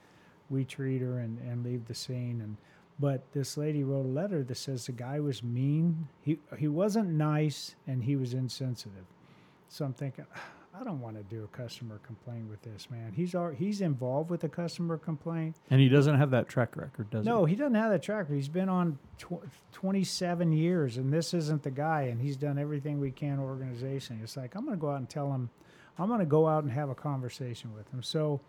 we 0.50 0.62
treat 0.64 1.00
her 1.00 1.20
and, 1.20 1.38
and 1.40 1.64
leave 1.64 1.86
the 1.86 1.94
scene. 1.94 2.40
And 2.42 2.56
but 3.00 3.22
this 3.32 3.56
lady 3.56 3.82
wrote 3.82 4.04
a 4.04 4.08
letter 4.08 4.42
that 4.44 4.56
says 4.56 4.84
the 4.84 4.92
guy 4.92 5.18
was 5.18 5.42
mean. 5.42 6.06
He 6.20 6.38
he 6.58 6.68
wasn't 6.68 7.08
nice 7.08 7.74
and 7.86 8.04
he 8.04 8.14
was 8.14 8.34
insensitive. 8.34 9.06
So 9.68 9.86
I'm 9.86 9.94
thinking, 9.94 10.26
I 10.78 10.84
don't 10.84 11.00
want 11.00 11.16
to 11.16 11.22
do 11.24 11.42
a 11.44 11.48
customer 11.48 11.98
complaint 12.06 12.48
with 12.48 12.62
this 12.62 12.88
man. 12.90 13.12
He's 13.12 13.34
al- 13.34 13.50
he's 13.50 13.80
involved 13.80 14.30
with 14.30 14.44
a 14.44 14.48
customer 14.48 14.96
complaint. 14.98 15.56
And 15.68 15.80
he 15.80 15.88
doesn't 15.88 16.16
have 16.16 16.30
that 16.30 16.48
track 16.48 16.76
record, 16.76 17.10
does 17.10 17.26
No, 17.26 17.38
he? 17.38 17.40
No, 17.40 17.44
he 17.46 17.56
doesn't 17.56 17.74
have 17.74 17.90
that 17.90 18.02
track 18.02 18.18
record. 18.20 18.36
He's 18.36 18.48
been 18.48 18.68
on 18.68 18.98
tw- 19.18 19.42
27 19.72 20.52
years, 20.52 20.96
and 20.96 21.12
this 21.12 21.34
isn't 21.34 21.64
the 21.64 21.70
guy. 21.72 22.02
And 22.02 22.20
he's 22.20 22.36
done 22.36 22.56
everything 22.58 23.00
we 23.00 23.10
can 23.10 23.40
organization. 23.40 24.20
It's 24.22 24.36
like 24.36 24.54
I'm 24.54 24.64
going 24.64 24.76
to 24.76 24.80
go 24.80 24.90
out 24.90 24.98
and 24.98 25.08
tell 25.08 25.32
him. 25.32 25.50
I'm 25.98 26.06
going 26.08 26.20
to 26.20 26.26
go 26.26 26.46
out 26.46 26.62
and 26.62 26.72
have 26.72 26.88
a 26.88 26.94
conversation 26.94 27.74
with 27.74 27.92
him. 27.92 28.02
So 28.02 28.40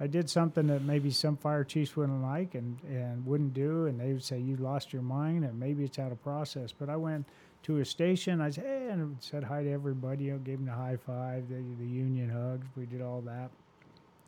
I 0.00 0.06
did 0.06 0.30
something 0.30 0.68
that 0.68 0.82
maybe 0.82 1.10
some 1.10 1.36
fire 1.36 1.64
chiefs 1.64 1.96
wouldn't 1.96 2.22
like 2.22 2.54
and, 2.54 2.78
and 2.88 3.24
wouldn't 3.26 3.52
do, 3.52 3.86
and 3.86 4.00
they 4.00 4.12
would 4.14 4.24
say 4.24 4.38
you 4.38 4.56
lost 4.56 4.92
your 4.92 5.02
mind, 5.02 5.44
and 5.44 5.60
maybe 5.60 5.84
it's 5.84 5.98
out 5.98 6.12
of 6.12 6.22
process. 6.22 6.72
But 6.72 6.88
I 6.88 6.96
went 6.96 7.26
to 7.64 7.78
a 7.78 7.84
station. 7.84 8.40
I 8.40 8.50
said, 8.50 8.64
hey, 8.64 8.88
and 8.90 9.16
said 9.20 9.44
hi 9.44 9.62
to 9.62 9.70
everybody. 9.70 10.24
You 10.24 10.32
know, 10.32 10.38
gave 10.38 10.58
him 10.58 10.66
the 10.66 10.72
high 10.72 10.96
five, 10.96 11.48
the, 11.48 11.56
the 11.78 11.86
union 11.86 12.30
hugs. 12.30 12.66
We 12.76 12.86
did 12.86 13.02
all 13.02 13.20
that. 13.22 13.50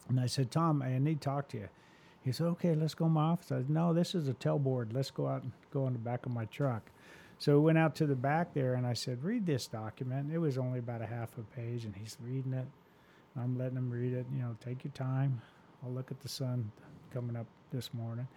And 0.08 0.20
I 0.20 0.26
said, 0.26 0.50
Tom, 0.50 0.82
I 0.82 0.98
need 0.98 1.20
to 1.20 1.24
talk 1.24 1.48
to 1.50 1.58
you. 1.58 1.68
He 2.24 2.32
said, 2.32 2.46
okay, 2.48 2.74
let's 2.74 2.94
go 2.94 3.06
in 3.06 3.12
my 3.12 3.22
office. 3.22 3.52
I 3.52 3.58
said, 3.58 3.70
no, 3.70 3.94
this 3.94 4.14
is 4.14 4.28
a 4.28 4.34
tailboard. 4.34 4.92
Let's 4.92 5.10
go 5.10 5.26
out 5.26 5.42
and 5.42 5.52
go 5.72 5.86
in 5.86 5.94
the 5.94 5.98
back 5.98 6.26
of 6.26 6.32
my 6.32 6.44
truck. 6.46 6.90
So 7.38 7.58
we 7.58 7.64
went 7.64 7.78
out 7.78 7.94
to 7.96 8.06
the 8.06 8.14
back 8.14 8.52
there, 8.52 8.74
and 8.74 8.86
I 8.86 8.92
said, 8.92 9.24
read 9.24 9.46
this 9.46 9.66
document. 9.66 10.30
It 10.30 10.36
was 10.36 10.58
only 10.58 10.80
about 10.80 11.00
a 11.00 11.06
half 11.06 11.30
a 11.38 11.42
page, 11.56 11.86
and 11.86 11.96
he's 11.96 12.18
reading 12.22 12.52
it. 12.52 12.66
I'm 13.34 13.56
letting 13.56 13.78
him 13.78 13.88
read 13.88 14.12
it. 14.12 14.26
You 14.34 14.42
know, 14.42 14.56
take 14.62 14.84
your 14.84 14.92
time. 14.92 15.40
I'll 15.82 15.92
look 15.92 16.10
at 16.10 16.20
the 16.20 16.28
sun 16.28 16.70
coming 17.14 17.36
up 17.36 17.46
this 17.72 17.94
morning. 17.94 18.28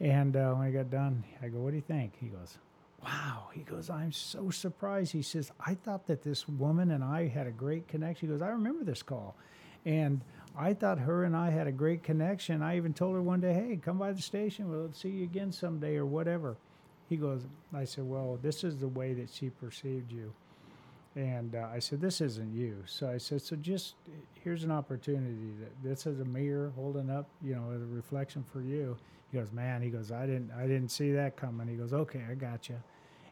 And 0.00 0.36
uh, 0.36 0.54
when 0.54 0.66
I 0.66 0.70
got 0.72 0.90
done, 0.90 1.22
I 1.40 1.48
go, 1.48 1.58
what 1.58 1.70
do 1.70 1.76
you 1.76 1.82
think? 1.82 2.14
He 2.18 2.26
goes, 2.26 2.58
wow. 3.02 3.48
He 3.52 3.62
goes, 3.62 3.90
I'm 3.90 4.12
so 4.12 4.50
surprised. 4.50 5.12
He 5.12 5.22
says, 5.22 5.50
I 5.64 5.74
thought 5.74 6.06
that 6.06 6.22
this 6.22 6.48
woman 6.48 6.90
and 6.90 7.02
I 7.02 7.28
had 7.28 7.46
a 7.46 7.50
great 7.50 7.88
connection. 7.88 8.28
He 8.28 8.32
goes, 8.32 8.42
I 8.42 8.48
remember 8.48 8.84
this 8.84 9.02
call. 9.02 9.36
And 9.84 10.20
I 10.56 10.74
thought 10.74 10.98
her 10.98 11.24
and 11.24 11.36
I 11.36 11.50
had 11.50 11.66
a 11.66 11.72
great 11.72 12.02
connection. 12.02 12.62
I 12.62 12.76
even 12.76 12.92
told 12.92 13.14
her 13.14 13.22
one 13.22 13.40
day, 13.40 13.54
hey, 13.54 13.78
come 13.82 13.98
by 13.98 14.12
the 14.12 14.22
station. 14.22 14.68
We'll 14.68 14.92
see 14.92 15.08
you 15.08 15.24
again 15.24 15.52
someday 15.52 15.96
or 15.96 16.06
whatever. 16.06 16.56
He 17.08 17.16
goes, 17.16 17.46
I 17.72 17.84
said, 17.84 18.04
well, 18.04 18.38
this 18.42 18.64
is 18.64 18.76
the 18.76 18.88
way 18.88 19.14
that 19.14 19.30
she 19.30 19.50
perceived 19.50 20.12
you. 20.12 20.32
And 21.18 21.56
uh, 21.56 21.66
I 21.74 21.80
said, 21.80 22.00
this 22.00 22.20
isn't 22.20 22.54
you. 22.54 22.76
So 22.86 23.10
I 23.10 23.18
said, 23.18 23.42
so 23.42 23.56
just 23.56 23.96
here's 24.44 24.62
an 24.62 24.70
opportunity 24.70 25.50
that 25.58 25.72
this 25.82 26.06
is 26.06 26.20
a 26.20 26.24
mirror 26.24 26.70
holding 26.76 27.10
up, 27.10 27.28
you 27.42 27.56
know, 27.56 27.72
a 27.72 27.78
reflection 27.92 28.44
for 28.52 28.60
you. 28.60 28.96
He 29.32 29.38
goes, 29.38 29.50
man, 29.50 29.82
he 29.82 29.90
goes, 29.90 30.12
I 30.12 30.26
didn't, 30.26 30.52
I 30.56 30.68
didn't 30.68 30.90
see 30.90 31.10
that 31.10 31.36
coming. 31.36 31.66
He 31.66 31.74
goes, 31.74 31.92
okay, 31.92 32.22
I 32.30 32.34
got 32.34 32.68
you. 32.68 32.76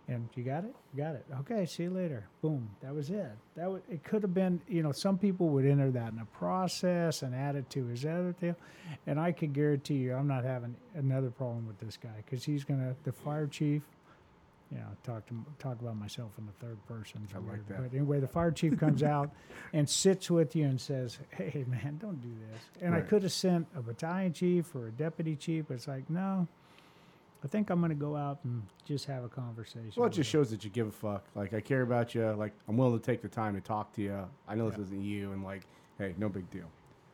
And 0.09 0.29
you 0.35 0.43
got 0.43 0.65
it? 0.65 0.75
You 0.95 1.05
got 1.05 1.15
it. 1.15 1.27
Okay, 1.41 1.65
see 1.65 1.85
you 1.85 1.91
later. 1.91 2.27
Boom. 2.43 2.69
That 2.83 2.93
was 2.93 3.11
it. 3.11 3.31
That 3.55 3.71
was, 3.71 3.83
it 3.89 4.03
could 4.03 4.23
have 4.23 4.35
been, 4.35 4.61
you 4.67 4.83
know, 4.83 4.91
some 4.91 5.17
people 5.17 5.49
would 5.51 5.65
enter 5.65 5.93
that 5.93 6.13
in 6.13 6.19
a 6.19 6.39
process 6.39 7.23
and 7.23 7.37
add 7.37 7.55
it 7.55 7.71
to 7.71 7.87
his 7.87 8.05
other 8.05 8.35
deal. 8.41 8.57
And 9.07 9.21
I 9.21 9.31
could 9.31 9.53
guarantee 9.53 9.99
you, 9.99 10.15
I'm 10.15 10.27
not 10.27 10.43
having 10.45 10.75
another 10.97 11.31
problem 11.31 11.69
with 11.69 11.79
this 11.79 11.97
guy 11.97 12.17
because 12.25 12.45
he's 12.45 12.65
going 12.65 12.81
to, 12.81 12.97
the 13.05 13.13
fire 13.13 13.47
chief, 13.47 13.83
you 14.73 14.79
know, 14.79 14.87
talk 15.05 15.27
to 15.27 15.35
talk 15.59 15.81
about 15.81 15.97
myself 15.97 16.33
in 16.39 16.47
the 16.47 16.53
third 16.53 16.77
person. 16.89 17.27
I 17.35 17.39
like 17.39 17.47
weird. 17.47 17.69
that. 17.69 17.83
But 17.91 17.97
anyway, 17.97 18.19
the 18.21 18.27
fire 18.29 18.51
chief 18.51 18.79
comes 18.79 19.03
out 19.15 19.31
and 19.73 19.89
sits 19.89 20.31
with 20.31 20.57
you 20.57 20.65
and 20.65 20.81
says, 20.81 21.19
"Hey, 21.31 21.65
man, 21.69 21.99
don't 22.01 22.21
do 22.21 22.29
this." 22.51 22.61
And 22.83 22.95
I 22.95 23.01
could 23.01 23.23
have 23.23 23.33
sent 23.33 23.67
a 23.77 23.81
battalion 23.83 24.33
chief 24.33 24.75
or 24.75 24.89
a 24.89 24.91
deputy 24.93 25.37
chief, 25.37 25.67
but 25.69 25.75
it's 25.75 25.89
like, 25.89 26.09
no. 26.11 26.47
I 27.45 27.49
think 27.49 27.71
I'm 27.71 27.79
going 27.81 27.91
to 27.91 27.95
go 27.95 28.17
out 28.17 28.41
and 28.43 28.63
just 28.85 29.05
have 29.05 29.23
a 29.23 29.29
conversation. 29.29 29.93
Well, 29.95 30.07
it 30.07 30.11
just 30.15 30.29
him." 30.35 30.41
shows 30.41 30.51
that 30.51 30.65
you 30.65 30.71
give 30.71 30.89
a 30.89 30.91
fuck. 30.91 31.25
Like 31.37 31.55
I 31.55 31.61
care 31.61 31.83
about 31.83 32.13
you. 32.15 32.25
Like 32.33 32.53
I'm 32.67 32.77
willing 32.77 32.99
to 32.99 33.05
take 33.05 33.23
the 33.23 33.29
time 33.29 33.55
to 33.55 33.61
talk 33.61 33.93
to 33.95 34.03
you. 34.03 34.19
I 34.49 34.57
know 34.57 34.69
this 34.69 34.79
Yeah. 34.79 34.85
isn't 34.85 35.03
you, 35.05 35.31
and 35.33 35.45
like, 35.45 35.63
hey, 35.99 36.15
no 36.19 36.29
big 36.29 36.51
deal. 36.51 36.65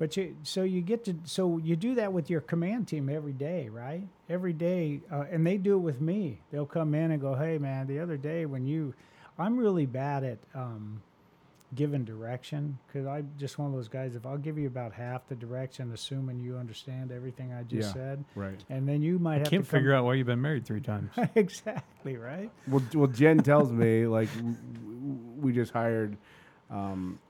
But 0.03 0.16
you, 0.16 0.34
so 0.42 0.64
you 0.64 0.80
get 0.80 1.05
to, 1.05 1.14
so 1.22 1.59
you 1.59 1.76
do 1.76 1.94
that 1.94 2.12
with 2.12 2.28
your 2.28 2.40
command 2.40 2.88
team 2.88 3.09
every 3.09 3.32
day, 3.32 3.68
right? 3.68 4.03
Every 4.28 4.53
day, 4.53 5.00
uh, 5.12 5.26
and 5.30 5.46
they 5.46 5.57
do 5.59 5.74
it 5.74 5.78
with 5.78 6.00
me. 6.00 6.40
They'll 6.50 6.66
come 6.66 6.92
in 6.96 7.12
and 7.12 7.20
go, 7.20 7.36
"Hey, 7.36 7.57
man, 7.57 7.86
the 7.86 8.00
other 8.00 8.16
day 8.16 8.44
when 8.44 8.66
you, 8.66 8.94
I'm 9.38 9.57
really 9.57 9.86
bad 9.86 10.24
at 10.24 10.38
um, 10.57 11.03
giving 11.76 12.05
direction 12.05 12.80
because 12.88 13.07
I'm 13.07 13.30
just 13.38 13.61
one 13.61 13.68
of 13.70 13.76
those 13.76 13.86
guys. 13.86 14.16
If 14.16 14.26
I'll 14.26 14.38
give 14.38 14.59
you 14.59 14.66
about 14.66 14.92
half 14.92 15.28
the 15.28 15.36
direction, 15.36 15.92
assuming 15.92 16.40
you 16.40 16.57
understand 16.57 17.12
everything 17.12 17.53
I 17.53 17.62
just 17.62 17.90
Yeah. 17.90 17.92
said, 17.94 18.24
Right. 18.34 18.59
and 18.70 18.88
then 18.88 19.03
you 19.03 19.20
might 19.20 19.38
have 19.38 19.50
Can't 19.50 19.64
to 19.64 19.70
come, 19.70 19.78
figure 19.78 19.94
out 19.94 20.05
why 20.05 20.14
you've 20.14 20.26
been 20.26 20.42
married 20.42 20.66
three 20.66 20.80
times. 20.80 21.12
exactly 21.36 22.16
right. 22.16 22.50
Well, 22.66 22.82
well, 22.92 23.07
Jen 23.07 23.38
tells 23.38 23.70
me 23.70 24.09
like 24.09 24.34
w- 24.34 24.57
w- 24.82 25.18
we 25.40 25.53
just 25.53 25.72
hired 25.72 26.16
um, 26.70 27.20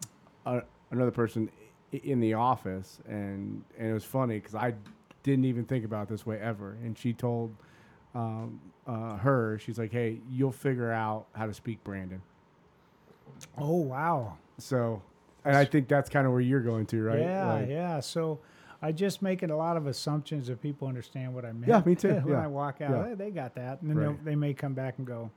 a, 0.47 0.63
another 0.91 1.11
person 1.11 1.51
i- 1.55 1.62
in 1.93 2.21
the 2.21 2.35
office, 2.35 2.99
and 3.07 3.63
and 3.79 3.89
it 3.91 3.93
was 3.93 4.05
funny 4.05 4.39
because 4.39 4.55
I 4.55 4.75
didn't 5.23 5.45
even 5.45 5.65
think 5.65 5.85
about 5.85 6.05
it 6.05 6.09
this 6.11 6.27
way 6.27 6.39
ever. 6.41 6.77
And 6.83 6.97
she 6.97 7.13
told 7.13 7.55
um, 8.15 8.61
uh, 8.87 9.17
her, 9.17 9.59
she's 9.59 9.79
like, 9.79 9.93
"Hey, 9.93 10.21
you'll 10.31 10.53
figure 10.53 10.91
out 10.91 11.27
how 11.35 11.47
to 11.47 11.55
speak 11.55 11.83
Brandon." 11.85 12.23
Oh 13.59 13.77
wow. 13.77 14.39
So, 14.59 15.03
and 15.45 15.57
I 15.57 15.65
think 15.65 15.89
that's 15.89 16.09
kind 16.09 16.27
of 16.27 16.33
where 16.33 16.41
you're 16.41 16.61
going 16.61 16.87
to, 16.87 17.03
right? 17.03 17.21
Yeah, 17.21 17.53
Like, 17.55 17.69
yeah. 17.69 18.01
So 18.01 18.41
I 18.81 18.93
just 18.93 19.23
making 19.23 19.51
a 19.51 19.57
lot 19.57 19.77
of 19.77 19.87
assumptions 19.87 20.47
that 20.49 20.61
people 20.63 20.89
understand 20.89 21.35
what 21.35 21.45
I 21.45 21.53
mean. 21.53 21.69
Yeah, 21.71 21.83
me 21.85 21.95
too, 21.95 22.15
when 22.25 22.35
yeah, 22.35 22.45
I 22.45 22.47
walk 22.47 22.81
out, 22.81 22.91
yeah. 22.91 23.09
"Hey, 23.09 23.15
they 23.15 23.31
got 23.31 23.55
that, 23.57 23.83
and 23.83 23.91
then 23.91 23.97
Right. 23.99 24.25
they'll 24.25 24.37
may 24.37 24.55
come 24.55 24.75
back 24.75 24.99
and 24.99 25.07
go. 25.07 25.31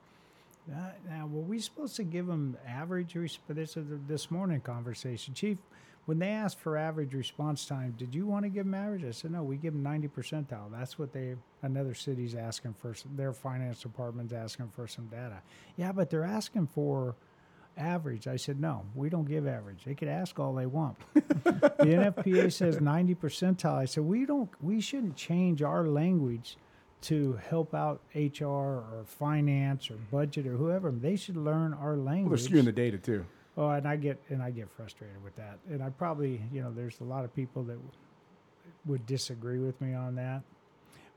Uh, 0.71 0.89
now, 1.07 1.27
were 1.27 1.41
we 1.41 1.59
supposed 1.59 1.95
to 1.95 2.03
give 2.03 2.25
them 2.25 2.57
average? 2.67 3.15
This 3.47 3.77
is 3.77 3.85
this 4.07 4.31
morning 4.31 4.61
conversation, 4.61 5.33
Chief. 5.35 5.59
When 6.05 6.19
they 6.19 6.29
asked 6.29 6.59
for 6.59 6.77
average 6.77 7.13
response 7.13 7.65
time, 7.65 7.95
did 7.97 8.13
you 8.13 8.27
want 8.27 8.43
to 8.43 8.49
give 8.49 8.65
them 8.65 8.75
average? 8.75 9.03
I 9.03 9.11
said 9.11 9.31
no. 9.31 9.43
We 9.43 9.57
give 9.57 9.73
them 9.73 9.81
ninety 9.83 10.07
percentile. 10.07 10.71
That's 10.71 10.99
what 10.99 11.11
they 11.13 11.35
another 11.63 11.93
city's 11.95 12.35
asking 12.35 12.75
for. 12.79 12.93
Their 13.15 13.33
finance 13.33 13.81
department's 13.81 14.31
asking 14.33 14.69
for 14.75 14.87
some 14.87 15.07
data. 15.07 15.41
Yeah, 15.77 15.91
but 15.91 16.09
they're 16.11 16.23
asking 16.23 16.67
for 16.67 17.15
average. 17.77 18.27
I 18.27 18.37
said, 18.37 18.61
no, 18.61 18.83
we 18.95 19.09
don't 19.09 19.27
give 19.27 19.45
average. 19.47 19.83
They 19.83 19.95
could 19.95 20.07
ask 20.07 20.39
all 20.39 20.53
they 20.53 20.65
want. 20.65 20.95
the 21.13 21.21
NFPA 21.79 22.53
says 22.53 22.79
90 22.79 23.15
percentile. 23.15 23.75
I 23.75 23.83
said, 23.85 24.05
we 24.05 24.25
don't, 24.25 24.49
we 24.61 24.79
shouldn't 24.79 25.17
change 25.17 25.61
our 25.61 25.85
language 25.85 26.55
to 27.01 27.37
help 27.49 27.73
out 27.75 27.99
HR 28.15 28.45
or 28.45 29.03
finance 29.05 29.91
or 29.91 29.95
budget 30.09 30.47
or 30.47 30.55
whoever. 30.55 30.89
They 30.91 31.17
should 31.17 31.35
learn 31.35 31.73
our 31.73 31.95
Well, 31.95 32.05
language. 32.05 32.47
they're 32.47 32.61
skewing 32.61 32.65
the 32.65 32.71
data 32.71 32.97
too. 32.97 33.25
Oh, 33.57 33.69
and 33.69 33.87
I 33.87 33.95
get 33.95 34.19
and 34.29 34.41
I 34.43 34.51
get 34.51 34.69
frustrated 34.75 35.23
with 35.23 35.35
that. 35.37 35.59
And 35.69 35.81
I 35.81 35.89
probably, 35.89 36.41
you 36.51 36.61
know, 36.61 36.71
there's 36.75 36.99
a 36.99 37.05
lot 37.05 37.23
of 37.23 37.33
people 37.35 37.63
that 37.63 37.75
w- 37.75 37.91
would 38.85 39.05
disagree 39.05 39.59
with 39.59 39.79
me 39.79 39.93
on 39.93 40.15
that. 40.15 40.41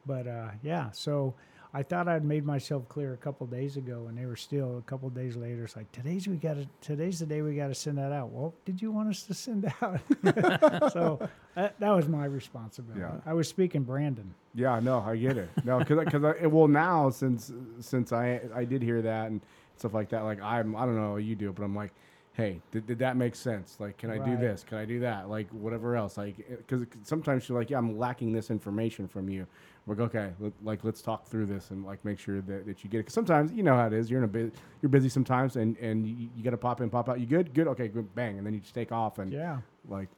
But 0.07 0.27
uh, 0.27 0.51
yeah, 0.63 0.91
so 0.93 1.35
I 1.75 1.83
thought 1.83 2.09
I'd 2.09 2.25
made 2.25 2.47
myself 2.47 2.89
clear 2.89 3.13
a 3.13 3.17
couple 3.17 3.47
days 3.47 3.77
ago, 3.77 4.07
and 4.09 4.17
they 4.17 4.25
were 4.25 4.37
still 4.37 4.79
a 4.79 4.83
couple 4.83 5.11
days 5.11 5.37
later. 5.37 5.65
It's 5.65 5.77
like 5.77 5.91
today's 5.93 6.27
we 6.27 6.37
got 6.37 6.55
to 6.55 6.67
today's 6.81 7.19
the 7.19 7.27
day 7.27 7.43
we 7.43 7.57
got 7.57 7.67
to 7.69 7.75
send 7.75 7.99
that 7.99 8.13
out. 8.13 8.31
Well, 8.31 8.55
did 8.65 8.81
you 8.81 8.91
want 8.91 9.11
us 9.11 9.25
to 9.25 9.35
send 9.35 9.71
out? 9.83 10.01
so 10.93 11.29
that, 11.55 11.79
that 11.79 11.91
was 11.91 12.09
my 12.09 12.25
responsibility. 12.25 13.01
Yeah. 13.01 13.21
I 13.27 13.35
was 13.35 13.49
speaking 13.49 13.83
Brandon. 13.83 14.33
Yeah, 14.55 14.81
no, 14.81 15.01
I 15.01 15.17
get 15.17 15.37
it. 15.37 15.51
No, 15.65 15.79
because 15.79 16.05
because 16.05 16.25
I, 16.25 16.47
well 16.47 16.69
now 16.69 17.11
since 17.11 17.53
since 17.81 18.13
I 18.13 18.41
I 18.55 18.65
did 18.65 18.81
hear 18.81 19.03
that 19.03 19.27
and 19.27 19.41
stuff 19.77 19.93
like 19.93 20.09
that, 20.11 20.23
like 20.23 20.41
I'm 20.41 20.75
I 20.75 20.87
don't 20.87 20.97
know 20.97 21.11
how 21.11 21.17
you 21.17 21.35
do, 21.35 21.51
it, 21.51 21.55
but 21.57 21.65
I'm 21.65 21.77
like, 21.77 21.93
hey, 22.39 22.61
did, 22.71 22.87
did 22.87 23.01
that 23.01 23.17
make 23.17 23.35
sense? 23.35 23.77
Like, 23.81 23.99
can 23.99 24.11
I 24.11 24.19
do 24.19 24.37
this? 24.37 24.65
Can 24.65 24.79
I 24.79 24.85
do 24.85 25.01
that? 25.01 25.29
Like 25.29 25.51
whatever 25.51 25.97
else, 25.97 26.17
like 26.17 26.37
because 26.49 26.87
sometimes 27.03 27.49
you're 27.49 27.59
like, 27.59 27.69
yeah, 27.69 27.79
I'm 27.79 27.99
lacking 27.99 28.33
this 28.33 28.49
information 28.51 29.09
from 29.09 29.29
you. 29.29 29.45
We're 29.87 29.97
like, 29.97 30.15
okay, 30.15 30.33
let, 30.39 30.53
like 30.63 30.85
let's 30.85 31.03
talk 31.03 31.27
through 31.27 31.47
this 31.47 31.73
and 31.73 31.85
like 31.85 32.05
make 32.05 32.21
sure 32.21 32.41
that, 32.41 32.65
that 32.65 32.85
you 32.85 32.91
get 32.91 32.99
it. 32.99 33.01
Because 33.01 33.15
sometimes 33.15 33.53
you 33.53 33.65
know 33.65 33.75
how 33.75 33.89
it 33.89 33.93
is. 33.93 34.09
You're 34.09 34.21
in 34.21 34.25
a 34.25 34.29
bit, 34.29 34.55
you're 34.81 34.89
busy 34.89 35.09
sometimes, 35.09 35.57
and 35.57 35.77
and 35.79 36.07
you, 36.07 36.29
you 36.37 36.45
got 36.45 36.51
to 36.51 36.57
pop 36.57 36.81
in, 36.81 36.89
pop 36.91 37.09
out. 37.09 37.19
You 37.19 37.27
good? 37.27 37.53
Good. 37.53 37.67
Okay, 37.67 37.89
good. 37.89 38.15
Bang, 38.15 38.39
and 38.39 38.47
then 38.47 38.55
you 38.55 38.61
just 38.61 38.75
take 38.75 38.93
off 38.93 39.19
and 39.19 39.33
Yeah. 39.33 39.59
like 39.89 40.09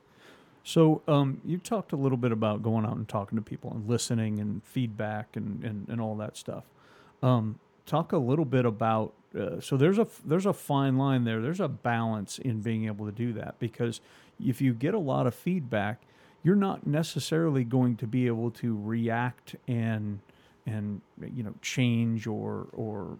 So 0.63 1.01
um, 1.09 1.41
you 1.45 1.57
talked 1.57 1.93
a 1.93 1.97
little 1.97 2.19
bit 2.19 2.33
about 2.33 2.63
going 2.63 2.85
out 2.85 2.97
and 2.97 3.09
talking 3.09 3.37
to 3.37 3.43
people 3.43 3.71
and 3.73 3.89
listening 3.89 4.39
and 4.41 4.63
feedback 4.63 5.37
and, 5.37 5.65
and, 5.65 5.89
and 5.89 6.01
all 6.03 6.17
that 6.17 6.37
stuff. 6.37 6.65
Um, 7.23 7.59
talk 7.87 8.13
a 8.13 8.19
little 8.19 8.45
bit 8.45 8.67
about 8.67 9.15
uh, 9.39 9.61
so 9.61 9.77
there's 9.77 9.99
a 9.99 10.07
there's 10.25 10.47
a 10.47 10.53
fine 10.53 10.99
line 10.99 11.25
there. 11.25 11.41
There's 11.41 11.61
a 11.61 11.69
balance 11.69 12.39
in 12.39 12.61
being 12.61 12.87
able 12.87 13.07
to 13.07 13.13
do 13.13 13.33
that 13.35 13.59
because 13.59 14.01
if 14.45 14.61
you 14.61 14.73
get 14.75 14.95
a 14.95 14.99
lot 14.99 15.27
of 15.27 15.35
feedback, 15.35 16.03
you're 16.43 16.57
not 16.57 16.87
necessarily 16.87 17.65
going 17.65 17.97
to 17.97 18.07
be 18.07 18.27
able 18.27 18.51
to 18.53 18.79
react 18.83 19.57
and 19.69 20.21
and 20.67 21.01
you 21.35 21.43
know 21.43 21.55
change 21.63 22.27
or 22.27 22.67
or 22.73 23.19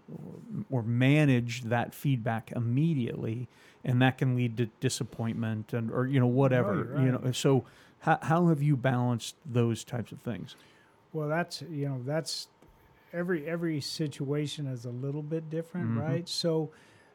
or, 0.71 0.83
manage 0.83 1.63
that 1.63 1.95
feedback 1.95 2.53
immediately. 2.55 3.49
And 3.85 4.03
that 4.03 4.19
can 4.19 4.37
lead 4.37 4.59
to 4.59 4.67
disappointment 4.81 5.73
and 5.73 5.91
or 5.91 6.07
you 6.07 6.21
know 6.21 6.27
whatever 6.27 6.85
Right, 6.85 7.05
you 7.05 7.13
know. 7.13 7.33
so 7.33 7.65
how, 8.01 8.19
how 8.23 8.49
have 8.49 8.63
you 8.63 8.77
balanced 8.77 9.37
those 9.45 9.85
types 9.85 10.13
of 10.13 10.21
things? 10.21 10.57
Well, 11.13 11.29
that's 11.29 11.63
you 11.63 11.89
know 11.89 12.01
that's 12.05 12.49
every 13.13 13.47
every 13.47 13.81
situation 13.81 14.67
is 14.67 14.85
a 14.85 14.91
little 14.91 15.23
bit 15.23 15.51
different, 15.51 15.91
Mhm. 15.91 16.01
right? 16.01 16.29
So 16.29 16.71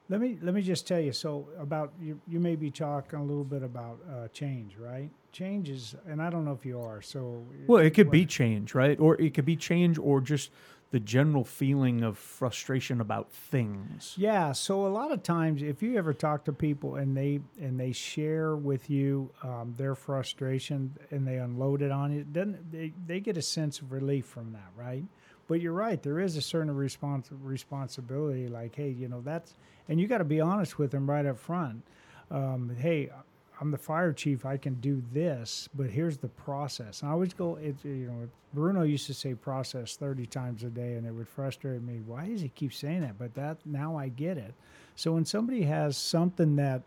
Let 0.07 0.21
me 0.21 0.37
let 0.43 0.53
me 0.53 0.61
just 0.61 0.87
tell 0.87 0.99
you. 0.99 1.11
So 1.11 1.47
about 1.57 1.91
you, 1.99 2.19
you 2.27 2.39
may 2.39 2.55
be 2.55 2.69
talking 2.69 3.17
a 3.17 3.23
little 3.23 3.43
bit 3.43 3.63
about 3.63 3.97
uh, 4.07 4.27
change, 4.27 4.77
right? 4.77 5.09
Change 5.31 5.67
is, 5.71 5.95
and 6.07 6.21
I 6.21 6.29
don't 6.29 6.45
know 6.45 6.51
if 6.51 6.63
you 6.63 6.79
are. 6.79 7.01
So 7.01 7.43
Well, 7.65 7.79
it 7.83 7.95
could 7.95 8.05
what- 8.07 8.11
be 8.11 8.23
change, 8.27 8.75
right? 8.75 8.99
Or 8.99 9.19
it 9.19 9.33
could 9.33 9.45
be 9.45 9.55
change, 9.55 9.97
or 9.97 10.21
just 10.21 10.51
the 10.91 10.99
general 10.99 11.43
feeling 11.43 12.03
of 12.03 12.19
frustration 12.19 13.01
about 13.01 13.31
things. 13.31 14.13
Yeah, 14.15 14.51
so 14.51 14.85
a 14.85 14.89
lot 14.93 15.11
of 15.11 15.23
times, 15.23 15.63
if 15.63 15.81
you 15.81 15.97
ever 15.97 16.13
talk 16.13 16.45
to 16.45 16.53
people 16.53 16.97
and 16.97 17.17
they 17.17 17.41
and 17.59 17.79
they 17.79 17.91
share 17.91 18.55
with 18.55 18.91
you 18.91 19.31
um, 19.41 19.73
their 19.75 19.95
frustration 19.95 20.95
and 21.09 21.25
they 21.27 21.37
unload 21.37 21.81
it 21.81 21.89
on 21.91 22.11
you, 22.13 22.27
then 22.31 22.59
they 22.71 22.93
they 23.07 23.19
get 23.19 23.37
a 23.37 23.41
sense 23.41 23.81
of 23.81 23.91
relief 23.91 24.27
from 24.27 24.53
that, 24.53 24.69
right? 24.77 25.05
But 25.47 25.61
you're 25.61 25.73
right, 25.73 26.01
there 26.01 26.19
is 26.19 26.37
a 26.37 26.41
certain 26.41 26.73
respons- 26.73 27.29
responsibility. 27.43 28.47
Like, 28.47 28.75
hey, 28.75 28.89
you 28.89 29.07
know 29.07 29.21
that's, 29.21 29.53
and 29.87 29.99
you 29.99 30.07
got 30.07 30.17
to 30.19 30.23
be 30.23 30.41
honest 30.41 30.79
with 30.79 30.91
them 30.91 31.09
right 31.09 31.25
up 31.25 31.37
front. 31.37 31.83
Um, 32.31 32.75
hey, 32.79 33.11
I'm 33.61 33.71
the 33.71 33.77
fire 33.77 34.11
chief. 34.11 34.45
I 34.45 34.57
can 34.57 34.75
do 34.75 35.01
this, 35.13 35.69
but 35.75 35.89
here's 35.89 36.17
the 36.17 36.27
process. 36.27 37.01
And 37.01 37.09
I 37.09 37.13
always 37.13 37.33
go, 37.33 37.57
you 37.57 38.07
know, 38.07 38.27
Bruno 38.53 38.83
used 38.83 39.05
to 39.07 39.13
say 39.13 39.33
process 39.33 39.95
30 39.95 40.25
times 40.25 40.63
a 40.63 40.69
day, 40.69 40.95
and 40.95 41.05
it 41.05 41.11
would 41.11 41.27
frustrate 41.27 41.81
me. 41.81 42.01
Why 42.05 42.27
does 42.27 42.41
he 42.41 42.49
keep 42.49 42.73
saying 42.73 43.01
that? 43.01 43.17
But 43.17 43.33
that 43.35 43.57
now 43.65 43.97
I 43.97 44.09
get 44.09 44.37
it. 44.37 44.53
So 44.95 45.13
when 45.13 45.25
somebody 45.25 45.63
has 45.63 45.97
something 45.97 46.55
that 46.55 46.81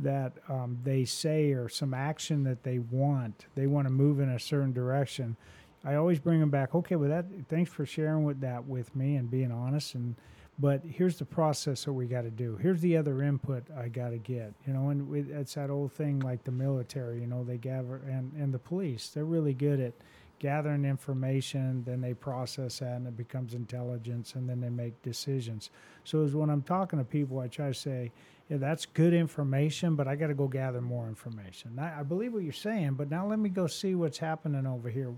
that 0.00 0.32
um, 0.48 0.76
they 0.82 1.04
say 1.04 1.52
or 1.52 1.68
some 1.68 1.94
action 1.94 2.42
that 2.42 2.64
they 2.64 2.80
want, 2.80 3.46
they 3.54 3.68
want 3.68 3.86
to 3.86 3.92
move 3.92 4.18
in 4.18 4.28
a 4.28 4.40
certain 4.40 4.72
direction. 4.72 5.36
I 5.84 5.96
always 5.96 6.18
bring 6.18 6.40
them 6.40 6.50
back. 6.50 6.74
Okay, 6.74 6.96
well, 6.96 7.10
that 7.10 7.26
thanks 7.48 7.70
for 7.70 7.84
sharing 7.84 8.24
with 8.24 8.40
that 8.40 8.66
with 8.66 8.94
me 8.96 9.16
and 9.16 9.30
being 9.30 9.52
honest. 9.52 9.94
And 9.94 10.14
but 10.58 10.82
here's 10.84 11.18
the 11.18 11.24
process 11.24 11.84
that 11.84 11.92
we 11.92 12.06
got 12.06 12.22
to 12.22 12.30
do. 12.30 12.56
Here's 12.56 12.80
the 12.80 12.96
other 12.96 13.22
input 13.22 13.64
I 13.76 13.88
got 13.88 14.10
to 14.10 14.18
get. 14.18 14.52
You 14.66 14.72
know, 14.72 14.90
and 14.90 15.30
it's 15.30 15.54
that 15.54 15.70
old 15.70 15.92
thing 15.92 16.20
like 16.20 16.44
the 16.44 16.52
military. 16.52 17.20
You 17.20 17.26
know, 17.26 17.44
they 17.44 17.58
gather 17.58 18.00
and 18.08 18.32
and 18.34 18.54
the 18.54 18.58
police. 18.58 19.08
They're 19.08 19.24
really 19.24 19.54
good 19.54 19.80
at 19.80 19.92
gathering 20.38 20.84
information. 20.84 21.82
Then 21.84 22.00
they 22.00 22.14
process 22.14 22.78
that, 22.78 22.96
and 22.96 23.06
it 23.06 23.16
becomes 23.16 23.54
intelligence, 23.54 24.34
and 24.34 24.48
then 24.48 24.60
they 24.60 24.70
make 24.70 25.00
decisions. 25.02 25.70
So 26.04 26.24
as 26.24 26.34
when 26.34 26.50
I'm 26.50 26.62
talking 26.62 26.98
to 26.98 27.04
people, 27.04 27.40
I 27.40 27.48
try 27.48 27.68
to 27.68 27.74
say, 27.74 28.12
yeah, 28.48 28.58
that's 28.58 28.84
good 28.84 29.14
information, 29.14 29.96
but 29.96 30.06
I 30.06 30.16
got 30.16 30.26
to 30.26 30.34
go 30.34 30.48
gather 30.48 30.82
more 30.82 31.08
information. 31.08 31.78
I, 31.78 32.00
I 32.00 32.02
believe 32.02 32.34
what 32.34 32.42
you're 32.42 32.52
saying, 32.52 32.94
but 32.94 33.10
now 33.10 33.26
let 33.26 33.38
me 33.38 33.48
go 33.48 33.66
see 33.66 33.94
what's 33.94 34.18
happening 34.18 34.66
over 34.66 34.90
here. 34.90 35.14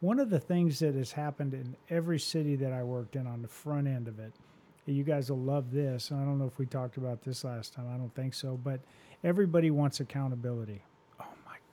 One 0.00 0.18
of 0.18 0.30
the 0.30 0.40
things 0.40 0.78
that 0.78 0.94
has 0.94 1.12
happened 1.12 1.52
in 1.52 1.76
every 1.90 2.18
city 2.18 2.56
that 2.56 2.72
I 2.72 2.82
worked 2.82 3.16
in 3.16 3.26
on 3.26 3.42
the 3.42 3.48
front 3.48 3.86
end 3.86 4.08
of 4.08 4.18
it, 4.18 4.32
you 4.86 5.04
guys 5.04 5.30
will 5.30 5.38
love 5.38 5.70
this. 5.72 6.10
And 6.10 6.20
I 6.20 6.24
don't 6.24 6.38
know 6.38 6.46
if 6.46 6.58
we 6.58 6.64
talked 6.64 6.96
about 6.96 7.22
this 7.22 7.44
last 7.44 7.74
time. 7.74 7.86
I 7.92 7.98
don't 7.98 8.14
think 8.14 8.32
so, 8.32 8.58
but 8.62 8.80
everybody 9.22 9.70
wants 9.70 10.00
accountability. 10.00 10.82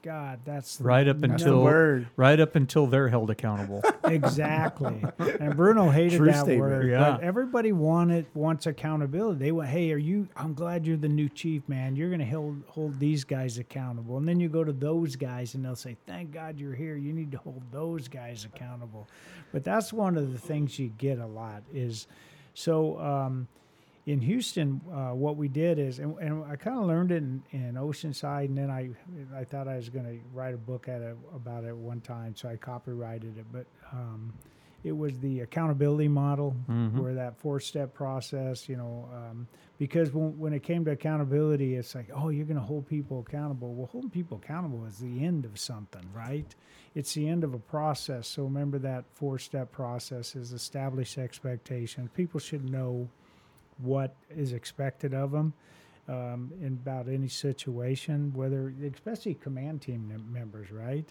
My 0.08 0.14
God, 0.14 0.39
that's 0.45 0.78
the 0.78 0.84
Right 0.86 1.08
up 1.08 1.18
number- 1.18 1.34
until 1.36 1.64
word. 1.64 2.08
right 2.16 2.39
up 2.39 2.55
until 2.55 2.88
they're 2.88 3.10
held 3.10 3.30
accountable. 3.30 3.82
exactly. 4.05 5.03
And 5.39 5.55
Bruno 5.55 5.89
hated 5.89 6.18
True 6.18 6.28
that 6.28 6.43
statement. 6.45 6.60
word. 6.60 6.89
Yeah. 6.89 7.12
But 7.18 7.22
everybody 7.24 7.74
wanted 7.74 8.26
wants 8.34 8.66
accountability. 8.68 9.39
They 9.39 9.51
went, 9.51 9.70
"Hey, 9.70 9.91
are 9.91 9.97
you? 9.97 10.30
I'm 10.38 10.53
glad 10.53 10.86
you're 10.88 10.95
the 10.97 11.10
new 11.10 11.28
chief, 11.28 11.68
man. 11.68 11.95
You're 11.97 12.10
going 12.10 12.20
to 12.20 12.26
hold 12.26 12.64
hold 12.68 12.99
these 12.99 13.24
guys 13.26 13.58
accountable." 13.58 14.18
And 14.18 14.28
then 14.28 14.39
you 14.39 14.47
go 14.47 14.64
to 14.64 14.72
those 14.74 15.16
guys, 15.18 15.55
and 15.55 15.66
they'll 15.66 15.76
say, 15.76 15.97
"Thank 16.08 16.32
God 16.32 16.58
you're 16.60 16.74
here. 16.76 16.95
You 16.95 17.12
need 17.12 17.32
to 17.34 17.38
hold 17.39 17.62
those 17.72 18.08
guys 18.08 18.45
accountable." 18.45 19.08
But 19.51 19.64
that's 19.66 19.91
one 19.91 20.16
of 20.16 20.32
the 20.32 20.39
things 20.39 20.80
you 20.80 20.88
get 20.97 21.20
a 21.20 21.28
lot 21.28 21.64
is 21.74 22.08
so. 22.53 22.97
Um, 22.99 23.47
in 24.08 24.22
Houston, 24.22 24.80
uh, 24.89 25.14
what 25.14 25.36
we 25.36 25.49
did 25.49 25.78
is, 25.78 25.99
and, 25.99 26.18
and 26.20 26.43
I 26.45 26.55
kind 26.55 26.80
of 26.80 26.86
learned 26.86 27.12
it 27.12 27.18
in, 27.18 27.43
in 27.51 27.74
Oceanside, 27.76 28.45
and 28.45 28.58
then 28.58 28.72
I, 28.72 28.89
I 29.38 29.43
thought 29.43 29.68
I 29.68 29.76
was 29.76 29.89
going 29.89 30.05
to 30.05 30.18
write 30.34 30.53
a 30.53 30.58
book 30.58 30.88
at 30.88 31.01
it 31.01 31.18
about 31.36 31.66
it 31.66 31.76
one 31.76 31.99
time, 31.99 32.34
so 32.34 32.47
I 32.47 32.55
copyrighted 32.55 33.38
it. 33.38 33.45
But 33.51 33.66
um, 33.91 34.34
it 34.86 34.93
was 34.93 35.20
the 35.20 35.41
accountability 35.41 36.08
model, 36.08 36.55
Mhm. 36.70 36.93
where 37.01 37.14
that 37.16 37.38
four-step 37.38 37.93
process, 37.93 38.70
you 38.70 38.78
know, 38.78 39.10
um, 39.14 39.45
because 39.78 40.14
when, 40.14 40.39
when 40.39 40.53
it 40.53 40.64
came 40.64 40.86
to 40.86 40.91
accountability, 40.91 41.76
it's 41.76 41.93
like, 41.93 42.10
oh, 42.16 42.30
you're 42.30 42.45
going 42.45 42.55
to 42.58 42.64
hold 42.64 42.88
people 42.88 43.20
accountable. 43.28 43.74
Well, 43.76 43.88
holding 43.91 44.10
people 44.10 44.38
accountable 44.41 44.86
is 44.86 44.99
the 44.99 45.26
end 45.26 45.43
of 45.43 45.60
something, 45.60 46.03
right? 46.16 46.55
It's 46.95 47.14
the 47.14 47.28
end 47.28 47.43
of 47.43 47.53
a 47.53 47.60
process. 47.60 48.26
So 48.30 48.43
remember 48.45 48.80
that 48.80 49.03
four-step 49.16 49.74
process 49.74 50.34
is 50.34 50.53
establish 50.53 51.18
expectations. 51.18 52.10
People 52.16 52.39
should 52.39 52.70
know 52.70 53.10
what 53.78 54.15
is 54.30 54.53
expected 54.53 55.13
of 55.13 55.32
them 55.32 55.53
um, 56.07 56.51
in 56.61 56.80
about 56.82 57.07
any 57.07 57.28
situation, 57.28 58.32
whether 58.34 58.73
especially 58.93 59.34
command 59.36 59.82
team 59.82 60.23
members, 60.32 60.71
right? 60.71 61.07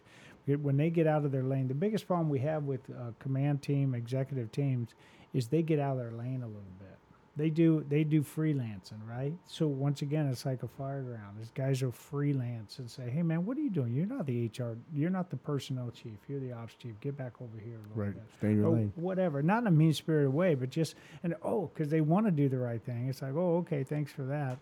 When 0.46 0.76
they 0.76 0.90
get 0.90 1.06
out 1.06 1.24
of 1.24 1.32
their 1.32 1.42
lane, 1.42 1.68
the 1.68 1.74
biggest 1.74 2.06
problem 2.06 2.28
we 2.28 2.38
have 2.40 2.64
with 2.64 2.80
uh, 2.90 3.10
command 3.18 3.62
team, 3.62 3.94
executive 3.94 4.52
teams, 4.52 4.94
is 5.34 5.48
they 5.48 5.62
get 5.62 5.78
out 5.78 5.92
of 5.92 5.98
their 5.98 6.12
lane 6.12 6.42
a 6.42 6.46
little 6.46 6.62
bit. 6.78 6.95
They 7.36 7.50
do 7.50 7.84
they 7.88 8.02
do 8.02 8.22
freelancing, 8.22 9.06
right? 9.06 9.34
So 9.46 9.66
once 9.66 10.00
again, 10.00 10.26
it's 10.28 10.46
like 10.46 10.62
a 10.62 10.68
fire 10.68 11.02
ground. 11.02 11.36
These 11.38 11.50
guys 11.54 11.82
will 11.82 11.92
freelance 11.92 12.78
and 12.78 12.90
say, 12.90 13.10
"Hey, 13.10 13.22
man, 13.22 13.44
what 13.44 13.58
are 13.58 13.60
you 13.60 13.68
doing? 13.68 13.92
You're 13.94 14.06
not 14.06 14.24
the 14.24 14.46
HR. 14.46 14.78
You're 14.94 15.10
not 15.10 15.28
the 15.28 15.36
personnel 15.36 15.90
chief. 15.90 16.18
You're 16.28 16.40
the 16.40 16.52
ops 16.52 16.74
chief. 16.74 16.98
Get 17.00 17.16
back 17.16 17.34
over 17.42 17.58
here 17.58 17.76
a 17.76 17.88
little 17.88 18.02
Right. 18.04 18.14
bit." 18.14 18.22
Stay 18.38 18.50
in 18.52 18.56
your 18.56 18.66
or 18.68 18.76
lane. 18.76 18.92
whatever. 18.96 19.42
Not 19.42 19.62
in 19.62 19.66
a 19.66 19.70
mean 19.70 19.92
spirited 19.92 20.32
way, 20.32 20.54
but 20.54 20.70
just 20.70 20.94
and 21.22 21.34
oh, 21.42 21.66
because 21.74 21.90
they 21.90 22.00
want 22.00 22.24
to 22.24 22.32
do 22.32 22.48
the 22.48 22.58
right 22.58 22.82
thing. 22.82 23.08
It's 23.08 23.20
like, 23.20 23.34
oh, 23.34 23.58
okay, 23.58 23.84
thanks 23.84 24.10
for 24.12 24.22
that. 24.24 24.58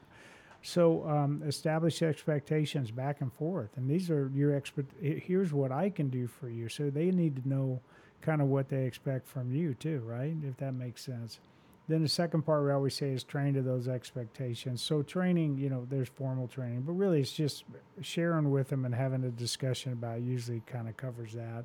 So 0.62 1.06
um, 1.08 1.42
establish 1.46 2.02
expectations 2.02 2.90
back 2.90 3.20
and 3.20 3.32
forth, 3.34 3.76
and 3.76 3.88
these 3.88 4.10
are 4.10 4.30
your 4.34 4.56
expect. 4.56 4.92
Here's 5.00 5.52
what 5.52 5.70
I 5.70 5.90
can 5.90 6.08
do 6.08 6.26
for 6.26 6.48
you. 6.48 6.68
So 6.68 6.90
they 6.90 7.10
need 7.12 7.36
to 7.42 7.48
know 7.48 7.80
kind 8.20 8.40
of 8.42 8.48
what 8.48 8.68
they 8.68 8.84
expect 8.86 9.28
from 9.28 9.52
you 9.52 9.74
too, 9.74 10.00
right? 10.06 10.34
If 10.42 10.56
that 10.56 10.72
makes 10.72 11.02
sense. 11.04 11.38
Then 11.86 12.02
the 12.02 12.08
second 12.08 12.42
part 12.42 12.64
we 12.64 12.72
always 12.72 12.94
say 12.94 13.10
is 13.10 13.22
train 13.24 13.54
to 13.54 13.62
those 13.62 13.88
expectations. 13.88 14.80
So 14.80 15.02
training, 15.02 15.58
you 15.58 15.68
know, 15.68 15.86
there's 15.90 16.08
formal 16.08 16.48
training, 16.48 16.82
but 16.82 16.92
really 16.92 17.20
it's 17.20 17.32
just 17.32 17.64
sharing 18.00 18.50
with 18.50 18.68
them 18.68 18.86
and 18.86 18.94
having 18.94 19.22
a 19.24 19.30
discussion 19.30 19.92
about. 19.92 20.22
Usually 20.22 20.62
kind 20.66 20.88
of 20.88 20.96
covers 20.96 21.32
that 21.34 21.64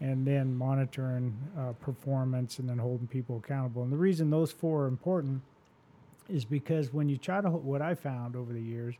and 0.00 0.26
then 0.26 0.54
monitoring 0.54 1.34
uh, 1.58 1.72
performance 1.80 2.58
and 2.58 2.68
then 2.68 2.78
holding 2.78 3.06
people 3.06 3.38
accountable. 3.38 3.82
And 3.82 3.92
the 3.92 3.96
reason 3.96 4.30
those 4.30 4.52
four 4.52 4.84
are 4.84 4.88
important 4.88 5.40
is 6.28 6.44
because 6.44 6.92
when 6.92 7.08
you 7.08 7.16
try 7.16 7.40
to, 7.40 7.48
ho- 7.48 7.56
what 7.56 7.80
I 7.80 7.94
found 7.94 8.36
over 8.36 8.52
the 8.52 8.60
years 8.60 8.94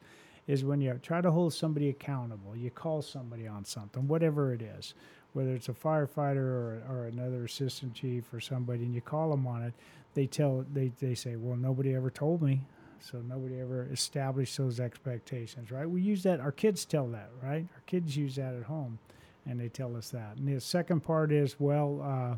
is 0.47 0.65
when 0.65 0.81
you 0.81 0.99
try 1.03 1.21
to 1.21 1.31
hold 1.31 1.53
somebody 1.53 1.89
accountable, 1.91 2.57
you 2.57 2.71
call 2.71 3.03
somebody 3.03 3.47
on 3.47 3.65
something, 3.65 4.07
whatever 4.07 4.55
it 4.55 4.63
is, 4.63 4.95
whether 5.33 5.55
it's 5.55 5.69
a 5.69 5.73
firefighter 5.73 6.39
or, 6.39 6.83
or 6.89 7.07
another 7.13 7.45
assistant 7.45 7.93
chief 7.93 8.33
or 8.33 8.41
somebody, 8.41 8.85
and 8.85 8.95
you 8.95 9.01
call 9.01 9.31
them 9.31 9.47
on 9.47 9.63
it, 9.63 9.75
they 10.17 10.27
tell, 10.27 10.65
they, 10.73 10.91
they 10.99 11.15
say, 11.15 11.37
well, 11.37 11.57
nobody 11.57 11.95
ever 11.95 12.11
told 12.11 12.43
me. 12.43 12.63
So 12.99 13.19
nobody 13.19 13.61
ever 13.61 13.87
established 13.93 14.57
those 14.57 14.81
expectations, 14.81 15.71
right? 15.71 15.89
We 15.89 16.01
use 16.01 16.23
that. 16.23 16.41
Our 16.41 16.51
kids 16.51 16.87
tell 16.87 17.07
that, 17.09 17.31
right? 17.43 17.67
Our 17.75 17.83
kids 17.85 18.17
use 18.17 18.35
that 18.37 18.55
at 18.55 18.65
home 18.65 18.99
and 19.45 19.61
they 19.61 19.69
tell 19.69 19.95
us 19.95 20.09
that. 20.11 20.39
And 20.39 20.49
the 20.49 20.61
second 20.61 21.01
part 21.01 21.31
is, 21.31 21.61
well, 21.61 22.01
uh, 22.03 22.37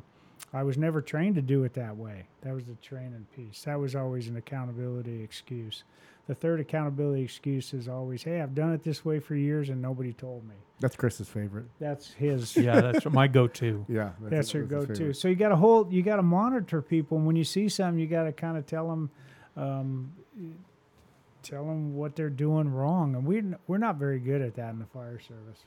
I 0.53 0.65
was 0.65 0.77
never 0.77 1.01
trained 1.01 1.37
to 1.37 1.43
do 1.43 1.63
it 1.63 1.73
that 1.75 1.97
way. 1.97 2.27
That 2.43 2.53
was 2.53 2.65
the 2.65 2.75
training 2.75 3.27
piece. 3.35 3.63
That 3.63 3.79
was 3.79 3.95
always 3.95 4.27
an 4.27 4.37
accountability 4.37 5.23
excuse. 5.23 5.85
The 6.29 6.35
third 6.35 6.61
accountability 6.61 7.23
excuse 7.23 7.73
is 7.73 7.89
always, 7.89 8.23
hey, 8.23 8.43
I've 8.43 8.55
done 8.55 8.73
it 8.75 8.85
this 8.85 9.03
way 9.03 9.19
for 9.19 9.35
years 9.35 9.71
and 9.71 9.81
nobody 9.81 10.13
told 10.13 10.47
me. 10.47 10.55
That's 10.79 10.95
Chris's 10.95 11.27
favorite. 11.27 11.65
That's 11.81 12.13
his. 12.13 12.55
yeah, 12.57 12.81
that's 12.83 13.07
my 13.07 13.27
go-to. 13.27 13.85
Yeah, 13.89 14.11
That's 14.21 14.53
your 14.53 14.65
his 14.65 14.71
go-to. 14.71 15.15
So 15.15 15.29
you 15.29 15.35
got 15.35 15.49
to 15.49 15.57
hold, 15.57 15.91
you 15.91 16.03
got 16.03 16.17
to 16.17 16.23
monitor 16.23 16.83
people. 16.83 17.17
And 17.17 17.27
when 17.27 17.35
you 17.35 17.45
see 17.45 17.69
something, 17.71 17.99
you 17.99 18.07
got 18.07 18.25
to 18.25 18.33
kind 18.33 18.59
of 18.59 18.67
tell 18.67 18.89
them, 18.89 19.11
um, 19.57 20.13
tell 21.43 21.65
them 21.65 21.97
what 21.97 22.15
they're 22.15 22.29
doing 22.29 22.69
wrong. 22.69 23.15
And 23.15 23.25
we're 23.25 23.59
we're 23.67 23.79
not 23.79 23.97
very 23.97 24.21
good 24.21 24.43
at 24.43 24.55
that 24.57 24.71
in 24.71 24.79
the 24.79 24.87
fire 24.87 25.19
service. 25.19 25.65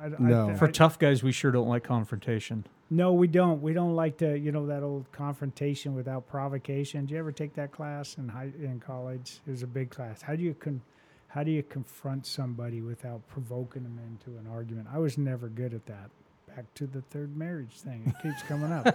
I, 0.00 0.06
I 0.06 0.08
No. 0.18 0.48
thi- 0.48 0.54
For 0.58 0.68
tough 0.68 0.98
guys, 0.98 1.22
we 1.22 1.32
sure 1.32 1.50
don't 1.50 1.68
like 1.68 1.82
confrontation. 1.84 2.64
no, 2.90 3.12
we 3.12 3.26
don't. 3.28 3.60
We 3.62 3.72
don't 3.72 3.94
like 3.94 4.16
to, 4.18 4.36
you 4.38 4.50
know, 4.52 4.66
that 4.66 4.82
old 4.82 5.10
confrontation 5.12 5.94
without 5.94 6.26
provocation. 6.28 7.02
Did 7.02 7.12
you 7.12 7.18
ever 7.18 7.32
take 7.32 7.54
that 7.54 7.70
class 7.72 8.16
in 8.18 8.28
high 8.28 8.50
in 8.60 8.80
college? 8.80 9.40
It 9.46 9.50
was 9.50 9.62
a 9.62 9.66
big 9.66 9.90
class. 9.90 10.22
How 10.22 10.34
do 10.34 10.42
you 10.42 10.54
con, 10.54 10.80
how 11.28 11.42
do 11.44 11.50
you 11.50 11.62
confront 11.62 12.26
somebody 12.26 12.80
without 12.80 13.20
provoking 13.28 13.82
them 13.84 13.98
into 14.08 14.38
an 14.38 14.46
argument? 14.50 14.88
I 14.92 14.98
was 14.98 15.16
never 15.18 15.48
good 15.48 15.74
at 15.74 15.86
that. 15.86 16.10
Back 16.48 16.64
to 16.74 16.86
the 16.88 17.00
third 17.02 17.36
marriage 17.36 17.74
thing. 17.80 18.02
It 18.06 18.20
keeps 18.22 18.42
coming 18.42 18.72
up. 18.72 18.86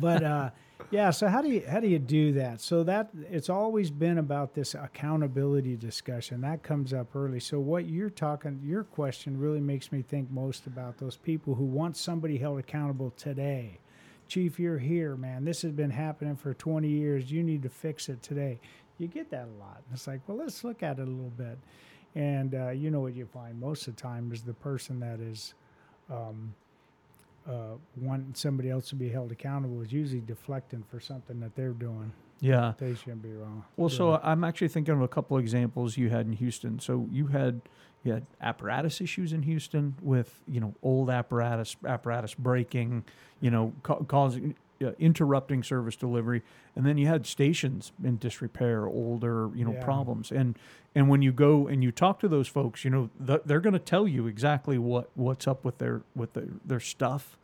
but 0.00 0.22
uh, 0.22 0.50
yeah, 0.94 1.10
so 1.10 1.26
how 1.26 1.42
do 1.42 1.48
you 1.48 1.64
how 1.68 1.80
do 1.80 1.88
you 1.88 1.98
do 1.98 2.32
that? 2.34 2.60
So 2.60 2.84
that 2.84 3.10
it's 3.28 3.50
always 3.50 3.90
been 3.90 4.18
about 4.18 4.54
this 4.54 4.74
accountability 4.74 5.74
discussion 5.74 6.40
that 6.42 6.62
comes 6.62 6.92
up 6.92 7.16
early. 7.16 7.40
So 7.40 7.58
what 7.58 7.86
you're 7.86 8.10
talking, 8.10 8.60
your 8.62 8.84
question 8.84 9.36
really 9.36 9.58
makes 9.60 9.90
me 9.90 10.02
think 10.02 10.30
most 10.30 10.68
about 10.68 10.98
those 10.98 11.16
people 11.16 11.56
who 11.56 11.64
want 11.64 11.96
somebody 11.96 12.38
held 12.38 12.60
accountable 12.60 13.12
today. 13.16 13.80
Chief, 14.28 14.60
you're 14.60 14.78
here, 14.78 15.16
man. 15.16 15.44
This 15.44 15.62
has 15.62 15.72
been 15.72 15.90
happening 15.90 16.36
for 16.36 16.54
20 16.54 16.88
years. 16.88 17.28
You 17.28 17.42
need 17.42 17.64
to 17.64 17.68
fix 17.68 18.08
it 18.08 18.22
today. 18.22 18.60
You 18.98 19.08
get 19.08 19.30
that 19.30 19.48
a 19.48 19.58
lot. 19.58 19.82
It's 19.92 20.06
like, 20.06 20.20
well, 20.28 20.36
let's 20.36 20.62
look 20.62 20.84
at 20.84 21.00
it 21.00 21.08
a 21.08 21.10
little 21.10 21.32
bit. 21.36 21.58
And 22.14 22.54
uh, 22.54 22.70
you 22.70 22.92
know 22.92 23.00
what 23.00 23.16
you 23.16 23.26
find 23.26 23.58
most 23.58 23.88
of 23.88 23.96
the 23.96 24.00
time 24.00 24.30
is 24.32 24.42
the 24.42 24.54
person 24.54 25.00
that 25.00 25.18
is 25.18 25.54
um, 26.08 26.54
uh, 27.48 27.76
wanting 27.96 28.34
somebody 28.34 28.70
else 28.70 28.88
to 28.88 28.94
be 28.94 29.08
held 29.08 29.32
accountable 29.32 29.80
is 29.82 29.92
usually 29.92 30.20
deflecting 30.20 30.82
for 30.90 31.00
something 31.00 31.40
that 31.40 31.54
they're 31.54 31.70
doing. 31.70 32.12
Yeah. 32.40 32.72
They 32.78 32.94
shouldn't 32.94 33.22
be 33.22 33.32
wrong. 33.32 33.64
Well, 33.76 33.88
so 33.88 34.20
I'm 34.22 34.44
actually 34.44 34.68
thinking 34.68 34.94
of 34.94 35.00
a 35.02 35.08
couple 35.08 35.38
examples 35.38 35.96
you 35.96 36.10
had 36.10 36.26
in 36.26 36.32
Houston. 36.32 36.78
So 36.78 37.08
you 37.10 37.28
had 37.28 37.62
you 38.02 38.12
had 38.12 38.26
apparatus 38.40 39.00
issues 39.00 39.32
in 39.32 39.42
Houston 39.42 39.94
with 40.02 40.40
you 40.46 40.60
know 40.60 40.74
old 40.82 41.08
apparatus 41.10 41.76
apparatus 41.86 42.34
breaking, 42.34 43.04
you 43.40 43.50
know 43.50 43.72
ca- 43.82 44.02
causing 44.04 44.54
uh, 44.84 44.92
interrupting 44.98 45.62
service 45.62 45.96
delivery, 45.96 46.42
and 46.76 46.84
then 46.86 46.98
you 46.98 47.06
had 47.06 47.26
stations 47.26 47.92
in 48.02 48.18
disrepair, 48.18 48.86
older 48.86 49.50
you 49.54 49.64
know 49.64 49.72
Yeah. 49.72 49.84
problems, 49.84 50.30
and 50.30 50.58
and 50.94 51.08
when 51.08 51.22
you 51.22 51.32
go 51.32 51.66
and 51.66 51.82
you 51.82 51.90
talk 51.90 52.20
to 52.20 52.28
those 52.28 52.46
folks, 52.48 52.84
you 52.84 52.90
know 52.90 53.10
th- 53.24 53.42
they're 53.44 53.60
going 53.60 53.72
to 53.72 53.78
tell 53.78 54.06
you 54.06 54.26
exactly 54.26 54.78
what 54.78 55.10
what's 55.14 55.48
up 55.48 55.64
with 55.64 55.78
their 55.78 56.02
with 56.14 56.34
their, 56.34 56.48
their 56.64 56.80
stuff, 56.80 57.36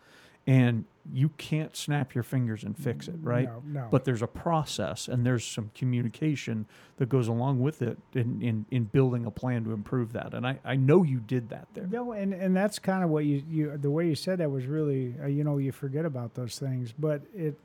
and 0.47 0.85
you 1.13 1.31
can't 1.31 1.77
snap 1.77 2.15
your 2.15 2.25
fingers 2.25 2.63
and 2.63 2.77
fix 2.77 3.09
it, 3.09 3.17
right? 3.21 3.49
No, 3.49 3.63
no. 3.83 3.89
but 3.91 4.05
there's 4.05 4.23
a 4.23 4.27
process 4.27 5.09
and 5.09 5.25
there's 5.25 5.45
some 5.45 5.71
communication 5.75 6.67
that 6.99 7.09
goes 7.09 7.29
along 7.29 7.61
with 7.61 7.83
it 7.83 7.99
in, 8.15 8.41
in, 8.43 8.67
in 8.71 8.85
building 8.85 9.27
a 9.27 9.31
plan 9.31 9.65
to 9.65 9.73
improve 9.73 10.13
that. 10.13 10.35
And 10.35 10.47
I, 10.47 10.59
I 10.65 10.77
know 10.77 11.03
you 11.03 11.19
did 11.21 11.49
that 11.51 11.69
there. 11.75 11.87
No, 11.91 12.13
and, 12.13 12.33
and 12.33 12.57
that's 12.57 12.79
kind 12.79 13.03
of 13.03 13.11
what 13.11 13.25
you, 13.25 13.43
you 13.49 13.77
the 13.77 13.91
way 13.91 14.07
you 14.07 14.15
said 14.15 14.39
that 14.39 14.51
was 14.51 14.67
really 14.67 15.15
uh, 15.23 15.27
you 15.27 15.45
know 15.45 15.59
you 15.59 15.73
forget 15.73 16.05
about 16.05 16.35
those 16.35 16.59
things, 16.59 16.93
but 16.99 17.23
it 17.35 17.59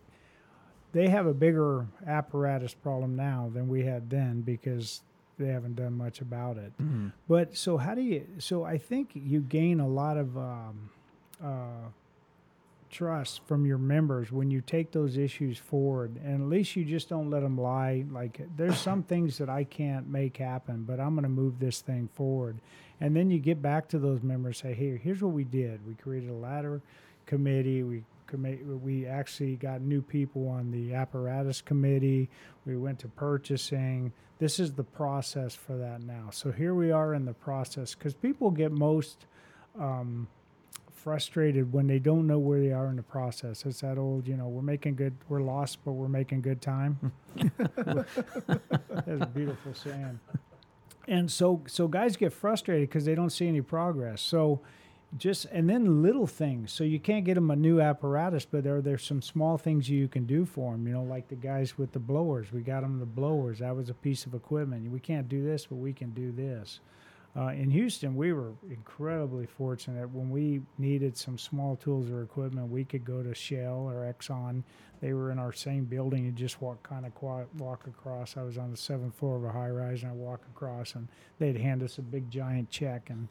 they 0.94 1.10
have 1.10 1.26
a 1.26 1.34
bigger 1.34 1.88
apparatus 2.08 2.74
problem 2.74 3.16
now 3.16 3.52
than 3.54 3.68
we 3.68 3.84
had 3.84 4.10
then 4.10 4.42
because 4.42 5.02
they 5.38 5.48
haven't 5.48 5.76
done 5.76 5.94
much 5.98 6.22
about 6.22 6.58
it. 6.58 6.72
Mhm. 6.82 7.12
But 7.28 7.58
so 7.58 7.78
how 7.78 7.94
do 7.96 8.02
you? 8.02 8.26
So 8.40 8.64
I 8.64 8.78
think 8.78 9.12
you 9.14 9.42
gain 9.42 9.80
a 9.82 9.88
lot 9.88 10.18
of 10.18 10.38
um, 10.38 10.90
uh, 11.44 11.90
trust 12.96 13.42
from 13.46 13.66
your 13.66 13.78
members 13.78 14.32
when 14.32 14.50
you 14.50 14.62
take 14.62 14.92
those 14.92 15.18
issues 15.18 15.58
forward, 15.58 16.16
and 16.24 16.42
at 16.42 16.48
least 16.48 16.76
you 16.76 16.86
just 16.86 17.10
don't 17.10 17.30
let 17.30 17.42
them 17.42 17.58
lie. 17.58 18.06
Like 18.10 18.42
there's 18.56 18.78
some 18.78 19.04
things 19.12 19.38
that 19.38 19.50
I 19.50 19.66
can't 19.66 20.08
make 20.08 20.38
happen, 20.38 20.84
but 20.84 21.00
I'm 21.00 21.14
going 21.14 21.24
to 21.24 21.30
move 21.30 21.60
this 21.60 21.82
thing 21.82 22.10
forward. 22.14 22.60
And 23.02 23.16
then 23.16 23.30
you 23.30 23.40
get 23.40 23.62
back 23.62 23.90
to 23.90 24.00
those 24.00 24.24
members, 24.24 24.60
say, 24.60 24.74
"Hey, 24.74 24.98
here's 24.98 25.22
what 25.22 25.34
we 25.34 25.44
did. 25.44 25.86
We 25.86 25.96
created 25.96 26.30
a 26.30 26.34
ladder 26.34 26.82
committee. 27.26 27.84
We 27.84 28.04
we 28.34 29.06
actually 29.06 29.56
got 29.56 29.82
new 29.82 30.02
people 30.02 30.48
on 30.48 30.72
the 30.72 30.94
apparatus 30.96 31.62
committee. 31.62 32.30
We 32.66 32.78
went 32.78 33.00
to 33.00 33.08
purchasing. 33.08 34.14
This 34.40 34.60
is 34.60 34.74
the 34.74 34.84
process 34.84 35.56
for 35.56 35.78
that 35.78 36.02
now. 36.02 36.30
So 36.32 36.52
here 36.52 36.74
we 36.74 36.92
are 36.92 37.14
in 37.14 37.26
the 37.26 37.34
process 37.34 37.94
because 37.94 38.14
people 38.14 38.52
get 38.52 38.72
most 38.72 39.26
um, 39.80 40.28
frustrated 41.06 41.72
when 41.72 41.86
they 41.86 42.00
don't 42.00 42.26
know 42.26 42.40
where 42.40 42.60
they 42.60 42.72
are 42.72 42.88
in 42.88 42.96
the 42.96 43.04
process. 43.04 43.64
It's 43.64 43.82
that 43.82 44.00
old, 44.00 44.28
you 44.28 44.36
know, 44.36 44.48
we're 44.48 44.64
making 44.64 44.96
good, 44.96 45.16
we're 45.30 45.44
lost, 45.44 45.78
but 45.86 45.92
we're 45.92 46.08
making 46.08 46.42
good 46.42 46.64
time. 46.64 47.12
That's 47.36 48.08
a 49.22 49.30
beautiful 49.32 49.76
saying. 49.76 50.20
And 51.08 51.30
so, 51.30 51.62
so 51.68 51.88
guys 51.88 52.18
get 52.18 52.34
frustrated 52.34 52.90
because 52.90 53.06
they 53.06 53.14
don't 53.14 53.30
see 53.30 53.48
any 53.48 53.62
progress. 53.62 54.20
So, 54.20 54.62
just 55.16 55.46
and 55.52 55.70
then 55.70 56.02
little 56.02 56.26
things. 56.26 56.72
So 56.72 56.84
you 56.84 57.00
can't 57.00 57.24
get 57.24 57.36
them 57.36 57.52
a 57.52 57.56
new 57.56 57.80
apparatus, 57.80 58.44
but 58.44 58.64
there 58.64 58.82
there's 58.82 59.04
some 59.04 59.22
small 59.22 59.60
things 59.60 59.88
you 59.88 60.08
can 60.08 60.26
do 60.26 60.44
for 60.44 60.72
them. 60.72 60.88
You 60.88 60.94
know, 60.94 61.04
like 61.04 61.28
the 61.28 61.36
guys 61.36 61.78
with 61.78 61.92
the 61.92 62.00
blowers. 62.00 62.52
We 62.52 62.62
got 62.62 62.82
them 62.82 63.00
the 63.00 63.06
blowers. 63.06 63.60
That 63.60 63.76
was 63.76 63.90
a 63.90 63.94
piece 63.94 64.26
of 64.26 64.34
equipment. 64.34 64.92
We 64.92 65.00
can't 65.00 65.30
do 65.30 65.44
this, 65.44 65.68
but 65.68 65.76
we 65.76 65.94
can 65.94 66.10
do 66.10 66.32
this. 66.32 66.80
Uh, 67.38 67.48
in 67.48 67.70
Houston, 67.70 68.16
we 68.16 68.32
were 68.32 68.54
incredibly 68.70 69.46
fortunate 69.46 70.10
when 70.12 70.30
we 70.30 70.62
needed 70.78 71.18
some 71.18 71.38
small 71.38 71.76
tools 71.76 72.10
or 72.10 72.22
equipment. 72.24 72.70
We 72.70 72.86
could 72.86 73.04
go 73.04 73.22
to 73.24 73.36
Shell 73.36 73.90
or 73.90 74.12
Exxon. 74.14 74.64
They 75.02 75.12
were 75.12 75.32
in 75.32 75.38
our 75.40 75.52
same 75.52 75.84
building. 75.84 76.24
You 76.24 76.32
just 76.32 76.62
walk 76.62 76.82
kind 76.88 77.06
of 77.06 77.12
walk 77.60 77.88
across. 77.88 78.38
I 78.38 78.44
was 78.44 78.58
on 78.58 78.72
the 78.72 78.78
seventh 78.78 79.16
floor 79.16 79.36
of 79.36 79.44
a 79.44 79.52
high 79.52 79.70
rise, 79.70 80.04
and 80.04 80.12
I 80.12 80.16
walk 80.16 80.42
across, 80.56 80.96
and 80.96 81.10
they'd 81.38 81.58
hand 81.58 81.84
us 81.84 81.98
a 81.98 82.02
big 82.02 82.32
giant 82.32 82.70
check, 82.70 83.10
and 83.10 83.28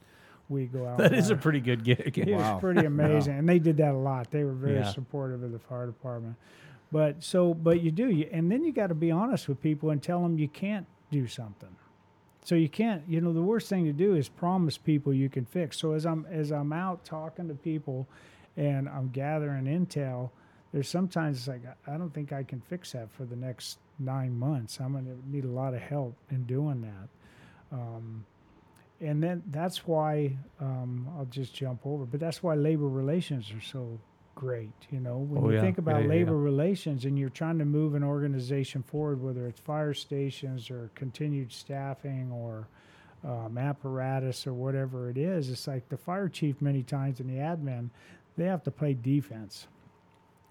we 0.51 0.67
go 0.67 0.87
out. 0.87 0.99
That 0.99 1.15
is 1.15 1.31
a 1.31 1.37
pretty 1.37 1.61
good 1.61 1.83
gig. 1.83 2.19
it 2.19 2.29
Wow. 2.29 2.55
was 2.55 2.61
pretty 2.61 2.85
amazing, 2.85 3.39
and 3.39 3.49
they 3.49 3.59
did 3.59 3.79
that 3.79 3.95
a 3.95 3.99
lot. 3.99 4.31
They 4.31 4.45
were 4.45 4.53
very 4.53 4.75
Yeah. 4.81 4.91
supportive 4.93 5.43
of 5.43 5.51
the 5.53 5.59
fire 5.59 5.87
department. 5.87 6.37
But 6.93 7.23
so, 7.25 7.55
but 7.55 7.81
you 7.81 7.91
do, 7.91 8.11
you, 8.11 8.29
and 8.31 8.53
then 8.53 8.65
you 8.65 8.71
got 8.73 8.89
to 8.89 8.95
be 8.95 9.11
honest 9.11 9.49
with 9.49 9.63
people 9.63 9.89
and 9.91 10.03
tell 10.03 10.23
them 10.23 10.39
you 10.39 10.49
can't 10.49 10.87
do 11.11 11.27
something. 11.27 11.75
So 12.45 12.55
you 12.55 12.69
can't, 12.69 13.03
you 13.09 13.21
know, 13.21 13.33
the 13.33 13.43
worst 13.43 13.69
thing 13.69 13.87
to 13.87 13.93
do 13.93 14.15
is 14.15 14.29
promise 14.29 14.79
people 14.79 15.13
you 15.13 15.29
can 15.29 15.47
fix. 15.47 15.79
So 15.79 15.93
as 15.93 16.05
I'm 16.05 16.27
as 16.31 16.53
I'm 16.53 16.73
out 16.73 17.05
talking 17.05 17.49
to 17.49 17.55
people, 17.55 18.07
and 18.57 18.89
I'm 18.89 19.09
gathering 19.09 19.65
intel, 19.65 20.31
there's 20.73 20.89
sometimes 20.89 21.39
it's 21.39 21.49
like 21.49 21.63
I 21.87 21.97
don't 21.97 22.13
think 22.13 22.33
I 22.33 22.43
can 22.43 22.61
fix 22.61 22.93
that 22.93 23.11
for 23.13 23.25
the 23.25 23.37
next 23.37 23.79
nine 23.99 24.39
months. 24.39 24.79
I'm 24.79 24.93
going 24.93 25.07
to 25.07 25.19
need 25.31 25.45
a 25.45 25.51
lot 25.51 25.75
of 25.75 25.81
help 25.81 26.17
in 26.31 26.45
doing 26.45 26.83
that. 26.83 27.77
Um, 27.77 28.25
and 29.01 29.23
then 29.23 29.43
that's 29.51 29.87
why 29.87 30.37
um, 30.61 31.09
I'll 31.17 31.27
just 31.27 31.55
jump 31.55 31.81
over. 31.85 32.05
But 32.05 32.21
that's 32.21 32.43
why 32.43 32.55
labor 32.55 32.89
relations 32.89 33.51
are 33.53 33.61
so 33.61 33.99
great. 34.45 34.73
You 34.91 35.01
know, 35.01 35.19
when 35.19 35.45
Oh, 35.45 35.51
you 35.51 35.57
yeah. 35.57 35.63
think 35.63 35.79
about 35.79 36.03
Yeah, 36.03 36.09
labor 36.11 36.37
relations 36.37 37.05
and 37.07 37.19
you're 37.19 37.31
trying 37.31 37.59
to 37.59 37.65
move 37.65 37.95
an 37.95 38.05
organization 38.05 38.83
forward, 38.83 39.23
whether 39.23 39.49
it's 39.49 39.61
fire 39.61 39.95
stations 39.95 40.71
or 40.71 40.91
continued 40.95 41.53
staffing 41.53 42.31
or 42.33 42.69
um, 43.25 43.59
apparatus 43.59 44.47
or 44.47 44.53
whatever 44.55 45.11
it 45.11 45.19
is, 45.19 45.51
it's 45.51 45.67
like 45.67 45.89
the 45.89 45.97
fire 45.97 46.29
chief 46.29 46.61
many 46.63 46.83
times 46.83 47.21
and 47.21 47.31
the 47.31 47.37
admin, 47.43 47.91
they 48.37 48.45
have 48.47 48.63
to 48.65 48.71
play 48.71 48.95
defense 48.95 49.67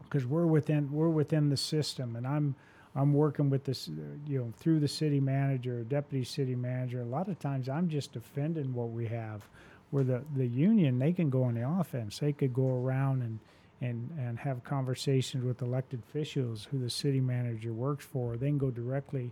because 0.03 0.25
we're 0.25 0.47
within 0.47 0.91
we're 0.91 1.09
within 1.09 1.49
the 1.49 1.57
system, 1.57 2.15
and 2.15 2.27
I'm 2.27 2.55
I'm 2.95 3.13
working 3.13 3.49
with 3.49 3.65
this, 3.65 3.89
you 4.27 4.39
know, 4.39 4.53
through 4.57 4.79
the 4.81 4.87
city 4.87 5.19
manager, 5.19 5.83
deputy 5.83 6.25
city 6.25 6.55
manager. 6.55 7.01
A 7.01 7.05
lot 7.05 7.29
of 7.29 7.39
times, 7.39 7.69
I'm 7.69 7.89
just 7.89 8.13
defending 8.13 8.73
what 8.73 8.89
we 8.91 9.07
have. 9.07 9.47
Where 9.91 10.03
the 10.03 10.23
the 10.35 10.47
union, 10.47 10.99
they 10.99 11.13
can 11.13 11.29
go 11.29 11.43
on 11.43 11.55
the 11.55 11.67
offense. 11.69 12.19
They 12.19 12.33
could 12.33 12.53
go 12.53 12.67
around 12.67 13.23
and 13.23 13.39
and 13.83 14.09
and 14.17 14.39
have 14.39 14.63
conversations 14.63 15.43
with 15.43 15.61
elected 15.61 16.01
officials 16.07 16.67
who 16.71 16.79
the 16.79 16.89
city 16.89 17.19
manager 17.19 17.73
works 17.73 18.05
for. 18.05 18.37
They 18.37 18.47
can 18.47 18.57
go 18.57 18.71
directly. 18.71 19.31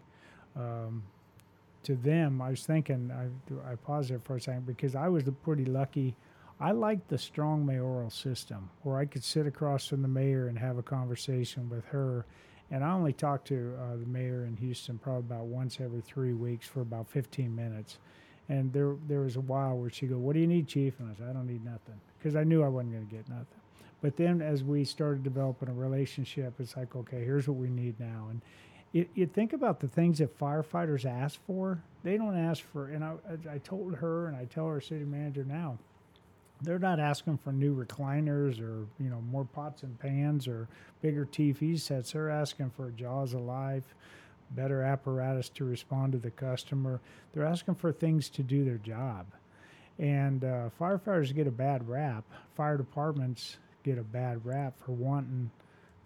Um, 0.56 1.04
to 1.84 1.96
them, 1.96 2.42
I 2.44 2.52
was 2.52 2.64
thinking, 2.64 3.12
I, 3.12 3.72
I 3.72 3.76
paused 3.76 4.12
there 4.12 4.20
for 4.20 4.36
a 4.36 4.42
second 4.42 4.68
because 4.68 4.94
I 4.94 5.08
was 5.08 5.24
pretty 5.42 5.66
lucky. 5.66 6.16
I 6.60 6.74
liked 6.74 7.08
the 7.08 7.18
strong 7.18 7.66
mayoral 7.66 8.12
system 8.12 8.70
where 8.84 9.00
I 9.00 9.06
could 9.06 9.24
sit 9.24 9.48
across 9.48 9.88
from 9.88 10.04
the 10.04 10.08
mayor 10.08 10.48
and 10.48 10.60
have 10.60 10.78
a 10.78 10.84
conversation 10.84 11.70
with 11.70 11.86
her. 11.86 12.26
And 12.70 12.84
I 12.84 12.92
only 12.92 13.14
talked 13.14 13.48
to 13.48 13.74
uh, 13.82 13.96
the 13.96 14.06
mayor 14.06 14.46
in 14.46 14.58
Houston 14.58 15.00
probably 15.00 15.22
about 15.22 15.46
once 15.46 15.80
every 15.82 16.02
three 16.02 16.34
weeks 16.34 16.68
for 16.68 16.82
about 16.82 17.10
15 17.10 17.56
minutes. 17.56 17.98
And 18.48 18.72
there, 18.74 18.96
there 19.08 19.22
was 19.22 19.38
a 19.38 19.42
while 19.42 19.76
where 19.76 19.90
she'd 19.90 20.12
go, 20.12 20.18
What 20.18 20.34
do 20.34 20.40
you 20.40 20.48
need, 20.48 20.68
Chief? 20.68 21.00
And 21.00 21.10
I 21.10 21.16
said, 21.16 21.30
I 21.30 21.34
don't 21.34 21.48
need 21.48 21.66
nothing 21.66 22.00
because 22.20 22.36
I 22.36 22.44
knew 22.44 22.64
I 22.64 22.68
wasn't 22.68 22.94
going 22.94 23.08
to 23.08 23.16
get 23.16 23.28
nothing. 23.28 23.61
But 24.02 24.18
then 24.18 24.42
as 24.42 24.64
we 24.64 24.84
started 24.84 25.24
developing 25.24 25.70
a 25.70 25.74
relationship, 25.74 26.54
it's 26.60 26.76
like, 26.76 26.96
okay, 26.96 27.24
here's 27.24 27.48
what 27.48 27.58
we 27.58 27.70
need 27.70 28.00
now. 28.00 28.28
And 28.30 28.42
you, 28.92 29.06
you 29.14 29.26
think 29.28 29.54
about 29.54 29.80
the 29.80 29.88
things 29.88 30.18
that 30.18 30.38
firefighters 30.38 31.06
ask 31.06 31.40
for. 31.46 31.82
They 32.04 32.18
don't 32.18 32.38
ask 32.38 32.64
for, 32.74 32.88
and 32.88 33.04
I, 33.04 33.14
I 33.50 33.58
told 33.60 33.96
her, 33.96 34.28
and 34.28 34.36
I 34.36 34.46
tell 34.46 34.66
our 34.66 34.82
city 34.82 35.06
manager 35.06 35.46
now, 35.46 35.78
they're 36.64 36.80
not 36.80 37.00
asking 37.00 37.40
for 37.40 37.52
new 37.52 37.76
recliners 37.76 38.62
or 38.62 38.86
you 39.00 39.10
know 39.10 39.22
more 39.32 39.46
pots 39.46 39.84
and 39.84 40.00
pans 40.00 40.48
or 40.48 40.68
bigger 41.02 41.26
TV 41.26 41.80
sets. 41.80 42.12
They're 42.12 42.30
asking 42.30 42.72
for 42.72 42.92
jaws 42.92 43.34
of 43.34 43.42
life, 43.42 43.96
better 44.52 44.84
apparatus 44.84 45.50
to 45.50 45.66
respond 45.66 46.12
to 46.12 46.20
the 46.20 46.30
customer. 46.30 47.00
They're 47.34 47.46
asking 47.46 47.76
for 47.76 47.92
things 47.92 48.30
to 48.30 48.44
do 48.44 48.64
their 48.64 48.78
job, 48.78 49.26
and 49.98 50.44
uh, 50.44 50.70
firefighters 50.80 51.34
get 51.34 51.48
a 51.48 51.52
bad 51.52 51.88
rap. 51.90 52.26
Fire 52.56 52.78
departments 52.78 53.58
get 53.84 53.98
a 53.98 54.04
bad 54.04 54.46
rap 54.46 54.80
for 54.80 54.92
wanting 54.92 55.52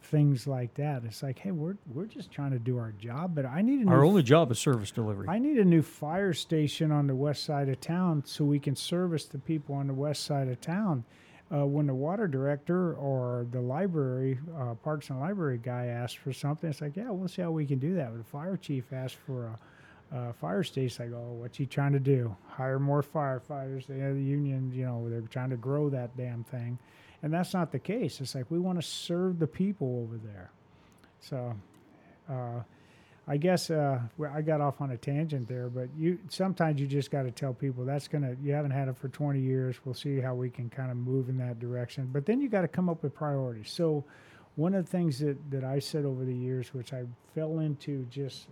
things 0.01 0.47
like 0.47 0.73
that. 0.75 1.03
It's 1.05 1.23
like, 1.23 1.39
hey, 1.39 1.51
we're 1.51 1.77
we're 1.93 2.05
just 2.05 2.31
trying 2.31 2.51
to 2.51 2.59
do 2.59 2.77
our 2.77 2.91
job, 2.91 3.35
but 3.35 3.45
I 3.45 3.61
need 3.61 3.85
a 3.85 3.89
Our 3.89 4.05
only 4.05 4.23
job 4.23 4.51
is 4.51 4.59
service 4.59 4.91
delivery. 4.91 5.27
I 5.29 5.39
need 5.39 5.57
a 5.57 5.65
new 5.65 5.81
fire 5.81 6.33
station 6.33 6.91
on 6.91 7.07
the 7.07 7.15
west 7.15 7.43
side 7.43 7.69
of 7.69 7.81
town 7.81 8.23
so 8.25 8.45
we 8.45 8.59
can 8.59 8.75
service 8.75 9.25
the 9.25 9.39
people 9.39 9.75
on 9.75 9.87
the 9.87 9.93
west 9.93 10.23
side 10.23 10.47
of 10.47 10.61
town. 10.61 11.03
Uh, 11.53 11.65
when 11.65 11.85
the 11.85 11.93
water 11.93 12.27
director 12.27 12.95
or 12.95 13.45
the 13.51 13.61
library, 13.61 14.39
uh, 14.57 14.73
Parks 14.73 15.11
and 15.11 15.19
Library 15.19 15.59
guy 15.61 15.85
asks 15.85 16.15
for 16.15 16.33
something, 16.33 16.67
it's 16.67 16.81
like, 16.81 16.95
yeah, 16.95 17.11
we'll 17.11 17.27
see 17.27 17.43
how 17.43 17.51
we 17.51 17.67
can 17.67 17.77
do 17.77 17.93
that. 17.95 18.09
But 18.09 18.17
the 18.17 18.23
fire 18.23 18.57
chief 18.57 18.91
asked 18.91 19.17
for 19.27 19.45
a, 19.45 19.59
uh, 20.15 20.33
fire 20.33 20.63
station. 20.63 21.05
I 21.05 21.09
go, 21.09 21.19
what's 21.39 21.57
he 21.57 21.67
trying 21.67 21.93
to 21.93 21.99
do? 21.99 22.35
Hire 22.47 22.79
more 22.79 23.03
firefighters. 23.03 23.85
They 23.85 23.95
the 23.95 24.21
union, 24.21 24.71
you 24.73 24.85
know, 24.85 25.07
they're 25.09 25.21
trying 25.21 25.51
to 25.51 25.57
grow 25.57 25.89
that 25.89 26.15
damn 26.17 26.43
thing. 26.43 26.79
And 27.23 27.33
that's 27.33 27.53
not 27.53 27.71
the 27.71 27.79
case. 27.79 28.21
It's 28.21 28.35
like 28.35 28.49
we 28.51 28.59
want 28.59 28.79
to 28.79 28.87
serve 28.87 29.39
the 29.39 29.47
people 29.47 30.03
over 30.03 30.17
there. 30.17 30.51
So, 31.21 31.55
uh, 32.29 32.61
I 33.27 33.37
guess 33.37 33.71
uh, 33.71 33.99
I 34.31 34.41
got 34.41 34.61
off 34.61 34.81
on 34.81 34.91
a 34.91 34.97
tangent 34.97 35.47
there, 35.47 35.67
but 35.67 35.89
you 35.97 36.19
sometimes 36.29 36.79
you 36.79 36.85
just 36.85 37.09
got 37.09 37.23
to 37.23 37.31
tell 37.31 37.53
people 37.53 37.83
that's 37.83 38.07
gonna 38.07 38.35
you 38.43 38.53
haven't 38.53 38.71
had 38.71 38.87
it 38.87 38.97
for 38.97 39.09
20 39.09 39.39
years. 39.39 39.77
We'll 39.83 39.95
see 39.95 40.19
how 40.19 40.35
we 40.35 40.51
can 40.51 40.69
kind 40.69 40.91
of 40.91 40.97
move 40.97 41.27
in 41.27 41.37
that 41.39 41.59
direction. 41.59 42.09
But 42.13 42.27
then 42.27 42.39
you 42.39 42.49
got 42.49 42.61
to 42.61 42.67
come 42.67 42.87
up 42.87 43.01
with 43.01 43.15
priorities. 43.15 43.71
So 43.71 44.03
one 44.55 44.75
of 44.75 44.85
the 44.85 44.91
things 44.91 45.19
that 45.19 45.37
that 45.49 45.63
I 45.63 45.79
said 45.79 46.05
over 46.05 46.23
the 46.23 46.35
years, 46.35 46.71
which 46.71 46.93
I 46.93 47.05
fell 47.33 47.59
into 47.59 48.05
just 48.11 48.47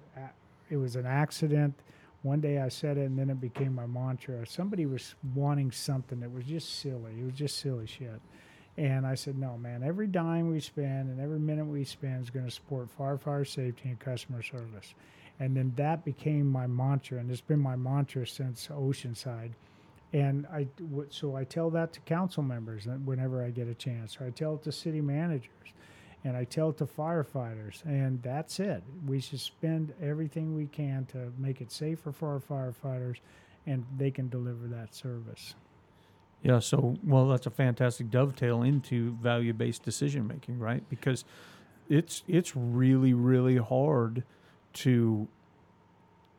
it 0.72 0.78
was 0.78 0.95
an 0.95 1.05
accident. 1.05 1.76
One 2.24 2.39
day 2.39 2.59
I 2.59 2.70
said 2.70 2.97
it, 2.97 3.05
and 3.05 3.20
then 3.20 3.30
it 3.30 3.39
became 3.39 3.76
my 3.76 3.86
mantra. 3.86 4.47
Somebody 4.47 4.86
was 4.88 5.14
wanting 5.36 5.72
something 5.72 6.20
that 6.22 6.32
was 6.32 6.45
just 6.45 6.80
silly. 6.80 7.11
It 7.20 7.26
was 7.26 7.34
just 7.36 7.59
silly 7.59 7.86
shit. 7.86 8.22
And 8.78 9.05
I 9.05 9.13
said, 9.15 9.38
no, 9.38 9.57
man, 9.57 9.84
every 9.84 10.07
dime 10.07 10.49
we 10.49 10.59
spend 10.59 11.09
and 11.09 11.19
every 11.19 11.39
minute 11.39 11.65
we 11.65 11.84
spend 11.84 12.24
is 12.24 12.30
going 12.32 12.45
to 12.45 12.51
support 12.51 12.89
firefighter 12.97 13.47
safety 13.47 13.89
and 13.89 13.99
customer 13.99 14.41
service. 14.41 14.95
And 15.39 15.55
then 15.55 15.74
that 15.76 16.05
became 16.05 16.47
my 16.47 16.67
mantra, 16.67 17.19
and 17.19 17.30
it's 17.30 17.41
been 17.41 17.59
my 17.59 17.76
mantra 17.76 18.26
since 18.26 18.67
Oceanside. 18.67 19.51
And 20.11 20.45
I, 20.47 20.67
so 21.09 21.36
I 21.36 21.43
tell 21.43 21.71
that 21.71 21.93
to 21.93 21.99
council 22.01 22.43
members 22.43 22.88
whenever 23.03 23.43
I 23.43 23.49
get 23.49 23.67
a 23.67 23.74
chance. 23.74 24.17
Or 24.19 24.26
I 24.28 24.30
tell 24.30 24.55
it 24.55 24.63
to 24.63 24.71
city 24.71 25.01
managers, 25.01 25.49
and 26.24 26.38
I 26.38 26.43
tell 26.43 26.69
it 26.69 26.78
to 26.78 26.86
firefighters, 26.86 27.84
and 27.86 28.21
that's 28.21 28.59
it. 28.59 28.84
We 29.07 29.19
should 29.19 29.39
spend 29.39 29.93
everything 30.01 30.55
we 30.55 30.67
can 30.67 31.05
to 31.07 31.32
make 31.38 31.61
it 31.61 31.71
safer 31.71 32.11
for 32.11 32.30
our 32.30 32.39
firefighters, 32.39 33.17
and 33.65 33.86
they 33.97 34.11
can 34.11 34.30
deliver 34.30 34.67
that 34.67 34.93
service. 34.93 35.55
Yeah, 36.44 36.60
so 36.60 36.98
well, 37.04 37.30
that's 37.30 37.48
a 37.48 37.52
fantastic 37.52 38.12
dovetail 38.12 38.64
into 38.64 39.14
value-based 39.22 39.82
decision 39.82 40.28
making, 40.28 40.60
right? 40.60 40.84
Because 40.89 41.24
it's 41.89 42.24
it's 42.28 42.56
really 42.56 43.14
really 43.14 43.58
hard 43.58 44.24
to 44.74 45.28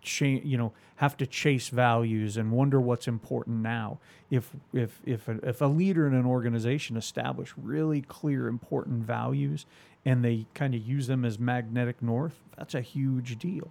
change, 0.03 0.45
you 0.45 0.59
know, 0.59 0.73
have 0.97 1.17
to 1.17 1.27
chase 1.27 1.69
values 1.69 2.37
and 2.37 2.53
wonder 2.53 2.79
what's 2.81 3.09
important 3.09 3.63
now. 3.63 3.99
If 4.31 4.55
if 4.75 5.01
if 5.07 5.27
a, 5.27 5.39
if 5.43 5.63
a 5.63 5.67
leader 5.67 6.07
in 6.07 6.13
an 6.13 6.27
organization 6.27 6.99
establish 6.99 7.55
really 7.57 8.03
clear 8.03 8.47
important 8.47 9.05
values 9.05 9.65
and 10.05 10.23
they 10.23 10.45
kind 10.53 10.75
of 10.75 10.83
use 10.87 11.07
them 11.07 11.25
as 11.25 11.39
magnetic 11.39 12.03
north, 12.03 12.41
that's 12.59 12.75
a 12.75 12.83
huge 12.83 13.39
deal. 13.39 13.71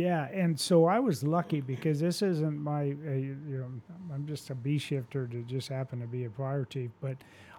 Yeah, 0.00 0.28
and 0.32 0.58
so 0.58 0.86
I 0.86 0.98
was 0.98 1.22
lucky 1.22 1.60
because 1.60 2.00
this 2.00 2.22
isn't 2.22 2.58
my, 2.58 2.80
uh, 3.06 3.10
you 3.12 3.36
know, 3.46 3.66
I'm 4.14 4.26
just 4.26 4.48
a 4.50 4.54
B 4.54 4.78
shifter 4.78 5.26
to 5.26 5.42
just 5.42 5.68
happen 5.68 6.00
to 6.00 6.06
be 6.06 6.24
a 6.24 6.30
fire 6.30 6.64
chief, 6.64 6.90
but 7.02 7.16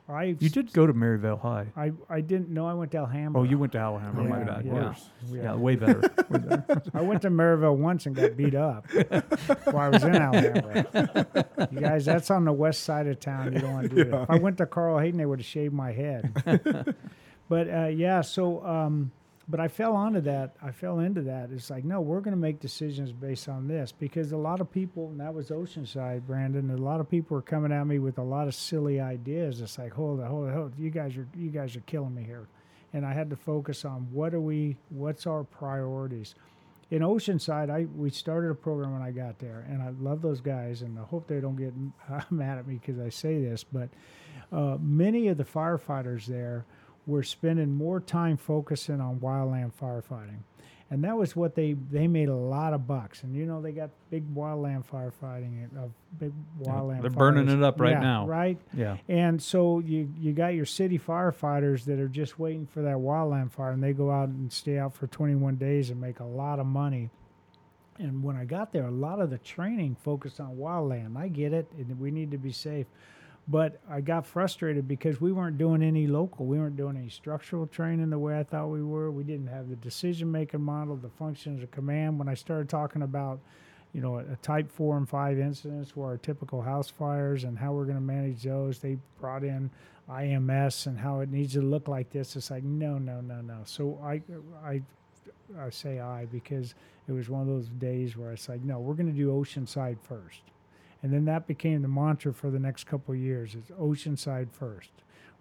I. 0.09 0.35
You 0.39 0.49
did 0.49 0.73
go 0.73 0.87
to 0.87 0.93
Maryvale 0.93 1.37
High. 1.37 1.67
I, 1.77 1.91
I 2.09 2.21
didn't 2.21 2.49
know 2.49 2.65
I 2.65 2.73
went 2.73 2.91
to 2.93 2.97
Alhambra. 2.97 3.41
Oh, 3.41 3.43
you 3.43 3.57
went 3.59 3.73
to 3.73 3.77
Alhambra. 3.77 4.23
Yeah, 4.23 4.29
my 4.29 4.43
bad. 4.43 4.65
yeah, 4.65 4.73
Yeah. 4.73 4.93
yeah. 5.31 5.43
Yeah, 5.43 5.55
way 5.55 5.75
better. 5.75 5.99
way 6.29 6.39
better. 6.39 6.81
I 6.93 7.01
went 7.01 7.21
to 7.21 7.29
Maryvale 7.29 7.75
once 7.77 8.07
and 8.07 8.15
got 8.15 8.35
beat 8.35 8.55
up 8.55 8.87
while 9.65 9.77
I 9.85 9.89
was 9.89 10.03
in 10.03 10.15
Alhambra. 10.15 11.47
You 11.71 11.79
guys, 11.79 12.05
that's 12.05 12.31
on 12.31 12.45
the 12.45 12.53
west 12.53 12.83
side 12.83 13.07
of 13.07 13.19
town. 13.19 13.53
You 13.53 13.59
don't 13.59 13.73
want 13.73 13.89
to 13.89 13.95
do 13.95 14.09
that. 14.09 14.23
If 14.23 14.29
I 14.29 14.35
went 14.37 14.57
to 14.57 14.65
Carl 14.65 14.97
Hayden, 14.97 15.19
they 15.19 15.25
would 15.27 15.39
have 15.39 15.45
shaved 15.45 15.73
my 15.73 15.91
head. 15.91 16.33
but 17.49 17.69
uh, 17.69 17.87
yeah, 17.87 18.21
so 18.21 18.65
um, 18.65 19.11
but 19.51 19.59
I 19.59 19.67
fell 19.67 19.93
onto 19.93 20.21
that. 20.21 20.55
I 20.63 20.71
fell 20.71 20.99
into 20.99 21.21
that. 21.23 21.49
It's 21.51 21.69
like, 21.69 21.83
no, 21.83 21.99
we're 21.99 22.21
going 22.21 22.33
to 22.33 22.39
make 22.39 22.61
decisions 22.61 23.11
based 23.11 23.49
on 23.49 23.67
this 23.67 23.91
because 23.91 24.31
a 24.31 24.37
lot 24.37 24.61
of 24.61 24.71
people, 24.71 25.09
and 25.09 25.19
that 25.19 25.33
was 25.33 25.49
Oceanside, 25.49 26.25
Brandon. 26.25 26.71
A 26.71 26.77
lot 26.77 27.01
of 27.01 27.09
people 27.09 27.35
were 27.35 27.41
coming 27.41 27.73
at 27.73 27.85
me 27.85 27.99
with 27.99 28.17
a 28.17 28.23
lot 28.23 28.47
of 28.47 28.55
silly 28.55 29.01
ideas. 29.01 29.59
It's 29.59 29.77
like, 29.77 29.91
hold 29.91 30.21
on, 30.21 30.27
hold 30.27 30.47
on, 30.47 30.53
hold. 30.53 30.79
You 30.79 30.89
guys 30.89 31.17
are, 31.17 31.27
you 31.35 31.49
guys 31.49 31.75
are 31.75 31.81
killing 31.81 32.15
me 32.15 32.23
here. 32.23 32.47
And 32.93 33.05
I 33.05 33.11
had 33.11 33.29
to 33.29 33.35
focus 33.35 33.83
on 33.83 34.07
what 34.11 34.33
are 34.33 34.39
we, 34.39 34.77
what's 34.89 35.27
our 35.27 35.43
priorities. 35.43 36.33
In 36.89 37.01
Oceanside, 37.01 37.69
I 37.69 37.85
we 37.95 38.09
started 38.09 38.51
a 38.51 38.55
program 38.55 38.93
when 38.93 39.01
I 39.01 39.11
got 39.11 39.39
there, 39.39 39.65
and 39.69 39.81
I 39.81 39.91
love 40.01 40.21
those 40.21 40.41
guys, 40.41 40.81
and 40.81 40.99
I 40.99 41.03
hope 41.03 41.25
they 41.25 41.39
don't 41.39 41.55
get 41.55 41.73
mad 42.31 42.57
at 42.57 42.67
me 42.67 42.75
because 42.75 42.99
I 42.99 43.07
say 43.07 43.41
this, 43.41 43.63
but 43.63 43.89
uh, 44.51 44.77
many 44.81 45.29
of 45.29 45.37
the 45.37 45.45
firefighters 45.45 46.25
there 46.25 46.65
were 47.07 47.23
spending 47.23 47.73
more 47.73 47.99
time 47.99 48.37
focusing 48.37 49.01
on 49.01 49.19
wildland 49.19 49.71
firefighting. 49.79 50.39
And 50.89 51.05
that 51.05 51.15
was 51.15 51.37
what 51.37 51.55
they 51.55 51.71
they 51.73 52.05
made 52.07 52.27
a 52.27 52.35
lot 52.35 52.73
of 52.73 52.85
bucks. 52.85 53.23
And 53.23 53.33
you 53.33 53.45
know 53.45 53.61
they 53.61 53.71
got 53.71 53.91
big 54.09 54.35
wildland 54.35 54.85
firefighting 54.85 55.71
of 55.77 55.85
uh, 55.85 55.87
big 56.19 56.33
wildland. 56.61 56.95
Yeah, 56.95 57.01
they're 57.03 57.11
fires. 57.11 57.15
burning 57.15 57.49
it 57.49 57.63
up 57.63 57.79
right 57.79 57.91
yeah, 57.91 57.99
now. 58.01 58.27
Right. 58.27 58.57
Yeah. 58.73 58.97
And 59.07 59.41
so 59.41 59.79
you 59.79 60.13
you 60.19 60.33
got 60.33 60.53
your 60.53 60.65
city 60.65 60.99
firefighters 60.99 61.85
that 61.85 61.97
are 61.99 62.09
just 62.09 62.37
waiting 62.37 62.65
for 62.65 62.81
that 62.81 62.97
wildland 62.97 63.51
fire, 63.53 63.71
and 63.71 63.81
they 63.81 63.93
go 63.93 64.11
out 64.11 64.27
and 64.27 64.51
stay 64.51 64.77
out 64.77 64.93
for 64.93 65.07
21 65.07 65.55
days 65.55 65.89
and 65.89 66.01
make 66.01 66.19
a 66.19 66.25
lot 66.25 66.59
of 66.59 66.65
money. 66.65 67.09
And 67.97 68.21
when 68.21 68.35
I 68.35 68.43
got 68.43 68.73
there, 68.73 68.85
a 68.85 68.91
lot 68.91 69.21
of 69.21 69.29
the 69.29 69.37
training 69.37 69.95
focused 70.03 70.41
on 70.41 70.57
wildland. 70.57 71.15
I 71.15 71.29
get 71.29 71.53
it, 71.53 71.67
and 71.77 71.99
we 72.01 72.11
need 72.11 72.31
to 72.31 72.37
be 72.37 72.51
safe. 72.51 72.87
But 73.51 73.81
I 73.89 73.99
got 73.99 74.25
frustrated 74.25 74.87
because 74.87 75.19
we 75.19 75.33
weren't 75.33 75.57
doing 75.57 75.83
any 75.83 76.07
local. 76.07 76.45
We 76.45 76.57
weren't 76.57 76.77
doing 76.77 76.95
any 76.95 77.09
structural 77.09 77.67
training 77.67 78.09
the 78.09 78.17
way 78.17 78.39
I 78.39 78.43
thought 78.43 78.67
we 78.67 78.81
were. 78.81 79.11
We 79.11 79.25
didn't 79.25 79.47
have 79.47 79.67
the 79.67 79.75
decision 79.75 80.31
making 80.31 80.61
model, 80.61 80.95
the 80.95 81.09
functions 81.09 81.61
of 81.61 81.69
command. 81.69 82.17
When 82.17 82.29
I 82.29 82.33
started 82.33 82.69
talking 82.69 83.01
about, 83.01 83.41
you 83.91 83.99
know, 83.99 84.19
a, 84.19 84.19
a 84.19 84.35
type 84.41 84.71
four 84.71 84.95
and 84.95 85.09
five 85.09 85.37
incidents 85.37 85.97
were 85.97 86.05
our 86.05 86.17
typical 86.17 86.61
house 86.61 86.89
fires 86.89 87.43
and 87.43 87.59
how 87.59 87.73
we're 87.73 87.83
going 87.83 87.97
to 87.97 88.01
manage 88.01 88.41
those, 88.43 88.79
they 88.79 88.97
brought 89.19 89.43
in 89.43 89.69
IMS 90.09 90.87
and 90.87 90.97
how 90.97 91.19
it 91.19 91.29
needs 91.29 91.51
to 91.51 91.61
look 91.61 91.89
like 91.89 92.09
this. 92.09 92.37
It's 92.37 92.51
like 92.51 92.63
no, 92.63 92.99
no, 92.99 93.19
no, 93.19 93.41
no. 93.41 93.63
So 93.65 93.99
I, 94.01 94.21
I, 94.63 94.81
I 95.59 95.69
say 95.71 95.99
I 95.99 96.23
because 96.23 96.73
it 97.09 97.11
was 97.11 97.27
one 97.27 97.41
of 97.41 97.47
those 97.47 97.67
days 97.67 98.15
where 98.15 98.31
it's 98.31 98.47
like 98.47 98.63
no, 98.63 98.79
we're 98.79 98.93
going 98.93 99.11
to 99.11 99.17
do 99.17 99.27
Oceanside 99.27 99.97
first 100.01 100.39
and 101.03 101.11
then 101.11 101.25
that 101.25 101.47
became 101.47 101.81
the 101.81 101.87
mantra 101.87 102.33
for 102.33 102.49
the 102.49 102.59
next 102.59 102.85
couple 102.85 103.15
years. 103.15 103.55
It's 103.55 103.71
Oceanside 103.71 104.51
first. 104.51 104.91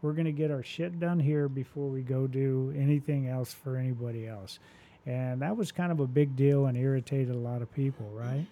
We're 0.02 0.12
going 0.12 0.26
to 0.26 0.32
get 0.32 0.50
our 0.50 0.62
shit 0.62 0.98
done 0.98 1.20
here 1.20 1.48
before 1.48 1.88
we 1.88 2.00
go 2.00 2.26
do 2.26 2.72
anything 2.76 3.28
else 3.28 3.52
for 3.52 3.76
anybody 3.76 4.26
else. 4.26 4.58
And 5.04 5.42
that 5.42 5.56
was 5.56 5.72
kind 5.72 5.92
of 5.92 6.00
a 6.00 6.06
big 6.06 6.36
deal 6.36 6.66
and 6.66 6.76
irritated 6.76 7.34
a 7.34 7.38
lot 7.38 7.60
of 7.60 7.72
people, 7.74 8.08
right? 8.14 8.46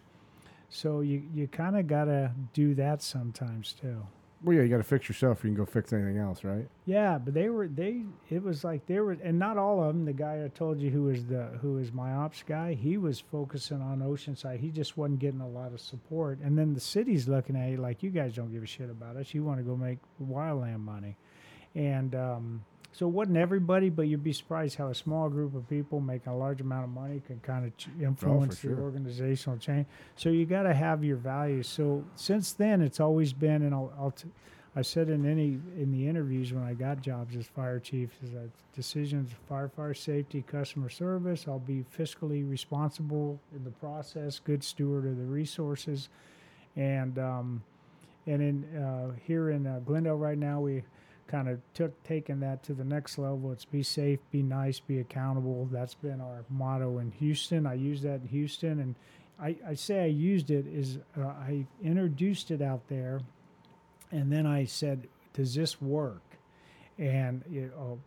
So 0.69 1.01
you, 1.01 1.23
you 1.35 1.49
kind 1.49 1.77
of 1.79 1.87
got 1.87 2.05
to 2.05 2.33
do 2.53 2.75
that 2.75 3.03
sometimes 3.03 3.75
too. 3.81 4.07
Well, 4.43 4.55
yeah, 4.55 4.63
you 4.63 4.69
got 4.69 4.77
to 4.77 4.85
fix 4.85 5.09
yourself. 5.09 5.43
You 5.43 5.51
can 5.51 5.57
go 5.57 5.67
fix 5.67 5.93
anything 5.93 6.17
else, 6.19 6.45
right? 6.45 6.69
Yeah, 6.87 7.19
but 7.19 7.35
they 7.35 7.49
were 7.49 7.67
they. 7.67 8.05
It 8.31 8.43
was 8.43 8.63
like 8.63 8.87
they 8.87 9.01
were, 9.01 9.13
and 9.13 9.37
not 9.37 9.59
all 9.59 9.83
of 9.83 9.89
them. 9.89 10.05
The 10.05 10.13
guy 10.13 10.45
I 10.45 10.49
told 10.49 10.81
you 10.81 10.91
who 10.91 11.05
was 11.05 11.25
the 11.25 11.59
who 11.61 11.79
is 11.79 11.93
my 11.93 12.13
ops 12.13 12.45
guy, 12.47 12.75
he 12.75 12.99
was 12.99 13.19
focusing 13.19 13.83
on 13.83 13.99
Oceanside. 13.99 14.61
He 14.61 14.71
just 14.71 14.97
wasn't 14.97 15.19
getting 15.19 15.41
a 15.41 15.49
lot 15.49 15.73
of 15.73 15.81
support. 15.81 16.39
And 16.39 16.57
then 16.57 16.73
the 16.73 16.81
city's 16.81 17.27
looking 17.27 17.57
at 17.57 17.69
you 17.71 17.79
like, 17.79 18.03
you 18.03 18.11
guys 18.11 18.35
don't 18.35 18.53
give 18.53 18.63
a 18.63 18.67
shit 18.67 18.91
about 18.91 19.17
us. 19.17 19.35
You 19.35 19.43
want 19.43 19.59
to 19.59 19.65
go 19.65 19.77
make 19.77 19.99
wildland 20.23 20.81
money, 20.81 21.17
and 21.75 22.15
um, 22.15 22.65
so 22.93 23.07
it 23.07 23.11
wasn't 23.11 23.37
everybody, 23.37 23.91
but 23.91 24.03
you'd 24.03 24.25
be 24.25 24.33
surprised 24.33 24.77
how 24.77 24.89
a 24.89 24.95
small 24.95 25.29
group 25.29 25.55
of 25.55 25.69
people 25.69 26.01
making 26.01 26.33
a 26.33 26.37
large 26.37 26.61
amount 26.61 26.85
of 26.85 26.91
money 26.91 27.23
can 27.27 27.39
kind 27.41 27.67
of 27.67 27.77
ch- 27.77 27.89
influence 28.01 28.61
sure. 28.61 28.75
the 28.75 28.83
organizational 28.83 29.59
change. 29.59 29.87
So 30.17 30.31
you 30.31 30.47
got 30.47 30.63
to 30.63 30.75
have 30.75 31.05
your 31.05 31.17
values. 31.17 31.69
So 31.69 32.05
since 32.17 32.53
then, 32.53 32.81
it's 32.81 32.99
always 32.99 33.33
been, 33.33 33.63
and 33.63 33.75
I'll, 33.75 33.93
I'll 33.99 34.11
t- 34.11 34.29
I 34.77 34.83
said 34.83 35.09
in 35.09 35.27
any 35.27 35.59
in 35.77 35.91
the 35.91 36.07
interviews 36.07 36.53
when 36.53 36.63
I 36.63 36.73
got 36.73 37.03
jobs 37.03 37.35
as 37.35 37.47
fire 37.47 37.81
chief, 37.81 38.11
is 38.23 38.31
that 38.31 38.49
decisions 38.75 39.31
firefighter 39.51 39.97
safety, 39.97 40.45
customer 40.47 40.89
service. 40.89 41.47
I'll 41.49 41.59
be 41.59 41.85
fiscally 41.97 42.49
responsible 42.49 43.41
in 43.57 43.65
the 43.65 43.71
process, 43.71 44.39
good 44.39 44.63
steward 44.63 45.05
of 45.05 45.17
the 45.17 45.25
resources, 45.25 46.11
and 46.77 47.19
um, 47.19 47.63
and 48.27 48.41
in 48.41 48.77
uh, 48.77 49.13
here 49.25 49.51
in 49.51 49.67
uh, 49.67 49.81
Glendale 49.85 50.17
right 50.17 50.39
now 50.39 50.61
we 50.61 50.85
kind 51.29 51.49
of 51.49 51.61
took 51.75 52.03
taking 52.03 52.41
that 52.41 52.63
to 52.65 52.75
the 52.75 52.85
next 52.85 53.19
level. 53.19 53.53
It's 53.53 53.65
be 53.65 53.83
safe, 53.83 54.19
be 54.31 54.43
nice, 54.43 54.81
be 54.81 54.99
accountable. 54.99 55.69
That's 55.71 55.95
been 55.95 56.21
our 56.21 56.45
motto 56.49 56.99
in 56.99 57.13
Houston. 57.13 57.67
I 57.67 57.75
use 57.75 58.03
that 58.03 58.23
in 58.23 58.29
Houston, 58.29 58.81
and 58.81 58.95
I, 59.41 59.57
I 59.67 59.75
say 59.75 60.03
I 60.03 60.07
used 60.07 60.51
it 60.51 60.67
is 60.67 60.99
uh, 61.17 61.27
I 61.27 61.67
introduced 61.83 62.51
it 62.51 62.63
out 62.63 62.89
there, 62.89 63.21
and 64.11 64.33
then 64.33 64.47
I 64.47 64.65
said, 64.65 65.07
"Does 65.35 65.55
this 65.55 65.81
work?" 65.81 66.23
And 66.99 67.45
you 67.49 67.71
know, 67.77 68.01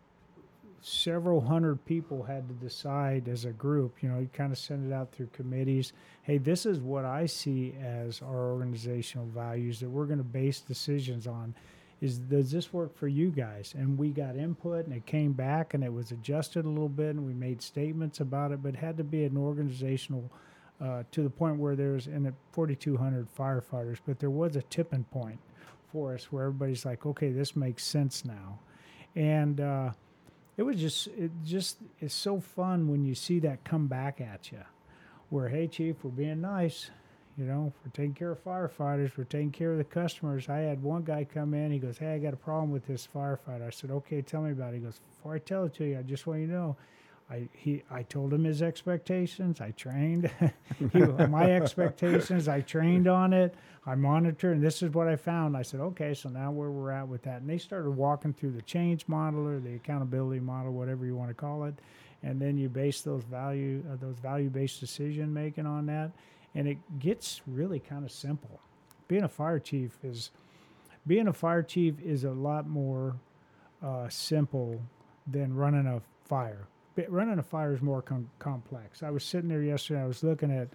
several 0.82 1.40
hundred 1.40 1.84
people 1.86 2.24
had 2.24 2.48
to 2.48 2.54
decide 2.54 3.28
as 3.28 3.44
a 3.44 3.52
group. 3.52 4.02
You 4.02 4.08
know, 4.10 4.18
you 4.18 4.28
kind 4.32 4.52
of 4.52 4.58
send 4.58 4.90
it 4.90 4.94
out 4.94 5.12
through 5.12 5.28
committees. 5.32 5.92
Hey, 6.22 6.38
this 6.38 6.66
is 6.66 6.80
what 6.80 7.04
I 7.04 7.26
see 7.26 7.74
as 7.82 8.20
our 8.20 8.52
organizational 8.52 9.26
values 9.26 9.80
that 9.80 9.88
we're 9.88 10.06
going 10.06 10.18
to 10.18 10.24
base 10.24 10.60
decisions 10.60 11.26
on 11.26 11.54
is 12.02 12.18
does 12.18 12.50
this 12.50 12.70
work 12.70 12.94
for 12.94 13.08
you 13.08 13.30
guys? 13.30 13.74
And 13.74 13.96
we 13.96 14.10
got 14.10 14.36
input 14.36 14.84
and 14.84 14.94
it 14.94 15.06
came 15.06 15.32
back 15.32 15.72
and 15.72 15.82
it 15.82 15.92
was 15.92 16.10
adjusted 16.10 16.66
a 16.66 16.68
little 16.68 16.90
bit 16.90 17.14
and 17.14 17.24
we 17.24 17.32
made 17.32 17.62
statements 17.62 18.20
about 18.20 18.52
it 18.52 18.62
but 18.62 18.74
it 18.74 18.76
had 18.76 18.98
to 18.98 19.04
be 19.04 19.24
an 19.24 19.38
organizational 19.38 20.30
uh, 20.82 21.04
to 21.12 21.22
the 21.22 21.30
point 21.30 21.58
where 21.58 21.76
there's 21.76 22.06
in 22.06 22.24
the 22.24 22.34
4,200 22.52 23.28
firefighters, 23.36 23.98
but 24.04 24.18
there 24.18 24.30
was 24.30 24.56
a 24.56 24.62
tipping 24.62 25.04
point 25.04 25.38
for 25.92 26.14
us 26.14 26.32
where 26.32 26.46
everybody's 26.46 26.84
like, 26.84 27.06
okay, 27.06 27.30
this 27.30 27.54
makes 27.54 27.84
sense 27.84 28.24
now, 28.24 28.58
and 29.14 29.60
uh, 29.60 29.90
it 30.56 30.62
was 30.62 30.80
just 30.80 31.06
it 31.08 31.30
just 31.44 31.78
it's 32.00 32.14
so 32.14 32.40
fun 32.40 32.88
when 32.88 33.04
you 33.04 33.14
see 33.14 33.38
that 33.40 33.62
come 33.64 33.86
back 33.86 34.20
at 34.20 34.50
you, 34.50 34.58
where 35.28 35.48
hey 35.48 35.68
chief, 35.68 35.96
we're 36.02 36.10
being 36.10 36.40
nice, 36.40 36.90
you 37.38 37.44
know, 37.44 37.72
we're 37.84 37.90
taking 37.92 38.14
care 38.14 38.32
of 38.32 38.44
firefighters, 38.44 39.16
we're 39.16 39.24
taking 39.24 39.52
care 39.52 39.72
of 39.72 39.78
the 39.78 39.84
customers. 39.84 40.48
I 40.48 40.58
had 40.58 40.82
one 40.82 41.02
guy 41.02 41.24
come 41.24 41.54
in, 41.54 41.72
he 41.72 41.78
goes, 41.78 41.98
hey, 41.98 42.14
I 42.14 42.18
got 42.18 42.34
a 42.34 42.36
problem 42.36 42.70
with 42.70 42.86
this 42.86 43.08
firefighter. 43.14 43.66
I 43.66 43.70
said, 43.70 43.90
okay, 43.90 44.20
tell 44.20 44.42
me 44.42 44.52
about 44.52 44.74
it. 44.74 44.78
He 44.78 44.82
goes, 44.82 45.00
before 45.16 45.34
I 45.34 45.38
tell 45.38 45.64
it 45.64 45.74
to 45.74 45.84
you, 45.84 45.98
I 45.98 46.02
just 46.02 46.26
want 46.26 46.40
you 46.40 46.46
to 46.48 46.52
know. 46.52 46.76
I, 47.30 47.48
he, 47.52 47.82
I 47.90 48.02
told 48.02 48.34
him 48.34 48.44
his 48.44 48.60
expectations. 48.60 49.62
I 49.62 49.70
trained 49.70 50.30
he, 50.92 50.98
my 50.98 51.50
expectations. 51.50 52.46
I 52.46 52.60
trained 52.60 53.08
on 53.08 53.32
it. 53.32 53.54
I 53.86 53.94
monitored, 53.94 54.56
and 54.56 54.64
this 54.64 54.82
is 54.82 54.92
what 54.92 55.08
I 55.08 55.16
found. 55.16 55.56
I 55.56 55.62
said, 55.62 55.80
okay, 55.80 56.12
so 56.12 56.28
now 56.28 56.52
where 56.52 56.70
we're 56.70 56.90
at 56.90 57.08
with 57.08 57.22
that. 57.22 57.40
And 57.40 57.48
they 57.48 57.58
started 57.58 57.90
walking 57.90 58.34
through 58.34 58.52
the 58.52 58.62
change 58.62 59.08
model 59.08 59.48
or 59.48 59.58
the 59.58 59.74
accountability 59.74 60.40
model, 60.40 60.72
whatever 60.72 61.06
you 61.06 61.16
want 61.16 61.30
to 61.30 61.34
call 61.34 61.64
it. 61.64 61.74
And 62.22 62.40
then 62.40 62.58
you 62.58 62.68
base 62.68 63.00
those 63.00 63.24
value, 63.24 63.82
uh, 63.90 63.96
those 63.96 64.18
value-based 64.18 64.78
decision 64.78 65.32
making 65.32 65.66
on 65.66 65.86
that, 65.86 66.12
and 66.54 66.68
it 66.68 66.78
gets 66.98 67.40
really 67.46 67.80
kind 67.80 68.04
of 68.04 68.10
simple. 68.10 68.60
Being 69.08 69.24
a 69.24 69.28
fire 69.28 69.58
chief 69.58 69.98
is, 70.02 70.30
being 71.06 71.28
a 71.28 71.32
fire 71.32 71.62
chief 71.62 72.00
is 72.00 72.24
a 72.24 72.30
lot 72.30 72.68
more 72.68 73.16
uh, 73.82 74.08
simple 74.08 74.80
than 75.26 75.54
running 75.54 75.86
a 75.86 76.00
fire 76.24 76.66
but 76.94 77.10
running 77.10 77.38
a 77.38 77.42
fire 77.42 77.72
is 77.72 77.82
more 77.82 78.02
com- 78.02 78.30
complex. 78.38 79.02
I 79.02 79.10
was 79.10 79.24
sitting 79.24 79.48
there 79.48 79.62
yesterday. 79.62 80.00
I 80.00 80.06
was 80.06 80.22
looking 80.22 80.50
at 80.50 80.68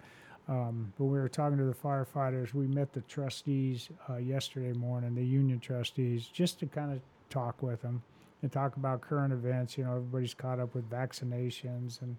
um, 0.48 0.92
when 0.96 1.10
we 1.10 1.18
were 1.18 1.28
talking 1.28 1.58
to 1.58 1.64
the 1.64 1.74
firefighters. 1.74 2.54
We 2.54 2.66
met 2.66 2.92
the 2.92 3.02
trustees 3.02 3.88
uh, 4.08 4.16
yesterday 4.16 4.72
morning, 4.72 5.14
the 5.14 5.24
union 5.24 5.60
trustees, 5.60 6.26
just 6.26 6.58
to 6.60 6.66
kind 6.66 6.92
of 6.92 7.00
talk 7.30 7.62
with 7.62 7.82
them 7.82 8.02
and 8.42 8.50
talk 8.50 8.76
about 8.76 9.00
current 9.00 9.32
events. 9.32 9.78
You 9.78 9.84
know, 9.84 9.90
everybody's 9.96 10.34
caught 10.34 10.58
up 10.58 10.74
with 10.74 10.88
vaccinations 10.90 12.00
and 12.02 12.16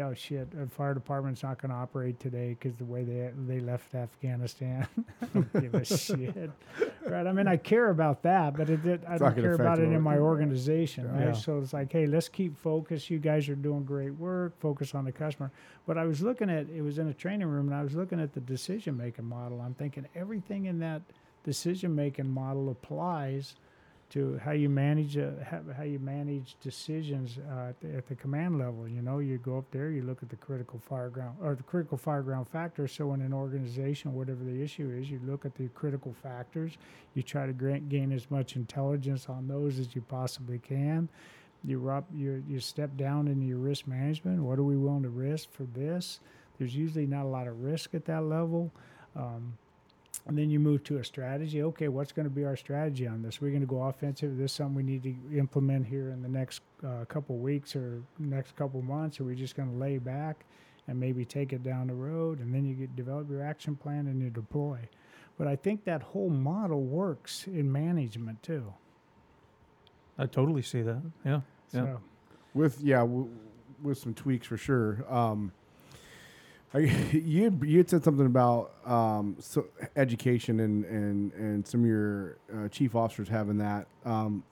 oh 0.00 0.14
shit, 0.14 0.50
the 0.50 0.66
fire 0.66 0.94
department's 0.94 1.42
not 1.42 1.60
going 1.60 1.70
to 1.70 1.76
operate 1.76 2.18
today 2.20 2.50
because 2.58 2.76
the 2.76 2.84
way 2.84 3.04
they 3.04 3.30
they 3.46 3.60
left 3.60 3.94
Afghanistan. 3.94 4.86
I 5.22 5.26
don't 5.34 5.52
give 5.60 5.74
a 5.74 5.84
shit, 5.84 6.50
right? 7.06 7.26
I 7.26 7.32
mean, 7.32 7.48
I 7.48 7.56
care 7.56 7.90
about 7.90 8.22
that, 8.22 8.56
but 8.56 8.70
it, 8.70 8.84
it, 8.86 9.02
I 9.08 9.14
It's 9.14 9.22
don't 9.22 9.34
care 9.34 9.54
about 9.54 9.78
it 9.78 9.84
in 9.92 10.00
my 10.00 10.18
organization, 10.18 11.04
Yeah. 11.04 11.26
right? 11.26 11.36
So 11.36 11.58
it's 11.58 11.72
like, 11.72 11.92
hey, 11.92 12.06
let's 12.06 12.28
keep 12.28 12.56
focus. 12.58 13.10
You 13.10 13.18
guys 13.18 13.48
are 13.48 13.54
doing 13.54 13.84
great 13.84 14.14
work. 14.14 14.58
Focus 14.60 14.94
on 14.94 15.04
the 15.04 15.12
customer. 15.12 15.50
But 15.86 15.98
I 15.98 16.04
was 16.04 16.22
looking 16.22 16.50
at 16.50 16.68
it 16.68 16.82
was 16.82 16.98
in 16.98 17.08
a 17.08 17.14
training 17.14 17.48
room, 17.48 17.68
and 17.68 17.74
I 17.76 17.82
was 17.82 17.94
looking 17.94 18.20
at 18.20 18.32
the 18.34 18.40
decision 18.40 18.96
making 18.96 19.24
model. 19.24 19.60
I'm 19.60 19.74
thinking 19.74 20.06
everything 20.14 20.66
in 20.66 20.78
that 20.80 21.02
decision 21.44 21.94
making 21.94 22.28
model 22.28 22.68
applies 22.70 23.54
to 24.10 24.40
how 24.42 24.52
you 24.52 24.68
manage 24.68 25.18
uh, 25.18 25.30
how, 25.76 25.82
you 25.82 25.98
manage 25.98 26.56
decisions 26.62 27.38
uh, 27.50 27.68
at, 27.68 27.80
the, 27.80 27.94
at 27.94 28.08
the 28.08 28.14
command 28.14 28.58
level. 28.58 28.88
You 28.88 29.02
know, 29.02 29.18
you 29.18 29.38
go 29.38 29.58
up 29.58 29.70
there, 29.70 29.90
you 29.90 30.02
look 30.02 30.22
at 30.22 30.30
the 30.30 30.36
critical 30.36 30.78
fire 30.78 31.10
ground 31.10 31.36
or 31.42 31.54
the 31.54 31.62
critical 31.62 31.98
fire 31.98 32.22
ground 32.22 32.48
factors. 32.48 32.92
So 32.92 33.12
in 33.12 33.20
an 33.20 33.34
organization, 33.34 34.14
whatever 34.14 34.44
the 34.44 34.62
issue 34.62 34.90
is, 34.90 35.10
you 35.10 35.20
look 35.26 35.44
at 35.44 35.54
the 35.56 35.68
critical 35.68 36.14
factors. 36.22 36.78
You 37.14 37.22
try 37.22 37.46
to 37.46 37.52
gain 37.52 38.12
as 38.12 38.30
much 38.30 38.56
intelligence 38.56 39.28
on 39.28 39.46
those 39.46 39.78
as 39.78 39.94
you 39.94 40.00
possibly 40.02 40.58
can. 40.58 41.08
You 41.64 41.88
up, 41.90 42.06
you 42.14 42.42
you 42.48 42.60
step 42.60 42.96
down 42.96 43.26
into 43.26 43.44
your 43.44 43.58
risk 43.58 43.86
management. 43.86 44.40
What 44.40 44.58
are 44.58 44.62
we 44.64 44.76
willing 44.76 45.02
to 45.02 45.08
risk 45.08 45.50
for 45.50 45.64
this? 45.64 46.20
There's 46.58 46.74
usually 46.74 47.06
not 47.06 47.24
a 47.24 47.28
lot 47.28 47.46
of 47.46 47.62
risk 47.62 47.94
at 47.94 48.04
that 48.06 48.24
level. 48.24 48.70
Um, 49.16 49.58
and 50.28 50.36
then 50.36 50.50
you 50.50 50.60
move 50.60 50.84
to 50.84 50.98
a 50.98 51.04
strategy. 51.04 51.62
Okay, 51.62 51.88
what's 51.88 52.12
going 52.12 52.24
to 52.28 52.30
be 52.34 52.44
our 52.44 52.54
strategy 52.54 53.06
on 53.06 53.22
this? 53.22 53.40
We're 53.40 53.48
going 53.48 53.62
to 53.62 53.66
go 53.66 53.82
offensive. 53.84 54.32
Is 54.32 54.38
this 54.38 54.52
something 54.52 54.74
we 54.74 54.82
need 54.82 55.02
to 55.02 55.38
implement 55.38 55.86
here 55.86 56.10
in 56.10 56.22
the 56.22 56.28
next 56.28 56.60
uh, 56.86 57.06
couple 57.06 57.38
weeks 57.38 57.74
or 57.74 58.02
next 58.18 58.54
couple 58.54 58.82
months? 58.82 59.18
Or 59.18 59.22
are 59.22 59.26
we 59.26 59.34
just 59.34 59.56
going 59.56 59.70
to 59.72 59.76
lay 59.78 59.96
back 59.96 60.44
and 60.86 61.00
maybe 61.00 61.24
take 61.24 61.54
it 61.54 61.62
down 61.62 61.86
the 61.86 61.94
road? 61.94 62.40
And 62.40 62.54
then 62.54 62.66
you 62.66 62.74
get 62.74 62.94
develop 62.94 63.30
your 63.30 63.42
action 63.42 63.74
plan 63.74 64.06
and 64.06 64.20
you 64.20 64.28
deploy. 64.28 64.78
But 65.38 65.46
I 65.46 65.56
think 65.56 65.84
that 65.84 66.02
whole 66.02 66.28
model 66.30 66.82
works 66.82 67.46
in 67.46 67.72
management 67.72 68.42
too. 68.42 68.74
I 70.18 70.26
totally 70.26 70.62
see 70.62 70.82
that. 70.82 71.00
Yeah. 71.24 71.40
Yeah. 71.72 71.96
With 72.52 72.80
yeah 72.82 72.98
w- 72.98 73.30
with 73.82 73.96
some 73.98 74.12
tweaks 74.12 74.46
for 74.46 74.56
sure 74.56 75.06
um 75.08 75.52
I, 76.74 76.78
you 77.12 77.44
had- 77.44 77.62
you 77.64 77.78
had 77.78 77.88
said 77.88 78.04
something 78.04 78.26
about 78.26 78.72
um, 78.86 79.36
so 79.38 79.66
education 79.96 80.60
and, 80.60 80.84
and, 80.84 81.32
and 81.34 81.66
some 81.66 81.80
of 81.80 81.86
your 81.86 82.36
uh, 82.54 82.68
chief 82.68 82.94
officers 82.94 83.28
having 83.28 83.58
that. 83.58 83.86
Um, 84.04 84.42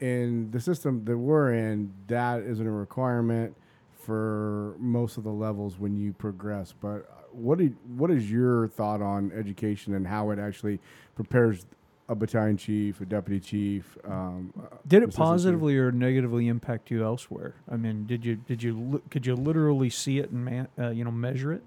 in 0.00 0.50
the 0.50 0.60
system 0.60 1.04
that 1.04 1.16
we're 1.16 1.52
in, 1.54 1.92
that 2.08 2.42
isn't 2.42 2.66
a 2.66 2.70
requirement 2.70 3.54
for 3.92 4.74
most 4.78 5.16
of 5.16 5.22
the 5.22 5.30
levels 5.30 5.78
when 5.78 5.96
you 5.96 6.12
progress. 6.12 6.74
But 6.80 7.08
what 7.30 7.58
do, 7.58 7.72
what 7.96 8.10
is 8.10 8.28
your 8.30 8.66
thought 8.66 9.00
on 9.00 9.30
education 9.32 9.94
and 9.94 10.04
how 10.06 10.30
it 10.30 10.40
actually 10.40 10.80
prepares 11.14 11.66
a 12.08 12.14
battalion 12.14 12.56
chief, 12.56 13.00
a 13.00 13.06
deputy 13.06 13.40
chief? 13.40 13.96
Um, 14.04 14.52
uh, 14.58 14.76
Did 14.86 15.02
it 15.02 15.08
assistant 15.08 15.12
chief? 15.12 15.16
positively 15.16 15.78
or 15.78 15.92
negatively 15.92 16.48
impact 16.48 16.90
you 16.90 17.04
elsewhere? 17.04 17.54
I 17.70 17.76
mean, 17.76 18.06
did 18.06 18.24
you 18.24 18.36
did 18.36 18.62
you 18.62 18.78
li- 18.78 19.02
could 19.10 19.24
you 19.26 19.34
literally 19.34 19.90
see 19.90 20.18
it 20.18 20.30
and 20.30 20.44
man, 20.44 20.68
uh, 20.78 20.90
you 20.90 21.04
know 21.04 21.10
measure 21.12 21.52
it? 21.52 21.62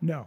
No. 0.00 0.26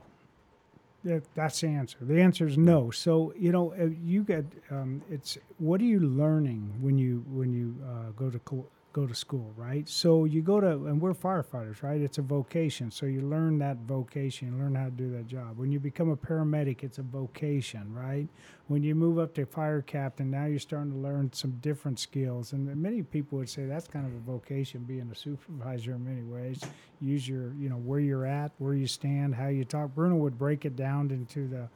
That, 1.04 1.24
that's 1.36 1.62
the 1.62 1.68
answer. 1.68 1.98
The 2.02 2.20
answer 2.20 2.48
is 2.48 2.58
no. 2.58 2.92
So 2.92 3.34
you 3.38 3.52
know, 3.52 3.74
uh, 3.80 3.86
you 4.04 4.24
get 4.24 4.46
um, 4.72 5.02
it's 5.10 5.38
what 5.60 5.80
are 5.80 5.86
you 5.86 6.00
learning 6.00 6.74
when 6.82 6.98
you 6.98 7.24
when 7.30 7.54
you 7.54 7.76
uh, 7.88 8.12
go 8.18 8.30
to 8.30 8.40
co- 8.40 8.68
go 8.98 9.06
to 9.06 9.14
school, 9.14 9.54
right? 9.56 9.88
So 9.88 10.26
you 10.26 10.42
go 10.42 10.60
to 10.60 10.68
and 10.68 11.00
we're 11.00 11.14
firefighters, 11.14 11.84
right? 11.84 12.02
It's 12.02 12.18
a 12.18 12.24
vocation. 12.24 12.90
So 12.90 13.06
you 13.06 13.22
learn 13.22 13.60
that 13.60 13.78
vocation, 13.86 14.58
learn 14.58 14.74
how 14.74 14.86
to 14.86 14.92
do 14.92 15.12
that 15.12 15.28
job. 15.28 15.56
When 15.56 15.72
you 15.72 15.80
become 15.80 16.10
a 16.10 16.18
paramedic, 16.18 16.84
it's 16.84 16.98
a 16.98 17.04
vocation, 17.04 17.94
right? 17.94 18.28
When 18.68 18.82
you 18.82 18.96
move 18.96 19.20
up 19.20 19.36
to 19.36 19.46
fire 19.46 19.84
captain, 19.84 20.32
now 20.32 20.46
you're 20.46 20.58
starting 20.58 20.92
to 20.94 20.98
learn 20.98 21.32
some 21.32 21.52
different 21.62 22.00
skills. 22.00 22.54
And 22.54 22.76
many 22.76 23.04
people 23.04 23.38
would 23.38 23.50
say 23.50 23.66
that's 23.66 23.88
kind 23.88 24.08
of 24.08 24.14
a 24.16 24.32
vocation, 24.32 24.82
being 24.82 25.10
a 25.12 25.16
supervisor 25.16 25.94
in 25.94 26.04
many 26.04 26.24
ways 26.24 26.60
use 27.00 27.28
your 27.28 27.54
you 27.54 27.70
know 27.70 27.76
where 27.76 28.00
you're 28.00 28.26
at 28.26 28.52
where 28.58 28.74
you 28.74 28.88
stand 28.88 29.36
how 29.36 29.48
you 29.48 29.64
talk 29.64 29.94
bruno 29.94 30.16
would 30.16 30.36
break 30.36 30.66
it 30.66 30.76
down 30.76 31.12
into 31.12 31.48
the 31.48 31.70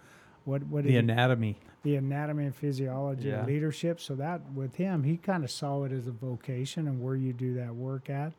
what 0.46 0.64
what 0.68 0.84
The 0.84 0.98
anatomy. 0.98 1.58
the 1.84 1.96
anatomy 1.96 2.46
and 2.46 2.56
physiology 2.56 3.28
Yeah. 3.30 3.42
of 3.42 3.48
leadership 3.48 4.00
so 4.00 4.16
that 4.16 4.42
with 4.54 4.76
him 4.76 5.04
he 5.04 5.18
kind 5.18 5.44
of 5.44 5.52
saw 5.52 5.84
it 5.84 5.92
as 5.92 6.08
a 6.08 6.12
vocation 6.12 6.88
and 6.88 7.02
where 7.02 7.16
you 7.16 7.34
do 7.34 7.54
that 7.56 7.74
work 7.76 8.10
at 8.10 8.34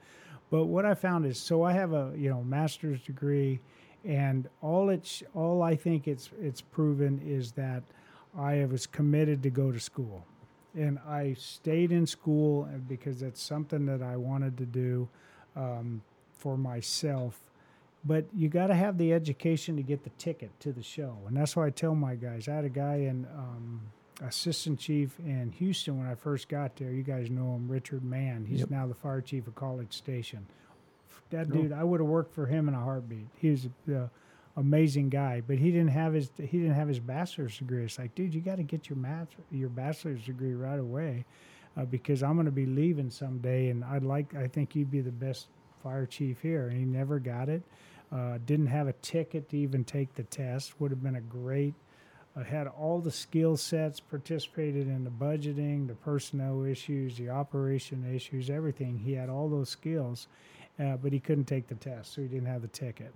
but 0.51 0.67
what 0.67 0.85
i 0.85 0.95
found 0.95 1.27
is 1.27 1.39
so 1.39 1.63
i 1.63 1.73
have 1.73 1.93
a 1.93 2.13
you 2.17 2.29
know 2.31 2.43
master's 2.43 3.01
degree 3.03 3.61
and 4.05 4.49
all 4.61 4.91
it's 4.91 5.23
all 5.35 5.63
i 5.63 5.75
think 5.77 6.07
it's 6.09 6.31
it's 6.41 6.61
proven 6.61 7.21
is 7.25 7.53
that 7.53 7.83
i 8.39 8.65
was 8.65 8.87
committed 8.87 9.43
to 9.43 9.51
go 9.51 9.71
to 9.73 9.79
school 9.81 10.25
and 10.75 10.99
i 11.09 11.35
stayed 11.39 11.93
in 11.93 12.07
school 12.07 12.69
because 12.89 13.21
that's 13.21 13.41
something 13.43 13.87
that 13.87 14.03
i 14.03 14.17
wanted 14.17 14.57
to 14.57 14.65
do 14.67 15.09
um, 15.57 16.01
for 16.39 16.57
myself 16.57 17.39
but 18.05 18.25
you 18.35 18.49
got 18.49 18.67
to 18.67 18.75
have 18.75 18.99
the 18.99 19.13
education 19.13 19.77
to 19.77 19.83
get 19.83 20.03
the 20.05 20.11
ticket 20.11 20.51
to 20.61 20.73
the 20.73 20.83
show. 20.83 21.17
And 21.29 21.37
that's 21.37 21.55
why 21.55 21.67
i 21.67 21.71
tell 21.71 21.95
my 21.95 22.15
guys 22.17 22.49
i 22.49 22.55
had 22.55 22.65
a 22.65 22.69
guy 22.69 22.97
in 22.97 23.27
um, 23.37 23.81
assistant 24.27 24.79
chief 24.79 25.19
in 25.21 25.53
houston 25.53 25.99
when 25.99 26.07
i 26.07 26.15
first 26.15 26.49
got 26.49 26.77
there. 26.77 26.91
You 26.91 27.03
guys 27.03 27.31
know 27.31 27.55
him 27.55 27.69
richard 27.69 28.05
mann. 28.05 28.45
He's 28.49 28.61
Yep. 28.61 28.71
now 28.71 28.87
the 28.87 28.95
fire 28.95 29.21
chief 29.21 29.47
of 29.47 29.55
college 29.55 29.93
station. 29.93 30.47
That 31.31 31.47
Oh. 31.49 31.55
dude 31.55 31.73
i 31.73 31.85
would 31.85 32.01
have 32.01 32.09
worked 32.09 32.35
for 32.35 32.47
him 32.47 32.69
in 32.69 32.75
a 32.75 32.81
heartbeat. 32.81 33.27
He 33.39 33.51
was 33.51 33.69
a 33.89 34.11
amazing 34.57 35.09
guy 35.09 35.41
but 35.47 35.57
he 35.59 35.71
didn't 35.71 35.89
have 35.91 36.13
his 36.13 36.31
he 36.37 36.59
didn't 36.59 36.75
have 36.75 36.89
his 36.89 36.99
bachelor's 37.01 37.57
degree. 37.59 37.85
It's 37.85 37.99
like 37.99 38.15
dude 38.15 38.35
you 38.35 38.41
got 38.41 38.57
to 38.57 38.63
get 38.63 38.89
your 38.91 38.99
math 38.99 39.29
your 39.51 39.71
bachelor's 39.71 40.25
degree 40.25 40.53
right 40.55 40.79
away 40.79 41.25
uh, 41.77 41.87
because 41.87 42.23
i'm 42.23 42.35
going 42.35 42.45
to 42.45 42.53
be 42.53 42.67
leaving 42.67 43.09
someday 43.11 43.71
and 43.71 43.83
i'd 43.85 44.03
like 44.03 44.35
i 44.35 44.47
think 44.47 44.77
you'd 44.77 44.91
be 44.91 45.01
the 45.01 45.11
best 45.11 45.47
fire 45.83 46.05
chief 46.07 46.41
here. 46.43 46.69
And 46.69 46.79
he 46.79 46.85
never 46.85 47.19
got 47.19 47.49
it 47.49 47.63
uh, 48.13 48.39
didn't 48.45 48.67
have 48.67 48.89
a 48.89 48.93
ticket 48.95 49.49
to 49.49 49.57
even 49.57 49.85
take 49.85 50.15
the 50.15 50.23
test 50.25 50.81
would 50.81 50.91
have 50.91 51.03
been 51.03 51.17
a 51.17 51.21
great 51.21 51.75
uh, 52.37 52.43
had 52.43 52.67
all 52.67 53.01
the 53.01 53.11
skill 53.11 53.57
sets 53.57 54.01
participated 54.01 54.87
in 54.87 55.05
the 55.05 55.11
budgeting 55.11 55.87
the 55.87 55.95
personnel 55.95 56.65
issues 56.65 57.17
the 57.17 57.29
operation 57.29 58.05
issues 58.15 58.51
everything. 58.51 58.99
He 58.99 59.13
had 59.13 59.29
all 59.29 59.49
those 59.49 59.69
skills 59.69 60.29
uh, 60.79 60.97
but 60.97 61.13
he 61.13 61.21
couldn't 61.21 61.45
take 61.45 61.69
the 61.69 61.75
test 61.75 62.15
so 62.15 62.23
he 62.23 62.29
didn't 62.29 62.47
have 62.47 62.63
the 62.63 62.69
ticket. 62.69 63.13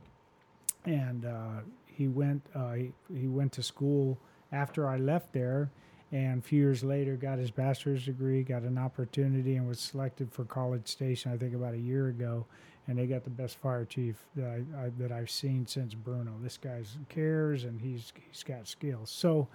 And 0.85 1.25
uh, 1.25 1.61
he 1.87 2.09
went 2.09 2.43
uh, 2.55 2.73
he, 2.73 2.93
he 3.15 3.27
went 3.27 3.53
to 3.53 3.63
school 3.63 4.19
after 4.53 4.89
I 4.89 4.99
left 4.99 5.33
there 5.33 5.71
and 6.13 6.39
a 6.39 6.43
few 6.43 6.61
years 6.61 6.85
later 6.85 7.17
got 7.17 7.39
his 7.39 7.51
bachelor's 7.51 8.05
degree 8.05 8.43
got 8.43 8.63
an 8.63 8.79
opportunity 8.79 9.57
and 9.57 9.67
was 9.67 9.81
selected 9.81 10.31
for 10.33 10.45
college 10.45 10.87
station 10.87 11.33
I 11.33 11.37
think 11.37 11.55
about 11.55 11.75
a 11.75 11.79
year 11.79 12.09
ago 12.09 12.47
and 12.89 12.99
they 12.99 13.07
got 13.07 13.25
the 13.25 13.31
best 13.31 13.57
fire 13.57 13.85
chief 13.85 14.17
that 14.37 14.47
I, 14.47 14.85
I 14.85 14.91
that 14.99 15.13
I've 15.13 15.31
seen 15.31 15.67
since 15.67 15.95
Bruno. 15.95 16.33
This 16.43 16.57
guy's 16.57 16.97
cares 17.09 17.65
and 17.65 17.81
he's 17.81 18.13
he's 18.31 18.43
got 18.43 18.67
skills. 18.69 19.11
So, 19.11 19.49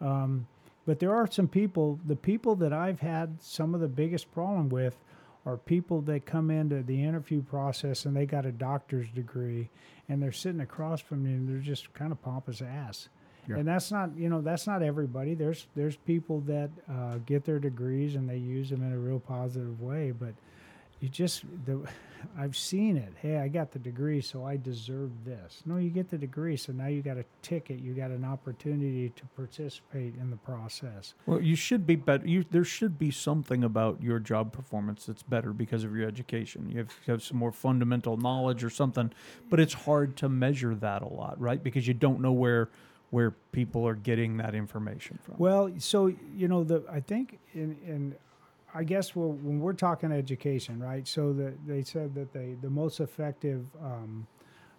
um, 0.00 0.46
but 0.86 0.98
there 0.98 1.14
are 1.14 1.30
some 1.30 1.48
people. 1.48 1.98
The 2.06 2.16
people 2.16 2.54
that 2.56 2.72
I've 2.72 3.00
had 3.00 3.36
some 3.40 3.74
of 3.74 3.80
the 3.80 3.88
biggest 3.88 4.32
problem 4.32 4.68
with 4.68 4.96
are 5.46 5.56
people 5.56 6.00
that 6.02 6.26
come 6.26 6.50
into 6.50 6.82
the 6.82 7.02
interview 7.02 7.42
process 7.42 8.04
and 8.04 8.16
they 8.16 8.26
got 8.26 8.44
a 8.44 8.52
doctor's 8.52 9.08
degree 9.10 9.70
and 10.08 10.22
they're 10.22 10.32
sitting 10.32 10.60
across 10.60 11.00
from 11.00 11.26
you 11.26 11.36
and 11.36 11.48
they're 11.48 11.58
just 11.58 11.92
kind 11.94 12.12
of 12.12 12.20
pompous 12.22 12.60
ass. 12.60 13.08
Yeah. 13.48 13.56
And 13.56 13.66
that's 13.66 13.90
not, 13.90 14.10
you 14.16 14.28
know, 14.28 14.42
that's 14.42 14.66
not 14.66 14.82
everybody. 14.82 15.34
There's 15.34 15.66
there's 15.74 15.96
people 15.96 16.40
that 16.40 16.70
uh, 16.90 17.18
get 17.24 17.44
their 17.44 17.58
degrees 17.58 18.14
and 18.14 18.28
they 18.28 18.36
use 18.36 18.68
them 18.68 18.82
in 18.82 18.92
a 18.92 18.98
real 18.98 19.20
positive 19.20 19.80
way, 19.80 20.10
but 20.10 20.34
you 21.00 21.08
just 21.08 21.44
the 21.64 21.80
I've 22.36 22.56
seen 22.56 22.96
it. 22.96 23.12
Hey, 23.20 23.38
I 23.38 23.46
got 23.46 23.70
the 23.70 23.78
degree, 23.78 24.20
so 24.20 24.44
I 24.44 24.56
deserve 24.56 25.24
this. 25.24 25.62
No, 25.64 25.76
you 25.76 25.88
get 25.88 26.08
the 26.08 26.18
degree, 26.18 26.56
so 26.56 26.72
now 26.72 26.88
you 26.88 27.00
got 27.00 27.16
a 27.16 27.24
ticket. 27.42 27.78
You 27.78 27.94
got 27.94 28.10
an 28.10 28.24
opportunity 28.24 29.10
to 29.10 29.24
participate 29.36 30.14
in 30.16 30.30
the 30.30 30.36
process. 30.36 31.14
Well, 31.26 31.40
you 31.40 31.54
should 31.54 31.86
be 31.86 31.94
better. 31.94 32.26
You, 32.26 32.44
there 32.50 32.64
should 32.64 32.98
be 32.98 33.12
something 33.12 33.62
about 33.62 34.02
your 34.02 34.18
job 34.18 34.52
performance 34.52 35.06
that's 35.06 35.22
better 35.22 35.52
because 35.52 35.84
of 35.84 35.94
your 35.94 36.08
education. 36.08 36.68
You 36.68 36.78
have, 36.78 36.88
you 37.06 37.12
have 37.12 37.22
some 37.22 37.36
more 37.36 37.52
fundamental 37.52 38.16
knowledge 38.16 38.64
or 38.64 38.70
something, 38.70 39.12
but 39.48 39.60
it's 39.60 39.74
hard 39.74 40.16
to 40.16 40.28
measure 40.28 40.74
that 40.74 41.02
a 41.02 41.08
lot, 41.08 41.40
right? 41.40 41.62
Because 41.62 41.86
you 41.86 41.94
don't 41.94 42.20
know 42.20 42.32
where 42.32 42.68
where 43.10 43.30
people 43.52 43.88
are 43.88 43.94
getting 43.94 44.36
that 44.36 44.54
information 44.54 45.18
from. 45.22 45.36
Well, 45.38 45.70
so 45.78 46.12
you 46.36 46.48
know, 46.48 46.64
the 46.64 46.82
I 46.90 47.00
think 47.00 47.38
in 47.54 47.76
in 47.86 48.16
I 48.74 48.84
guess 48.84 49.16
we're, 49.16 49.26
when 49.26 49.60
we're 49.60 49.72
talking 49.72 50.12
education, 50.12 50.80
right? 50.80 51.06
So 51.06 51.32
the, 51.32 51.54
they 51.66 51.82
said 51.82 52.14
that 52.14 52.32
they 52.32 52.56
the 52.60 52.70
most 52.70 53.00
effective 53.00 53.66
um, 53.82 54.26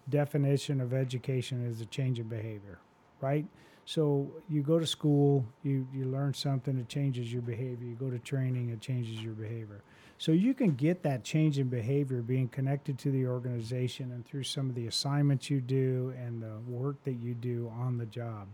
definition 0.08 0.80
of 0.80 0.92
education 0.94 1.66
is 1.66 1.80
a 1.80 1.86
change 1.86 2.18
in 2.18 2.28
behavior, 2.28 2.78
right? 3.20 3.46
So 3.84 4.30
you 4.48 4.62
go 4.62 4.78
to 4.78 4.86
school, 4.86 5.44
you 5.62 5.86
you 5.92 6.04
learn 6.04 6.34
something, 6.34 6.78
it 6.78 6.88
changes 6.88 7.32
your 7.32 7.42
behavior. 7.42 7.86
You 7.86 7.96
go 7.96 8.10
to 8.10 8.18
training, 8.18 8.70
it 8.70 8.80
changes 8.80 9.20
your 9.20 9.34
behavior. 9.34 9.82
So 10.18 10.32
you 10.32 10.54
can 10.54 10.74
get 10.74 11.02
that 11.02 11.24
change 11.24 11.58
in 11.58 11.68
behavior 11.68 12.20
being 12.20 12.48
connected 12.48 12.98
to 12.98 13.10
the 13.10 13.26
organization 13.26 14.12
and 14.12 14.24
through 14.24 14.44
some 14.44 14.68
of 14.68 14.74
the 14.74 14.86
assignments 14.86 15.48
you 15.48 15.60
do 15.60 16.12
and 16.22 16.42
the 16.42 16.58
work 16.68 17.02
that 17.04 17.14
you 17.14 17.34
do 17.34 17.72
on 17.78 17.96
the 17.96 18.06
job. 18.06 18.46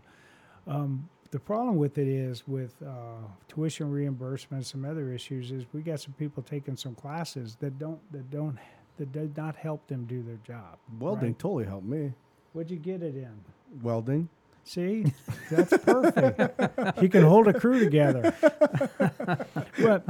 Um, 0.65 1.09
the 1.37 1.41
problem 1.41 1.75
with 1.75 1.99
it 1.99 2.07
is 2.07 2.47
with 2.47 2.73
uh, 2.83 3.21
tuition 3.47 3.91
reimbursement, 3.91 4.65
some 4.65 4.83
other 4.83 5.11
issues 5.11 5.51
is 5.51 5.65
we 5.71 5.81
got 5.81 5.99
some 5.99 6.13
people 6.13 6.41
taking 6.41 6.75
some 6.75 6.95
classes 6.95 7.57
that 7.59 7.77
don't 7.77 7.99
that 8.11 8.31
don't 8.31 8.57
that 8.97 9.11
did 9.11 9.37
not 9.37 9.55
help 9.55 9.85
them 9.85 10.05
do 10.05 10.23
their 10.23 10.39
job. 10.43 10.79
Welding 10.99 11.29
right? 11.29 11.39
totally 11.39 11.65
helped 11.65 11.85
me. 11.85 12.13
What'd 12.53 12.71
you 12.71 12.77
get 12.77 13.03
it 13.03 13.15
in? 13.15 13.39
Welding. 13.83 14.29
See, 14.63 15.13
that's 15.51 15.77
perfect. 15.77 16.99
he 16.99 17.07
can 17.07 17.21
hold 17.21 17.47
a 17.47 17.53
crew 17.53 17.81
together. 17.81 18.33
but 19.79 20.07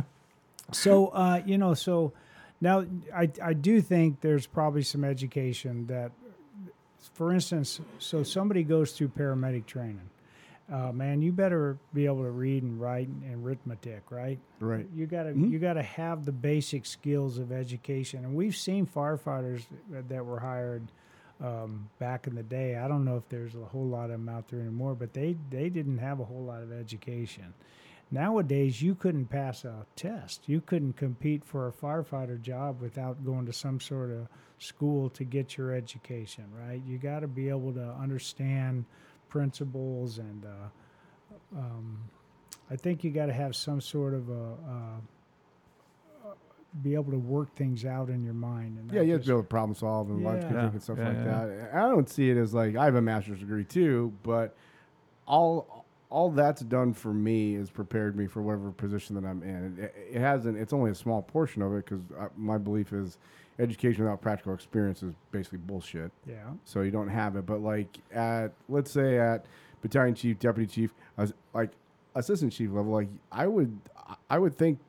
so 0.71 1.07
uh, 1.07 1.41
you 1.45 1.57
know, 1.57 1.73
so 1.73 2.13
now 2.61 2.85
I 3.13 3.29
I 3.43 3.51
do 3.51 3.81
think 3.81 4.21
there's 4.21 4.47
probably 4.47 4.83
some 4.83 5.03
education 5.03 5.87
that, 5.87 6.13
for 7.15 7.33
instance, 7.33 7.81
so 7.99 8.23
somebody 8.23 8.63
goes 8.63 8.93
through 8.93 9.09
paramedic 9.09 9.65
training. 9.65 10.09
Uh, 10.71 10.91
man, 10.91 11.21
you 11.21 11.31
better 11.31 11.77
be 11.93 12.05
able 12.05 12.23
to 12.23 12.29
read 12.31 12.61
and 12.61 12.79
write 12.79 13.07
and 13.07 13.45
arithmetic, 13.45 14.03
right? 14.11 14.37
Right. 14.59 14.85
You 14.93 15.05
gotta 15.07 15.29
Mhm. 15.29 15.49
you 15.49 15.59
gotta 15.59 15.81
have 15.81 16.25
the 16.25 16.33
basic 16.33 16.85
skills 16.85 17.37
of 17.37 17.51
education, 17.53 18.25
and 18.25 18.35
we've 18.35 18.55
seen 18.55 18.85
firefighters 18.85 19.65
that 20.09 20.25
were 20.25 20.39
hired 20.39 20.83
um, 21.39 21.87
back 21.99 22.25
in 22.27 22.33
the 22.35 22.43
day. 22.43 22.75
I 22.75 22.87
don't 22.87 23.05
know 23.05 23.15
if 23.15 23.29
there's 23.29 23.55
a 23.55 23.63
whole 23.65 23.85
lot 23.85 24.05
of 24.05 24.19
them 24.19 24.27
out 24.27 24.47
there 24.49 24.59
anymore, 24.59 24.95
but 24.95 25.13
they 25.13 25.37
they 25.51 25.69
didn't 25.69 25.99
have 25.99 26.19
a 26.19 26.25
whole 26.25 26.43
lot 26.43 26.63
of 26.63 26.71
education. 26.73 27.53
Nowadays, 28.09 28.81
you 28.81 28.95
couldn't 28.95 29.25
pass 29.27 29.63
a 29.65 29.85
test. 29.95 30.47
You 30.47 30.61
couldn't 30.61 30.93
compete 30.93 31.43
for 31.45 31.67
a 31.67 31.71
firefighter 31.71 32.41
job 32.41 32.81
without 32.81 33.23
going 33.25 33.45
to 33.45 33.53
some 33.53 33.79
sort 33.79 34.11
of 34.11 34.27
school 34.59 35.09
to 35.11 35.23
get 35.23 35.57
your 35.57 35.73
education, 35.73 36.45
right? 36.57 36.81
You 36.87 36.97
got 36.97 37.19
to 37.19 37.27
be 37.27 37.49
able 37.49 37.73
to 37.73 37.85
understand 38.01 38.85
principles 39.29 40.17
and 40.19 40.45
uh, 40.45 41.57
um, 41.57 41.99
I 42.69 42.75
think 42.75 43.03
you 43.03 43.11
got 43.11 43.27
to 43.27 43.33
have 43.33 43.55
some 43.55 43.79
sort 43.81 44.13
of 44.13 44.29
a, 44.29 44.53
uh, 44.69 44.99
be 46.83 46.93
able 46.95 47.11
to 47.11 47.17
work 47.17 47.55
things 47.55 47.85
out 47.85 48.09
in 48.09 48.23
your 48.23 48.33
mind. 48.33 48.77
And 48.77 48.91
Yeah, 48.91 48.99
not 48.99 49.05
you 49.07 49.11
have 49.13 49.21
to 49.21 49.27
be 49.27 49.31
able 49.33 49.41
to 49.43 49.47
problem 49.47 49.75
solve 49.75 50.09
and 50.09 50.23
logical 50.23 50.51
Yeah. 50.55 50.61
think 50.61 50.73
and 50.73 50.83
stuff 50.83 50.97
Yeah, 50.99 51.07
like 51.07 51.17
yeah. 51.17 51.45
that. 51.45 51.69
I 51.73 51.89
don't 51.89 52.09
see 52.09 52.29
it 52.29 52.37
as 52.37 52.53
like 52.53 52.75
I 52.75 52.85
have 52.85 52.95
a 52.95 53.01
master's 53.01 53.39
degree 53.39 53.63
too, 53.63 54.13
but 54.23 54.55
all 55.25 55.85
all 56.09 56.31
that's 56.31 56.61
done 56.61 56.93
for 56.93 57.13
me 57.13 57.55
is 57.55 57.69
prepared 57.69 58.15
me 58.15 58.27
for 58.27 58.41
whatever 58.41 58.71
position 58.71 59.13
that 59.15 59.25
I'm 59.27 59.43
in. 59.43 59.77
It, 59.77 59.93
it 60.13 60.19
hasn't. 60.21 60.57
It's 60.57 60.71
only 60.71 60.89
a 60.91 60.95
small 60.95 61.21
portion 61.21 61.61
of 61.61 61.73
it 61.73 61.83
because 61.85 62.01
my 62.37 62.57
belief 62.57 62.93
is 62.93 63.17
education 63.59 64.03
without 64.03 64.21
practical 64.21 64.53
experience 64.53 65.01
is 65.03 65.13
basically 65.31 65.59
bullshit. 65.59 66.11
yeah. 66.27 66.35
So 66.65 66.81
you 66.81 66.91
don't 66.91 67.09
have 67.09 67.35
it. 67.35 67.45
But 67.45 67.61
like 67.61 67.97
at 68.13 68.51
let's 68.69 68.91
say 68.91 69.17
at 69.19 69.45
battalion 69.81 70.15
chief, 70.15 70.39
deputy 70.39 70.71
chief, 70.71 70.93
as 71.17 71.33
like 71.53 71.71
assistant 72.15 72.53
chief 72.53 72.71
level, 72.71 72.91
like 72.91 73.09
I 73.31 73.47
would 73.47 73.77
I 74.29 74.37
would 74.39 74.55
think 74.55 74.79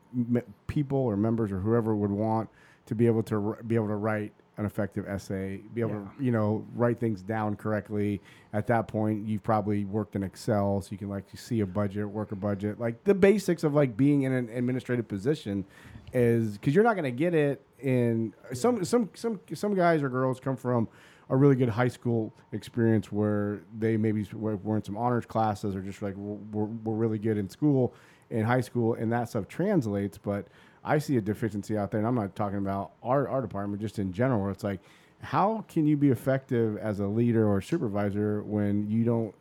people 0.67 0.99
or 0.99 1.17
members 1.17 1.51
or 1.53 1.59
whoever 1.61 1.95
would 1.95 2.11
want 2.11 2.49
to 2.87 2.95
be 2.95 3.07
able 3.07 3.23
to 3.25 3.57
be 3.67 3.75
able 3.75 3.89
to 3.89 3.97
write 3.97 4.33
an 4.57 4.65
effective 4.65 5.07
essay, 5.09 5.61
be 5.73 5.81
able 5.83 5.93
Yeah. 5.93 6.09
to 6.19 6.25
you 6.25 6.31
know 6.33 6.65
write 6.75 6.99
things 6.99 7.23
down 7.23 7.55
correctly. 7.57 8.21
At 8.53 8.67
that 8.69 8.89
point, 8.89 9.27
you've 9.27 9.43
probably 9.43 9.85
worked 9.85 10.17
in 10.17 10.23
Excel, 10.23 10.81
so 10.83 10.89
you 10.91 10.99
can 10.99 11.09
like 11.09 11.25
see 11.35 11.61
a 11.61 11.67
budget, 11.67 12.09
work 12.09 12.33
a 12.33 12.37
budget, 12.37 12.81
like 12.81 13.05
the 13.05 13.15
basics 13.15 13.63
of 13.65 13.75
like 13.75 13.97
being 13.97 14.23
in 14.23 14.33
an 14.33 14.49
administrative 14.49 15.07
position 15.07 15.65
is 16.13 16.53
because 16.53 16.75
you're 16.75 16.85
not 16.85 16.95
going 16.95 17.05
to 17.05 17.11
get 17.11 17.35
it 17.35 17.65
in 17.81 18.35
some 18.53 18.85
some 18.85 19.11
some 19.15 19.41
some 19.55 19.75
guys 19.75 20.03
or 20.03 20.09
girls 20.09 20.41
come 20.41 20.57
from 20.57 20.89
a 21.31 21.37
really 21.37 21.55
good 21.55 21.69
high 21.69 21.89
school 21.89 22.33
experience 22.53 23.13
where 23.13 23.61
they 23.79 23.97
maybe 23.97 24.27
were, 24.33 24.77
in 24.77 24.83
some 24.83 24.97
honors 24.97 25.27
classes 25.27 25.77
or 25.77 25.83
just 25.83 26.01
like 26.01 26.17
were, 26.17 26.37
were, 26.53 26.67
were 26.85 26.95
really 26.95 27.19
good 27.19 27.37
in 27.37 27.49
school 27.49 27.95
in 28.31 28.45
high 28.45 28.61
school 28.61 28.95
and 28.95 29.13
that 29.13 29.29
stuff 29.29 29.47
translates 29.47 30.19
but 30.19 30.49
i 30.85 30.99
see 30.99 31.17
a 31.17 31.21
deficiency 31.21 31.77
out 31.77 31.91
there 31.91 31.99
and 31.99 32.07
i'm 32.07 32.15
not 32.15 32.35
talking 32.35 32.59
about 32.59 32.93
our, 33.03 33.29
our 33.29 33.41
department 33.41 33.81
just 33.81 33.99
in 33.99 34.13
general 34.13 34.41
where 34.41 34.51
it's 34.51 34.65
like 34.65 34.81
how 35.21 35.65
can 35.69 35.87
you 35.87 35.97
be 35.97 36.11
effective 36.11 36.77
as 36.79 37.01
a 37.01 37.07
leader 37.07 37.49
or 37.49 37.61
supervisor 37.61 38.43
when 38.43 38.89
you 38.89 39.05
don't 39.05 39.35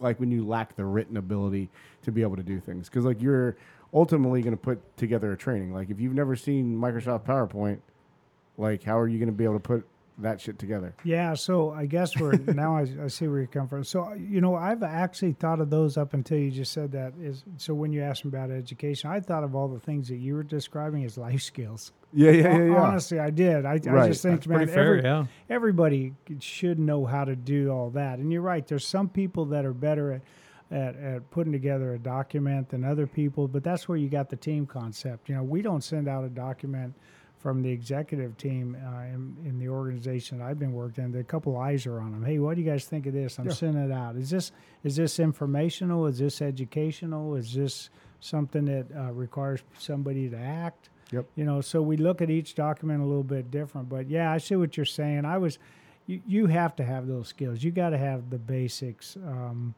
like 0.00 0.18
when 0.18 0.30
you 0.30 0.44
lack 0.44 0.74
the 0.74 0.84
written 0.84 1.16
ability 1.16 1.70
to 2.02 2.10
be 2.10 2.22
able 2.22 2.36
to 2.36 2.42
do 2.42 2.58
things? 2.58 2.88
Because 2.88 3.04
like 3.04 3.22
you're 3.22 3.56
ultimately 3.92 4.40
going 4.42 4.52
to 4.56 4.60
put 4.62 4.96
together 4.96 5.32
a 5.32 5.36
training 5.36 5.72
like 5.74 5.90
if 5.90 6.00
you've 6.00 6.14
never 6.14 6.36
seen 6.36 6.76
microsoft 6.76 7.24
powerpoint 7.24 7.78
like 8.56 8.82
how 8.84 8.98
are 8.98 9.08
you 9.08 9.18
going 9.18 9.26
to 9.28 9.32
be 9.32 9.44
able 9.44 9.54
to 9.54 9.60
put 9.60 9.86
that 10.18 10.38
shit 10.38 10.58
together 10.58 10.94
Yeah, 11.02 11.32
so 11.32 11.70
I 11.70 11.86
guess 11.86 12.14
we're 12.18 12.32
now 12.52 12.76
I, 12.76 12.86
I 13.04 13.08
see 13.08 13.26
where 13.26 13.40
you 13.40 13.46
come 13.46 13.68
from. 13.68 13.84
So 13.84 14.12
you 14.12 14.42
know, 14.42 14.54
I've 14.54 14.82
actually 14.82 15.32
thought 15.32 15.60
of 15.60 15.70
those 15.70 15.96
up 15.96 16.12
until 16.12 16.36
you 16.36 16.50
just 16.50 16.72
said 16.72 16.92
that. 16.92 17.14
Is 17.18 17.42
so 17.56 17.72
when 17.72 17.90
you 17.90 18.02
asked 18.02 18.26
me 18.26 18.28
about 18.28 18.50
education, 18.50 19.08
I 19.10 19.20
thought 19.20 19.44
of 19.44 19.54
all 19.54 19.66
the 19.66 19.80
things 19.80 20.08
that 20.08 20.18
you 20.18 20.34
were 20.34 20.42
describing 20.42 21.06
as 21.06 21.16
life 21.16 21.40
skills. 21.40 21.92
yeah 22.12 22.32
yeah 22.32 22.58
yeah, 22.58 22.64
yeah. 22.66 22.76
Honestly, 22.82 23.18
I 23.18 23.30
did. 23.30 23.64
I, 23.64 23.72
I 23.74 23.78
just 24.08 24.20
think, 24.22 24.42
That's 24.42 24.46
man, 24.46 24.66
fair, 24.68 24.96
every- 24.98 25.02
yeah. 25.04 25.24
everybody 25.48 26.12
should 26.40 26.78
know 26.78 27.06
how 27.06 27.24
to 27.24 27.34
do 27.34 27.70
all 27.70 27.88
that. 27.92 28.18
And 28.18 28.30
you're 28.30 28.42
right. 28.42 28.66
There's 28.66 28.86
some 28.86 29.08
people 29.08 29.46
that 29.46 29.64
are 29.64 29.72
better 29.72 30.12
at, 30.12 30.20
at, 30.70 30.96
at 30.96 31.30
putting 31.30 31.52
together 31.52 31.94
a 31.94 31.98
document 31.98 32.68
than 32.68 32.84
other 32.84 33.06
people, 33.06 33.48
but 33.48 33.64
that's 33.64 33.88
where 33.88 33.98
you 33.98 34.08
got 34.08 34.28
the 34.30 34.36
team 34.36 34.66
concept. 34.66 35.28
You 35.28 35.34
know, 35.34 35.42
we 35.42 35.62
don't 35.62 35.82
send 35.82 36.08
out 36.08 36.24
a 36.24 36.28
document 36.28 36.94
from 37.38 37.62
the 37.62 37.70
executive 37.70 38.36
team 38.36 38.76
uh, 38.86 39.00
in, 39.04 39.34
in 39.46 39.58
the 39.58 39.68
organization 39.68 40.38
that 40.38 40.44
I've 40.44 40.58
been 40.58 40.72
working. 40.74 41.04
in. 41.04 41.16
A 41.16 41.24
couple 41.24 41.56
eyes 41.56 41.86
are 41.86 41.98
on 41.98 42.12
them. 42.12 42.22
Hey, 42.24 42.38
what 42.38 42.54
do 42.54 42.62
you 42.62 42.70
guys 42.70 42.84
think 42.84 43.06
of 43.06 43.14
this? 43.14 43.38
I'm 43.38 43.46
Yeah. 43.46 43.52
sending 43.52 43.82
it 43.82 43.92
out. 43.92 44.16
Is 44.16 44.28
this 44.30 44.52
is 44.84 44.96
this 44.96 45.18
informational? 45.18 46.06
Is 46.06 46.18
this 46.18 46.42
educational? 46.42 47.34
Is 47.36 47.54
this 47.54 47.88
something 48.20 48.66
that 48.66 48.86
uh, 48.94 49.12
requires 49.12 49.62
somebody 49.78 50.28
to 50.28 50.36
act? 50.36 50.90
Yep. 51.12 51.26
You 51.34 51.44
know, 51.46 51.60
so 51.62 51.80
we 51.82 51.96
look 51.96 52.20
at 52.22 52.28
each 52.30 52.54
document 52.54 53.00
a 53.02 53.06
little 53.06 53.24
bit 53.24 53.50
different. 53.50 53.88
But 53.88 54.08
yeah, 54.10 54.30
I 54.30 54.36
see 54.38 54.54
what 54.56 54.76
you're 54.76 54.86
saying. 54.86 55.24
I 55.24 55.38
was, 55.38 55.58
you, 56.06 56.20
you 56.26 56.46
have 56.46 56.76
to 56.76 56.84
have 56.84 57.08
those 57.08 57.28
skills. 57.28 57.64
You 57.64 57.70
got 57.72 57.90
to 57.90 57.98
have 57.98 58.28
the 58.30 58.38
basics. 58.38 59.16
Um, 59.16 59.74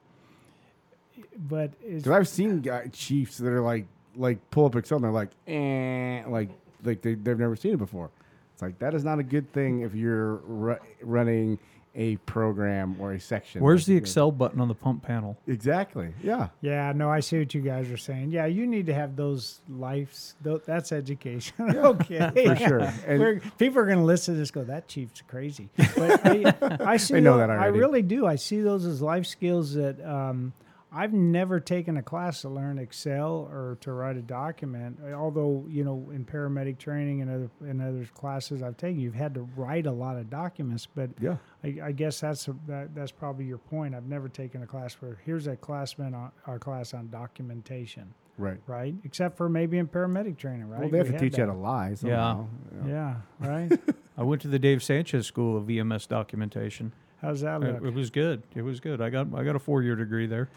but 1.36 1.72
it's, 1.82 2.02
Because 2.04 2.18
I've 2.18 2.28
seen 2.28 2.60
guy, 2.60 2.86
chiefs 2.92 3.38
that 3.38 3.48
are 3.52 3.60
like, 3.62 3.86
like 4.16 4.38
pull 4.50 4.66
up 4.66 4.76
Excel 4.76 4.96
and 4.96 5.04
they're 5.04 5.10
like, 5.10 5.30
eh, 5.46 6.22
like, 6.28 6.50
like 6.84 7.02
they, 7.02 7.14
they've 7.14 7.38
never 7.38 7.56
seen 7.56 7.74
it 7.74 7.78
before. 7.78 8.10
It's 8.52 8.62
like 8.62 8.78
that 8.80 8.94
is 8.94 9.04
not 9.04 9.18
a 9.18 9.22
good 9.22 9.50
thing 9.52 9.80
if 9.80 9.94
you're 9.94 10.36
ru- 10.36 10.78
running 11.02 11.58
a 11.94 12.16
program 12.18 12.96
or 12.98 13.12
a 13.12 13.20
section. 13.20 13.62
Where's 13.62 13.82
like 13.82 13.86
the 13.86 13.92
you- 13.92 13.98
Excel 13.98 14.30
button 14.32 14.60
on 14.60 14.68
the 14.68 14.74
pump 14.74 15.02
panel? 15.02 15.36
Exactly. 15.46 16.12
Yeah. 16.22 16.48
Yeah, 16.62 16.92
no, 16.96 17.10
I 17.10 17.20
see 17.20 17.38
what 17.38 17.52
you 17.52 17.60
guys 17.60 17.90
are 17.90 17.98
saying. 17.98 18.30
Yeah, 18.30 18.46
you 18.46 18.66
need 18.66 18.86
to 18.86 18.94
have 18.94 19.14
those 19.14 19.60
lives. 19.68 20.34
tho- 20.40 20.62
That's 20.64 20.90
education. 20.92 21.54
okay, 21.76 22.30
For 22.46 22.56
sure. 22.56 22.78
And- 23.06 23.20
We're, 23.20 23.40
people 23.58 23.78
are 23.80 23.86
going 23.86 23.98
to 23.98 24.04
listen 24.04 24.34
to 24.34 24.40
this. 24.40 24.50
Go, 24.50 24.64
that 24.64 24.88
chief's 24.88 25.22
crazy. 25.28 25.68
But 25.76 26.26
I, 26.26 26.54
I 26.92 26.96
see. 26.96 27.14
They 27.14 27.20
know 27.20 27.32
tho- 27.34 27.46
that 27.46 27.50
I 27.50 27.66
really 27.66 28.02
do. 28.02 28.26
I 28.26 28.36
see 28.36 28.60
those 28.62 28.86
as 28.86 29.02
life 29.02 29.26
skills 29.26 29.74
that 29.74 30.00
um, 30.02 30.54
I've 30.94 31.12
never 31.14 31.58
taken 31.58 31.96
a 31.96 32.02
class 32.02 32.42
to 32.42 32.48
learn 32.50 32.78
Excel 32.78 33.48
or 33.50 33.78
to 33.80 33.92
write 33.92 34.16
a 34.16 34.22
document. 34.22 34.98
Uh, 35.02 35.12
although 35.12 35.64
you 35.68 35.84
know, 35.84 36.10
in 36.12 36.24
paramedic 36.24 36.78
training 36.78 37.22
and 37.22 37.30
other 37.30 37.50
in 37.70 37.80
other 37.80 38.06
classes 38.14 38.62
I've 38.62 38.76
taken, 38.76 39.00
you've 39.00 39.14
had 39.14 39.32
to 39.34 39.48
write 39.56 39.86
a 39.86 39.92
lot 39.92 40.16
of 40.16 40.28
documents. 40.28 40.86
But 40.94 41.10
Yeah. 41.20 41.36
I, 41.64 41.78
I 41.84 41.92
guess 41.92 42.20
that's 42.20 42.46
a, 42.48 42.54
that, 42.66 42.94
that's 42.94 43.12
probably 43.12 43.46
your 43.46 43.58
point. 43.58 43.94
I've 43.94 44.06
never 44.06 44.28
taken 44.28 44.62
a 44.62 44.66
class 44.66 44.94
where 45.00 45.18
here's 45.24 45.46
a 45.46 45.56
classman 45.56 46.14
on 46.14 46.30
our 46.46 46.58
class 46.58 46.92
on 46.92 47.08
documentation, 47.10 48.12
Right. 48.36 48.58
right? 48.66 48.94
Except 49.04 49.36
for 49.36 49.48
maybe 49.48 49.78
in 49.78 49.88
paramedic 49.88 50.36
training, 50.36 50.68
right? 50.68 50.80
Well, 50.80 50.88
they 50.90 50.98
have 50.98 51.06
We 51.06 51.12
to 51.12 51.18
had 51.18 51.20
teach 51.30 51.38
you 51.38 51.46
how 51.46 51.52
to 51.52 51.58
lie. 51.58 51.94
Somehow. 51.94 52.46
Yeah, 52.86 53.16
right. 53.40 53.72
I 54.18 54.22
went 54.24 54.42
to 54.42 54.48
the 54.48 54.58
Dave 54.58 54.82
Sanchez 54.82 55.26
School 55.26 55.56
of 55.56 55.70
EMS 55.70 56.06
documentation. 56.06 56.92
How's 57.22 57.40
that 57.42 57.62
It, 57.62 57.74
look? 57.74 57.84
it 57.84 57.94
was 57.94 58.10
good. 58.10 58.42
It 58.54 58.62
was 58.62 58.80
good. 58.80 59.00
I 59.00 59.08
got 59.08 59.28
I 59.34 59.44
got 59.44 59.56
a 59.56 59.60
four 59.60 59.82
year 59.82 59.94
degree 59.96 60.26
there. 60.26 60.48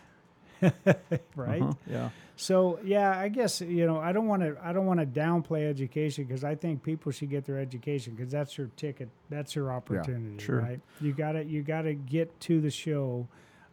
right. 1.36 1.62
Uh-huh, 1.62 1.74
Yeah. 1.90 2.10
So 2.38 2.80
yeah, 2.84 3.18
I 3.18 3.30
guess 3.30 3.62
you 3.62 3.86
know 3.86 3.98
I 3.98 4.12
don't 4.12 4.28
want 4.28 4.42
to 4.42 4.58
I 4.62 4.74
don't 4.74 4.86
want 4.86 5.00
to 5.00 5.06
downplay 5.06 5.70
education 5.70 6.26
because 6.26 6.44
I 6.44 6.56
think 6.56 6.84
people 6.84 7.12
should 7.12 7.30
get 7.30 7.46
their 7.46 7.60
education 7.60 8.14
because 8.14 8.32
that's 8.32 8.58
your 8.58 8.70
ticket, 8.76 9.10
that's 9.30 9.56
your 9.56 9.72
opportunity, 9.72 10.44
sure. 10.44 10.60
right? 10.60 10.80
You 11.00 11.14
got 11.14 11.34
to 11.34 11.46
you 11.46 11.64
got 11.64 11.84
to 11.84 11.94
get 11.94 12.38
to 12.42 12.60
the 12.60 12.72
show. 12.72 13.28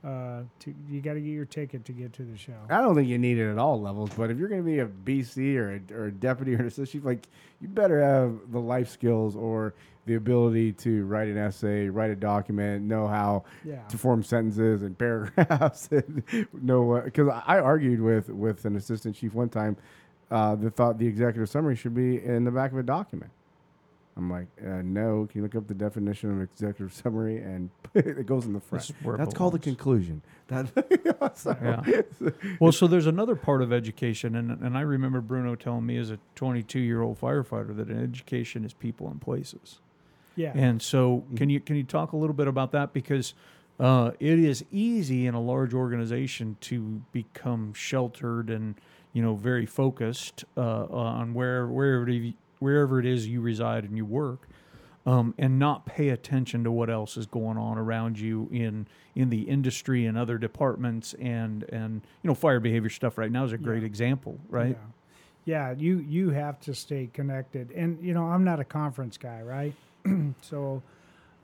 Uh, 0.04 0.42
to 0.58 0.74
you 0.90 1.00
got 1.00 1.14
to 1.14 1.20
get 1.20 1.30
your 1.30 1.44
ticket 1.44 1.84
to 1.84 1.92
get 1.92 2.12
to 2.12 2.24
the 2.24 2.36
show. 2.36 2.54
I 2.68 2.80
don't 2.80 2.96
think 2.96 3.06
you 3.08 3.18
need 3.18 3.38
it 3.38 3.48
at 3.52 3.56
all 3.58 3.80
levels, 3.80 4.10
but 4.16 4.32
if 4.32 4.38
you're 4.38 4.48
going 4.48 4.60
to 4.60 4.66
be 4.66 4.80
a 4.80 4.86
BC 4.86 5.54
or 5.56 5.76
a, 5.76 5.94
or 5.94 6.04
a 6.06 6.12
deputy 6.12 6.54
or 6.56 6.58
an 6.58 6.66
assistant 6.66 6.88
chief, 6.90 7.04
like 7.04 7.28
you 7.60 7.68
better 7.68 8.02
have 8.02 8.50
the 8.50 8.58
life 8.58 8.88
skills 8.88 9.36
or 9.36 9.74
the 10.06 10.14
ability 10.16 10.72
to 10.72 11.04
write 11.04 11.28
an 11.28 11.38
essay, 11.38 11.88
write 11.88 12.10
a 12.10 12.16
document, 12.16 12.82
know 12.84 13.06
how 13.06 13.44
Yeah. 13.64 13.76
to 13.90 13.96
form 13.96 14.24
sentences 14.24 14.82
and 14.82 14.98
paragraphs, 14.98 15.88
and 15.92 16.24
know 16.52 17.00
because 17.04 17.28
I 17.46 17.60
argued 17.60 18.00
with 18.00 18.28
with 18.28 18.64
an 18.64 18.74
assistant 18.74 19.14
chief 19.14 19.34
one 19.34 19.50
time 19.50 19.76
uh, 20.32 20.56
that 20.56 20.74
thought 20.74 20.98
the 20.98 21.06
executive 21.06 21.48
summary 21.48 21.76
should 21.76 21.94
be 21.94 22.20
in 22.24 22.42
the 22.42 22.50
back 22.50 22.72
of 22.72 22.78
a 22.78 22.82
document. 22.82 23.30
I'm 24.16 24.30
like, 24.30 24.48
uh, 24.60 24.82
no. 24.82 25.26
Can 25.30 25.38
you 25.38 25.42
look 25.42 25.54
up 25.54 25.66
the 25.68 25.74
definition 25.74 26.30
of 26.30 26.42
executive 26.42 26.92
summary 26.92 27.38
and 27.38 27.70
it 27.94 28.26
goes 28.26 28.44
in 28.44 28.52
the 28.52 28.60
front? 28.60 28.86
This 28.86 28.90
is 28.90 29.16
That's 29.16 29.34
called 29.34 29.54
the 29.54 29.58
conclusion. 29.58 30.22
That 30.48 30.68
so- 31.36 31.56
Yeah. 31.62 32.02
Well, 32.60 32.72
so 32.72 32.86
there's 32.86 33.06
another 33.06 33.36
part 33.36 33.62
of 33.62 33.72
education, 33.72 34.36
and 34.36 34.50
and 34.50 34.76
I 34.76 34.82
remember 34.82 35.20
Bruno 35.20 35.54
telling 35.54 35.86
me 35.86 35.96
as 35.96 36.10
a 36.10 36.18
22 36.34 36.78
year 36.78 37.02
old 37.02 37.20
firefighter 37.20 37.74
that 37.76 37.88
an 37.88 38.02
education 38.02 38.64
is 38.64 38.72
people 38.72 39.08
and 39.08 39.20
places. 39.20 39.80
Yeah. 40.36 40.52
And 40.54 40.80
so, 40.80 41.24
can 41.36 41.50
you 41.50 41.60
can 41.60 41.76
you 41.76 41.84
talk 41.84 42.12
a 42.12 42.16
little 42.16 42.34
bit 42.34 42.48
about 42.48 42.72
that 42.72 42.92
because 42.92 43.34
uh, 43.80 44.12
it 44.20 44.38
is 44.38 44.64
easy 44.70 45.26
in 45.26 45.34
a 45.34 45.40
large 45.40 45.74
organization 45.74 46.56
to 46.62 47.02
become 47.12 47.72
sheltered 47.74 48.50
and 48.50 48.74
you 49.12 49.22
know 49.22 49.34
very 49.34 49.66
focused 49.66 50.44
uh, 50.56 50.84
on 50.86 51.34
where 51.34 51.66
wherever 51.66 52.08
it, 52.08 52.34
wherever 52.62 52.98
it 53.00 53.04
is 53.06 53.26
you 53.26 53.40
reside 53.40 53.84
and 53.84 53.96
you 53.96 54.04
work, 54.06 54.48
um, 55.04 55.34
and 55.36 55.58
not 55.58 55.84
pay 55.84 56.10
attention 56.10 56.62
to 56.64 56.70
what 56.70 56.88
else 56.88 57.16
is 57.16 57.26
going 57.26 57.58
on 57.58 57.76
around 57.76 58.18
you 58.18 58.48
in 58.52 58.86
in 59.14 59.28
the 59.28 59.42
industry 59.42 60.06
and 60.06 60.16
other 60.16 60.38
departments 60.38 61.12
and 61.14 61.64
and 61.64 62.00
you 62.22 62.28
know 62.28 62.34
fire 62.34 62.60
behavior 62.60 62.88
stuff 62.88 63.18
right 63.18 63.30
now 63.32 63.44
is 63.44 63.52
a 63.52 63.58
great 63.58 63.82
Yeah. 63.82 63.86
example, 63.86 64.38
right? 64.48 64.78
Yeah. 65.44 65.70
yeah, 65.72 65.74
you 65.76 65.98
you 65.98 66.30
have 66.30 66.60
to 66.60 66.72
stay 66.74 67.10
connected, 67.12 67.72
and 67.72 67.98
you 68.02 68.14
know 68.14 68.24
I'm 68.26 68.44
not 68.44 68.60
a 68.60 68.64
conference 68.64 69.18
guy, 69.18 69.42
right? 69.42 69.74
so 70.40 70.82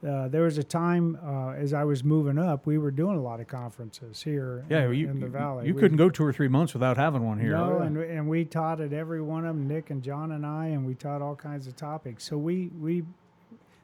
uh, 0.06 0.28
there 0.28 0.42
was 0.42 0.58
a 0.58 0.62
time 0.62 1.18
uh, 1.24 1.50
as 1.50 1.72
I 1.72 1.84
was 1.84 2.04
moving 2.04 2.38
up, 2.38 2.66
we 2.66 2.78
were 2.78 2.90
doing 2.92 3.16
a 3.16 3.20
lot 3.20 3.40
of 3.40 3.48
conferences 3.48 4.22
here 4.22 4.64
Yeah, 4.70 4.86
in, 4.86 4.94
you, 4.94 5.08
in 5.08 5.20
the 5.20 5.26
valley. 5.26 5.66
You 5.66 5.74
We- 5.74 5.80
couldn't 5.80 5.96
go 5.96 6.08
two 6.08 6.24
or 6.24 6.32
three 6.32 6.48
months 6.48 6.72
without 6.72 6.96
having 6.96 7.24
one 7.26 7.38
here. 7.40 7.52
No, 7.52 7.78
yeah. 7.78 7.86
and 7.86 7.96
and 7.98 8.28
we 8.28 8.44
taught 8.44 8.80
at 8.80 8.92
every 8.92 9.20
one 9.20 9.44
of 9.44 9.56
them, 9.56 9.66
Nick 9.66 9.90
and 9.90 10.02
John 10.02 10.32
and 10.32 10.46
I, 10.46 10.66
and 10.68 10.86
we 10.86 10.94
taught 10.94 11.20
all 11.22 11.34
kinds 11.34 11.66
of 11.66 11.74
topics. 11.76 12.24
So 12.24 12.38
we 12.38 12.70
we, 12.78 13.02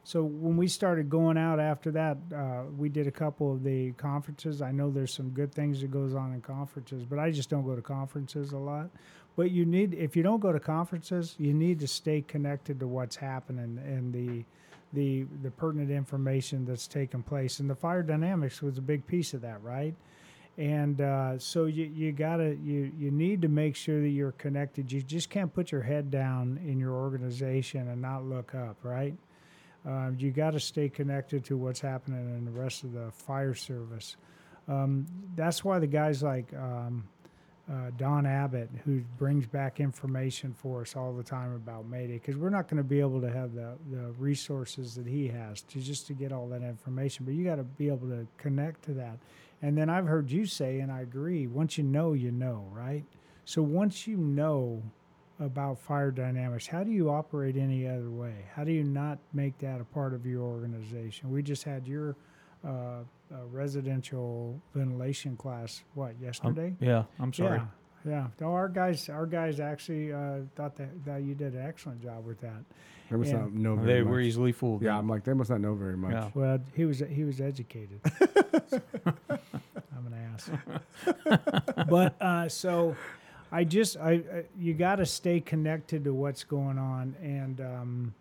so 0.03 0.23
when 0.23 0.55
we 0.55 0.67
started 0.67 1.09
going 1.09 1.37
out 1.37 1.59
after 1.59 1.91
that, 1.91 2.17
uh, 2.33 2.63
we 2.77 2.89
did 2.89 3.07
a 3.07 3.11
couple 3.11 3.51
of 3.51 3.63
the 3.63 3.91
conferences. 3.93 4.61
I 4.61 4.71
know 4.71 4.89
there's 4.91 5.13
some 5.13 5.29
good 5.31 5.53
things 5.53 5.81
that 5.81 5.91
goes 5.91 6.13
on 6.13 6.33
in 6.33 6.41
conferences, 6.41 7.03
but 7.05 7.19
I 7.19 7.31
just 7.31 7.49
don't 7.49 7.65
go 7.65 7.75
to 7.75 7.81
conferences 7.81 8.51
a 8.51 8.57
lot. 8.57 8.89
But 9.35 9.51
you 9.51 9.65
need, 9.65 9.93
if 9.95 10.15
you 10.15 10.23
don't 10.23 10.39
go 10.39 10.53
to 10.53 10.61
conferences, 10.61 11.35
you 11.37 11.53
need 11.53 11.79
to 11.81 11.87
stay 11.87 12.21
connected 12.21 12.79
to 12.79 12.87
what's 12.87 13.17
happening 13.17 13.79
and 13.85 14.13
the 14.13 14.45
the 14.95 15.25
the 15.43 15.51
pertinent 15.51 15.91
information 15.91 16.65
that's 16.65 16.87
taking 16.87 17.21
place. 17.21 17.59
And 17.59 17.69
the 17.69 17.75
fire 17.75 18.01
dynamics 18.01 18.61
was 18.61 18.77
a 18.77 18.81
big 18.81 19.05
piece 19.05 19.33
of 19.33 19.41
that, 19.41 19.61
right? 19.61 19.93
and 20.57 21.01
uh, 21.01 21.37
so 21.37 21.65
you, 21.65 21.85
you 21.85 22.11
gotta 22.11 22.55
you 22.63 22.91
you 22.97 23.11
need 23.11 23.41
to 23.41 23.47
make 23.47 23.75
sure 23.75 24.01
that 24.01 24.09
you're 24.09 24.31
connected 24.33 24.91
you 24.91 25.01
just 25.01 25.29
can't 25.29 25.53
put 25.53 25.71
your 25.71 25.81
head 25.81 26.09
down 26.09 26.59
in 26.65 26.79
your 26.79 26.93
organization 26.93 27.89
and 27.89 28.01
not 28.01 28.23
look 28.23 28.55
up 28.55 28.77
right 28.83 29.15
um, 29.85 30.15
you 30.17 30.31
got 30.31 30.51
to 30.51 30.59
stay 30.59 30.89
connected 30.89 31.43
to 31.43 31.57
what's 31.57 31.79
happening 31.79 32.19
in 32.37 32.45
the 32.45 32.51
rest 32.51 32.83
of 32.83 32.93
the 32.93 33.11
fire 33.11 33.53
service 33.53 34.15
um, 34.67 35.05
that's 35.35 35.63
why 35.63 35.77
the 35.77 35.87
guys 35.87 36.23
like 36.23 36.53
um, 36.53 37.05
uh, 37.71 37.89
Don 37.97 38.25
Abbott, 38.25 38.69
who 38.83 39.01
brings 39.17 39.47
back 39.47 39.79
information 39.79 40.53
for 40.53 40.81
us 40.81 40.95
all 40.95 41.13
the 41.13 41.23
time 41.23 41.55
about 41.55 41.87
Mayday, 41.87 42.19
because 42.19 42.37
we're 42.37 42.49
not 42.49 42.67
going 42.67 42.77
to 42.77 42.87
be 42.87 42.99
able 42.99 43.19
to 43.21 43.31
have 43.31 43.55
the, 43.55 43.73
the 43.91 44.11
resources 44.19 44.93
that 44.95 45.07
he 45.07 45.27
has 45.27 45.61
to 45.63 45.79
just 45.79 46.05
to 46.07 46.13
get 46.13 46.31
all 46.31 46.47
that 46.49 46.61
information. 46.61 47.25
But 47.25 47.33
you 47.33 47.43
got 47.43 47.55
to 47.55 47.63
be 47.63 47.87
able 47.87 48.07
to 48.09 48.27
connect 48.37 48.83
to 48.83 48.93
that. 48.93 49.17
And 49.61 49.75
then 49.75 49.89
I've 49.89 50.05
heard 50.05 50.29
you 50.29 50.45
say, 50.45 50.79
and 50.79 50.91
I 50.91 51.01
agree, 51.01 51.47
once 51.47 51.77
you 51.77 51.83
know, 51.83 52.13
you 52.13 52.31
know, 52.31 52.67
right? 52.71 53.03
So 53.45 53.63
once 53.63 54.05
you 54.05 54.17
know 54.17 54.83
about 55.39 55.79
fire 55.79 56.11
dynamics, 56.11 56.67
how 56.67 56.83
do 56.83 56.91
you 56.91 57.09
operate 57.09 57.57
any 57.57 57.87
other 57.87 58.11
way? 58.11 58.45
How 58.53 58.63
do 58.63 58.71
you 58.71 58.83
not 58.83 59.17
make 59.33 59.57
that 59.59 59.81
a 59.81 59.85
part 59.85 60.13
of 60.13 60.25
your 60.25 60.43
organization? 60.43 61.31
We 61.31 61.41
just 61.41 61.63
had 61.63 61.87
your 61.87 62.15
uh, 62.63 63.03
uh, 63.33 63.45
residential 63.51 64.59
ventilation 64.73 65.35
class, 65.37 65.83
what, 65.93 66.11
Um, 66.11 66.15
yesterday? 66.21 66.75
yeah, 66.79 67.03
I'm 67.19 67.33
sorry. 67.33 67.57
Yeah, 68.05 68.11
yeah. 68.11 68.27
No, 68.39 68.53
our 68.53 68.69
guys, 68.69 69.09
our 69.09 69.25
guys 69.25 69.59
actually 69.59 70.13
uh, 70.13 70.39
thought 70.55 70.75
that, 70.77 70.89
that 71.05 71.23
you 71.23 71.33
did 71.35 71.53
an 71.53 71.65
excellent 71.65 72.01
job 72.01 72.25
with 72.25 72.39
that. 72.41 72.63
They 73.09 73.17
must 73.17 73.31
Yeah. 73.31 73.39
not 73.41 73.53
know 73.53 73.75
very 73.75 73.87
They 73.93 74.01
much. 74.01 74.11
were 74.11 74.19
easily 74.19 74.51
fooled. 74.51 74.81
yeah, 74.81 74.97
I'm 74.97 75.07
like 75.07 75.23
they 75.23 75.33
must 75.33 75.49
not 75.49 75.61
know 75.61 75.75
very 75.75 75.95
much. 75.97 76.11
Yeah. 76.13 76.29
Well, 76.33 76.59
he 76.73 76.85
was 76.85 76.99
he 76.99 77.23
was 77.23 77.39
educated. 77.41 77.99
I'm 79.29 80.07
an 80.07 80.13
ass. 80.33 80.49
but 81.89 82.19
uh, 82.21 82.49
so, 82.49 82.95
I 83.51 83.63
just 83.63 83.97
I, 83.97 84.11
I 84.11 84.43
you 84.57 84.73
got 84.73 84.95
to 84.97 85.05
stay 85.05 85.39
connected 85.39 86.03
to 86.05 86.13
what's 86.13 86.43
going 86.43 86.77
on, 86.77 87.15
and 87.21 87.61
um, 87.61 88.13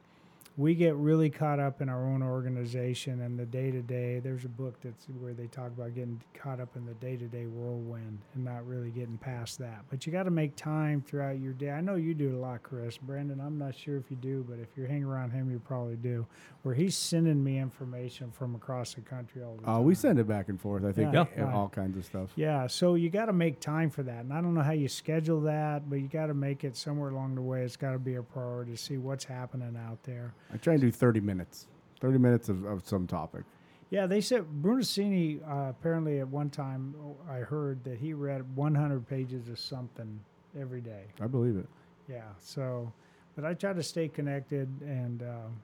we 0.56 0.74
get 0.76 0.94
really 0.94 1.30
caught 1.30 1.58
up 1.58 1.80
in 1.82 1.88
our 1.88 2.06
own 2.06 2.22
organization 2.22 3.22
and 3.22 3.36
the 3.36 3.44
day 3.44 3.72
to 3.72 3.82
day. 3.82 4.20
There's 4.20 4.44
a 4.44 4.48
book 4.48 4.80
that's 4.82 5.06
where 5.20 5.32
they 5.32 5.48
talk 5.48 5.66
about 5.68 5.94
getting 5.96 6.22
caught 6.32 6.60
up 6.60 6.76
in 6.76 6.86
the 6.86 6.94
day 6.94 7.16
to 7.16 7.24
day 7.24 7.46
whirlwind 7.46 8.20
and 8.36 8.44
not 8.44 8.64
really 8.64 8.90
getting 8.90 9.18
past 9.18 9.58
that. 9.58 9.82
But 9.90 10.06
you 10.06 10.12
got 10.12 10.22
to 10.24 10.30
make 10.30 10.54
time 10.54 11.02
throughout 11.02 11.40
your 11.40 11.54
day. 11.54 11.70
I 11.70 11.80
know 11.80 11.96
you 11.96 12.14
do 12.14 12.36
a 12.36 12.38
lot, 12.38 12.62
Chris. 12.62 12.96
Brandon, 12.98 13.40
I'm 13.40 13.58
not 13.58 13.74
sure 13.74 13.96
if 13.96 14.10
you 14.10 14.16
do, 14.16 14.44
but 14.48 14.60
if 14.60 14.68
you're 14.76 14.86
hanging 14.86 15.04
around 15.04 15.30
him, 15.32 15.50
you 15.50 15.58
probably 15.58 15.96
do. 15.96 16.24
Where 16.62 16.74
he's 16.74 16.96
sending 16.96 17.42
me 17.42 17.58
information 17.58 18.30
from 18.30 18.54
across 18.54 18.94
the 18.94 19.00
country 19.00 19.42
all 19.42 19.56
the 19.56 19.62
Uh, 19.64 19.74
time. 19.78 19.84
we 19.84 19.94
send 19.96 20.20
it 20.20 20.28
back 20.28 20.48
and 20.48 20.60
forth. 20.60 20.84
I 20.84 20.92
think 20.92 21.12
Yeah. 21.12 21.22
uh, 21.22 21.26
Yeah. 21.36 21.52
all 21.52 21.68
kinds 21.68 21.96
of 21.96 22.04
stuff. 22.04 22.30
Yeah, 22.36 22.68
so 22.68 22.94
you 22.94 23.10
got 23.10 23.26
to 23.26 23.32
make 23.32 23.58
time 23.58 23.90
for 23.90 24.04
that. 24.04 24.20
And 24.20 24.32
I 24.32 24.40
don't 24.40 24.54
know 24.54 24.62
how 24.62 24.70
you 24.72 24.86
schedule 24.88 25.40
that, 25.42 25.90
but 25.90 25.96
you 25.96 26.06
got 26.06 26.26
to 26.26 26.34
make 26.34 26.62
it 26.62 26.76
somewhere 26.76 27.10
along 27.10 27.34
the 27.34 27.42
way. 27.42 27.64
It's 27.64 27.76
got 27.76 27.90
to 27.92 27.98
be 27.98 28.14
a 28.14 28.22
priority 28.22 28.70
to 28.72 28.78
see 28.78 28.98
what's 28.98 29.24
happening 29.24 29.76
out 29.76 30.02
there. 30.04 30.32
I 30.52 30.56
try 30.56 30.74
and 30.74 30.82
do 30.82 30.90
30 30.90 31.20
minutes. 31.20 31.66
30 32.00 32.18
minutes 32.18 32.48
of, 32.48 32.64
of 32.64 32.86
some 32.86 33.06
topic. 33.06 33.44
Yeah, 33.90 34.06
they 34.06 34.20
said 34.20 34.44
Brunacini 34.62 35.40
uh, 35.48 35.70
apparently 35.70 36.20
at 36.20 36.28
one 36.28 36.50
time 36.50 36.94
I 37.30 37.38
heard 37.38 37.84
that 37.84 37.98
he 37.98 38.12
read 38.12 38.56
100 38.56 39.08
pages 39.08 39.48
of 39.48 39.58
something 39.58 40.20
every 40.58 40.80
day. 40.80 41.04
I 41.20 41.26
believe 41.26 41.56
it. 41.56 41.66
Yeah, 42.08 42.22
so, 42.38 42.92
but 43.36 43.44
I 43.44 43.54
try 43.54 43.72
to 43.72 43.82
stay 43.82 44.08
connected 44.08 44.68
and. 44.82 45.22
Um, 45.22 45.62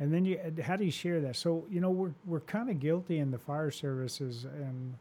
and 0.00 0.12
then 0.12 0.24
you, 0.24 0.40
how 0.62 0.76
do 0.76 0.84
you 0.84 0.90
share 0.90 1.20
that? 1.20 1.36
So 1.36 1.64
you 1.70 1.80
know 1.80 1.90
we're 1.90 2.12
we're 2.26 2.40
kind 2.40 2.68
of 2.68 2.80
guilty 2.80 3.18
in 3.18 3.30
the 3.30 3.38
fire 3.38 3.70
services, 3.70 4.44
and 4.44 4.94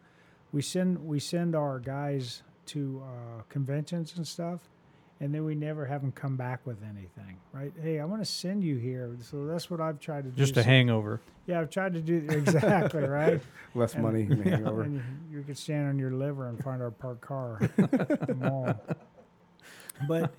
we 0.51 0.61
send 0.61 1.03
we 1.03 1.19
send 1.19 1.55
our 1.55 1.79
guys 1.79 2.43
to 2.67 3.01
uh, 3.03 3.41
conventions 3.49 4.13
and 4.17 4.27
stuff, 4.27 4.59
and 5.23 5.33
then 5.33 5.45
we 5.45 5.55
never 5.55 5.85
have 5.85 6.01
them 6.01 6.11
come 6.11 6.35
back 6.35 6.59
with 6.67 6.83
anything, 6.83 7.37
right? 7.53 7.71
Hey, 7.81 8.01
I 8.01 8.03
want 8.05 8.21
to 8.21 8.25
send 8.25 8.61
you 8.61 8.75
here. 8.75 9.15
So 9.21 9.45
that's 9.45 9.69
what 9.71 9.79
I've 9.79 9.97
tried 9.97 10.25
to 10.25 10.29
do. 10.31 10.35
Just 10.35 10.57
a 10.57 10.63
So- 10.63 10.63
hangover. 10.63 11.21
Yeah, 11.47 11.61
I've 11.61 11.69
tried 11.69 11.93
to 11.93 12.01
do 12.01 12.25
exactly 12.29 13.03
right. 13.07 13.39
Less 13.73 13.93
And- 13.93 14.03
money 14.03 14.21
in 14.29 14.43
the 14.43 14.49
hangover. 14.49 14.81
And 14.81 14.95
you, 15.31 15.37
you 15.37 15.43
could 15.43 15.57
stand 15.57 15.87
on 15.87 15.97
your 15.97 16.11
liver 16.11 16.49
and 16.49 16.61
find 16.61 16.81
our 16.81 16.91
parked 16.91 17.21
car 17.21 17.57
at 17.77 18.27
the 18.27 18.35
mall. 18.37 18.75
But 20.09 20.33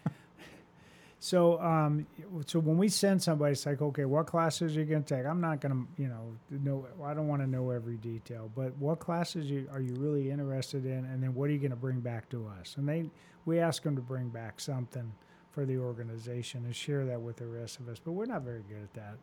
so 1.24 1.58
um, 1.58 2.06
so 2.44 2.58
when 2.58 2.76
we 2.76 2.90
send 2.90 3.22
somebody, 3.22 3.52
it's 3.52 3.64
like, 3.64 3.80
okay, 3.80 4.04
what 4.04 4.26
classes 4.26 4.76
are 4.76 4.80
you 4.80 4.84
going 4.84 5.04
to 5.04 5.14
take? 5.16 5.24
I'm 5.24 5.40
not 5.40 5.58
going 5.62 5.72
to, 5.72 6.02
you 6.02 6.08
know, 6.08 6.36
know. 6.50 6.86
I 7.02 7.14
don't 7.14 7.28
want 7.28 7.40
to 7.40 7.48
know 7.48 7.70
every 7.70 7.96
detail, 7.96 8.50
but 8.54 8.76
what 8.76 8.98
classes 8.98 9.50
you, 9.50 9.66
are 9.72 9.80
you 9.80 9.94
really 9.94 10.30
interested 10.30 10.84
in? 10.84 11.06
And 11.06 11.22
then 11.22 11.34
what 11.34 11.48
are 11.48 11.54
you 11.54 11.58
going 11.58 11.70
to 11.70 11.78
bring 11.78 12.00
back 12.00 12.28
to 12.28 12.46
us? 12.60 12.74
And 12.76 12.86
they, 12.86 13.08
we 13.46 13.58
ask 13.58 13.82
them 13.82 13.96
to 13.96 14.02
bring 14.02 14.28
back 14.28 14.60
something 14.60 15.10
for 15.50 15.64
the 15.64 15.78
organization 15.78 16.66
and 16.66 16.76
share 16.76 17.06
that 17.06 17.22
with 17.22 17.36
the 17.36 17.46
rest 17.46 17.80
of 17.80 17.88
us. 17.88 17.98
But 17.98 18.12
we're 18.12 18.26
not 18.26 18.42
very 18.42 18.62
good 18.68 18.82
at 18.82 18.92
that 18.92 19.16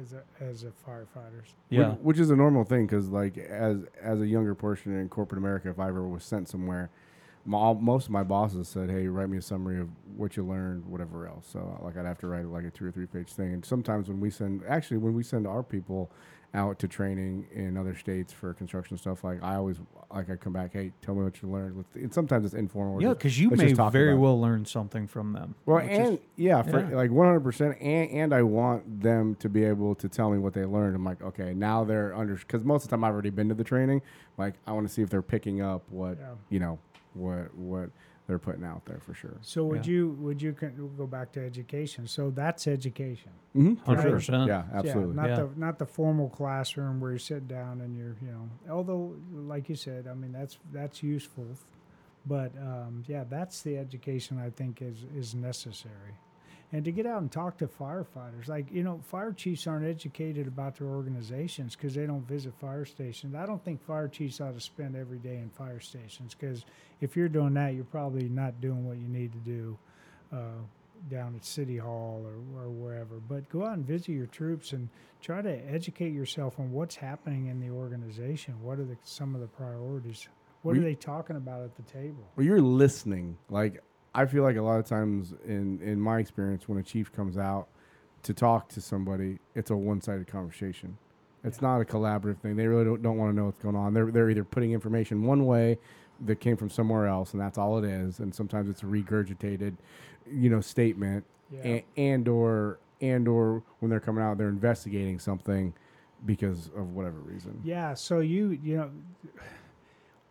as 0.00 0.12
a, 0.12 0.22
as 0.40 0.62
a 0.62 0.72
firefighters. 0.88 1.54
Yeah. 1.68 1.94
Which, 1.94 1.98
which 2.02 2.18
is 2.20 2.30
a 2.30 2.36
normal 2.36 2.62
thing 2.62 2.86
because, 2.86 3.08
like, 3.08 3.36
as 3.38 3.78
as 4.00 4.20
a 4.20 4.26
younger 4.26 4.54
person 4.54 4.96
in 4.96 5.08
corporate 5.08 5.40
America, 5.40 5.68
if 5.68 5.80
I 5.80 5.88
ever 5.88 6.06
was 6.06 6.22
sent 6.22 6.48
somewhere, 6.48 6.90
my, 7.44 7.72
most 7.74 8.06
of 8.06 8.10
my 8.10 8.22
bosses 8.22 8.68
said, 8.68 8.90
"Hey, 8.90 9.06
write 9.08 9.28
me 9.28 9.38
a 9.38 9.42
summary 9.42 9.80
of 9.80 9.88
what 10.16 10.36
you 10.36 10.44
learned, 10.44 10.84
whatever 10.86 11.26
else." 11.26 11.46
So, 11.50 11.78
uh, 11.80 11.84
like, 11.84 11.96
I'd 11.96 12.06
have 12.06 12.18
to 12.18 12.26
write 12.26 12.46
like 12.46 12.64
a 12.64 12.70
two 12.70 12.86
or 12.86 12.90
three 12.90 13.06
page 13.06 13.32
thing. 13.32 13.52
And 13.54 13.64
sometimes 13.64 14.08
when 14.08 14.20
we 14.20 14.30
send, 14.30 14.62
actually, 14.68 14.98
when 14.98 15.14
we 15.14 15.22
send 15.22 15.46
our 15.46 15.62
people 15.62 16.10
out 16.52 16.80
to 16.80 16.88
training 16.88 17.46
in 17.54 17.76
other 17.76 17.94
states 17.94 18.32
for 18.32 18.52
construction 18.54 18.96
stuff, 18.98 19.22
like 19.22 19.40
I 19.42 19.54
always 19.54 19.76
like 20.12 20.28
I 20.28 20.34
come 20.36 20.52
back, 20.52 20.72
"Hey, 20.72 20.92
tell 21.00 21.14
me 21.14 21.22
what 21.22 21.40
you 21.40 21.48
learned." 21.48 21.84
And 21.94 22.12
sometimes 22.12 22.44
it's 22.44 22.54
informal. 22.54 23.00
Yeah, 23.00 23.10
because 23.10 23.38
you 23.40 23.50
may 23.50 23.56
very 23.56 23.72
about 23.72 23.94
it. 23.94 24.14
well 24.16 24.40
learn 24.40 24.64
something 24.64 25.06
from 25.06 25.32
them. 25.32 25.54
Well, 25.64 25.76
which 25.76 25.90
is- 25.92 25.98
and 26.08 26.18
yeah, 26.36 26.60
for 26.62 26.80
yeah. 26.80 26.96
like 26.96 27.10
one 27.12 27.26
hundred 27.28 27.44
percent, 27.44 27.80
and 27.80 28.10
and 28.10 28.34
I 28.34 28.42
want 28.42 29.00
them 29.00 29.36
to 29.36 29.48
be 29.48 29.62
able 29.64 29.94
to 29.94 30.08
tell 30.08 30.28
me 30.30 30.38
what 30.38 30.52
they 30.52 30.64
learned. 30.64 30.96
I'm 30.96 31.04
like, 31.04 31.22
okay, 31.22 31.54
now 31.54 31.84
they're 31.84 32.14
under 32.14 32.34
because 32.34 32.64
most 32.64 32.82
of 32.82 32.90
the 32.90 32.96
time 32.96 33.04
I've 33.04 33.12
already 33.12 33.30
been 33.30 33.48
to 33.48 33.54
the 33.54 33.64
training. 33.64 34.02
Like, 34.36 34.54
I 34.66 34.72
want 34.72 34.88
to 34.88 34.92
see 34.92 35.02
if 35.02 35.08
they're 35.08 35.22
picking 35.22 35.62
up 35.62 35.84
what 35.88 36.18
Yeah. 36.18 36.32
you 36.48 36.58
know 36.58 36.78
what 37.14 37.54
what 37.54 37.90
they're 38.26 38.38
putting 38.38 38.64
out 38.64 38.84
there 38.86 39.00
for 39.00 39.12
sure. 39.12 39.36
So 39.42 39.64
would 39.64 39.86
Yeah. 39.86 39.92
you 39.92 40.10
would 40.20 40.40
you 40.40 40.52
con- 40.52 40.90
go 40.96 41.06
back 41.06 41.32
to 41.32 41.44
education? 41.44 42.06
So 42.06 42.30
that's 42.30 42.66
education. 42.68 43.32
Mm-hmm, 43.56 43.74
for 43.76 43.84
Hundred 43.86 44.02
sure. 44.02 44.10
percent. 44.12 44.46
Yeah, 44.46 44.64
absolutely. 44.72 45.16
Yeah, 45.16 45.22
not 45.22 45.28
Yeah. 45.30 45.36
the 45.36 45.48
not 45.60 45.78
the 45.78 45.86
formal 45.86 46.28
classroom 46.28 47.00
where 47.00 47.12
you 47.12 47.18
sit 47.18 47.48
down 47.48 47.80
and 47.80 47.96
you're 47.96 48.14
you 48.22 48.30
know. 48.30 48.48
Although, 48.72 49.16
like 49.34 49.68
you 49.68 49.74
said, 49.74 50.06
I 50.06 50.14
mean 50.14 50.30
that's 50.32 50.58
that's 50.72 51.02
useful, 51.02 51.46
but 52.26 52.52
um, 52.62 53.02
yeah, 53.08 53.24
that's 53.28 53.62
the 53.62 53.76
education 53.76 54.38
I 54.38 54.50
think 54.50 54.80
is 54.80 55.04
is 55.16 55.34
necessary, 55.34 56.14
and 56.72 56.84
to 56.84 56.92
get 56.92 57.04
out 57.06 57.20
and 57.20 57.30
talk 57.32 57.58
to 57.58 57.66
firefighters, 57.66 58.48
like 58.48 58.70
you 58.72 58.82
know, 58.82 59.00
fire 59.04 59.32
chiefs 59.32 59.66
aren't 59.66 59.86
educated 59.86 60.46
about 60.46 60.76
their 60.76 60.86
organizations 60.88 61.74
because 61.76 61.94
they 61.94 62.06
don't 62.06 62.26
visit 62.26 62.54
fire 62.60 62.84
stations. 62.84 63.34
I 63.34 63.46
don't 63.46 63.64
think 63.64 63.84
fire 63.84 64.08
chiefs 64.08 64.40
ought 64.40 64.54
to 64.54 64.60
spend 64.60 64.96
every 64.96 65.18
day 65.18 65.36
in 65.36 65.50
fire 65.50 65.80
stations 65.80 66.34
because 66.38 66.64
if 67.00 67.16
you're 67.16 67.28
doing 67.28 67.54
that, 67.54 67.74
you're 67.74 67.84
probably 67.84 68.28
not 68.28 68.60
doing 68.60 68.86
what 68.86 68.98
you 68.98 69.08
need 69.08 69.32
to 69.32 69.38
do. 69.38 69.78
Uh, 70.32 70.62
down 71.08 71.34
at 71.34 71.44
City 71.44 71.78
Hall 71.78 72.22
or, 72.26 72.62
or 72.62 72.68
wherever. 72.68 73.20
But 73.26 73.48
go 73.48 73.64
out 73.64 73.72
and 73.76 73.86
visit 73.86 74.10
your 74.10 74.26
troops 74.26 74.72
and 74.72 74.90
try 75.22 75.40
to 75.40 75.50
educate 75.72 76.12
yourself 76.12 76.60
on 76.60 76.72
what's 76.72 76.94
happening 76.96 77.46
in 77.46 77.58
the 77.58 77.70
organization. 77.70 78.54
What 78.62 78.78
are 78.78 78.84
the, 78.84 78.98
some 79.02 79.34
of 79.34 79.40
the 79.40 79.46
priorities? 79.46 80.28
What 80.60 80.72
We- 80.72 80.80
are 80.80 80.82
they 80.82 80.94
talking 80.94 81.36
about 81.36 81.62
at 81.62 81.74
the 81.76 81.82
table? 81.84 82.28
Well, 82.36 82.44
you're 82.44 82.60
listening. 82.60 83.38
Like 83.48 83.82
I 84.14 84.26
feel 84.26 84.42
like 84.42 84.56
a 84.56 84.62
lot 84.62 84.78
of 84.80 84.86
times 84.86 85.34
in 85.46 85.80
in 85.82 86.00
my 86.00 86.18
experience, 86.18 86.68
when 86.68 86.78
a 86.78 86.82
chief 86.82 87.12
comes 87.12 87.38
out 87.38 87.68
to 88.24 88.34
talk 88.34 88.68
to 88.70 88.80
somebody, 88.80 89.38
it's 89.54 89.70
a 89.70 89.76
one 89.76 90.00
sided 90.00 90.26
conversation. 90.26 90.98
It's 91.42 91.62
not 91.62 91.80
a 91.80 91.84
collaborative 91.84 92.38
thing. 92.38 92.56
They 92.56 92.66
really 92.66 92.84
don't, 92.84 93.00
don't 93.02 93.16
want 93.16 93.32
to 93.32 93.36
know 93.36 93.46
what's 93.46 93.58
going 93.62 93.76
on. 93.76 93.94
They're 93.94 94.10
they're 94.10 94.28
either 94.30 94.44
putting 94.44 94.72
information 94.72 95.22
one 95.24 95.46
way 95.46 95.78
that 96.26 96.38
came 96.40 96.56
from 96.56 96.68
somewhere 96.68 97.06
else, 97.06 97.32
and 97.32 97.40
that's 97.40 97.56
all 97.56 97.78
it 97.78 97.84
is. 97.84 98.18
And 98.18 98.34
sometimes 98.34 98.68
it's 98.68 98.82
a 98.82 98.86
regurgitated, 98.86 99.76
you 100.30 100.50
know, 100.50 100.60
statement, 100.60 101.24
Yeah. 101.50 101.60
and, 101.62 101.82
and 101.96 102.28
or 102.28 102.78
and 103.00 103.26
or 103.26 103.62
when 103.78 103.88
they're 103.90 104.00
coming 104.00 104.22
out, 104.22 104.36
they're 104.36 104.48
investigating 104.50 105.18
something 105.18 105.72
because 106.26 106.66
of 106.76 106.92
whatever 106.94 107.18
reason. 107.20 107.58
Yeah, 107.64 107.94
so 107.94 108.20
you 108.20 108.50
you 108.62 108.76
know, 108.76 108.90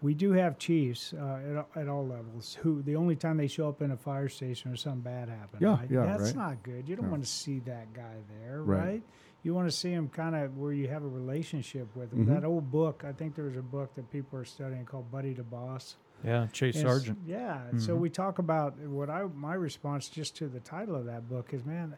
we 0.01 0.13
do 0.13 0.31
have 0.31 0.57
chiefs 0.57 1.13
uh, 1.13 1.17
at, 1.49 1.57
all- 1.57 1.69
at 1.75 1.87
all 1.89 2.07
levels 2.07 2.57
who 2.61 2.81
the 2.81 2.95
only 2.95 3.15
time 3.15 3.37
they 3.37 3.47
show 3.47 3.67
up 3.67 3.81
in 3.81 3.91
a 3.91 3.97
fire 3.97 4.29
station 4.29 4.71
or 4.71 4.75
something 4.75 5.01
bad 5.01 5.27
happened. 5.29 5.61
Yeah, 5.61 5.69
right? 5.77 5.91
yeah, 5.91 6.05
that's 6.05 6.23
right. 6.29 6.35
not 6.35 6.63
good. 6.63 6.87
You 6.87 6.95
don't 6.95 7.05
No. 7.05 7.11
want 7.11 7.23
to 7.23 7.29
see 7.29 7.59
that 7.61 7.93
guy 7.93 8.15
there, 8.41 8.61
Right. 8.63 8.85
right? 8.85 9.03
You 9.43 9.53
want 9.53 9.67
to 9.69 9.75
see 9.75 9.91
him 9.91 10.09
kind 10.09 10.35
of 10.35 10.57
where 10.57 10.73
you 10.73 10.87
have 10.89 11.03
a 11.03 11.07
relationship 11.07 11.87
with 11.95 12.11
him. 12.13 12.25
Mhm. 12.25 12.29
That 12.29 12.43
old 12.45 12.69
book, 12.71 13.03
I 13.05 13.13
think 13.13 13.35
there 13.35 13.45
was 13.45 13.55
a 13.57 13.61
book 13.61 13.93
that 13.95 14.09
people 14.11 14.37
are 14.39 14.45
studying 14.45 14.85
called 14.85 15.09
Buddy 15.11 15.33
the 15.33 15.43
Boss. 15.43 15.95
Yeah, 16.25 16.47
Chase 16.51 16.75
And 16.75 16.85
Sargent. 16.87 17.19
Yeah. 17.25 17.61
So 17.77 17.95
Mhm. 17.95 17.99
we 18.01 18.09
talk 18.09 18.39
about 18.39 18.77
what 18.79 19.09
I 19.09 19.23
my 19.33 19.53
response 19.53 20.09
just 20.09 20.35
to 20.37 20.49
the 20.49 20.59
title 20.59 20.95
of 20.95 21.05
that 21.05 21.29
book 21.29 21.53
is, 21.53 21.63
man, 21.65 21.95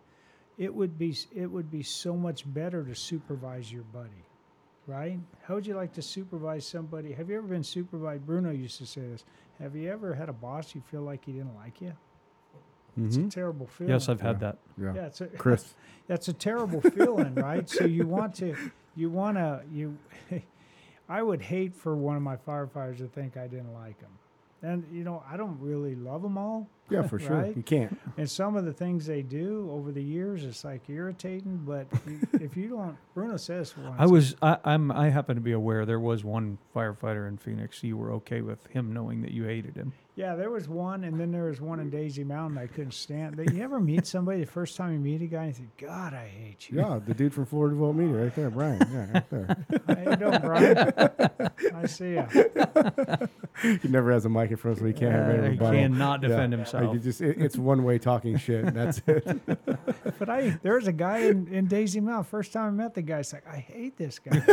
it 0.59 0.73
would 0.75 0.99
be 0.99 1.15
it 1.33 1.51
would 1.51 1.71
be 1.71 1.81
so 1.81 2.15
much 2.15 2.51
better 2.51 2.83
to 2.83 2.93
supervise 2.93 3.71
your 3.73 3.83
buddy, 3.83 4.25
right? 4.87 5.19
How 5.43 5.55
would 5.55 5.65
you 5.65 5.75
like 5.75 5.93
to 5.93 6.01
supervise 6.01 6.65
somebody? 6.65 7.13
Have 7.13 7.29
you 7.29 7.37
ever 7.37 7.47
been 7.47 7.63
supervised? 7.63 8.25
Bruno 8.25 8.51
used 8.51 8.77
to 8.79 8.85
say 8.85 9.01
this. 9.01 9.23
Have 9.59 9.75
you 9.75 9.89
ever 9.91 10.13
had 10.13 10.29
a 10.29 10.33
boss 10.33 10.73
you 10.73 10.81
feel 10.81 11.01
like 11.01 11.25
he 11.25 11.33
didn't 11.33 11.55
like 11.55 11.81
you? 11.81 11.93
It's 12.97 13.15
a 13.15 13.19
mm-hmm. 13.19 13.29
terrible 13.29 13.67
feeling. 13.67 13.93
Yes, 13.93 14.09
I've 14.09 14.21
had 14.21 14.35
Yeah. 14.35 14.39
that. 14.39 14.57
Yeah. 14.77 14.93
yeah, 14.95 15.05
it's 15.05 15.21
a, 15.21 15.27
Chris. 15.37 15.73
that's 16.07 16.27
a 16.27 16.33
terrible 16.33 16.81
feeling, 16.81 17.35
right? 17.35 17.69
So 17.69 17.85
you 17.85 18.05
want 18.05 18.35
to, 18.35 18.55
you 18.95 19.09
want 19.09 19.37
to, 19.37 19.61
you. 19.71 19.97
I 21.09 21.21
would 21.21 21.41
hate 21.41 21.75
for 21.75 21.95
one 21.95 22.15
of 22.15 22.21
my 22.21 22.37
firefighters 22.37 22.97
to 22.99 23.07
think 23.07 23.35
I 23.37 23.47
didn't 23.47 23.73
like 23.73 23.99
him, 23.99 24.11
and 24.61 24.85
you 24.91 25.03
know 25.03 25.23
I 25.29 25.37
don't 25.37 25.57
really 25.59 25.95
love 25.95 26.21
them 26.21 26.37
all. 26.37 26.69
Yeah, 26.89 27.07
for 27.07 27.19
sure. 27.19 27.37
Right? 27.37 27.55
You 27.55 27.63
can't. 27.63 27.97
And 28.17 28.29
some 28.29 28.57
of 28.57 28.65
the 28.65 28.73
things 28.73 29.05
they 29.05 29.21
do 29.21 29.69
over 29.71 29.93
the 29.93 30.03
years, 30.03 30.43
it's 30.43 30.65
like 30.65 30.89
irritating. 30.89 31.61
But 31.65 31.87
if 32.33 32.57
you 32.57 32.67
don't, 32.67 32.97
Bruno 33.13 33.37
says 33.37 33.75
once. 33.77 33.95
I 33.97 34.05
was 34.05 34.35
I, 34.41 34.57
I'm 34.65 34.91
I 34.91 35.09
happen 35.09 35.35
to 35.35 35.41
be 35.41 35.53
aware 35.53 35.85
there 35.85 35.99
was 35.99 36.23
one 36.23 36.57
firefighter 36.75 37.27
in 37.27 37.37
Phoenix. 37.37 37.81
You 37.83 37.97
were 37.97 38.11
okay 38.13 38.41
with 38.41 38.67
him 38.67 38.93
knowing 38.93 39.21
that 39.21 39.31
you 39.31 39.45
hated 39.45 39.75
him. 39.75 39.93
Yeah, 40.15 40.35
there 40.35 40.49
was 40.51 40.67
one, 40.67 41.05
and 41.05 41.17
then 41.17 41.31
there 41.31 41.45
was 41.45 41.61
one 41.61 41.79
in 41.79 41.89
Daisy 41.89 42.25
Mountain 42.25 42.57
I 42.57 42.67
couldn't 42.67 42.91
stand. 42.93 43.37
But 43.37 43.53
you 43.53 43.63
ever 43.63 43.79
meet 43.79 44.05
somebody 44.05 44.41
the 44.41 44.45
first 44.45 44.75
time 44.75 44.91
you 44.93 44.99
meet 44.99 45.21
a 45.21 45.25
guy 45.25 45.43
and 45.45 45.47
you 45.47 45.53
think, 45.53 45.77
God, 45.77 46.13
I 46.13 46.27
hate 46.27 46.69
you. 46.69 46.79
Yeah, 46.79 46.99
the 47.03 47.13
dude 47.13 47.33
from 47.33 47.45
Florida 47.45 47.75
Volt 47.77 47.95
Media, 47.95 48.23
right 48.23 48.35
there, 48.35 48.49
Brian. 48.49 48.79
Yeah, 48.91 49.11
right 49.13 49.29
there. 49.29 49.65
How 49.87 50.11
you 50.11 50.15
doing, 50.17 50.41
Brian? 50.41 51.75
I 51.75 51.85
see 51.85 52.15
ya. 52.15 52.25
he 53.81 53.87
never 53.87 54.11
has 54.11 54.25
a 54.25 54.29
mic 54.29 54.51
in 54.51 54.57
front, 54.57 54.79
so 54.79 54.85
he 54.85 54.91
can't 54.93 55.13
have 55.13 55.29
Uh, 55.29 55.43
any 55.43 55.51
he 55.53 55.57
cannot 55.57 56.19
defend 56.21 56.51
Like, 56.51 56.59
himself. 56.59 56.93
you 56.93 56.99
just 56.99 57.21
it, 57.21 57.37
it's 57.41 57.57
one 57.57 57.83
way 57.83 57.97
talking 57.97 58.37
shit. 58.37 58.65
and 58.65 58.75
That's 58.75 59.01
it. 59.07 59.39
But 60.19 60.29
I, 60.29 60.59
there 60.61 60.75
was 60.75 60.85
a 60.87 60.91
guy 60.91 61.19
in, 61.19 61.47
in 61.47 61.65
Daisy 61.65 61.99
Mountain. 61.99 62.25
First 62.25 62.53
time 62.53 62.67
I 62.67 62.69
met 62.71 62.93
the 62.93 63.01
guy, 63.01 63.19
it's 63.19 63.33
like 63.33 63.47
I 63.47 63.57
hate 63.57 63.97
this 63.97 64.19
guy. 64.19 64.35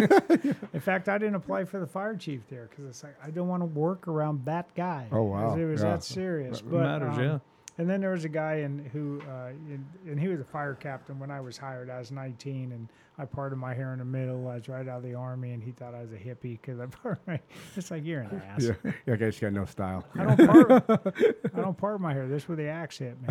in 0.73 0.81
fact, 0.81 1.11
I 1.11 1.19
didn't 1.19 1.35
apply 1.35 1.65
for 1.65 1.79
the 1.79 1.87
fire 1.87 2.17
chief 2.17 2.49
there 2.49 2.69
because 2.71 2.87
it's 2.87 3.03
like 3.03 3.17
I 3.23 3.29
don't 3.31 3.49
want 3.49 3.61
to 3.63 3.67
work 3.67 4.09
around 4.09 4.47
that 4.47 4.75
guy. 4.75 5.09
Oh, 5.13 5.25
wow. 5.25 5.48
'Cause 5.51 5.59
it 5.59 5.65
was 5.65 5.83
Yeah. 5.83 5.91
that 5.91 6.03
serious. 6.05 6.61
It 6.61 6.71
But, 6.71 6.83
matters, 6.83 7.17
um, 7.19 7.25
yeah. 7.25 7.39
And 7.81 7.89
then 7.89 8.01
there 8.01 8.11
was 8.11 8.25
a 8.25 8.29
guy 8.29 8.55
in 8.57 8.87
who, 8.93 9.21
uh, 9.31 9.51
in, 9.51 9.87
and 10.09 10.19
he 10.19 10.27
was 10.27 10.41
a 10.41 10.45
fire 10.45 10.75
captain 10.75 11.21
when 11.21 11.31
I 11.31 11.41
was 11.41 11.57
hired. 11.57 11.89
I 11.91 12.01
was 12.01 12.11
19, 12.11 12.73
and 12.73 12.89
I 13.19 13.25
parted 13.25 13.55
my 13.55 13.73
hair 13.73 13.93
in 13.93 14.01
the 14.01 14.05
middle. 14.05 14.49
I 14.49 14.57
was 14.57 14.69
right 14.69 14.89
out 14.89 14.97
of 14.97 15.03
the 15.05 15.15
army, 15.15 15.53
and 15.53 15.63
he 15.63 15.71
thought 15.71 15.95
I 15.95 16.01
was 16.01 16.11
a 16.13 16.17
hippie 16.17 16.61
because 16.61 16.81
I 16.81 16.87
parted 16.87 17.21
my. 17.29 17.39
It's 17.77 17.91
like 17.93 18.05
you're 18.05 18.23
an 18.23 18.43
ass. 18.51 18.65
yeah, 18.65 18.93
yeah, 19.07 19.15
okay, 19.15 19.31
she's 19.31 19.41
got 19.41 19.53
no 19.53 19.65
style. 19.65 20.05
I 20.17 20.25
don't 20.35 20.47
part. 20.49 20.85
I 21.55 21.61
don't 21.61 21.79
part 21.79 22.01
my 22.01 22.13
hair. 22.13 22.27
This 22.27 22.43
is 22.43 22.49
where 22.49 22.57
the 22.57 22.67
axe 22.67 22.99
hit 22.99 23.17
me. 23.23 23.29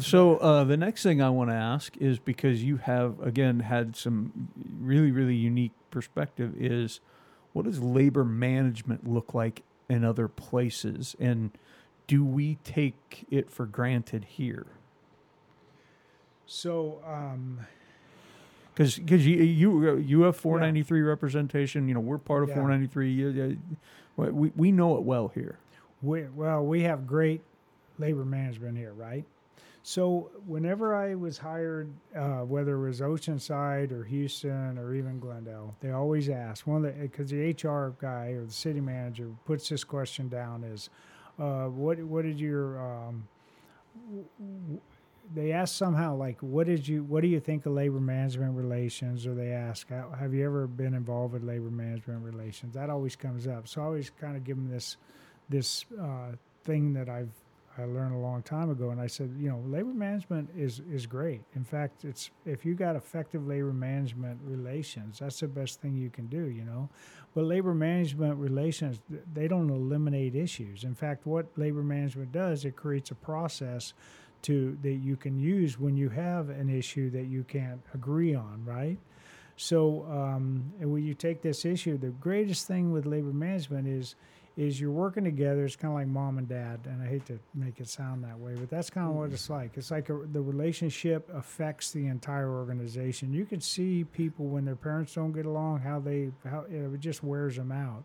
So 0.00 0.36
uh, 0.36 0.64
the 0.64 0.76
next 0.76 1.02
thing 1.02 1.22
I 1.22 1.30
want 1.30 1.50
to 1.50 1.54
ask 1.56 1.96
is 1.96 2.18
because 2.18 2.62
you 2.62 2.76
have 2.76 3.18
again 3.20 3.60
had 3.60 3.96
some 3.96 4.48
really 4.80 5.10
really 5.10 5.34
unique 5.34 5.72
perspective 5.90 6.54
is 6.56 7.00
what 7.54 7.64
does 7.64 7.80
labor 7.80 8.22
management 8.24 9.08
look 9.08 9.32
like 9.32 9.62
in 9.88 10.04
other 10.04 10.28
places 10.28 11.16
and 11.18 11.50
do 12.06 12.24
we 12.24 12.56
take 12.64 13.26
it 13.30 13.50
for 13.50 13.66
granted 13.66 14.24
here? 14.24 14.66
So, 16.46 17.00
um, 17.06 17.60
Because 18.74 18.96
because 18.98 19.26
you 19.26 19.36
you 19.42 19.96
you 19.98 20.22
have 20.22 20.36
493 20.36 21.02
representation. 21.02 21.88
You 21.88 21.94
know 21.94 22.00
we're 22.00 22.16
part 22.18 22.42
of 22.44 22.48
Yeah. 22.50 22.54
493. 22.56 23.10
You- 23.12 23.28
you- 23.28 23.58
We 24.16 24.50
we 24.56 24.72
know 24.72 24.96
it 24.96 25.02
well 25.04 25.28
here. 25.28 25.58
We, 26.02 26.24
well, 26.34 26.64
we 26.64 26.82
have 26.82 27.06
great 27.06 27.40
labor 27.98 28.24
management 28.24 28.76
here, 28.78 28.92
right? 28.92 29.24
So 29.88 30.30
whenever 30.46 30.94
I 30.94 31.14
was 31.14 31.38
hired, 31.38 31.90
uh, 32.14 32.40
whether 32.40 32.76
it 32.76 32.86
was 32.86 33.00
Oceanside 33.00 33.90
or 33.90 34.04
Houston 34.04 34.76
or 34.76 34.94
even 34.94 35.18
Glendale, 35.18 35.74
they 35.80 35.92
always 35.92 36.28
ask 36.28 36.66
one 36.66 36.84
of 36.84 36.94
the 36.94 37.00
because 37.00 37.30
the 37.30 37.52
HR 37.52 37.94
guy 37.98 38.32
or 38.32 38.44
the 38.44 38.52
city 38.52 38.82
manager 38.82 39.30
puts 39.46 39.70
this 39.70 39.84
question 39.84 40.28
down 40.28 40.62
is, 40.62 40.90
uh, 41.38 41.68
what 41.68 41.98
what 42.00 42.26
did 42.26 42.38
your 42.38 42.78
um, 42.78 43.26
w- 44.10 44.80
they 45.34 45.52
ask 45.52 45.74
somehow 45.74 46.14
like 46.14 46.36
what 46.42 46.66
did 46.66 46.86
you 46.86 47.02
what 47.04 47.22
do 47.22 47.28
you 47.28 47.40
think 47.40 47.64
of 47.64 47.72
labor 47.72 47.98
management 47.98 48.54
relations? 48.58 49.26
Or 49.26 49.34
they 49.34 49.52
ask 49.52 49.88
have 49.88 50.34
you 50.34 50.44
ever 50.44 50.66
been 50.66 50.92
involved 50.92 51.32
with 51.32 51.44
labor 51.44 51.70
management 51.70 52.22
relations? 52.22 52.74
That 52.74 52.90
always 52.90 53.16
comes 53.16 53.46
up. 53.46 53.66
So 53.66 53.80
i 53.80 53.84
always 53.84 54.10
kind 54.10 54.36
of 54.36 54.44
give 54.44 54.56
them 54.56 54.70
this 54.70 54.98
this 55.48 55.86
uh, 55.98 56.32
thing 56.64 56.92
that 56.92 57.08
i've 57.08 57.30
i 57.78 57.84
learned 57.84 58.14
a 58.14 58.18
long 58.18 58.42
time 58.42 58.70
ago 58.70 58.90
and 58.90 59.00
i 59.00 59.06
said 59.06 59.34
you 59.38 59.48
know 59.48 59.62
labor 59.66 59.92
management 59.92 60.48
is 60.56 60.80
is 60.90 61.06
great. 61.06 61.42
In 61.54 61.64
fact 61.64 62.04
it's 62.04 62.30
if 62.44 62.64
you 62.64 62.74
got 62.74 62.96
effective 62.96 63.46
labor 63.46 63.72
management 63.72 64.40
relations 64.42 65.18
that's 65.20 65.40
the 65.40 65.48
best 65.48 65.80
thing 65.80 65.96
you 65.96 66.10
can 66.10 66.26
do 66.26 66.46
you 66.46 66.64
know? 66.64 66.88
But 67.34 67.44
labor 67.44 67.74
management 67.74 68.36
relations 68.36 69.00
they 69.32 69.48
don't 69.48 69.70
eliminate 69.70 70.34
issues. 70.34 70.84
In 70.84 70.94
fact 70.94 71.26
what 71.26 71.46
labor 71.56 71.82
management 71.82 72.32
does 72.32 72.64
it 72.64 72.76
creates 72.76 73.10
a 73.10 73.14
process 73.14 73.94
to 74.42 74.78
that 74.82 74.94
you 74.94 75.16
can 75.16 75.38
use 75.38 75.78
when 75.78 75.96
you 75.96 76.08
have 76.08 76.48
an 76.48 76.68
issue 76.68 77.10
that 77.10 77.26
you 77.26 77.44
can't 77.44 77.80
agree 77.94 78.34
on, 78.34 78.62
right? 78.64 78.98
So, 79.56 80.06
um, 80.08 80.72
when 80.78 81.02
you 81.02 81.14
take 81.14 81.42
this 81.42 81.64
issue, 81.64 81.98
the 81.98 82.10
greatest 82.10 82.68
thing 82.68 82.92
with 82.92 83.06
labor 83.06 83.32
management 83.32 83.88
is 83.88 84.14
is 84.58 84.80
you're 84.80 84.90
working 84.90 85.22
together. 85.22 85.64
It's 85.64 85.76
kind 85.76 85.92
of 85.92 85.98
like 86.00 86.08
mom 86.08 86.36
and 86.36 86.48
dad, 86.48 86.80
and 86.84 87.00
I 87.00 87.06
hate 87.06 87.24
to 87.26 87.38
make 87.54 87.78
it 87.80 87.88
sound 87.88 88.24
that 88.24 88.38
way, 88.38 88.54
but 88.56 88.68
that's 88.68 88.90
kind 88.90 89.08
of 89.08 89.14
what 89.14 89.30
it's 89.32 89.48
like. 89.48 89.76
It's 89.76 89.90
like 89.92 90.10
a, 90.10 90.18
the 90.32 90.40
relationship 90.42 91.30
affects 91.32 91.92
the 91.92 92.08
entire 92.08 92.50
organization. 92.50 93.32
You 93.32 93.44
can 93.46 93.60
see 93.60 94.04
people 94.12 94.46
when 94.46 94.64
their 94.64 94.74
parents 94.76 95.14
don't 95.14 95.30
get 95.32 95.46
along, 95.46 95.80
how 95.80 96.00
they 96.00 96.30
how 96.44 96.64
it 96.68 96.98
just 97.00 97.22
wears 97.22 97.54
them 97.56 97.70
out. 97.72 98.04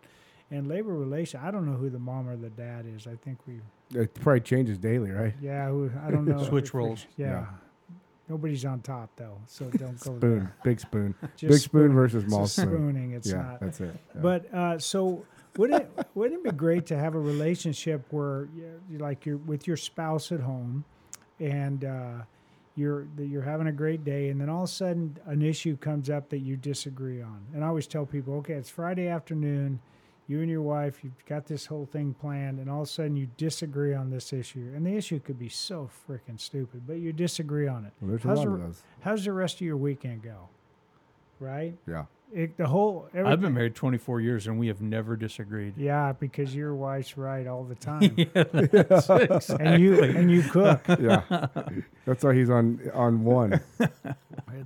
And 0.51 0.67
labor 0.67 0.93
relation, 0.93 1.39
I 1.43 1.49
don't 1.49 1.65
know 1.65 1.75
who 1.77 1.89
the 1.89 1.97
mom 1.97 2.30
or 2.30 2.35
the 2.35 2.51
dad 2.51 2.85
is. 2.85 3.07
I 3.07 3.15
think 3.15 3.39
we 3.47 3.59
It 3.99 4.13
probably 4.13 4.41
changes 4.41 4.77
daily, 4.77 5.09
right? 5.09 5.34
yeah, 5.41 5.65
I 5.65 6.11
don't 6.11 6.25
know. 6.25 6.43
Switch 6.47 6.67
if 6.67 6.73
roles. 6.75 7.07
Yeah. 7.17 7.27
Yeah. 7.27 7.45
Nobody's 8.30 8.63
on 8.63 8.81
top 8.81 9.09
though, 9.15 9.38
so 9.47 9.65
don't 9.65 9.99
go 9.99 10.15
Spoon, 10.17 10.19
there. 10.19 10.55
big 10.63 10.80
spoon, 10.80 11.15
Just 11.35 11.49
big 11.51 11.59
spoon 11.59 11.93
versus 11.93 12.23
small 12.25 12.45
spoon. 12.47 12.65
spooning. 12.67 13.11
It's 13.13 13.27
yeah, 13.30 13.38
not. 13.41 13.59
that's 13.59 13.81
it. 13.81 13.95
Yeah. 14.15 14.21
But 14.21 14.53
uh, 14.53 14.77
so 14.80 15.25
wouldn't 15.57 15.84
it, 15.84 16.07
wouldn't 16.15 16.39
it 16.39 16.51
be 16.51 16.55
great 16.57 16.85
to 16.88 16.97
have 16.97 17.15
a 17.15 17.19
relationship 17.19 18.05
where 18.11 18.47
you 18.55 18.80
you 18.89 18.97
like 18.99 19.25
you're 19.25 19.38
with 19.38 19.67
your 19.67 19.77
spouse 19.77 20.31
at 20.31 20.39
home, 20.39 20.84
and 21.39 21.85
uh, 21.85 22.11
you're 22.75 23.07
you're 23.17 23.41
having 23.43 23.67
a 23.67 23.71
great 23.71 24.03
day, 24.03 24.30
and 24.30 24.39
then 24.41 24.49
all 24.49 24.63
of 24.63 24.69
a 24.69 24.71
sudden 24.71 25.17
an 25.25 25.41
issue 25.41 25.77
comes 25.77 26.09
up 26.09 26.30
that 26.30 26.39
you 26.39 26.55
disagree 26.57 27.21
on. 27.21 27.41
And 27.53 27.63
I 27.63 27.67
always 27.67 27.88
tell 27.88 28.05
people, 28.05 28.35
okay, 28.35 28.53
it's 28.53 28.69
Friday 28.69 29.07
afternoon. 29.07 29.80
You 30.25 30.39
and 30.39 30.49
your 30.49 30.61
wife, 30.61 31.03
you've 31.03 31.25
got 31.25 31.47
this 31.47 31.65
whole 31.65 31.85
thing 31.85 32.13
planned, 32.13 32.57
and 32.59 32.69
all 32.69 32.84
of 32.84 32.88
a 32.88 32.91
sudden 32.91 33.17
you 33.17 33.27
disagree 33.35 33.93
on 33.93 34.09
this 34.09 34.31
issue. 34.31 34.71
And 34.73 34.85
the 34.85 34.95
issue 34.95 35.19
could 35.19 35.38
be 35.38 35.49
so 35.49 35.89
freaking 36.09 36.39
stupid, 36.39 36.84
but 36.88 36.93
you 36.99 37.11
disagree 37.11 37.67
on 37.67 37.84
it. 37.85 37.91
well, 37.99 38.11
there's 38.11 38.23
a 38.23 38.27
how's 38.30 38.38
lot 38.38 38.45
the- 38.45 38.53
of 38.53 38.61
those. 38.61 38.84
How's 39.01 39.25
the 39.25 39.34
rest 39.34 39.55
of 39.55 39.61
your 39.61 39.75
weekend 39.75 40.23
go? 40.23 40.47
Right? 41.41 41.75
Yeah. 41.85 42.05
It, 42.34 42.57
the 42.57 42.65
whole 42.68 43.07
I've 43.14 43.41
been 43.41 43.53
married 43.53 43.76
24 43.76 44.19
years 44.22 44.47
and 44.47 44.57
we 44.57 44.68
have 44.68 44.81
never 44.81 45.15
disagreed. 45.15 45.76
Yeah, 45.77 46.14
because 46.14 46.55
your 46.55 46.73
wife's 46.73 47.15
right 47.18 47.45
all 47.45 47.64
the 47.64 47.76
time, 47.89 48.14
yeah, 48.18 48.26
that's 48.34 49.10
exactly. 49.10 49.57
and 49.65 49.81
you 49.84 50.03
and 50.03 50.31
you 50.31 50.41
cook. 50.43 50.81
Yeah, 50.99 51.47
that's 52.05 52.23
why 52.23 52.34
he's 52.34 52.49
on 52.49 52.80
on 52.93 53.23
one. 53.23 53.60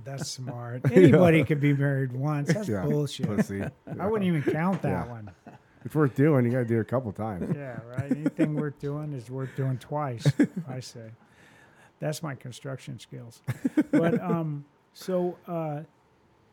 That's 0.04 0.30
smart. 0.30 0.90
Anybody 0.92 1.44
could 1.44 1.60
be 1.60 1.72
married 1.74 2.12
once. 2.12 2.52
That's 2.52 2.68
Yeah, 2.68 2.84
bullshit. 2.84 3.26
Pussy. 3.26 3.62
I 3.98 4.06
wouldn't 4.06 4.26
even 4.28 4.42
count 4.52 4.82
that 4.82 5.06
Yeah. 5.06 5.10
one. 5.10 5.30
It's 5.84 5.94
worth 5.94 6.14
doing. 6.14 6.44
You 6.44 6.50
got 6.52 6.58
to 6.58 6.64
do 6.64 6.78
it 6.78 6.80
a 6.80 6.84
couple 6.84 7.12
times. 7.12 7.54
Yeah, 7.56 7.78
right. 7.86 8.10
Anything 8.10 8.54
worth 8.54 8.78
doing 8.78 9.12
is 9.12 9.30
worth 9.30 9.50
doing 9.56 9.78
twice. 9.78 10.26
I 10.68 10.80
say. 10.80 11.10
That's 12.00 12.22
my 12.22 12.34
construction 12.34 12.98
skills. 12.98 13.42
But 13.90 14.20
um, 14.22 14.64
so 14.92 15.36
uh, 15.46 15.80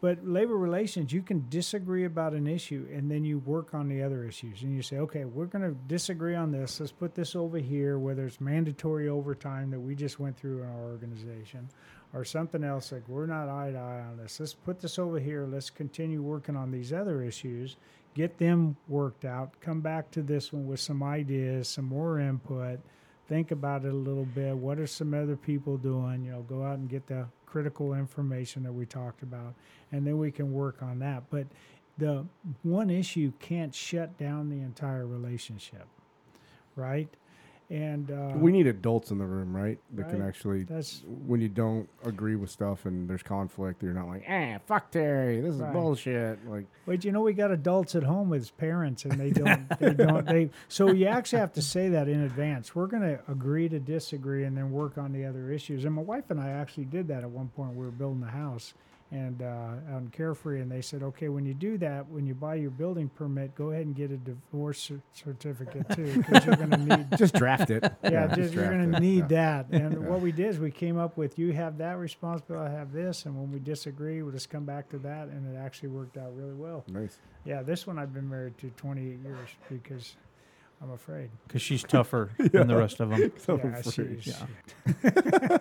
but 0.06 0.24
labor 0.24 0.56
relations, 0.56 1.12
you 1.12 1.24
can 1.24 1.48
disagree 1.50 2.06
about 2.06 2.34
an 2.34 2.46
issue 2.46 2.88
and 2.94 3.10
then 3.10 3.26
you 3.26 3.40
work 3.40 3.74
on 3.74 3.90
the 3.90 4.04
other 4.04 4.24
issues 4.24 4.62
and 4.62 4.72
you 4.72 4.84
say, 4.84 4.98
okay, 4.98 5.26
we're 5.26 5.48
going 5.48 5.64
to 5.64 5.76
disagree 5.88 6.36
on 6.36 6.52
this. 6.52 6.80
Let's 6.80 6.92
put 6.92 7.16
this 7.16 7.36
over 7.36 7.58
here, 7.58 7.98
whether 7.98 8.28
it's 8.28 8.40
mandatory 8.40 9.10
overtime 9.10 9.72
that 9.72 9.80
we 9.80 9.96
just 9.96 10.20
went 10.20 10.38
through 10.38 10.62
in 10.62 10.70
our 10.70 10.84
organization 10.84 11.68
or 12.14 12.24
something 12.24 12.64
else 12.64 12.92
like 12.92 13.02
we're 13.08 13.26
not 13.26 13.50
eye 13.50 13.72
to 13.72 13.80
eye 13.80 14.02
on 14.02 14.18
this. 14.18 14.40
Let's 14.40 14.54
put 14.54 14.80
this 14.80 15.00
over 15.00 15.18
here. 15.20 15.48
Let's 15.52 15.72
continue 15.72 16.22
working 16.22 16.56
on 16.56 16.70
these 16.70 16.94
other 16.94 17.24
issues, 17.24 17.76
get 18.14 18.38
them 18.38 18.78
worked 18.88 19.26
out, 19.26 19.60
come 19.60 19.82
back 19.82 20.12
to 20.12 20.22
this 20.22 20.54
one 20.54 20.68
with 20.68 20.82
some 20.82 21.02
ideas, 21.02 21.68
some 21.68 21.86
more 21.86 22.20
input. 22.20 22.80
Think 23.28 23.50
about 23.50 23.86
it 23.86 23.92
a 23.92 23.96
little 23.96 24.26
bit. 24.26 24.56
What 24.56 24.78
are 24.78 24.86
some 24.86 25.16
other 25.16 25.36
people 25.36 25.78
doing? 25.78 26.26
You 26.26 26.34
know, 26.34 26.42
go 26.44 26.64
out 26.64 26.78
and 26.78 26.88
get 26.88 27.08
the 27.08 27.26
critical 27.56 27.94
information 27.94 28.64
that 28.64 28.74
we 28.74 28.86
talked 28.86 29.24
about, 29.24 29.54
and 29.94 30.06
then 30.06 30.18
we 30.18 30.30
can 30.30 30.52
work 30.52 30.84
on 30.84 31.00
that. 31.00 31.24
But 31.30 31.48
the 31.98 32.26
one 32.64 32.90
issue 32.90 33.32
can't 33.40 33.74
shut 33.74 34.18
down 34.18 34.50
the 34.50 34.58
entire 34.58 35.08
relationship, 35.08 35.88
right? 36.76 37.08
And 37.70 38.12
uh, 38.12 38.34
We 38.36 38.52
need 38.52 38.68
adults 38.68 39.10
in 39.10 39.18
the 39.18 39.26
room, 39.26 39.56
right? 39.56 39.80
That 39.96 40.10
can 40.10 40.22
actually, 40.22 40.64
that's 40.64 41.04
when 41.26 41.42
you 41.42 41.50
don't 41.50 41.90
agree 42.04 42.36
with 42.36 42.52
stuff 42.52 42.86
and 42.86 43.10
there's 43.10 43.24
conflict, 43.24 43.82
you're 43.82 43.94
not 43.94 44.08
like, 44.08 44.24
eh, 44.28 44.60
fuck 44.68 44.92
Terry, 44.92 45.42
this 45.42 45.56
is 45.56 45.62
Right. 45.62 45.74
bullshit. 45.74 46.48
Like, 46.48 46.66
But 46.86 47.04
you 47.04 47.12
know, 47.12 47.22
we 47.22 47.34
got 47.34 47.50
adults 47.50 47.96
at 47.96 48.04
home 48.04 48.30
with 48.30 48.56
parents, 48.58 49.06
and 49.06 49.14
they 49.20 49.32
don't. 49.32 49.68
they 49.80 49.94
don't. 49.96 50.26
They 50.28 50.52
so 50.68 50.92
you 50.92 51.08
actually 51.08 51.40
have 51.40 51.54
to 51.54 51.62
say 51.64 51.90
that 51.90 52.08
in 52.08 52.22
advance. 52.22 52.76
We're 52.76 52.86
going 52.88 53.02
to 53.02 53.20
agree 53.28 53.68
to 53.70 53.80
disagree, 53.80 54.44
and 54.44 54.56
then 54.56 54.70
work 54.72 55.00
on 55.00 55.12
the 55.12 55.26
other 55.26 55.52
issues. 55.52 55.86
And 55.86 55.96
my 55.96 56.04
wife 56.04 56.30
and 56.30 56.40
I 56.40 56.50
actually 56.50 56.86
did 56.86 57.08
that 57.08 57.24
at 57.24 57.30
one 57.32 57.48
point. 57.50 57.72
We 57.76 57.84
were 57.86 57.92
building 57.92 58.22
a 58.22 58.30
house, 58.32 58.76
and 59.12 59.42
uh, 59.42 59.46
out 59.94 60.02
in 60.02 60.10
Carefree, 60.12 60.62
and 60.62 60.70
they 60.72 60.82
said, 60.82 61.04
okay, 61.04 61.30
when 61.30 61.46
you 61.46 61.54
do 61.54 61.78
that, 61.78 62.10
when 62.10 62.26
you 62.26 62.34
buy 62.34 62.56
your 62.56 62.72
building 62.72 63.08
permit, 63.08 63.54
go 63.56 63.70
ahead 63.72 63.86
and 63.86 63.96
get 63.96 64.10
a 64.12 64.18
divorce 64.18 64.80
cer- 64.82 65.02
certificate 65.14 65.88
too, 65.96 66.18
because 66.18 66.46
you're 66.46 66.56
going 66.56 66.72
to 66.72 66.78
need. 66.98 67.08
just 67.18 67.36
draft 67.36 67.70
it. 67.70 67.84
Yeah, 68.04 68.34
just, 68.36 68.54
you're 68.54 68.68
going 68.70 68.92
to 68.92 69.00
need 69.00 69.30
Yeah. 69.32 69.64
that. 69.64 69.68
And 69.72 69.94
Yeah. 69.94 70.00
what 70.10 70.22
we 70.22 70.32
did 70.32 70.48
is 70.48 70.60
we 70.60 70.72
came 70.72 70.98
up 70.98 71.18
with 71.18 71.38
you 71.38 71.54
have 71.54 71.78
that 71.78 71.98
responsibility, 72.00 72.68
I 72.74 72.78
have 72.78 72.92
this, 72.94 73.26
and 73.26 73.36
when 73.40 73.52
we 73.52 73.60
disagree, 73.60 74.22
we'll 74.24 74.32
just 74.34 74.50
come 74.50 74.66
back 74.66 74.90
to 74.90 74.98
that, 75.00 75.28
and 75.28 75.56
it 75.56 75.58
actually 75.60 75.90
worked 75.90 76.18
out 76.18 76.36
really 76.36 76.54
well. 76.56 76.84
Nice. 76.88 77.18
Yeah, 77.46 77.62
this 77.62 77.86
one 77.86 78.00
I've 78.00 78.14
been 78.14 78.28
married 78.30 78.58
to 78.58 78.70
28 78.72 79.20
years 79.24 79.50
because 79.70 80.16
I'm 80.82 80.92
afraid. 80.92 81.30
Because 81.48 81.62
she's 81.62 81.84
tougher 81.84 82.32
than 82.38 82.68
the 82.68 82.76
rest 82.76 83.00
of 83.00 83.10
them. 83.12 83.32
So 83.38 83.58
yeah, 83.64 83.78
afraid. 83.78 84.24
she- 84.24 84.32
Yeah. 84.32 85.58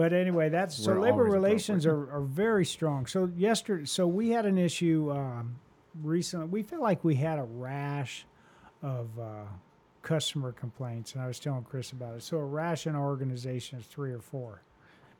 But 0.00 0.14
anyway, 0.14 0.48
that's 0.48 0.76
so 0.76 0.94
We're 0.94 1.00
labor 1.00 1.24
relations 1.24 1.84
are, 1.84 2.10
are 2.10 2.22
very 2.22 2.64
strong. 2.64 3.04
So 3.04 3.30
yesterday, 3.36 3.84
so 3.84 4.06
we 4.06 4.30
had 4.30 4.46
an 4.46 4.56
issue 4.56 5.12
um, 5.12 5.56
recently. 6.02 6.46
We 6.46 6.62
felt 6.62 6.80
like 6.80 7.04
we 7.04 7.16
had 7.16 7.38
a 7.38 7.42
rash 7.42 8.24
of 8.82 9.10
uh, 9.18 9.44
customer 10.00 10.52
complaints, 10.52 11.12
and 11.12 11.22
I 11.22 11.26
was 11.26 11.38
telling 11.38 11.64
Chris 11.64 11.92
about 11.92 12.16
it. 12.16 12.22
So 12.22 12.38
a 12.38 12.44
rash 12.46 12.86
in 12.86 12.94
our 12.94 13.06
organization 13.06 13.78
is 13.78 13.84
three 13.84 14.10
or 14.10 14.20
four, 14.20 14.62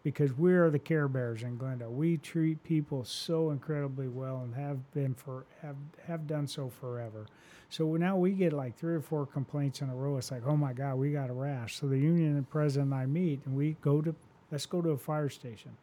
because 0.02 0.32
we 0.38 0.54
are 0.54 0.70
the 0.70 0.78
Care 0.78 1.08
Bears 1.08 1.42
in 1.42 1.58
Glendale. 1.58 1.90
We 1.90 2.16
treat 2.16 2.64
people 2.64 3.04
so 3.04 3.50
incredibly 3.50 4.08
well 4.08 4.40
and 4.42 4.54
have 4.54 4.78
been 4.92 5.12
for 5.12 5.44
have 5.60 5.76
have 6.06 6.26
done 6.26 6.46
so 6.46 6.70
forever. 6.70 7.26
So 7.68 7.96
now 7.96 8.16
we 8.16 8.30
get 8.30 8.54
like 8.54 8.78
three 8.78 8.94
or 8.94 9.02
four 9.02 9.26
complaints 9.26 9.82
in 9.82 9.90
a 9.90 9.94
row. 9.94 10.16
It's 10.16 10.30
like, 10.30 10.46
oh 10.46 10.56
my 10.56 10.72
God, 10.72 10.94
we 10.94 11.12
got 11.12 11.28
a 11.28 11.34
rash. 11.34 11.78
So 11.78 11.86
the 11.86 11.98
union 11.98 12.38
and 12.38 12.48
president 12.48 12.94
and 12.94 12.98
I 12.98 13.04
meet, 13.04 13.44
and 13.44 13.54
we 13.54 13.76
go 13.82 14.00
to 14.00 14.14
let's 14.50 14.66
go 14.66 14.82
to 14.82 14.90
a 14.90 14.98
fire 14.98 15.28
station. 15.28 15.76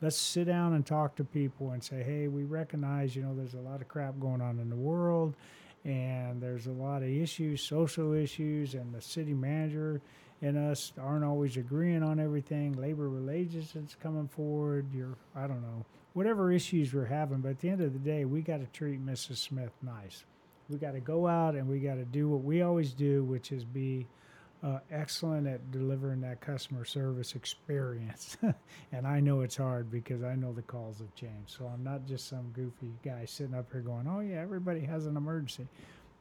Let's 0.00 0.16
sit 0.16 0.46
down 0.46 0.74
and 0.74 0.84
talk 0.84 1.16
to 1.16 1.24
people 1.24 1.70
and 1.70 1.82
say, 1.82 2.02
hey, 2.02 2.28
we 2.28 2.44
recognize, 2.44 3.14
you 3.14 3.22
know, 3.22 3.34
there's 3.34 3.54
a 3.54 3.58
lot 3.58 3.80
of 3.80 3.88
crap 3.88 4.18
going 4.20 4.40
on 4.40 4.58
in 4.58 4.68
the 4.68 4.76
world, 4.76 5.34
and 5.84 6.42
there's 6.42 6.66
a 6.66 6.72
lot 6.72 7.02
of 7.02 7.08
issues, 7.08 7.62
social 7.62 8.12
issues, 8.12 8.74
and 8.74 8.92
the 8.92 9.00
city 9.00 9.34
manager 9.34 10.00
and 10.44 10.58
us 10.58 10.92
aren't 11.00 11.24
always 11.24 11.56
agreeing 11.56 12.02
on 12.02 12.20
everything. 12.20 12.72
Labor 12.74 13.08
relations 13.08 13.74
is 13.74 13.96
coming 14.02 14.28
forward. 14.28 14.86
You're, 14.94 15.16
I 15.34 15.46
don't 15.46 15.62
know, 15.62 15.86
whatever 16.12 16.52
issues 16.52 16.92
we're 16.92 17.06
having. 17.06 17.38
But 17.38 17.50
at 17.50 17.60
the 17.60 17.70
end 17.70 17.80
of 17.80 17.92
the 17.94 17.98
day, 17.98 18.26
we 18.26 18.42
got 18.42 18.58
to 18.58 18.66
treat 18.66 19.04
Mrs. 19.04 19.38
Smith 19.38 19.72
nice. 19.82 20.24
We 20.68 20.76
got 20.76 20.92
to 20.92 21.00
go 21.00 21.26
out 21.26 21.54
and 21.54 21.66
we 21.66 21.78
got 21.78 21.94
to 21.94 22.04
do 22.04 22.28
what 22.28 22.42
we 22.42 22.60
always 22.60 22.92
do, 22.92 23.24
which 23.24 23.52
is 23.52 23.64
be 23.64 24.06
uh, 24.64 24.78
excellent 24.90 25.46
at 25.46 25.70
delivering 25.72 26.22
that 26.22 26.40
customer 26.40 26.84
service 26.86 27.34
experience. 27.34 28.38
and 28.92 29.06
I 29.06 29.20
know 29.20 29.42
it's 29.42 29.56
hard 29.56 29.90
because 29.90 30.22
I 30.24 30.36
know 30.36 30.52
the 30.52 30.62
calls 30.62 30.98
have 31.00 31.14
changed. 31.14 31.50
So 31.58 31.66
I'm 31.66 31.84
not 31.84 32.06
just 32.06 32.28
some 32.28 32.50
goofy 32.54 32.92
guy 33.04 33.26
sitting 33.26 33.54
up 33.54 33.70
here 33.72 33.82
going, 33.82 34.08
"Oh 34.08 34.20
yeah, 34.20 34.40
everybody 34.40 34.80
has 34.80 35.06
an 35.06 35.16
emergency." 35.16 35.68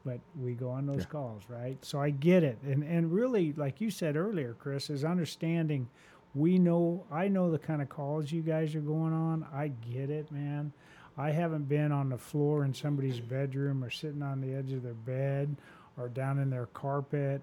But 0.05 0.19
we 0.39 0.53
go 0.53 0.69
on 0.69 0.85
those 0.85 0.99
Yeah. 0.99 1.05
calls, 1.05 1.43
right? 1.49 1.77
So 1.85 2.01
I 2.01 2.09
get 2.09 2.43
it. 2.43 2.57
And 2.63 2.83
and 2.83 3.11
really 3.13 3.53
like 3.53 3.79
you 3.81 3.89
said 3.89 4.17
earlier, 4.17 4.55
Chris, 4.59 4.89
is 4.89 5.05
understanding 5.05 5.87
we 6.35 6.59
know 6.59 7.05
I 7.11 7.29
know 7.29 7.49
the 7.51 7.59
kind 7.59 7.81
of 7.81 7.89
calls 7.89 8.31
you 8.31 8.41
guys 8.41 8.75
are 8.75 8.81
going 8.81 9.13
on. 9.13 9.45
I 9.53 9.69
get 9.69 10.09
it, 10.09 10.31
man. 10.31 10.73
I 11.17 11.31
haven't 11.31 11.69
been 11.69 11.91
on 11.93 12.09
the 12.09 12.17
floor 12.17 12.65
in 12.65 12.73
somebody's 12.73 13.19
bedroom 13.21 13.83
or 13.83 13.89
sitting 13.91 14.23
on 14.23 14.41
the 14.41 14.53
edge 14.53 14.73
of 14.73 14.83
their 14.83 14.95
bed 14.95 15.55
or 15.97 16.09
down 16.09 16.39
in 16.39 16.49
their 16.49 16.65
carpet 16.67 17.41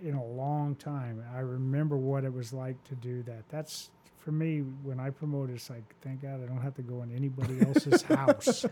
in 0.00 0.14
a 0.14 0.24
long 0.24 0.74
time. 0.76 1.22
I 1.34 1.40
remember 1.40 1.96
what 1.96 2.24
it 2.24 2.32
was 2.32 2.52
like 2.52 2.82
to 2.84 2.94
do 2.94 3.22
that. 3.24 3.48
That's 3.48 3.90
for 4.24 4.32
me 4.32 4.60
when 4.82 5.00
I 5.00 5.10
promote. 5.10 5.50
It's 5.50 5.68
like 5.68 5.82
thank 6.02 6.22
God 6.22 6.42
I 6.42 6.46
don't 6.46 6.62
have 6.62 6.74
to 6.76 6.82
go 6.82 7.02
in 7.02 7.14
anybody 7.14 7.60
else's 7.60 8.02
house, 8.02 8.64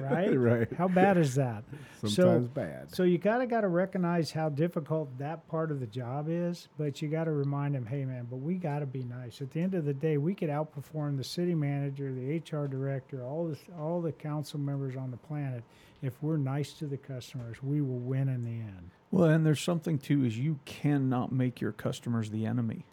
right? 0.00 0.34
Right. 0.34 0.72
How 0.72 0.88
bad 0.88 1.16
is 1.16 1.34
that? 1.34 1.64
Sometimes 2.00 2.48
bad. 2.48 2.94
So 2.94 3.02
you 3.02 3.18
kind 3.18 3.42
of 3.42 3.50
got 3.50 3.62
to 3.62 3.68
recognize 3.68 4.30
how 4.30 4.48
difficult 4.48 5.16
that 5.18 5.46
part 5.48 5.70
of 5.70 5.80
the 5.80 5.86
job 5.86 6.26
is, 6.28 6.68
but 6.78 7.00
you 7.02 7.08
got 7.08 7.24
to 7.24 7.32
remind 7.32 7.74
them, 7.74 7.86
hey 7.86 8.04
man, 8.04 8.26
but 8.30 8.36
we 8.36 8.54
got 8.54 8.80
to 8.80 8.86
be 8.86 9.04
nice. 9.04 9.40
At 9.40 9.52
the 9.52 9.60
end 9.60 9.74
of 9.74 9.84
the 9.84 9.94
day, 9.94 10.16
we 10.16 10.34
could 10.34 10.48
outperform 10.48 11.16
the 11.16 11.24
city 11.24 11.54
manager, 11.54 12.12
the 12.12 12.36
HR 12.38 12.66
director, 12.66 13.24
all 13.24 13.46
the 13.46 13.58
all 13.78 14.00
the 14.00 14.12
council 14.12 14.58
members 14.58 14.96
on 14.96 15.10
the 15.10 15.16
planet. 15.16 15.62
If 16.00 16.14
we're 16.22 16.36
nice 16.36 16.72
to 16.74 16.86
the 16.86 16.96
customers, 16.96 17.62
we 17.62 17.80
will 17.80 17.98
win 17.98 18.28
in 18.28 18.44
the 18.44 18.50
end. 18.50 18.90
Well, 19.10 19.28
and 19.28 19.44
there's 19.44 19.60
something 19.60 19.98
too 19.98 20.24
is 20.24 20.38
you 20.38 20.60
cannot 20.64 21.32
make 21.32 21.60
your 21.60 21.72
customers 21.72 22.30
the 22.30 22.46
enemy. 22.46 22.84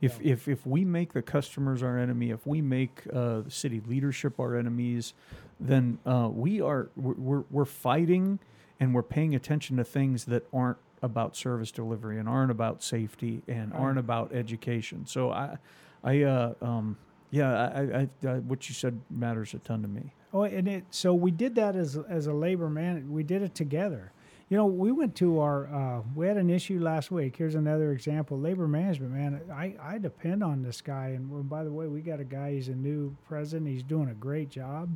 If 0.00 0.20
Yeah. 0.20 0.32
if 0.34 0.48
if 0.48 0.66
we 0.66 0.84
make 0.84 1.12
the 1.12 1.22
customers 1.22 1.82
our 1.82 1.98
enemy, 1.98 2.30
if 2.30 2.46
we 2.46 2.60
make 2.62 3.02
uh, 3.12 3.40
the 3.40 3.50
city 3.50 3.80
leadership 3.86 4.38
our 4.38 4.56
enemies, 4.56 5.14
then 5.58 5.98
uh, 6.06 6.28
we 6.32 6.60
are 6.60 6.88
we're, 6.96 7.42
we're 7.50 7.64
fighting 7.64 8.38
and 8.80 8.94
we're 8.94 9.02
paying 9.02 9.34
attention 9.34 9.76
to 9.78 9.84
things 9.84 10.26
that 10.26 10.46
aren't 10.52 10.78
about 11.02 11.36
service 11.36 11.70
delivery 11.72 12.18
and 12.18 12.28
aren't 12.28 12.50
about 12.50 12.82
safety 12.82 13.42
and 13.48 13.72
Right. 13.72 13.80
aren't 13.80 13.98
about 13.98 14.32
education. 14.32 15.04
So 15.06 15.30
I 15.32 15.58
I 16.04 16.22
uh, 16.22 16.54
um 16.62 16.96
yeah 17.30 17.50
I, 17.68 17.80
I, 17.82 18.08
I 18.28 18.38
what 18.38 18.68
you 18.68 18.74
said 18.74 19.00
matters 19.10 19.52
a 19.54 19.58
ton 19.58 19.82
to 19.82 19.88
me. 19.88 20.14
Oh, 20.32 20.42
and 20.42 20.68
it 20.68 20.84
so 20.90 21.12
we 21.14 21.30
did 21.32 21.56
that 21.56 21.74
as 21.74 21.96
as 22.08 22.26
a 22.28 22.32
labor 22.32 22.70
man. 22.70 23.10
We 23.10 23.24
did 23.24 23.42
it 23.42 23.54
together. 23.56 24.12
You 24.48 24.56
know, 24.56 24.64
we 24.64 24.92
went 24.92 25.14
to 25.16 25.40
our. 25.40 25.66
Uh, 25.66 26.02
we 26.14 26.26
had 26.26 26.38
an 26.38 26.48
issue 26.48 26.80
last 26.80 27.10
week. 27.10 27.36
Here's 27.36 27.54
another 27.54 27.92
example. 27.92 28.38
Labor 28.38 28.66
management, 28.66 29.12
man. 29.12 29.40
I 29.52 29.74
I 29.80 29.98
depend 29.98 30.42
on 30.42 30.62
this 30.62 30.80
guy. 30.80 31.08
And 31.08 31.48
by 31.50 31.64
the 31.64 31.70
way, 31.70 31.86
we 31.86 32.00
got 32.00 32.18
a 32.18 32.24
guy. 32.24 32.54
He's 32.54 32.68
a 32.68 32.74
new 32.74 33.14
president. 33.28 33.68
He's 33.68 33.82
doing 33.82 34.08
a 34.08 34.14
great 34.14 34.48
job, 34.48 34.88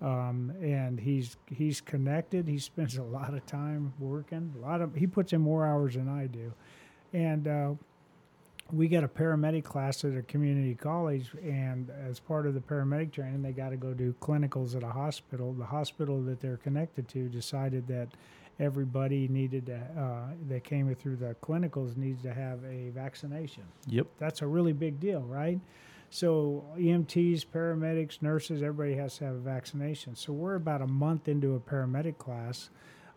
um, 0.00 0.52
and 0.62 1.00
he's 1.00 1.36
he's 1.50 1.80
connected. 1.80 2.46
He 2.46 2.58
spends 2.60 2.96
a 2.96 3.02
lot 3.02 3.34
of 3.34 3.44
time 3.46 3.92
working. 3.98 4.54
A 4.56 4.60
lot 4.60 4.80
of 4.80 4.94
he 4.94 5.08
puts 5.08 5.32
in 5.32 5.40
more 5.40 5.66
hours 5.66 5.94
than 5.94 6.08
I 6.08 6.26
do, 6.26 6.52
and. 7.12 7.48
Uh, 7.48 7.74
we 8.72 8.88
got 8.88 9.04
a 9.04 9.08
paramedic 9.08 9.62
class 9.62 10.04
at 10.06 10.16
a 10.16 10.22
community 10.22 10.74
college, 10.74 11.32
and 11.42 11.90
as 11.90 12.18
part 12.18 12.46
of 12.46 12.54
the 12.54 12.60
paramedic 12.60 13.12
training, 13.12 13.42
they 13.42 13.52
got 13.52 13.68
to 13.68 13.76
go 13.76 13.92
do 13.92 14.14
clinicals 14.20 14.74
at 14.74 14.82
a 14.82 14.88
hospital. 14.88 15.52
The 15.52 15.66
hospital 15.66 16.22
that 16.22 16.40
they're 16.40 16.56
connected 16.56 17.06
to 17.08 17.28
decided 17.28 17.86
that 17.88 18.08
everybody 18.60 19.28
needed 19.28 19.66
to, 19.66 19.76
uh, 19.76 20.34
that 20.48 20.64
came 20.64 20.92
through 20.94 21.16
the 21.16 21.34
clinicals 21.42 21.96
needs 21.96 22.22
to 22.22 22.32
have 22.32 22.64
a 22.64 22.90
vaccination. 22.90 23.64
Yep. 23.88 24.06
That's 24.18 24.42
a 24.42 24.46
really 24.46 24.72
big 24.72 25.00
deal, 25.00 25.20
right? 25.22 25.58
So 26.10 26.64
EMTs, 26.76 27.46
paramedics, 27.46 28.22
nurses, 28.22 28.62
everybody 28.62 28.94
has 28.94 29.18
to 29.18 29.24
have 29.24 29.34
a 29.34 29.38
vaccination. 29.38 30.14
So 30.14 30.32
we're 30.32 30.54
about 30.54 30.82
a 30.82 30.86
month 30.86 31.28
into 31.28 31.54
a 31.54 31.60
paramedic 31.60 32.18
class, 32.18 32.70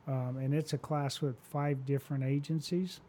um, 0.07 0.37
and 0.41 0.53
it's 0.53 0.73
a 0.73 0.77
class 0.77 1.21
with 1.21 1.35
five 1.39 1.85
different 1.85 2.23
agencies 2.23 2.99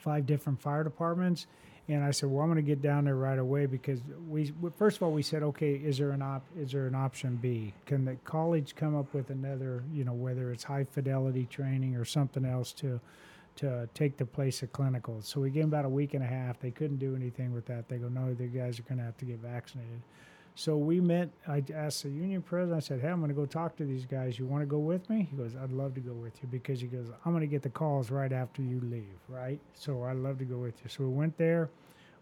five 0.00 0.26
different 0.26 0.60
fire 0.60 0.84
departments. 0.84 1.46
And 1.90 2.04
I 2.04 2.12
said, 2.12 2.30
well, 2.30 2.42
I'm 2.42 2.52
going 2.52 2.64
to 2.64 2.68
get 2.68 2.80
down 2.80 3.04
there 3.04 3.16
right 3.16 3.38
away 3.38 3.66
because 3.66 4.00
we 4.28 4.52
first 4.78 4.98
of 4.98 5.02
all 5.02 5.10
we 5.10 5.22
said, 5.22 5.42
okay, 5.42 5.72
is 5.72 5.98
there 5.98 6.12
an 6.12 6.22
op 6.22 6.44
is 6.56 6.70
there 6.70 6.86
an 6.86 6.94
option 6.94 7.36
B? 7.36 7.74
Can 7.84 8.04
the 8.04 8.14
college 8.24 8.76
come 8.76 8.96
up 8.96 9.12
with 9.12 9.30
another, 9.30 9.82
you 9.92 10.04
know, 10.04 10.12
whether 10.12 10.52
it's 10.52 10.62
high 10.62 10.84
fidelity 10.84 11.46
training 11.50 11.96
or 11.96 12.04
something 12.04 12.44
else 12.44 12.72
to 12.74 13.00
to 13.56 13.88
take 13.92 14.16
the 14.16 14.24
place 14.24 14.62
of 14.62 14.72
clinicals? 14.72 15.24
So 15.24 15.40
we 15.40 15.50
gave 15.50 15.64
them 15.64 15.70
about 15.70 15.84
a 15.84 15.88
week 15.88 16.14
and 16.14 16.22
a 16.22 16.28
half. 16.28 16.60
They 16.60 16.70
couldn't 16.70 16.98
do 16.98 17.16
anything 17.16 17.52
with 17.52 17.66
that. 17.66 17.88
They 17.88 17.96
go, 17.96 18.08
no, 18.08 18.34
the 18.34 18.46
guys 18.46 18.78
are 18.78 18.82
going 18.82 18.98
to 18.98 19.04
have 19.04 19.18
to 19.18 19.24
get 19.24 19.38
vaccinated. 19.40 20.00
So 20.54 20.76
we 20.76 21.00
met. 21.00 21.30
I 21.46 21.62
asked 21.74 22.02
the 22.02 22.10
union 22.10 22.42
president. 22.42 22.76
I 22.76 22.80
said, 22.80 23.00
"Hey, 23.00 23.08
I'm 23.08 23.20
going 23.20 23.30
to 23.30 23.34
go 23.34 23.46
talk 23.46 23.76
to 23.76 23.84
these 23.84 24.04
guys. 24.04 24.38
You 24.38 24.46
want 24.46 24.62
to 24.62 24.66
go 24.66 24.78
with 24.78 25.08
me?" 25.08 25.28
He 25.30 25.36
goes, 25.36 25.56
"I'd 25.56 25.72
love 25.72 25.94
to 25.94 26.00
go 26.00 26.12
with 26.12 26.34
you 26.42 26.48
because 26.50 26.80
he 26.80 26.86
goes, 26.86 27.06
I'm 27.24 27.32
going 27.32 27.40
to 27.42 27.46
get 27.46 27.62
the 27.62 27.70
calls 27.70 28.10
right 28.10 28.32
after 28.32 28.62
you 28.62 28.80
leave, 28.80 29.18
right? 29.28 29.60
So 29.74 30.04
I'd 30.04 30.16
love 30.16 30.38
to 30.38 30.44
go 30.44 30.58
with 30.58 30.74
you." 30.82 30.90
So 30.90 31.04
we 31.04 31.10
went 31.10 31.38
there. 31.38 31.70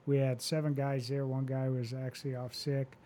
We 0.07 0.19
had 0.19 0.41
seven 0.41 0.75
guys 0.75 1.09
there. 1.09 1.27
One 1.27 1.47
guy 1.47 1.69
was 1.69 1.93
actually 1.93 2.37
off 2.37 2.55
sick. 2.55 2.97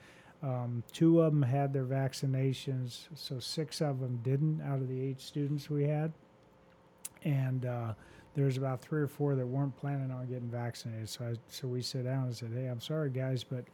Um, 0.42 0.82
two 0.92 1.20
of 1.20 1.32
them 1.32 1.42
had 1.42 1.72
their 1.72 1.84
vaccinations, 1.84 3.06
so 3.14 3.38
six 3.38 3.80
of 3.80 4.00
them 4.00 4.20
didn't 4.24 4.60
out 4.60 4.80
of 4.80 4.88
the 4.88 5.00
eight 5.00 5.20
students 5.20 5.70
we 5.70 5.84
had. 5.84 6.12
And 7.24 7.64
uh, 7.64 7.94
there 8.34 8.46
was 8.46 8.56
about 8.56 8.82
three 8.82 9.00
or 9.00 9.06
four 9.06 9.36
that 9.36 9.46
weren't 9.46 9.76
planning 9.76 10.10
on 10.10 10.26
getting 10.26 10.50
vaccinated. 10.50 11.08
So 11.08 11.24
I, 11.24 11.34
so 11.48 11.68
we 11.68 11.80
sat 11.80 12.04
down 12.04 12.24
and 12.24 12.36
said, 12.36 12.50
"Hey, 12.54 12.66
I'm 12.66 12.80
sorry, 12.80 13.08
guys, 13.08 13.44
but." 13.44 13.64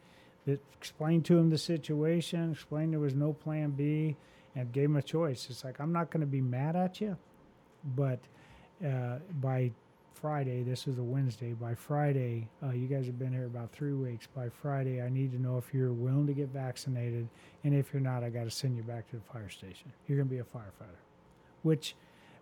It 0.45 0.61
explained 0.77 1.25
to 1.25 1.37
him 1.37 1.49
the 1.49 1.57
situation, 1.57 2.53
explained 2.53 2.93
there 2.93 2.99
was 2.99 3.15
no 3.15 3.33
plan 3.33 3.71
B, 3.71 4.15
and 4.55 4.71
gave 4.71 4.85
him 4.85 4.95
a 4.95 5.01
choice. 5.01 5.47
It's 5.49 5.63
like, 5.63 5.79
I'm 5.79 5.91
not 5.91 6.09
going 6.09 6.21
to 6.21 6.27
be 6.27 6.41
mad 6.41 6.75
at 6.75 6.99
you, 6.99 7.17
but 7.95 8.19
uh, 8.85 9.17
by 9.39 9.71
Friday, 10.13 10.63
this 10.63 10.87
is 10.87 10.97
a 10.97 11.03
Wednesday, 11.03 11.53
by 11.53 11.73
Friday, 11.73 12.49
uh, 12.61 12.71
you 12.71 12.87
guys 12.87 13.05
have 13.05 13.17
been 13.17 13.31
here 13.31 13.45
about 13.45 13.71
three 13.71 13.93
weeks. 13.93 14.27
By 14.35 14.49
Friday, 14.49 15.01
I 15.01 15.09
need 15.09 15.31
to 15.31 15.41
know 15.41 15.57
if 15.57 15.73
you're 15.73 15.93
willing 15.93 16.27
to 16.27 16.33
get 16.33 16.49
vaccinated, 16.49 17.29
and 17.63 17.73
if 17.73 17.93
you're 17.93 18.01
not, 18.01 18.23
I 18.23 18.29
got 18.29 18.43
to 18.43 18.51
send 18.51 18.75
you 18.75 18.83
back 18.83 19.09
to 19.11 19.15
the 19.15 19.21
fire 19.31 19.49
station. 19.49 19.93
You're 20.07 20.17
going 20.17 20.27
to 20.27 20.35
be 20.35 20.39
a 20.39 20.43
firefighter. 20.43 20.99
Which 21.61 21.95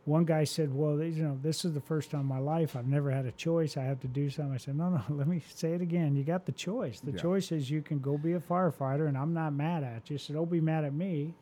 one 0.07 0.23
guy 0.23 0.45
said, 0.45 0.73
"Well, 0.73 1.03
you 1.03 1.21
know, 1.21 1.37
this 1.43 1.65
is 1.65 1.73
the 1.73 1.81
first 1.81 2.11
time 2.11 2.21
in 2.21 2.27
my 2.27 2.39
life 2.39 2.77
I've 2.77 2.87
never 2.87 3.11
had 3.11 3.25
a 3.25 3.31
choice. 3.33 3.75
I 3.75 3.83
have 3.83 3.99
to 4.01 4.07
do 4.07 4.29
something." 4.29 4.53
I 4.53 4.57
said, 4.57 4.77
"No, 4.77 4.89
no, 4.89 5.01
let 5.09 5.27
me 5.27 5.43
say 5.53 5.73
it 5.73 5.81
again. 5.81 6.15
You 6.15 6.23
got 6.23 6.45
the 6.45 6.53
choice. 6.53 7.01
The 7.01 7.11
Yeah. 7.11 7.17
choice 7.17 7.51
is 7.51 7.69
you 7.69 7.81
can 7.81 7.99
go 7.99 8.17
be 8.17 8.31
a 8.33 8.39
firefighter, 8.39 9.09
and 9.09 9.17
I'm 9.17 9.33
not 9.33 9.51
mad 9.53 9.83
at 9.83 10.09
you. 10.09 10.17
So 10.17 10.33
don't 10.33 10.49
be 10.49 10.61
mad 10.61 10.85
at 10.85 10.93
me. 10.93 11.33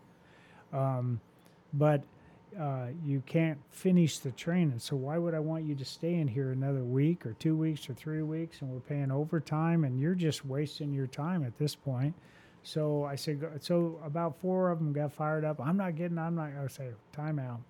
Um, 0.74 1.22
but 1.74 2.04
uh, 2.60 2.88
you 3.04 3.22
can't 3.28 3.60
finish 3.70 4.18
the 4.18 4.32
training. 4.32 4.80
So 4.80 4.96
why 4.96 5.20
would 5.20 5.36
I 5.36 5.40
want 5.40 5.66
you 5.66 5.76
to 5.76 5.86
stay 5.86 6.16
in 6.16 6.28
here 6.28 6.52
another 6.52 6.84
week 6.84 7.24
or 7.26 7.34
two 7.34 7.56
weeks 7.56 7.88
or 7.88 7.94
three 7.94 8.24
weeks, 8.24 8.62
and 8.62 8.72
we're 8.72 8.80
paying 8.80 9.12
overtime, 9.12 9.84
and 9.84 10.00
you're 10.00 10.16
just 10.16 10.44
wasting 10.44 10.92
your 10.92 11.08
time 11.08 11.44
at 11.44 11.60
this 11.60 11.76
point." 11.76 12.16
So 12.64 13.04
I 13.04 13.16
said, 13.16 13.44
so 13.60 14.00
about 14.04 14.40
four 14.42 14.72
of 14.72 14.80
them 14.80 14.92
got 14.92 15.14
fired 15.14 15.46
up. 15.46 15.62
I'm 15.62 15.78
not 15.78 15.96
getting. 15.96 16.18
I'm 16.18 16.34
not. 16.34 16.50
I 16.60 16.66
say, 16.68 16.90
time 17.14 17.38
out 17.38 17.62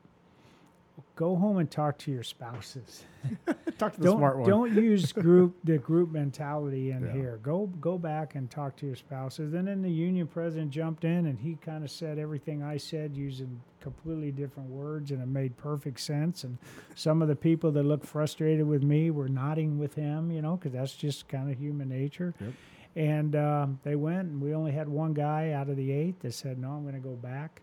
go 1.16 1.36
home 1.36 1.58
and 1.58 1.70
talk 1.70 1.98
to 2.00 2.12
your 2.12 2.24
spouses. 2.24 3.04
Talk 3.80 3.94
to 3.94 4.00
the 4.00 4.06
don't 4.06 4.18
smart 4.20 4.38
one. 4.38 4.48
don't 4.50 4.74
use 4.76 5.12
group 5.14 5.56
the 5.64 5.78
group 5.80 6.12
mentality 6.12 6.92
in 6.92 7.04
Yeah. 7.06 7.12
here. 7.12 7.40
Go 7.42 7.66
go 7.82 7.98
back 7.98 8.36
and 8.36 8.50
talk 8.52 8.76
to 8.78 8.86
your 8.86 8.96
spouses. 8.96 9.54
And 9.54 9.68
then 9.68 9.82
the 9.82 9.90
union 9.92 10.28
president 10.28 10.70
jumped 10.72 11.04
in 11.04 11.26
and 11.26 11.38
he 11.40 11.56
kind 11.56 11.84
of 11.84 11.90
said 11.92 12.20
everything 12.20 12.62
I 12.64 12.78
said 12.78 13.18
using 13.18 13.60
completely 13.82 14.32
different 14.32 14.70
words 14.70 15.12
and 15.12 15.22
it 15.22 15.28
made 15.28 15.58
perfect 15.58 16.00
sense. 16.00 16.44
And 16.44 16.58
some 16.94 17.22
of 17.22 17.28
the 17.28 17.36
people 17.36 17.72
that 17.72 17.84
looked 17.84 18.06
frustrated 18.06 18.66
with 18.68 18.84
me 18.84 19.10
were 19.12 19.28
nodding 19.28 19.80
with 19.80 19.96
him, 19.96 20.32
you 20.32 20.42
know, 20.42 20.56
because 20.58 20.74
that's 20.74 20.96
just 20.96 21.28
kind 21.28 21.52
of 21.52 21.58
human 21.58 21.90
nature. 21.90 22.34
Yep. 22.40 22.54
And 22.98 23.36
um, 23.36 23.80
they 23.84 23.96
went, 23.98 24.30
and 24.30 24.42
we 24.42 24.54
only 24.54 24.72
had 24.72 24.88
one 24.88 25.14
guy 25.14 25.52
out 25.52 25.68
of 25.68 25.76
the 25.76 25.92
eight 25.92 26.18
that 26.22 26.34
said, 26.34 26.58
"No, 26.58 26.70
I'm 26.72 26.84
going 26.84 26.94
to 26.96 27.02
go 27.02 27.16
back." 27.16 27.62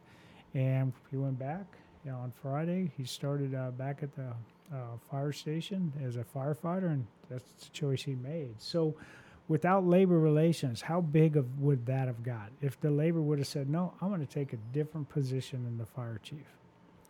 And 0.52 0.92
he 1.10 1.16
went 1.16 1.38
back. 1.38 1.64
You 2.04 2.10
know, 2.10 2.18
on 2.18 2.32
Friday, 2.42 2.90
he 2.96 3.04
started 3.04 3.54
uh, 3.54 3.70
back 3.70 4.02
at 4.02 4.14
the 4.16 4.34
uh, 4.74 4.96
fire 5.10 5.32
station 5.32 5.92
as 6.04 6.16
a 6.16 6.24
firefighter, 6.24 6.86
and 6.86 7.06
that's 7.30 7.44
the 7.60 7.70
choice 7.70 8.02
he 8.02 8.16
made. 8.16 8.60
So, 8.60 8.96
without 9.46 9.86
labor 9.86 10.18
relations, 10.18 10.82
how 10.82 11.00
big 11.00 11.36
of 11.36 11.60
would 11.60 11.86
that 11.86 12.08
have 12.08 12.24
got? 12.24 12.50
If 12.60 12.80
the 12.80 12.90
labor 12.90 13.22
would 13.22 13.38
have 13.38 13.46
said, 13.46 13.70
"No, 13.70 13.94
I'm 14.00 14.08
going 14.08 14.26
to 14.26 14.32
take 14.32 14.52
a 14.52 14.58
different 14.72 15.08
position 15.10 15.64
than 15.64 15.78
the 15.78 15.86
fire 15.86 16.18
chief," 16.24 16.46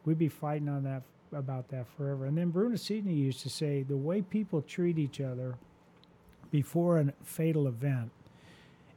we'd 0.05 0.19
be 0.19 0.28
fighting 0.28 0.69
on 0.69 0.85
that 0.85 1.02
about 1.32 1.69
that 1.69 1.86
forever. 1.97 2.27
And 2.27 2.36
then 2.36 2.52
Brunacini 2.52 3.16
used 3.16 3.40
to 3.40 3.48
say, 3.51 3.82
"The 3.82 3.97
way 3.97 4.20
people 4.20 4.60
treat 4.60 4.98
each 4.98 5.23
other 5.23 5.55
before 6.51 6.98
a 6.98 7.12
fatal 7.23 7.66
event." 7.66 8.10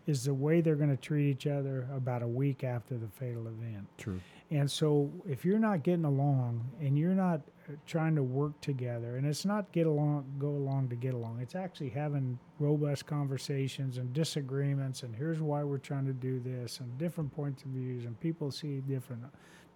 Is 0.07 0.25
the 0.25 0.33
way 0.33 0.61
they're 0.61 0.75
going 0.75 0.95
to 0.95 1.01
treat 1.01 1.29
each 1.29 1.47
other 1.47 1.87
about 1.95 2.21
a 2.21 2.27
week 2.27 2.63
after 2.63 2.95
the 2.95 3.07
fatal 3.07 3.47
event. 3.47 3.87
True. 3.97 4.21
And 4.51 4.69
so, 4.69 5.11
if 5.27 5.43
you're 5.43 5.57
not 5.57 5.81
getting 5.81 6.05
along 6.05 6.63
and 6.79 6.97
you're 6.97 7.15
not 7.15 7.41
uh, 7.67 7.73
trying 7.87 8.15
to 8.15 8.21
work 8.21 8.61
together, 8.61 9.17
and 9.17 9.25
it's 9.25 9.43
not 9.43 9.71
get 9.71 9.87
along, 9.87 10.25
go 10.37 10.49
along 10.49 10.89
to 10.89 10.95
get 10.95 11.15
along, 11.15 11.39
it's 11.41 11.55
actually 11.55 11.89
having 11.89 12.37
robust 12.59 13.07
conversations 13.07 13.97
and 13.97 14.13
disagreements, 14.13 15.01
and 15.01 15.15
here's 15.15 15.41
why 15.41 15.63
we're 15.63 15.79
trying 15.79 16.05
to 16.05 16.13
do 16.13 16.39
this, 16.39 16.79
and 16.79 16.95
different 16.99 17.35
points 17.35 17.63
of 17.63 17.69
views, 17.69 18.05
and 18.05 18.19
people 18.19 18.51
see 18.51 18.81
different, 18.81 19.23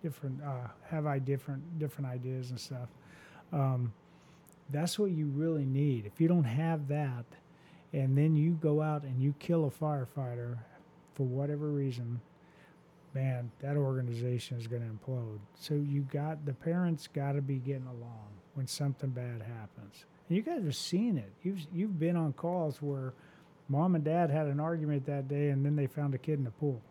different, 0.03 0.39
uh, 0.43 0.68
have 0.88 1.07
I 1.07 1.18
different, 1.18 1.80
different 1.80 2.07
ideas 2.07 2.51
and 2.51 2.60
stuff. 2.60 2.89
Um, 3.51 3.91
that's 4.69 4.99
what 4.99 5.10
you 5.10 5.26
really 5.27 5.65
need. 5.65 6.06
If 6.06 6.22
you 6.22 6.27
don't 6.27 6.43
have 6.43 6.88
that, 6.89 7.26
and 7.94 8.18
then 8.18 8.36
you 8.36 8.52
go 8.61 8.82
out 8.82 9.03
and 9.03 9.22
you 9.22 9.34
kill 9.40 9.66
a 9.66 9.72
firefighter 9.72 10.57
for 11.16 11.24
whatever 11.24 11.68
reason, 11.68 12.22
man, 13.14 13.52
that 13.61 13.76
organization 13.76 14.57
is 14.57 14.68
going 14.68 14.82
to 14.82 14.88
implode. 14.88 15.40
So 15.56 15.74
you 15.74 16.02
got 16.11 16.45
the 16.45 16.53
parents 16.53 17.07
got 17.07 17.34
to 17.34 17.41
be 17.41 17.56
getting 17.56 17.88
along 17.88 18.28
when 18.53 18.68
something 18.68 19.10
bad 19.10 19.41
happens. 19.41 20.06
And 20.28 20.38
you 20.38 20.44
guys 20.44 20.64
have 20.64 20.76
seen 20.76 21.18
it. 21.18 21.32
You've 21.44 21.60
you've 21.74 21.99
been 21.99 22.16
on 22.16 22.34
calls 22.34 22.82
where 22.82 23.14
mom 23.68 23.95
and 23.95 24.03
dad 24.03 24.30
had 24.30 24.48
an 24.48 24.60
argument 24.60 25.06
that 25.06 25.28
day, 25.28 25.49
and 25.49 25.66
then 25.66 25.76
they 25.76 25.88
found 25.88 26.14
a 26.14 26.18
kid 26.18 26.40
in 26.40 26.44
the 26.44 26.52
pool. 26.52 26.82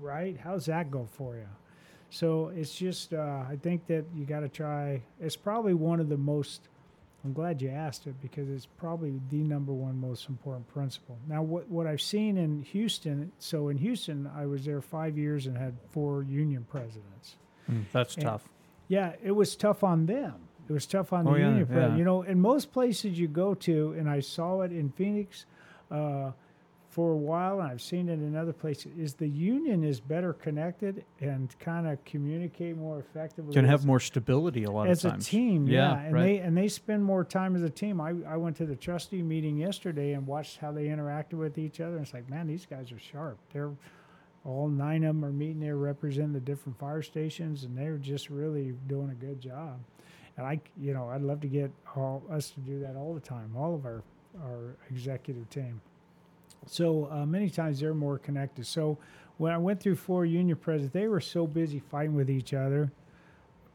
Right? 0.00 0.36
How's 0.42 0.66
that 0.66 0.90
go 0.90 1.08
for 1.12 1.36
you? 1.36 1.48
So 2.10 2.52
it's 2.54 2.74
just, 2.74 3.14
uh, 3.14 3.44
I 3.48 3.56
think 3.62 3.86
that 3.86 4.04
you 4.14 4.24
got 4.26 4.40
to 4.40 4.48
try. 4.48 5.02
It's 5.20 5.36
probably 5.36 5.74
one 5.74 6.00
of 6.00 6.08
the 6.08 6.16
most. 6.16 6.68
I'm 7.24 7.32
glad 7.32 7.62
you 7.62 7.68
asked 7.68 8.06
it 8.08 8.20
because 8.20 8.48
it's 8.48 8.66
probably 8.66 9.20
the 9.30 9.42
number 9.44 9.72
one 9.72 10.00
most 10.00 10.28
important 10.28 10.66
principle. 10.68 11.16
Now, 11.28 11.42
what 11.42 11.68
what 11.68 11.86
I've 11.86 12.00
seen 12.00 12.36
in 12.36 12.62
Houston. 12.62 13.30
So 13.38 13.68
in 13.68 13.78
Houston, 13.78 14.28
I 14.36 14.46
was 14.46 14.64
there 14.64 14.80
five 14.80 15.16
years 15.16 15.46
and 15.46 15.56
had 15.56 15.74
four 15.90 16.24
union 16.24 16.64
presidents. 16.68 17.36
Mm, 17.70 17.84
that's 17.92 18.16
And- 18.16 18.24
tough. 18.24 18.48
Yeah, 18.88 19.12
it 19.22 19.30
was 19.32 19.54
tough 19.56 19.84
on 19.84 20.06
them. 20.06 20.34
It 20.68 20.72
was 20.72 20.84
tough 20.86 21.12
on 21.12 21.26
Oh, 21.26 21.32
the 21.32 21.38
yeah, 21.38 21.48
union 21.48 21.66
president. 21.66 21.92
yeah. 21.92 21.98
You 21.98 22.04
know, 22.04 22.22
in 22.22 22.40
most 22.40 22.72
places 22.72 23.18
you 23.18 23.28
go 23.28 23.54
to, 23.54 23.92
and 23.92 24.08
I 24.10 24.20
saw 24.20 24.60
it 24.62 24.72
in 24.72 24.90
Phoenix 24.90 25.46
uh, 25.90 26.32
for 26.92 27.12
a 27.12 27.16
while, 27.16 27.60
and 27.60 27.70
I've 27.70 27.80
seen 27.80 28.10
it 28.10 28.20
in 28.20 28.36
other 28.36 28.52
places. 28.52 28.92
Is 28.98 29.14
the 29.14 29.26
union 29.26 29.82
is 29.82 29.98
better 29.98 30.34
connected 30.34 31.04
and 31.20 31.58
kind 31.58 31.88
of 31.88 32.04
communicate 32.04 32.76
more 32.76 32.98
effectively. 32.98 33.54
Can 33.54 33.64
have 33.64 33.86
more 33.86 33.98
stability 33.98 34.64
a 34.64 34.70
lot 34.70 34.88
as 34.88 35.02
of 35.06 35.12
times. 35.12 35.22
As 35.24 35.28
a 35.28 35.30
team, 35.30 35.66
yeah, 35.66 35.98
and 35.98 36.12
right. 36.12 36.22
they 36.22 36.38
and 36.38 36.54
they 36.54 36.68
spend 36.68 37.02
more 37.02 37.24
time 37.24 37.56
as 37.56 37.62
a 37.62 37.70
team. 37.70 37.98
I, 37.98 38.12
I 38.28 38.36
went 38.36 38.56
to 38.58 38.66
the 38.66 38.76
trustee 38.76 39.22
meeting 39.22 39.56
yesterday 39.56 40.12
and 40.12 40.26
watched 40.26 40.58
how 40.58 40.70
they 40.70 40.84
interacted 40.84 41.34
with 41.34 41.56
each 41.56 41.80
other. 41.80 41.96
And 41.96 42.04
it's 42.04 42.12
like, 42.12 42.28
man, 42.28 42.46
these 42.46 42.66
guys 42.66 42.92
are 42.92 42.98
sharp. 42.98 43.38
They're 43.54 43.70
all 44.44 44.68
nine 44.68 45.02
of 45.04 45.14
them 45.14 45.24
are 45.24 45.32
meeting 45.32 45.60
there 45.60 45.76
representing 45.76 46.34
the 46.34 46.40
different 46.40 46.78
fire 46.78 47.00
stations, 47.00 47.64
and 47.64 47.76
they're 47.76 47.96
just 47.96 48.28
really 48.28 48.74
doing 48.86 49.08
a 49.08 49.14
good 49.14 49.40
job. 49.40 49.80
And 50.36 50.46
I, 50.46 50.60
you 50.78 50.92
know, 50.92 51.08
I'd 51.08 51.22
love 51.22 51.40
to 51.40 51.48
get 51.48 51.70
all 51.96 52.22
us 52.30 52.50
to 52.50 52.60
do 52.60 52.80
that 52.80 52.96
all 52.96 53.14
the 53.14 53.20
time, 53.20 53.54
all 53.56 53.74
of 53.74 53.86
our 53.86 54.02
our 54.42 54.76
executive 54.90 55.48
team. 55.48 55.80
So 56.66 57.08
uh, 57.10 57.26
many 57.26 57.50
times 57.50 57.80
they're 57.80 57.94
more 57.94 58.18
connected. 58.18 58.66
So 58.66 58.98
when 59.38 59.52
I 59.52 59.58
went 59.58 59.80
through 59.80 59.96
four 59.96 60.24
union 60.24 60.56
presidents, 60.56 60.92
they 60.92 61.08
were 61.08 61.20
so 61.20 61.46
busy 61.46 61.80
fighting 61.80 62.14
with 62.14 62.30
each 62.30 62.54
other. 62.54 62.92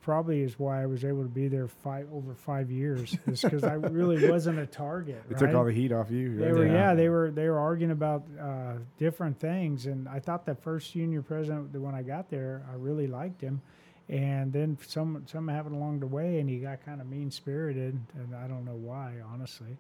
Probably 0.02 0.42
is 0.42 0.58
why 0.58 0.82
I 0.82 0.86
was 0.86 1.04
able 1.04 1.24
to 1.24 1.30
be 1.30 1.50
there 1.50 1.68
five 1.68 2.08
over 2.14 2.34
five 2.34 2.72
years, 2.72 3.18
is 3.28 3.42
because 3.42 3.66
I 3.66 3.74
really 3.74 4.30
wasn't 4.32 4.60
a 4.60 4.66
target. 4.66 5.22
It 5.30 5.34
right? 5.34 5.40
took 5.40 5.54
all 5.54 5.66
the 5.66 5.74
heat 5.74 5.92
off 5.92 6.10
you. 6.10 6.38
They 6.38 6.54
were, 6.54 6.66
yeah. 6.66 6.96
they 6.96 7.10
were, 7.10 7.30
they 7.30 7.50
were 7.50 7.60
arguing 7.60 7.92
about 7.92 8.24
uh, 8.40 8.76
different 8.98 9.38
things, 9.38 9.86
and 9.86 10.08
I 10.08 10.20
thought 10.20 10.46
the 10.46 10.56
first 10.56 10.96
union 10.96 11.24
president, 11.24 11.74
the 11.74 11.82
when 11.82 11.94
I 11.94 12.04
got 12.04 12.30
there, 12.30 12.66
I 12.72 12.76
really 12.76 13.08
liked 13.08 13.42
him, 13.42 13.62
and 14.08 14.54
then 14.54 14.78
some, 14.88 15.26
some 15.30 15.50
happened 15.50 15.76
along 15.76 16.00
the 16.00 16.08
way, 16.08 16.40
and 16.40 16.50
he 16.50 16.60
got 16.60 16.86
kind 16.86 17.02
of 17.02 17.08
mean 17.08 17.30
spirited, 17.30 18.00
and 18.16 18.34
I 18.34 18.48
don't 18.48 18.64
know 18.64 18.80
why, 18.82 19.16
honestly, 19.30 19.78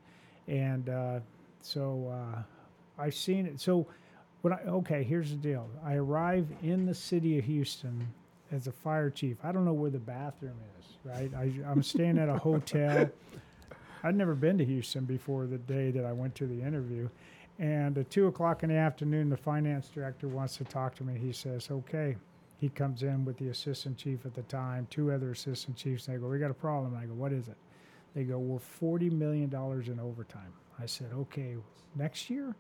and 0.50 0.90
uh, 0.90 1.20
so 1.62 2.12
uh, 2.12 2.42
I've 2.98 3.16
seen 3.16 3.46
it. 3.46 3.60
So, 3.60 3.88
when 4.42 4.54
I 4.54 4.60
okay, 4.68 5.04
here's 5.04 5.32
the 5.32 5.38
deal: 5.38 5.70
I 5.84 5.96
arrive 5.96 6.48
in 6.64 6.86
the 6.86 6.94
city 6.94 7.38
of 7.38 7.46
Houston 7.46 8.08
as 8.52 8.68
a 8.68 8.72
fire 8.72 9.10
chief. 9.10 9.38
I 9.44 9.52
don't 9.52 9.66
know 9.66 9.74
where 9.74 9.92
the 9.92 10.00
bathroom 10.00 10.58
is. 10.80 10.86
Right, 11.04 11.32
I, 11.36 11.52
I'm 11.70 11.84
staying 11.84 12.18
at 12.18 12.30
a 12.30 12.38
hotel. 12.38 13.10
I'd 14.04 14.16
never 14.16 14.36
been 14.36 14.58
to 14.58 14.66
Houston 14.66 15.06
before 15.06 15.48
the 15.48 15.58
day 15.58 15.92
that 15.92 16.06
I 16.06 16.14
went 16.14 16.36
to 16.36 16.46
the 16.46 16.62
interview. 16.62 17.10
And 17.60 17.98
at 17.98 18.10
two 18.12 18.28
o'clock 18.28 18.62
in 18.62 18.70
the 18.70 18.76
afternoon, 18.76 19.30
the 19.30 19.38
finance 19.38 19.90
director 19.90 20.28
wants 20.28 20.58
to 20.58 20.64
talk 20.64 20.96
to 20.96 21.04
me. 21.04 21.18
He 21.18 21.34
says, 21.34 21.70
okay. 21.72 22.16
He 22.60 22.70
comes 22.70 23.04
in 23.04 23.24
with 23.24 23.38
the 23.38 23.50
assistant 23.50 23.98
chief 23.98 24.26
at 24.26 24.34
the 24.34 24.42
time, 24.44 24.88
two 24.90 25.12
other 25.12 25.32
assistant 25.32 25.78
chiefs, 25.78 26.08
and 26.08 26.16
they 26.16 26.20
go, 26.20 26.28
We 26.28 26.40
got 26.40 26.52
a 26.52 26.56
problem. 26.56 26.94
And 26.94 27.04
I 27.04 27.06
go, 27.06 27.14
What 27.14 27.32
is 27.32 27.48
it? 27.48 27.58
They 28.16 28.24
go, 28.24 28.40
We're 28.40 28.98
$40 29.00 29.12
million 29.12 29.54
in 29.54 30.00
overtime. 30.00 30.54
I 30.80 30.88
said, 30.88 31.12
Okay, 31.14 31.56
next 31.96 32.30
year? 32.30 32.56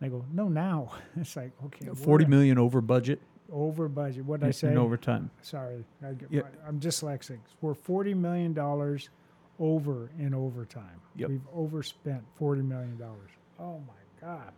And 0.00 0.10
they 0.10 0.16
go, 0.16 0.24
No, 0.32 0.48
now. 0.48 0.92
It's 1.16 1.36
like, 1.36 1.52
Okay. 1.66 1.86
Forty 1.94 2.24
million 2.24 2.58
over 2.58 2.80
budget 2.80 3.20
Over 3.52 3.88
budget. 3.88 4.24
What 4.24 4.40
did 4.40 4.48
I 4.48 4.52
say? 4.52 4.68
in 4.68 4.78
overtime. 4.78 5.30
Sorry, 5.42 5.84
I 6.06 6.12
get, 6.12 6.28
Yeah. 6.30 6.42
I'm 6.66 6.78
dyslexic. 6.80 7.38
We're 7.60 7.74
forty 7.74 8.14
million 8.14 8.52
dollars 8.52 9.10
over 9.58 10.10
in 10.18 10.34
overtime. 10.34 11.00
Yep. 11.16 11.28
We've 11.30 11.48
overspent 11.54 12.22
forty 12.36 12.62
million 12.62 12.96
dollars. 12.96 13.30
Oh 13.58 13.80
my 13.86 14.26
god! 14.26 14.52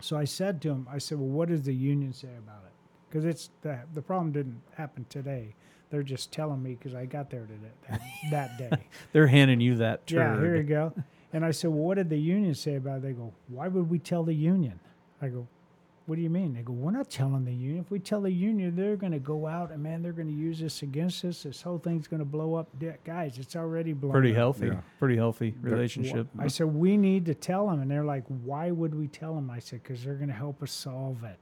So 0.00 0.16
I 0.16 0.24
said 0.24 0.60
to 0.62 0.70
him, 0.70 0.86
I 0.90 0.98
said, 0.98 1.18
"Well, 1.18 1.28
what 1.28 1.48
does 1.48 1.62
the 1.62 1.74
union 1.74 2.12
say 2.12 2.28
about 2.38 2.64
it?" 2.66 2.72
Because 3.08 3.24
it's 3.24 3.50
the 3.62 3.78
the 3.94 4.02
problem 4.02 4.32
didn't 4.32 4.60
happen 4.76 5.06
today. 5.08 5.54
They're 5.90 6.02
just 6.04 6.30
telling 6.32 6.62
me 6.62 6.74
because 6.74 6.94
I 6.94 7.04
got 7.06 7.30
there 7.30 7.46
today 7.46 7.72
that, 7.88 8.00
that 8.30 8.58
day. 8.58 8.86
They're 9.12 9.26
handing 9.26 9.60
you 9.60 9.76
that 9.76 10.06
turd. 10.06 10.18
yeah, 10.36 10.40
here 10.40 10.56
you 10.56 10.62
go. 10.62 10.92
And 11.32 11.44
I 11.44 11.50
said, 11.52 11.70
"Well, 11.70 11.84
what 11.84 11.94
did 11.96 12.10
the 12.10 12.18
union 12.18 12.54
say 12.54 12.74
about 12.76 12.98
it?" 12.98 13.02
They 13.02 13.12
go, 13.12 13.32
"Why 13.48 13.68
would 13.68 13.88
we 13.90 13.98
tell 13.98 14.24
the 14.24 14.34
union?" 14.34 14.80
I 15.22 15.28
go, 15.28 15.46
what 16.06 16.16
do 16.16 16.22
you 16.22 16.30
mean? 16.30 16.54
They 16.54 16.62
go, 16.62 16.72
we're 16.72 16.90
not 16.90 17.08
telling 17.08 17.44
the 17.44 17.52
union. 17.52 17.84
If 17.84 17.90
we 17.92 18.00
tell 18.00 18.22
the 18.22 18.32
union, 18.32 18.74
they're 18.74 18.96
going 18.96 19.12
to 19.12 19.20
go 19.20 19.46
out 19.46 19.70
and 19.70 19.80
man, 19.80 20.02
they're 20.02 20.10
going 20.14 20.26
to 20.26 20.34
use 20.34 20.58
this 20.58 20.82
against 20.82 21.24
us. 21.24 21.44
This 21.44 21.62
whole 21.62 21.78
thing's 21.78 22.08
going 22.08 22.18
to 22.18 22.24
blow 22.24 22.54
up. 22.54 22.66
Yeah, 22.80 22.94
guys, 23.04 23.38
it's 23.38 23.54
already 23.54 23.92
blown 23.92 24.10
Pretty 24.12 24.30
up. 24.30 24.36
healthy. 24.36 24.66
Yeah. 24.68 24.80
Pretty 24.98 25.14
healthy 25.16 25.54
They're- 25.62 25.72
relationship. 25.72 26.26
I 26.36 26.48
said, 26.48 26.66
we 26.66 26.96
need 26.96 27.26
to 27.26 27.34
tell 27.34 27.68
them. 27.68 27.80
And 27.80 27.88
they're 27.88 28.02
like, 28.04 28.24
why 28.44 28.72
would 28.72 28.92
we 28.92 29.06
tell 29.06 29.36
them? 29.36 29.50
I 29.50 29.60
said, 29.60 29.84
because 29.84 30.02
they're 30.02 30.14
going 30.16 30.28
to 30.30 30.34
help 30.34 30.60
us 30.64 30.72
solve 30.72 31.22
it. 31.22 31.36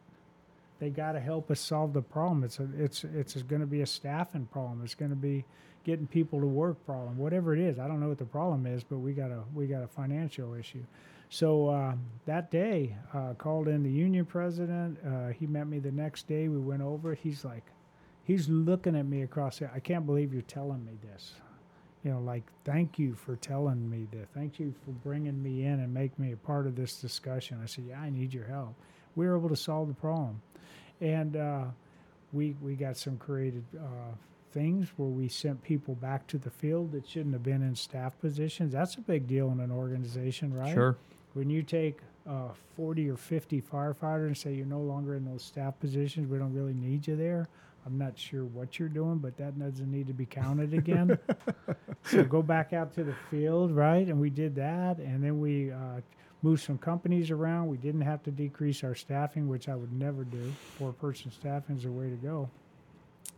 They 0.81 0.91
got 0.91 1.13
to 1.13 1.21
help 1.21 1.51
us 1.51 1.61
solve 1.61 1.95
the 1.95 2.03
problem. 2.03 2.45
It's 2.45 2.59
a, 2.59 2.69
it's 2.79 3.05
it's 3.05 3.43
going 3.45 3.63
to 3.63 3.67
be 3.67 3.81
a 3.81 3.87
staffing 3.87 4.47
problem. 4.53 4.83
It's 4.85 4.95
going 4.97 5.13
to 5.13 5.17
be 5.17 5.47
getting 5.85 6.07
people 6.07 6.41
to 6.41 6.47
work 6.47 6.85
problem. 6.85 7.17
Whatever 7.19 7.55
it 7.55 7.61
is, 7.61 7.79
I 7.79 7.89
don't 7.89 8.01
know 8.01 8.09
what 8.09 8.19
the 8.19 8.25
problem 8.25 8.67
is, 8.67 8.85
but 8.85 8.99
we 8.99 9.13
got 9.13 9.31
a 9.31 9.43
we 9.55 9.67
got 9.67 9.83
a 9.83 9.89
financial 9.89 10.55
issue. 10.55 10.85
So 11.31 11.69
uh, 11.69 11.95
that 12.27 12.51
day, 12.51 12.97
uh, 13.13 13.35
called 13.35 13.69
in 13.69 13.83
the 13.83 13.91
union 13.91 14.25
president. 14.25 14.99
Uh, 15.07 15.29
he 15.29 15.47
met 15.47 15.67
me 15.67 15.79
the 15.79 15.93
next 15.93 16.27
day. 16.27 16.49
We 16.49 16.59
went 16.59 16.83
over. 16.83 17.15
He's 17.15 17.45
like, 17.45 17.65
he's 18.25 18.49
looking 18.49 18.97
at 18.97 19.07
me 19.07 19.23
across 19.23 19.59
the. 19.59 19.71
I 19.75 19.81
can't 19.81 20.07
believe 20.07 20.33
you're 20.33 20.43
telling 20.43 20.85
me 20.85 20.93
this. 21.03 21.35
You 22.05 22.13
know, 22.13 22.21
like, 22.21 22.45
thank 22.65 22.99
you 22.99 23.15
for 23.15 23.37
telling 23.37 23.91
me 23.91 24.07
this. 24.11 24.29
Thank 24.33 24.59
you 24.59 24.73
for 24.85 24.93
bringing 24.93 25.43
me 25.43 25.65
in 25.65 25.81
and 25.81 25.93
make 25.93 26.19
me 26.19 26.33
a 26.33 26.37
part 26.37 26.67
of 26.67 26.77
this 26.77 27.01
discussion. 27.01 27.61
I 27.63 27.67
said, 27.67 27.85
yeah, 27.89 28.01
I 28.01 28.09
need 28.09 28.33
your 28.33 28.47
help. 28.47 28.75
We 29.17 29.27
were 29.27 29.37
able 29.37 29.49
to 29.49 29.57
solve 29.57 29.89
the 29.89 29.95
problem, 29.95 30.41
and 31.01 31.37
uh, 31.37 31.65
we 32.33 32.55
we 32.63 32.75
got 32.75 32.97
some 32.97 33.19
creative 33.19 33.65
uh, 33.77 34.15
things 34.53 34.89
where 34.97 35.09
we 35.09 35.29
sent 35.29 35.63
people 35.63 35.95
back 35.95 36.27
to 36.29 36.39
the 36.39 36.51
field 36.51 36.93
that 36.93 37.07
shouldn't 37.07 37.35
have 37.35 37.43
been 37.43 37.63
in 37.63 37.75
staff 37.75 38.19
positions. 38.21 38.73
That's 38.73 38.97
a 38.97 39.01
big 39.01 39.27
deal 39.27 39.51
in 39.51 39.61
an 39.61 39.71
organization, 39.71 40.53
right? 40.55 40.75
Sure. 40.75 40.97
when 41.35 41.51
you 41.51 41.63
take 41.63 42.01
uh, 42.29 42.49
40 42.77 43.11
or 43.11 43.17
50 43.17 43.63
firefighters 43.63 44.27
and 44.27 44.37
say 44.37 44.53
you're 44.53 44.67
no 44.67 44.81
longer 44.81 45.15
in 45.15 45.25
those 45.25 45.43
staff 45.43 45.79
positions, 45.81 46.29
we 46.29 46.39
don't 46.39 46.53
really 46.55 46.75
need 46.75 47.07
you 47.07 47.17
there. 47.17 47.49
I'm 47.87 47.97
not 47.97 48.19
sure 48.19 48.45
what 48.45 48.79
you're 48.79 48.89
doing, 48.89 49.17
but 49.17 49.37
that 49.39 49.59
doesn't 49.59 49.91
need 49.91 50.09
to 50.09 50.13
be 50.13 50.27
counted 50.27 50.75
again. 50.75 51.19
so 52.05 52.23
go 52.23 52.43
back 52.43 52.73
out 52.73 52.93
to 52.95 53.05
the 53.05 53.15
field, 53.31 53.73
right? 53.73 54.07
And 54.07 54.21
we 54.21 54.29
did 54.29 54.55
that, 54.57 54.99
and 54.99 55.25
then 55.25 55.41
we 55.41 55.73
uh, 55.73 56.01
moved 56.43 56.63
some 56.63 56.77
companies 56.77 57.31
around. 57.31 57.69
We 57.69 57.79
didn't 57.79 58.03
have 58.03 58.23
to 58.25 58.31
decrease 58.31 58.85
our 58.85 58.95
staffing, 58.95 59.49
which 59.49 59.69
I 59.69 59.75
would 59.75 59.93
never 59.93 60.25
do. 60.25 60.53
Four-person 60.77 61.31
staffing 61.31 61.77
is 61.77 61.85
the 61.85 61.91
way 61.91 62.11
to 62.11 62.17
go. 62.17 62.51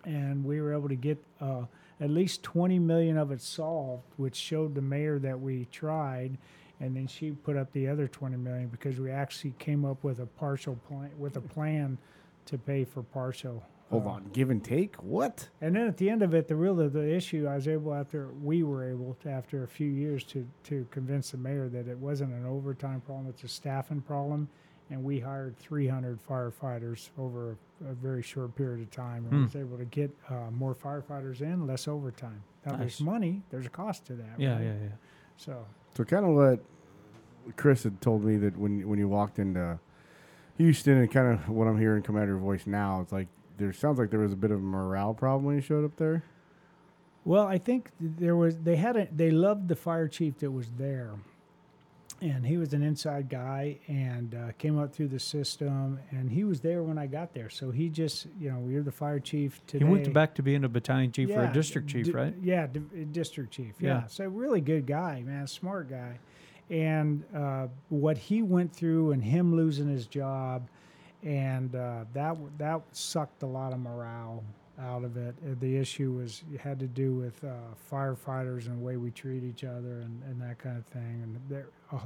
And 0.04 0.44
we 0.44 0.60
were 0.60 0.72
able 0.72 0.88
to 0.88 0.94
get 0.94 1.18
uh, 1.40 1.64
at 2.00 2.10
least 2.10 2.42
20 2.42 2.78
million 2.78 3.16
of 3.16 3.30
it 3.30 3.40
solved, 3.40 4.04
which 4.16 4.36
showed 4.36 4.74
the 4.74 4.82
mayor 4.82 5.18
that 5.18 5.40
we 5.40 5.66
tried 5.70 6.38
and 6.80 6.96
then 6.96 7.06
she 7.06 7.30
put 7.30 7.56
up 7.56 7.70
the 7.72 7.86
other 7.86 8.08
20 8.08 8.36
million 8.38 8.68
because 8.68 8.98
we 8.98 9.10
actually 9.10 9.54
came 9.58 9.84
up 9.84 10.02
with 10.02 10.18
a 10.18 10.26
partial 10.26 10.76
plan 10.88 11.10
with 11.18 11.36
a 11.36 11.40
plan 11.40 11.98
to 12.46 12.58
pay 12.58 12.84
for 12.84 13.02
partial 13.02 13.62
Hold 13.90 14.06
uh, 14.06 14.10
on, 14.10 14.30
give 14.32 14.50
and 14.50 14.62
take. 14.64 14.94
What? 14.96 15.48
and 15.60 15.76
then 15.76 15.86
at 15.86 15.98
the 15.98 16.08
end 16.08 16.22
of 16.22 16.34
it 16.34 16.48
the 16.48 16.56
real 16.56 16.74
the 16.74 17.14
issue 17.14 17.46
i 17.46 17.54
was 17.54 17.68
able 17.68 17.94
after 17.94 18.28
we 18.42 18.62
were 18.62 18.88
able 18.88 19.16
to 19.22 19.28
after 19.28 19.62
a 19.62 19.68
few 19.68 19.88
years 19.88 20.24
to 20.24 20.48
to 20.64 20.86
convince 20.90 21.30
the 21.30 21.36
mayor 21.36 21.68
that 21.68 21.86
it 21.86 21.98
wasn't 21.98 22.32
an 22.32 22.46
overtime 22.46 23.00
problem 23.02 23.28
it's 23.28 23.44
a 23.44 23.48
staffing 23.48 24.00
problem 24.00 24.48
and 24.90 25.02
we 25.04 25.20
hired 25.20 25.56
300 25.58 26.18
firefighters 26.26 27.10
over 27.18 27.56
a, 27.84 27.90
a 27.90 27.94
very 27.94 28.22
short 28.22 28.54
period 28.56 28.80
of 28.80 28.90
time 28.90 29.24
and 29.26 29.32
Hmm. 29.32 29.42
was 29.44 29.56
able 29.56 29.78
to 29.78 29.84
get 29.84 30.10
uh, 30.28 30.50
more 30.50 30.74
firefighters 30.74 31.40
in 31.40 31.66
less 31.66 31.86
overtime 31.88 32.42
now 32.66 32.76
there's 32.76 33.00
money 33.00 33.42
there's 33.50 33.66
a 33.66 33.70
cost 33.70 34.04
to 34.06 34.14
that 34.14 34.38
Yeah, 34.38 34.54
right? 34.56 34.64
yeah, 34.64 34.72
yeah. 34.82 34.88
so 35.36 35.64
So 35.94 36.04
kind 36.04 36.24
of 36.26 36.32
what 36.34 36.60
Chris 37.56 37.84
had 37.84 38.00
told 38.00 38.24
me 38.24 38.36
that 38.36 38.56
when 38.58 38.86
when 38.88 38.98
you 38.98 39.08
walked 39.08 39.38
into 39.38 39.78
Houston 40.58 40.98
and 40.98 41.10
kind 41.10 41.32
of 41.32 41.48
what 41.48 41.66
I'm 41.66 41.78
hearing 41.78 42.02
come 42.02 42.16
out 42.16 42.24
of 42.24 42.28
your 42.28 42.38
voice 42.38 42.66
now, 42.66 43.00
it's 43.00 43.12
like 43.12 43.28
there 43.56 43.72
sounds 43.72 43.98
like 43.98 44.10
there 44.10 44.20
was 44.20 44.32
a 44.32 44.36
bit 44.36 44.50
of 44.50 44.58
a 44.58 44.62
morale 44.62 45.14
problem 45.14 45.44
when 45.46 45.54
you 45.56 45.62
showed 45.62 45.84
up 45.84 45.96
there. 45.96 46.22
Well, 47.24 47.46
I 47.46 47.58
think 47.58 47.90
there 47.98 48.36
was 48.36 48.58
they 48.58 48.76
had 48.76 48.96
a 48.96 49.08
they 49.10 49.30
loved 49.30 49.68
the 49.68 49.76
fire 49.76 50.06
chief 50.08 50.38
that 50.38 50.50
was 50.50 50.70
there, 50.76 51.12
and 52.20 52.44
he 52.46 52.56
was 52.58 52.72
an 52.74 52.82
inside 52.82 53.28
guy 53.28 53.78
and 53.88 54.34
uh, 54.34 54.52
came 54.58 54.78
up 54.78 54.92
through 54.94 55.08
the 55.08 55.18
system 55.18 55.98
and 56.10 56.30
he 56.30 56.44
was 56.44 56.60
there 56.60 56.82
when 56.82 56.98
I 56.98 57.06
got 57.06 57.32
there. 57.32 57.48
So 57.48 57.70
he 57.70 57.88
just, 57.88 58.26
you 58.38 58.50
know, 58.50 58.66
you're 58.68 58.82
the 58.82 58.92
fire 58.92 59.18
chief 59.18 59.60
today. 59.66 59.84
He 59.84 59.90
went 59.90 60.12
back 60.12 60.34
to 60.34 60.42
being 60.42 60.64
a 60.64 60.68
battalion 60.68 61.12
chief 61.12 61.30
or 61.30 61.44
a 61.44 61.52
district 61.52 61.88
chief, 61.88 62.06
di- 62.06 62.12
right? 62.12 62.34
Yeah, 62.42 62.66
di- 62.66 63.04
district 63.12 63.52
chief. 63.52 63.74
Yeah. 63.80 64.00
Yeah. 64.00 64.06
So 64.06 64.26
really 64.26 64.60
good 64.60 64.86
guy, 64.86 65.22
man, 65.26 65.46
smart 65.46 65.88
guy. 65.88 66.18
And 66.68 67.24
uh, 67.34 67.66
what 67.88 68.16
he 68.16 68.42
went 68.42 68.72
through 68.74 69.12
and 69.12 69.24
him 69.24 69.56
losing 69.56 69.88
his 69.88 70.06
job, 70.06 70.68
and 71.22 71.74
uh, 71.74 72.04
that 72.14 72.36
that 72.58 72.80
sucked 72.92 73.42
a 73.42 73.46
lot 73.46 73.72
of 73.72 73.80
morale 73.80 74.44
out 74.80 75.02
of 75.04 75.16
it. 75.16 75.34
Uh, 75.44 75.54
The 75.60 75.76
issue 75.76 76.12
was 76.12 76.42
it 76.54 76.60
had 76.60 76.78
to 76.78 76.86
do 76.86 77.12
with 77.14 77.42
uh, 77.44 77.48
firefighters 77.90 78.66
and 78.66 78.78
the 78.80 78.84
way 78.84 78.96
we 78.96 79.10
treat 79.10 79.42
each 79.42 79.64
other 79.64 80.00
and, 80.00 80.22
and 80.22 80.40
that 80.40 80.58
kind 80.58 80.78
of 80.78 80.86
thing. 80.86 81.20
And 81.24 81.40
there, 81.48 81.66
uh, 81.92 81.98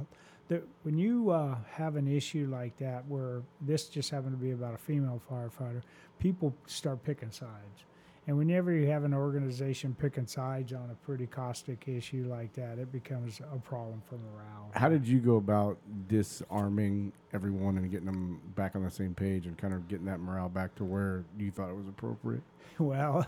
there, 0.47 0.61
when 0.83 0.97
you 0.97 1.31
uh, 1.31 1.55
have 1.71 1.95
an 1.95 2.07
issue 2.07 2.47
like 2.51 2.77
that, 2.77 3.07
where 3.07 3.41
this 3.61 3.87
just 3.87 4.09
happened 4.11 4.31
to 4.31 4.43
be 4.43 4.51
about 4.51 4.75
a 4.75 4.77
female 4.77 5.21
firefighter, 5.29 5.81
people 6.19 6.55
start 6.67 7.03
picking 7.03 7.31
sides. 7.31 7.85
And 8.27 8.37
whenever 8.37 8.71
you 8.71 8.87
have 8.87 9.03
an 9.03 9.13
organization 9.13 9.95
picking 9.99 10.25
sides 10.25 10.73
on 10.73 10.89
a 10.91 10.95
pretty 11.05 11.27
caustic 11.27 11.87
issue 11.87 12.25
like 12.27 12.53
that, 12.53 12.79
it 12.79 12.91
becomes 12.91 13.39
a 13.39 13.59
problem 13.59 14.01
for 14.09 14.15
morale. 14.15 14.71
How 14.73 14.89
did 14.89 15.07
you 15.07 15.19
go 15.19 15.35
about 15.35 15.77
disarming 16.07 17.11
everyone 17.33 17.77
and 17.77 17.89
getting 17.91 18.07
them 18.07 18.41
back 18.55 18.75
on 18.75 18.83
the 18.83 18.89
same 18.89 19.13
page 19.13 19.45
and 19.45 19.55
kind 19.57 19.75
of 19.75 19.87
getting 19.87 20.05
that 20.05 20.19
morale 20.19 20.49
back 20.49 20.73
to 20.75 20.83
where 20.83 21.23
you 21.37 21.51
thought 21.51 21.69
it 21.69 21.75
was 21.75 21.87
appropriate? 21.87 22.43
Well, 22.77 23.25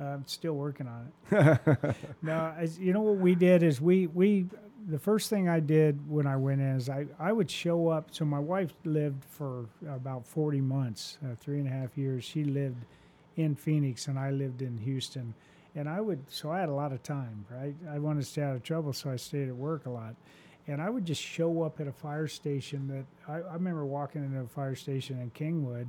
I'm 0.00 0.24
still 0.26 0.52
working 0.52 0.86
on 0.86 1.10
it. 1.32 1.96
no, 2.22 2.54
as, 2.56 2.78
you 2.78 2.92
know 2.92 3.00
what 3.00 3.16
we 3.16 3.34
did 3.34 3.64
is 3.64 3.80
we 3.80 4.06
we 4.06 4.46
the 4.88 4.98
first 4.98 5.30
thing 5.30 5.48
I 5.48 5.60
did 5.60 6.08
when 6.08 6.26
I 6.26 6.36
went 6.36 6.60
in 6.60 6.76
is 6.76 6.88
I 6.88 7.06
I 7.18 7.32
would 7.32 7.50
show 7.50 7.88
up. 7.88 8.08
So 8.12 8.24
my 8.24 8.38
wife 8.38 8.72
lived 8.84 9.24
for 9.24 9.66
about 9.88 10.26
40 10.26 10.60
months, 10.60 11.18
uh, 11.24 11.34
three 11.40 11.58
and 11.58 11.66
a 11.66 11.70
half 11.70 11.96
years. 11.98 12.24
She 12.24 12.44
lived 12.44 12.84
in 13.36 13.54
Phoenix 13.54 14.06
and 14.06 14.18
I 14.18 14.30
lived 14.30 14.62
in 14.62 14.78
Houston, 14.78 15.34
and 15.74 15.88
I 15.88 16.00
would 16.00 16.20
so 16.30 16.50
I 16.50 16.60
had 16.60 16.68
a 16.68 16.74
lot 16.74 16.92
of 16.92 17.02
time. 17.02 17.44
Right, 17.50 17.74
I 17.90 17.98
wanted 17.98 18.20
to 18.20 18.26
stay 18.26 18.42
out 18.42 18.54
of 18.54 18.62
trouble, 18.62 18.92
so 18.92 19.10
I 19.10 19.16
stayed 19.16 19.48
at 19.48 19.56
work 19.56 19.86
a 19.86 19.90
lot. 19.90 20.14
And 20.68 20.82
I 20.82 20.90
would 20.90 21.04
just 21.04 21.22
show 21.22 21.62
up 21.62 21.80
at 21.80 21.86
a 21.86 21.92
fire 21.92 22.26
station 22.26 22.88
that 22.88 23.32
I, 23.32 23.36
I 23.38 23.54
remember 23.54 23.86
walking 23.86 24.24
into 24.24 24.40
a 24.40 24.48
fire 24.48 24.74
station 24.74 25.20
in 25.20 25.30
Kingwood 25.30 25.86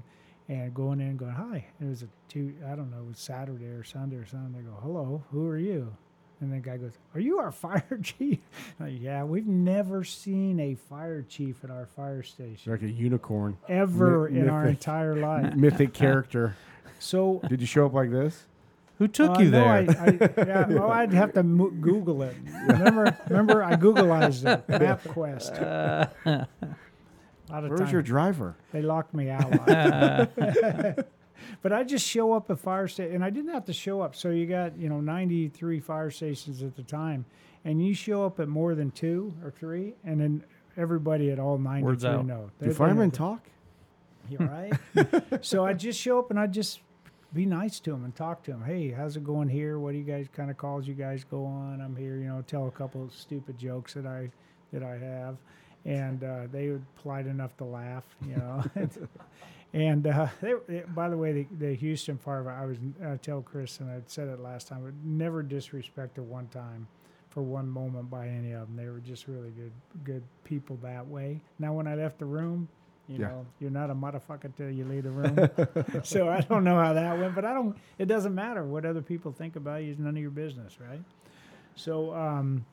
and 0.50 0.74
going 0.74 1.02
in 1.02 1.08
and 1.08 1.20
going, 1.20 1.32
hi. 1.32 1.66
It 1.82 1.86
was 1.86 2.04
a 2.04 2.08
two, 2.30 2.54
I 2.64 2.76
don't 2.76 2.92
know, 2.92 3.00
it 3.00 3.08
was 3.08 3.18
Saturday 3.20 3.66
or 3.66 3.84
Sunday 3.84 4.18
or 4.18 4.26
something. 4.26 4.54
They 4.54 4.62
go, 4.62 4.78
hello, 4.82 5.24
who 5.32 5.48
are 5.48 5.58
you? 5.58 5.96
And 6.40 6.54
the 6.54 6.58
guy 6.58 6.78
goes, 6.78 6.92
are 7.16 7.20
you 7.20 7.40
our 7.40 7.52
fire 7.66 8.00
chief? 8.04 8.40
Like, 8.80 8.94
yeah, 9.00 9.24
we've 9.24 9.48
never 9.48 10.04
seen 10.04 10.60
a 10.60 10.76
fire 10.76 11.24
chief 11.28 11.64
at 11.64 11.72
our 11.72 11.88
fire 11.88 12.22
station 12.22 12.72
Like 12.72 12.84
a 12.84 12.90
unicorn, 12.92 13.58
ever 13.68 14.30
Mi- 14.30 14.40
in 14.42 14.50
our 14.50 14.68
entire 14.68 15.16
life. 15.16 15.56
mythic 15.56 15.94
character. 15.94 16.56
So 17.00 17.42
Did 17.48 17.62
you 17.62 17.68
show 17.68 17.86
up 17.86 17.94
like 17.94 18.10
this? 18.10 18.46
Who 18.98 19.08
took 19.08 19.38
uh, 19.38 19.40
you 19.42 19.52
no, 19.52 19.60
there? 19.60 19.68
I, 19.68 19.80
I, 19.80 20.44
yeah, 20.48 20.68
well, 20.68 20.90
I'd 20.92 21.14
have 21.14 21.32
to 21.34 21.44
mo- 21.44 21.70
Google 21.70 22.24
it. 22.24 22.36
Remember, 22.68 23.16
remember, 23.30 23.64
I 23.64 23.76
Googleized 23.76 24.52
it. 24.52 24.66
MapQuest. 24.68 25.62
A 25.62 26.48
lot 27.52 27.64
of 27.64 27.70
Where's 27.70 27.82
time. 27.82 27.92
your 27.92 28.02
driver? 28.02 28.56
They 28.72 28.82
locked 28.82 29.14
me 29.14 29.30
out. 29.30 29.52
A 31.38 31.52
lot. 31.52 31.60
but 31.62 31.74
I 31.74 31.84
just 31.84 32.06
show 32.06 32.34
up 32.34 32.50
at 32.52 32.60
fire 32.60 32.88
station, 32.88 33.16
and 33.16 33.24
I 33.24 33.30
didn't 33.30 33.54
have 33.54 33.66
to 33.66 33.74
show 33.74 34.02
up. 34.02 34.16
So 34.16 34.30
you 34.30 34.46
got 34.46 34.78
you 34.78 34.90
know 34.90 35.00
93 35.02 35.80
fire 35.80 36.10
stations 36.12 36.64
at 36.64 36.76
the 36.76 36.84
time, 36.84 37.26
and 37.66 37.86
you 37.86 37.94
show 37.94 38.26
up 38.26 38.40
at 38.40 38.48
more 38.48 38.76
than 38.76 38.92
two 38.92 39.34
or 39.44 39.52
three, 39.52 39.94
and 40.04 40.20
then 40.20 40.44
everybody 40.78 41.32
at 41.32 41.40
all 41.40 41.58
93 41.58 41.84
Words 41.84 42.06
out. 42.06 42.26
know. 42.26 42.44
Do 42.46 42.52
They- 42.60 42.68
they 42.68 42.74
firemen 42.74 43.08
know. 43.08 43.12
talk? 43.12 43.50
You 44.30 44.38
all 44.42 44.46
right? 44.48 44.74
so 45.46 45.66
I 45.66 45.74
just 45.74 46.00
show 46.00 46.20
up 46.20 46.30
and 46.32 46.40
I 46.40 46.48
just 46.48 46.82
be 47.34 47.46
nice 47.46 47.80
to 47.82 47.92
them 47.92 48.04
and 48.04 48.14
talk 48.16 48.44
to 48.44 48.52
them. 48.52 48.62
Hey, 48.64 48.92
how's 48.92 49.16
it 49.16 49.24
going 49.24 49.48
here? 49.48 49.80
What 49.80 49.94
do 49.94 49.98
you 49.98 50.04
guys 50.04 50.28
kind 50.34 50.52
of 50.52 50.58
calls 50.58 50.86
you 50.88 50.94
guys 50.94 51.24
go 51.24 51.46
on? 51.46 51.80
I'm 51.82 51.96
here, 51.96 52.18
you 52.18 52.26
know, 52.28 52.44
tell 52.46 52.68
a 52.68 52.72
couple 52.72 53.04
of 53.04 53.14
stupid 53.14 53.58
jokes 53.58 53.94
that 53.94 54.06
I 54.06 54.30
that 54.74 54.84
I 54.84 54.98
have, 54.98 55.38
and 55.86 56.24
uh, 56.24 56.42
they 56.52 56.68
were 56.70 56.82
polite 57.02 57.26
enough 57.26 57.56
to 57.58 57.64
laugh, 57.64 58.04
you 58.28 58.36
know. 58.36 58.64
and 59.74 60.08
uh, 60.08 60.28
they, 60.42 60.54
they, 60.68 60.84
by 60.96 61.10
the 61.10 61.18
way, 61.18 61.32
the, 61.34 61.48
the 61.60 61.76
Houston 61.76 62.18
fire, 62.18 62.50
I 62.50 62.66
was 62.66 62.78
I 63.06 63.18
tell 63.18 63.42
Chris 63.42 63.80
and 63.80 63.90
I 63.90 64.02
said 64.08 64.28
it 64.28 64.40
last 64.40 64.68
time, 64.68 64.82
but 64.84 64.94
never 65.04 65.44
disrespected 65.44 66.20
one 66.20 66.48
time 66.48 66.88
for 67.30 67.42
one 67.44 67.68
moment 67.70 68.10
by 68.10 68.28
any 68.28 68.54
of 68.54 68.68
them. 68.68 68.76
They 68.78 68.90
were 68.90 69.00
just 69.00 69.28
really 69.28 69.52
good 69.52 69.72
good 70.04 70.24
people 70.44 70.78
that 70.84 71.08
way. 71.08 71.42
Now 71.60 71.74
when 71.74 71.88
I 71.88 71.96
left 71.96 72.20
the 72.20 72.26
room, 72.26 72.68
you 73.08 73.20
Yeah. 73.20 73.28
know, 73.28 73.46
you're 73.60 73.70
not 73.72 73.90
a 73.90 73.96
motherfucker 73.96 74.56
till 74.56 74.70
you 74.70 74.86
leave 74.86 75.04
the 75.04 75.12
room. 75.12 75.50
so 76.04 76.30
I 76.30 76.42
don't 76.42 76.64
know 76.64 76.78
how 76.80 76.94
that 76.94 77.18
went, 77.20 77.36
but 77.36 77.46
I 77.46 77.54
don't. 77.54 77.78
It 78.00 78.06
doesn't 78.08 78.34
matter 78.36 78.64
what 78.64 78.86
other 78.86 79.02
people 79.02 79.32
think 79.32 79.56
about 79.56 79.84
you. 79.84 79.92
It's 79.92 80.00
none 80.00 80.16
of 80.16 80.22
your 80.22 80.32
business, 80.32 80.78
right? 80.80 81.02
So, 81.76 82.14
um, 82.16 82.66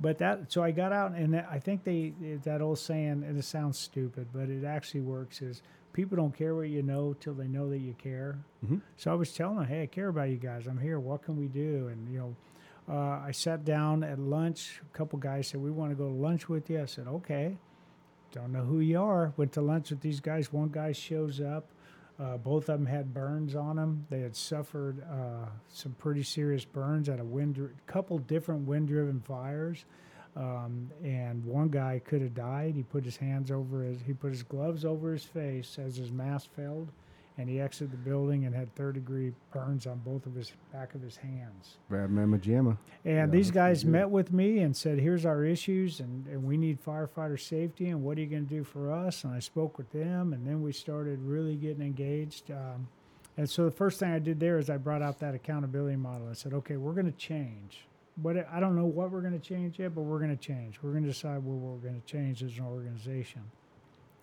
but 0.00 0.18
that. 0.18 0.52
So 0.52 0.62
I 0.62 0.70
got 0.70 0.92
out, 0.92 1.12
and 1.12 1.36
I 1.36 1.58
think 1.58 1.84
they 1.84 2.14
that 2.44 2.60
old 2.62 2.78
saying, 2.78 3.24
and 3.26 3.38
it 3.38 3.44
sounds 3.44 3.78
stupid, 3.78 4.28
but 4.32 4.48
it 4.48 4.64
actually 4.64 5.00
works. 5.02 5.42
Is 5.42 5.62
people 5.94 6.16
don't 6.18 6.36
care 6.36 6.54
what 6.54 6.68
you 6.68 6.82
know 6.82 7.14
till 7.18 7.32
they 7.32 7.48
know 7.48 7.70
that 7.70 7.78
you 7.78 7.94
care. 7.94 8.36
Mhm. 8.66 8.82
So 8.98 9.10
I 9.10 9.14
was 9.14 9.32
telling 9.32 9.56
them, 9.56 9.66
hey, 9.66 9.84
I 9.84 9.86
care 9.86 10.08
about 10.08 10.28
you 10.28 10.36
guys. 10.36 10.66
I'm 10.66 10.78
here. 10.78 11.00
What 11.00 11.22
can 11.22 11.38
we 11.38 11.48
do? 11.48 11.88
And 11.88 12.06
you 12.12 12.18
know. 12.18 12.36
Uh, 12.86 13.18
I 13.26 13.30
sat 13.30 13.64
down 13.64 14.04
at 14.04 14.18
lunch. 14.18 14.82
A 14.92 14.94
couple 14.94 15.18
guys 15.18 15.48
said, 15.48 15.62
We 15.62 15.70
want 15.70 15.90
to 15.92 15.96
go 15.96 16.06
to 16.06 16.14
lunch 16.14 16.50
with 16.50 16.68
you. 16.68 16.82
I 16.82 16.84
said, 16.84 17.06
Okay. 17.08 17.56
Don't 18.32 18.52
know 18.52 18.64
who 18.64 18.80
you 18.80 19.00
are. 19.00 19.32
Went 19.38 19.52
to 19.52 19.62
lunch 19.62 19.88
with 19.88 20.02
these 20.02 20.20
guys. 20.20 20.52
One 20.52 20.68
guy 20.68 20.92
shows 20.92 21.40
up. 21.40 21.64
Uh, 22.18 22.36
both 22.36 22.68
of 22.68 22.78
them 22.78 22.86
had 22.86 23.14
burns 23.14 23.54
on 23.56 23.76
them. 23.76 24.06
They 24.10 24.20
had 24.20 24.36
suffered 24.36 25.00
uh, 25.02 25.46
some 25.68 25.92
pretty 25.94 26.24
serious 26.24 26.66
burns 26.66 27.08
at 27.08 27.20
a 27.20 27.24
wind, 27.24 27.58
couple 27.86 28.18
different 28.18 28.66
wind-driven 28.68 29.20
fires. 29.22 29.86
Um, 30.36 30.90
and 31.04 31.44
one 31.44 31.68
guy 31.68 32.00
could 32.04 32.20
have 32.20 32.34
died. 32.34 32.74
He 32.74 32.82
put 32.82 33.04
his 33.04 33.16
hands 33.16 33.50
over 33.50 33.84
his, 33.84 33.98
he 34.04 34.12
put 34.12 34.30
his 34.30 34.42
gloves 34.42 34.84
over 34.84 35.12
his 35.12 35.24
face 35.24 35.78
as 35.78 35.96
his 35.96 36.10
mask 36.10 36.48
failed, 36.56 36.88
and 37.38 37.48
he 37.48 37.60
exited 37.60 37.92
the 37.92 37.96
building 37.98 38.44
and 38.44 38.54
had 38.54 38.74
third-degree 38.74 39.32
burns 39.52 39.86
on 39.86 39.98
both 40.04 40.26
of 40.26 40.34
his 40.34 40.52
back 40.72 40.94
of 40.96 41.02
his 41.02 41.16
hands. 41.16 41.76
Bad 41.88 42.10
Mama 42.10 42.38
Jamma. 42.38 42.76
And 43.04 43.16
Yeah, 43.16 43.26
these 43.26 43.52
guys 43.52 43.84
met 43.84 44.10
with 44.10 44.32
me 44.32 44.58
and 44.58 44.76
said, 44.76 44.98
"Here's 44.98 45.24
our 45.24 45.44
issues, 45.44 46.00
and, 46.00 46.26
and 46.26 46.42
we 46.42 46.56
need 46.56 46.84
firefighter 46.84 47.38
safety, 47.38 47.88
and 47.90 48.02
what 48.02 48.18
are 48.18 48.20
you 48.20 48.26
going 48.26 48.46
to 48.46 48.54
do 48.54 48.64
for 48.64 48.90
us?" 48.90 49.22
And 49.22 49.32
I 49.32 49.38
spoke 49.38 49.78
with 49.78 49.90
them, 49.92 50.32
and 50.32 50.44
then 50.44 50.62
we 50.62 50.72
started 50.72 51.20
really 51.22 51.54
getting 51.54 51.82
engaged. 51.82 52.50
Um, 52.50 52.88
and 53.36 53.48
so 53.48 53.64
the 53.64 53.70
first 53.70 54.00
thing 54.00 54.12
I 54.12 54.18
did 54.20 54.38
there 54.40 54.58
is 54.58 54.68
I 54.68 54.78
brought 54.78 55.02
out 55.02 55.18
that 55.20 55.34
accountability 55.34 55.96
model. 55.96 56.28
I 56.28 56.34
said, 56.34 56.52
"Okay, 56.54 56.76
we're 56.76 56.92
going 56.92 57.10
to 57.10 57.18
change. 57.18 57.86
But 58.16 58.48
I 58.52 58.60
don't 58.60 58.76
know 58.76 58.86
what 58.86 59.10
we're 59.10 59.22
going 59.22 59.38
to 59.38 59.44
change 59.44 59.78
yet, 59.78 59.94
but 59.94 60.02
we're 60.02 60.18
going 60.18 60.36
to 60.36 60.42
change. 60.42 60.78
We're 60.82 60.92
going 60.92 61.02
to 61.02 61.08
decide 61.08 61.42
what 61.42 61.56
we're 61.56 61.78
going 61.78 62.00
to 62.00 62.06
change 62.06 62.42
as 62.42 62.56
an 62.58 62.64
organization. 62.64 63.42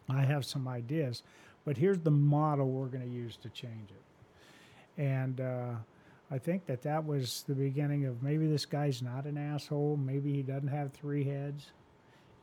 I 0.10 0.24
have 0.24 0.46
some 0.46 0.68
ideas, 0.68 1.24
but 1.66 1.78
here's 1.78 2.00
the 2.00 2.12
model 2.12 2.70
we're 2.70 2.88
going 2.88 3.04
to 3.04 3.10
use 3.10 3.38
to 3.38 3.50
change 3.50 3.90
it." 3.90 5.02
And 5.02 5.42
uh, 5.42 5.74
I 6.30 6.38
think 6.38 6.66
that 6.68 6.82
that 6.84 7.06
was 7.06 7.44
the 7.48 7.54
beginning 7.54 8.06
of 8.06 8.24
maybe 8.24 8.48
this 8.48 8.66
guy's 8.66 9.02
not 9.02 9.26
an 9.26 9.38
asshole. 9.38 9.98
Maybe 9.98 10.34
he 10.34 10.42
doesn't 10.42 10.70
have 10.70 10.94
three 10.94 11.26
heads. 11.26 11.72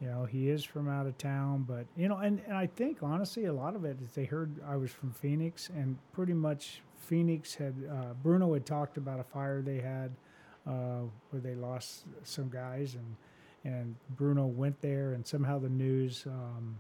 You 0.00 0.08
know, 0.08 0.24
he 0.26 0.48
is 0.48 0.62
from 0.62 0.88
out 0.88 1.06
of 1.06 1.18
town, 1.18 1.64
but 1.66 1.86
you 1.96 2.08
know, 2.08 2.18
and, 2.18 2.40
and 2.46 2.56
I 2.56 2.66
think 2.66 2.98
honestly, 3.02 3.46
a 3.46 3.52
lot 3.52 3.74
of 3.74 3.84
it 3.84 3.96
is 4.02 4.10
they 4.12 4.26
heard 4.26 4.54
I 4.66 4.76
was 4.76 4.92
from 4.92 5.10
Phoenix, 5.12 5.70
and 5.70 5.96
pretty 6.12 6.34
much 6.34 6.82
Phoenix 6.98 7.54
had 7.54 7.74
uh, 7.90 8.14
Bruno 8.22 8.52
had 8.52 8.64
talked 8.64 8.96
about 8.96 9.18
a 9.18 9.24
fire 9.24 9.60
they 9.60 9.80
had 9.80 10.12
uh, 10.68 11.02
where 11.30 11.40
they 11.40 11.54
lost 11.54 12.04
some 12.24 12.48
guys, 12.48 12.94
and 12.94 13.16
and 13.64 13.94
Bruno 14.16 14.46
went 14.46 14.80
there, 14.80 15.14
and 15.14 15.26
somehow 15.26 15.58
the 15.58 15.68
news 15.68 16.24
um, 16.26 16.76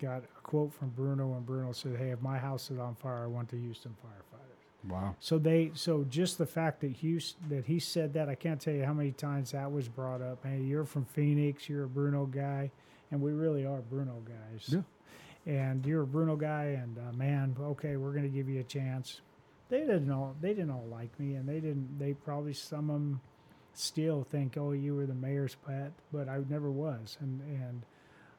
got 0.00 0.22
a 0.24 0.40
quote 0.42 0.72
from 0.72 0.90
Bruno, 0.90 1.34
and 1.34 1.46
Bruno 1.46 1.72
said, 1.72 1.96
"Hey, 1.96 2.10
if 2.10 2.20
my 2.20 2.38
house 2.38 2.70
is 2.70 2.78
on 2.78 2.94
fire, 2.94 3.24
I 3.24 3.26
want 3.26 3.48
the 3.48 3.56
Houston 3.56 3.94
firefighters." 4.04 4.88
Wow. 4.88 5.14
So 5.20 5.38
they 5.38 5.70
so 5.74 6.04
just 6.08 6.38
the 6.38 6.46
fact 6.46 6.80
that 6.80 6.92
Houston 6.92 7.48
that 7.50 7.66
he 7.66 7.78
said 7.78 8.14
that 8.14 8.28
I 8.28 8.34
can't 8.34 8.60
tell 8.60 8.74
you 8.74 8.84
how 8.84 8.94
many 8.94 9.12
times 9.12 9.52
that 9.52 9.70
was 9.70 9.88
brought 9.88 10.22
up. 10.22 10.44
Hey, 10.44 10.60
you're 10.60 10.84
from 10.84 11.04
Phoenix, 11.04 11.68
you're 11.68 11.84
a 11.84 11.88
Bruno 11.88 12.26
guy, 12.26 12.70
and 13.10 13.20
we 13.20 13.32
really 13.32 13.66
are 13.66 13.80
Bruno 13.80 14.22
guys. 14.24 14.68
Yeah. 14.68 14.82
And 15.46 15.84
you're 15.86 16.02
a 16.02 16.06
Bruno 16.06 16.36
guy, 16.36 16.78
and 16.82 16.98
uh, 16.98 17.12
man, 17.12 17.56
okay, 17.58 17.96
we're 17.96 18.12
gonna 18.12 18.28
give 18.28 18.48
you 18.48 18.60
a 18.60 18.64
chance. 18.64 19.20
They 19.70 19.80
didn't 19.80 20.10
all 20.12 20.36
they 20.40 20.50
didn't 20.50 20.70
all 20.72 20.86
like 20.90 21.18
me, 21.20 21.36
and 21.36 21.48
they 21.48 21.60
didn't. 21.60 21.98
They 21.98 22.14
probably 22.14 22.54
some 22.54 22.90
of 22.90 22.96
them 22.96 23.20
still 23.74 24.26
think, 24.30 24.56
oh, 24.58 24.72
you 24.72 24.96
were 24.96 25.06
the 25.06 25.14
mayor's 25.14 25.56
pet, 25.66 25.92
but 26.12 26.28
I 26.28 26.40
never 26.50 26.70
was. 26.70 27.18
And 27.20 27.40
and 27.42 27.82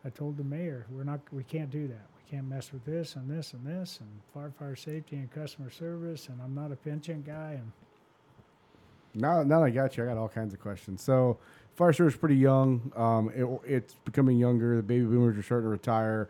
I 0.06 0.10
told 0.10 0.38
the 0.38 0.44
mayor, 0.44 0.86
we're 0.91 1.03
not, 1.03 1.22
we 1.32 1.44
can't 1.44 1.70
do 1.72 1.88
that. 1.88 2.08
We 2.18 2.32
can't 2.32 2.48
mess 2.49 2.74
with 2.74 2.86
this 2.86 3.16
and 3.16 3.30
this 3.30 3.53
and 3.53 3.66
this 3.66 3.99
and 4.02 4.10
firefighter 4.36 4.78
safety 4.80 5.18
and 5.18 5.32
customer 5.32 5.70
service. 5.72 6.30
And 6.30 6.41
I'm 6.41 6.56
not 6.56 6.72
a 6.72 6.78
pension 6.78 7.24
guy. 7.26 7.53
And 7.53 7.72
Now, 9.14 9.44
now 9.44 9.60
that 9.60 9.68
I 9.68 9.70
got 9.72 9.98
you, 9.98 10.03
I 10.03 10.08
got 10.08 10.18
all 10.18 10.30
kinds 10.30 10.53
of 10.53 10.60
questions. 10.62 11.03
So, 11.03 11.38
fire 11.76 11.94
service 11.94 12.18
pretty 12.18 12.38
young. 12.38 12.91
Um, 12.95 13.32
it, 13.36 13.74
it's 13.74 13.95
becoming 14.06 14.38
younger. 14.38 14.78
The 14.78 14.84
baby 14.84 15.06
boomers 15.06 15.38
are 15.38 15.44
starting 15.44 15.66
to 15.66 15.70
retire. 15.72 16.30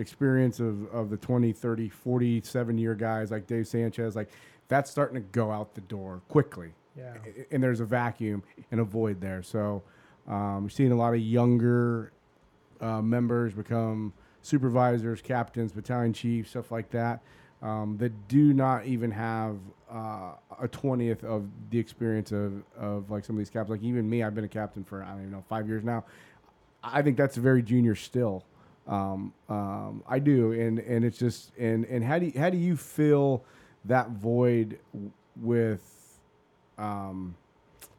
Experience 0.00 0.60
of, 0.60 0.92
of 0.92 1.10
the 1.10 1.16
20, 1.16 1.52
30, 1.52 1.88
47 1.88 2.78
year 2.78 2.94
guys 2.94 3.30
like 3.30 3.46
Dave 3.46 3.68
Sanchez, 3.68 4.16
like 4.16 4.30
that's 4.68 4.90
starting 4.90 5.14
to 5.14 5.28
go 5.32 5.50
out 5.50 5.74
the 5.74 5.80
door 5.82 6.22
quickly. 6.28 6.72
Yeah. 6.96 7.14
And 7.50 7.62
there's 7.62 7.80
a 7.80 7.84
vacuum 7.84 8.42
and 8.70 8.80
a 8.80 8.84
void 8.84 9.20
there. 9.20 9.42
So, 9.42 9.82
um, 10.26 10.64
we're 10.64 10.68
seeing 10.70 10.92
a 10.92 10.96
lot 10.96 11.14
of 11.14 11.20
younger 11.20 12.12
uh, 12.80 13.02
members 13.02 13.52
become 13.52 14.12
supervisors, 14.42 15.20
captains, 15.20 15.72
battalion 15.72 16.12
chiefs, 16.12 16.50
stuff 16.50 16.70
like 16.70 16.90
that, 16.90 17.20
um, 17.62 17.96
that 17.98 18.28
do 18.28 18.52
not 18.54 18.86
even 18.86 19.10
have 19.10 19.56
uh, 19.90 20.32
a 20.60 20.68
twentieth 20.68 21.24
of 21.24 21.46
the 21.70 21.78
experience 21.78 22.32
of, 22.32 22.62
of 22.76 23.10
like 23.10 23.24
some 23.24 23.36
of 23.36 23.38
these 23.38 23.50
captains. 23.50 23.78
Like 23.78 23.86
even 23.86 24.08
me, 24.08 24.22
I've 24.22 24.34
been 24.34 24.44
a 24.44 24.48
captain 24.48 24.84
for 24.84 25.02
I 25.02 25.10
don't 25.10 25.20
even 25.20 25.32
know 25.32 25.44
five 25.48 25.68
years 25.68 25.84
now. 25.84 26.04
I 26.82 27.02
think 27.02 27.16
that's 27.16 27.36
very 27.36 27.62
junior 27.62 27.94
still. 27.94 28.44
Um, 28.90 29.32
um, 29.48 30.02
I 30.08 30.18
do, 30.18 30.52
and 30.52 30.78
and 30.80 31.04
it's 31.04 31.16
just 31.18 31.52
and 31.56 31.84
and 31.84 32.04
how 32.04 32.18
do 32.18 32.26
you, 32.26 32.32
how 32.38 32.50
do 32.50 32.58
you 32.58 32.76
fill 32.76 33.44
that 33.84 34.10
void 34.10 34.78
with 35.36 36.18
um, 36.76 37.36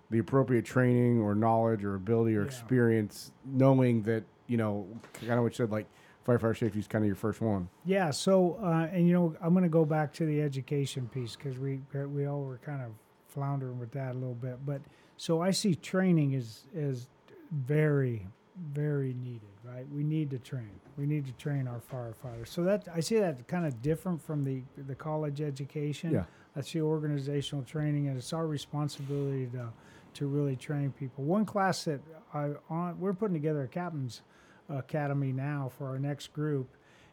the 0.09 0.19
appropriate 0.19 0.65
training 0.65 1.19
or 1.21 1.33
knowledge 1.33 1.83
or 1.83 1.95
ability 1.95 2.35
or 2.35 2.41
Yeah. 2.41 2.45
experience, 2.47 3.31
knowing 3.45 4.03
that 4.03 4.23
you 4.47 4.57
know 4.57 4.85
kind 5.21 5.33
of 5.33 5.43
what 5.43 5.53
you 5.53 5.55
said 5.63 5.71
like 5.71 5.87
firefighter 6.27 6.57
safety 6.59 6.77
is 6.79 6.87
kind 6.87 7.03
of 7.03 7.07
your 7.07 7.15
first 7.15 7.41
one. 7.41 7.69
Yeah. 7.85 8.11
So, 8.11 8.59
uh, 8.61 8.87
and 8.91 9.07
you 9.07 9.13
know, 9.13 9.33
I'm 9.41 9.53
going 9.53 9.63
to 9.63 9.69
go 9.69 9.85
back 9.85 10.13
to 10.15 10.25
the 10.25 10.41
education 10.41 11.09
piece 11.13 11.35
because 11.37 11.57
we 11.57 11.79
we 11.93 12.25
all 12.25 12.41
were 12.43 12.57
kind 12.65 12.81
of 12.81 12.91
floundering 13.29 13.79
with 13.79 13.91
that 13.93 14.11
a 14.11 14.17
little 14.17 14.35
bit. 14.35 14.65
But 14.65 14.81
so 15.15 15.41
I 15.41 15.51
see 15.51 15.73
training 15.73 16.33
is 16.33 16.65
is 16.75 17.07
very 17.51 18.27
very 18.73 19.13
needed. 19.13 19.49
Right. 19.63 19.85
We 19.93 20.03
need 20.03 20.29
to 20.31 20.39
train. 20.39 20.71
We 20.97 21.05
need 21.05 21.25
to 21.25 21.31
train 21.33 21.67
our 21.67 21.79
firefighters. 21.91 22.47
So 22.47 22.63
that 22.63 22.87
I 22.93 22.99
see 22.99 23.19
that 23.19 23.47
kind 23.47 23.65
of 23.65 23.81
different 23.81 24.21
from 24.21 24.43
the 24.43 24.61
the 24.87 24.95
college 24.95 25.41
education. 25.41 26.11
Yeah. 26.11 26.23
I 26.55 26.61
see 26.61 26.81
organizational 26.81 27.63
training, 27.63 28.07
and 28.07 28.17
it's 28.17 28.33
our 28.33 28.47
responsibility 28.47 29.47
to 29.53 29.69
to 30.15 30.27
really 30.27 30.55
train 30.55 30.91
people. 30.91 31.23
One 31.23 31.45
class 31.45 31.85
that 31.85 32.01
I 32.33 32.51
on 32.69 32.99
we're 32.99 33.13
putting 33.13 33.35
together 33.35 33.63
a 33.63 33.67
captain's 33.67 34.21
academy 34.69 35.31
now 35.31 35.71
for 35.77 35.87
our 35.87 35.99
next 35.99 36.33
group, 36.33 36.67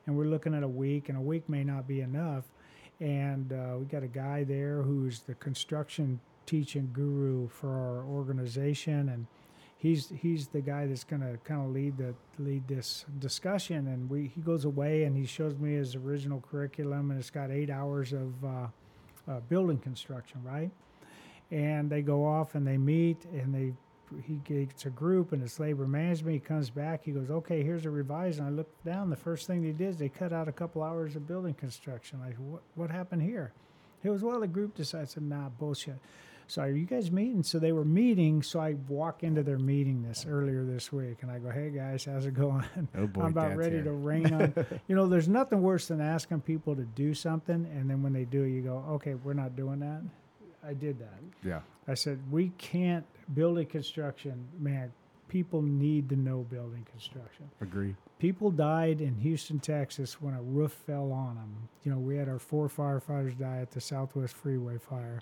and 0.06 0.16
we're 0.16 0.24
looking 0.24 0.54
at 0.54 0.62
a 0.62 0.68
week, 0.68 1.08
and 1.08 1.18
a 1.18 1.20
week 1.20 1.48
may 1.48 1.64
not 1.64 1.86
be 1.86 2.00
enough. 2.00 2.44
And 3.00 3.52
uh, 3.52 3.76
we 3.78 3.84
got 3.84 4.02
a 4.02 4.08
guy 4.08 4.42
there 4.42 4.82
who's 4.82 5.20
the 5.20 5.34
construction 5.34 6.18
teaching 6.46 6.90
guru 6.92 7.46
for 7.48 7.70
our 7.70 8.04
organization, 8.04 9.10
and 9.10 9.26
he's 9.78 10.12
he's 10.20 10.48
the 10.48 10.60
guy 10.60 10.86
that's 10.86 11.04
going 11.04 11.22
to 11.22 11.38
kind 11.44 11.64
of 11.64 11.70
lead 11.70 11.96
the 11.96 12.14
lead 12.38 12.68
this 12.68 13.06
discussion. 13.18 13.86
And 13.86 14.10
we 14.10 14.30
he 14.34 14.40
goes 14.40 14.64
away 14.64 15.04
and 15.04 15.16
he 15.16 15.24
shows 15.24 15.56
me 15.56 15.74
his 15.74 15.94
original 15.94 16.40
curriculum, 16.50 17.10
and 17.10 17.18
it's 17.18 17.30
got 17.30 17.50
eight 17.50 17.70
hours 17.70 18.12
of 18.12 18.44
uh, 18.44 18.66
uh, 19.28 19.40
building 19.48 19.78
construction, 19.78 20.42
right? 20.44 20.70
And 21.50 21.88
they 21.88 22.02
go 22.02 22.26
off 22.26 22.54
and 22.54 22.66
they 22.66 22.76
meet 22.76 23.24
and 23.24 23.54
they 23.54 23.72
he 24.26 24.36
gets 24.44 24.86
a 24.86 24.90
group 24.90 25.32
and 25.32 25.42
it's 25.42 25.60
labor 25.60 25.86
management. 25.86 26.34
He 26.34 26.40
comes 26.40 26.70
back. 26.70 27.04
He 27.04 27.12
goes, 27.12 27.30
okay, 27.30 27.62
here's 27.62 27.84
a 27.84 27.90
revise. 27.90 28.38
And 28.38 28.48
I 28.48 28.50
look 28.50 28.68
down. 28.84 29.10
The 29.10 29.16
first 29.16 29.46
thing 29.46 29.62
they 29.62 29.72
did 29.72 29.90
is 29.90 29.96
they 29.98 30.08
cut 30.08 30.32
out 30.32 30.48
a 30.48 30.52
couple 30.52 30.82
hours 30.82 31.14
of 31.14 31.26
building 31.26 31.54
construction. 31.54 32.20
Like, 32.20 32.36
what 32.36 32.62
what 32.74 32.90
happened 32.90 33.22
here? 33.22 33.52
it 34.04 34.10
was 34.10 34.22
well, 34.22 34.40
the 34.40 34.46
group 34.46 34.74
decided. 34.74 35.08
to 35.10 35.24
nah, 35.24 35.48
bullshit. 35.48 35.98
So 36.48 36.62
are 36.62 36.70
you 36.70 36.86
guys 36.86 37.12
meeting? 37.12 37.42
So 37.42 37.58
they 37.58 37.72
were 37.72 37.84
meeting. 37.84 38.42
So 38.42 38.58
I 38.58 38.72
walk 38.88 39.22
into 39.22 39.42
their 39.42 39.58
meeting 39.58 40.02
this 40.02 40.24
earlier 40.26 40.64
this 40.64 40.90
week, 40.90 41.18
and 41.20 41.30
I 41.30 41.38
go, 41.38 41.50
"Hey 41.50 41.68
guys, 41.68 42.06
how's 42.06 42.24
it 42.24 42.32
going? 42.32 42.64
Oh 42.96 43.06
boy, 43.06 43.20
I'm 43.20 43.32
about 43.32 43.54
ready 43.54 43.76
here. 43.76 43.84
to 43.84 43.92
rain 43.92 44.32
on." 44.32 44.54
you 44.88 44.96
know, 44.96 45.06
there's 45.06 45.28
nothing 45.28 45.60
worse 45.60 45.88
than 45.88 46.00
asking 46.00 46.40
people 46.40 46.74
to 46.74 46.84
do 46.84 47.12
something, 47.12 47.68
and 47.76 47.88
then 47.88 48.02
when 48.02 48.14
they 48.14 48.24
do, 48.24 48.44
you 48.44 48.62
go, 48.62 48.82
"Okay, 48.92 49.14
we're 49.14 49.34
not 49.34 49.56
doing 49.56 49.80
that." 49.80 50.00
I 50.66 50.72
did 50.72 50.98
that. 51.00 51.20
Yeah, 51.44 51.60
I 51.86 51.92
said, 51.92 52.18
"We 52.30 52.48
can't 52.56 53.04
building 53.34 53.66
construction, 53.66 54.48
man. 54.58 54.90
People 55.28 55.60
need 55.60 56.08
to 56.08 56.16
know 56.16 56.46
building 56.50 56.86
construction." 56.90 57.50
agree. 57.60 57.94
People 58.18 58.50
died 58.50 59.00
in 59.00 59.14
Houston, 59.16 59.60
Texas 59.60 60.20
when 60.20 60.34
a 60.34 60.42
roof 60.42 60.72
fell 60.86 61.12
on 61.12 61.36
them. 61.36 61.68
You 61.84 61.92
know, 61.92 61.98
we 61.98 62.16
had 62.16 62.28
our 62.28 62.40
four 62.40 62.68
firefighters 62.68 63.38
die 63.38 63.58
at 63.58 63.70
the 63.70 63.80
Southwest 63.80 64.34
Freeway 64.34 64.78
fire. 64.78 65.20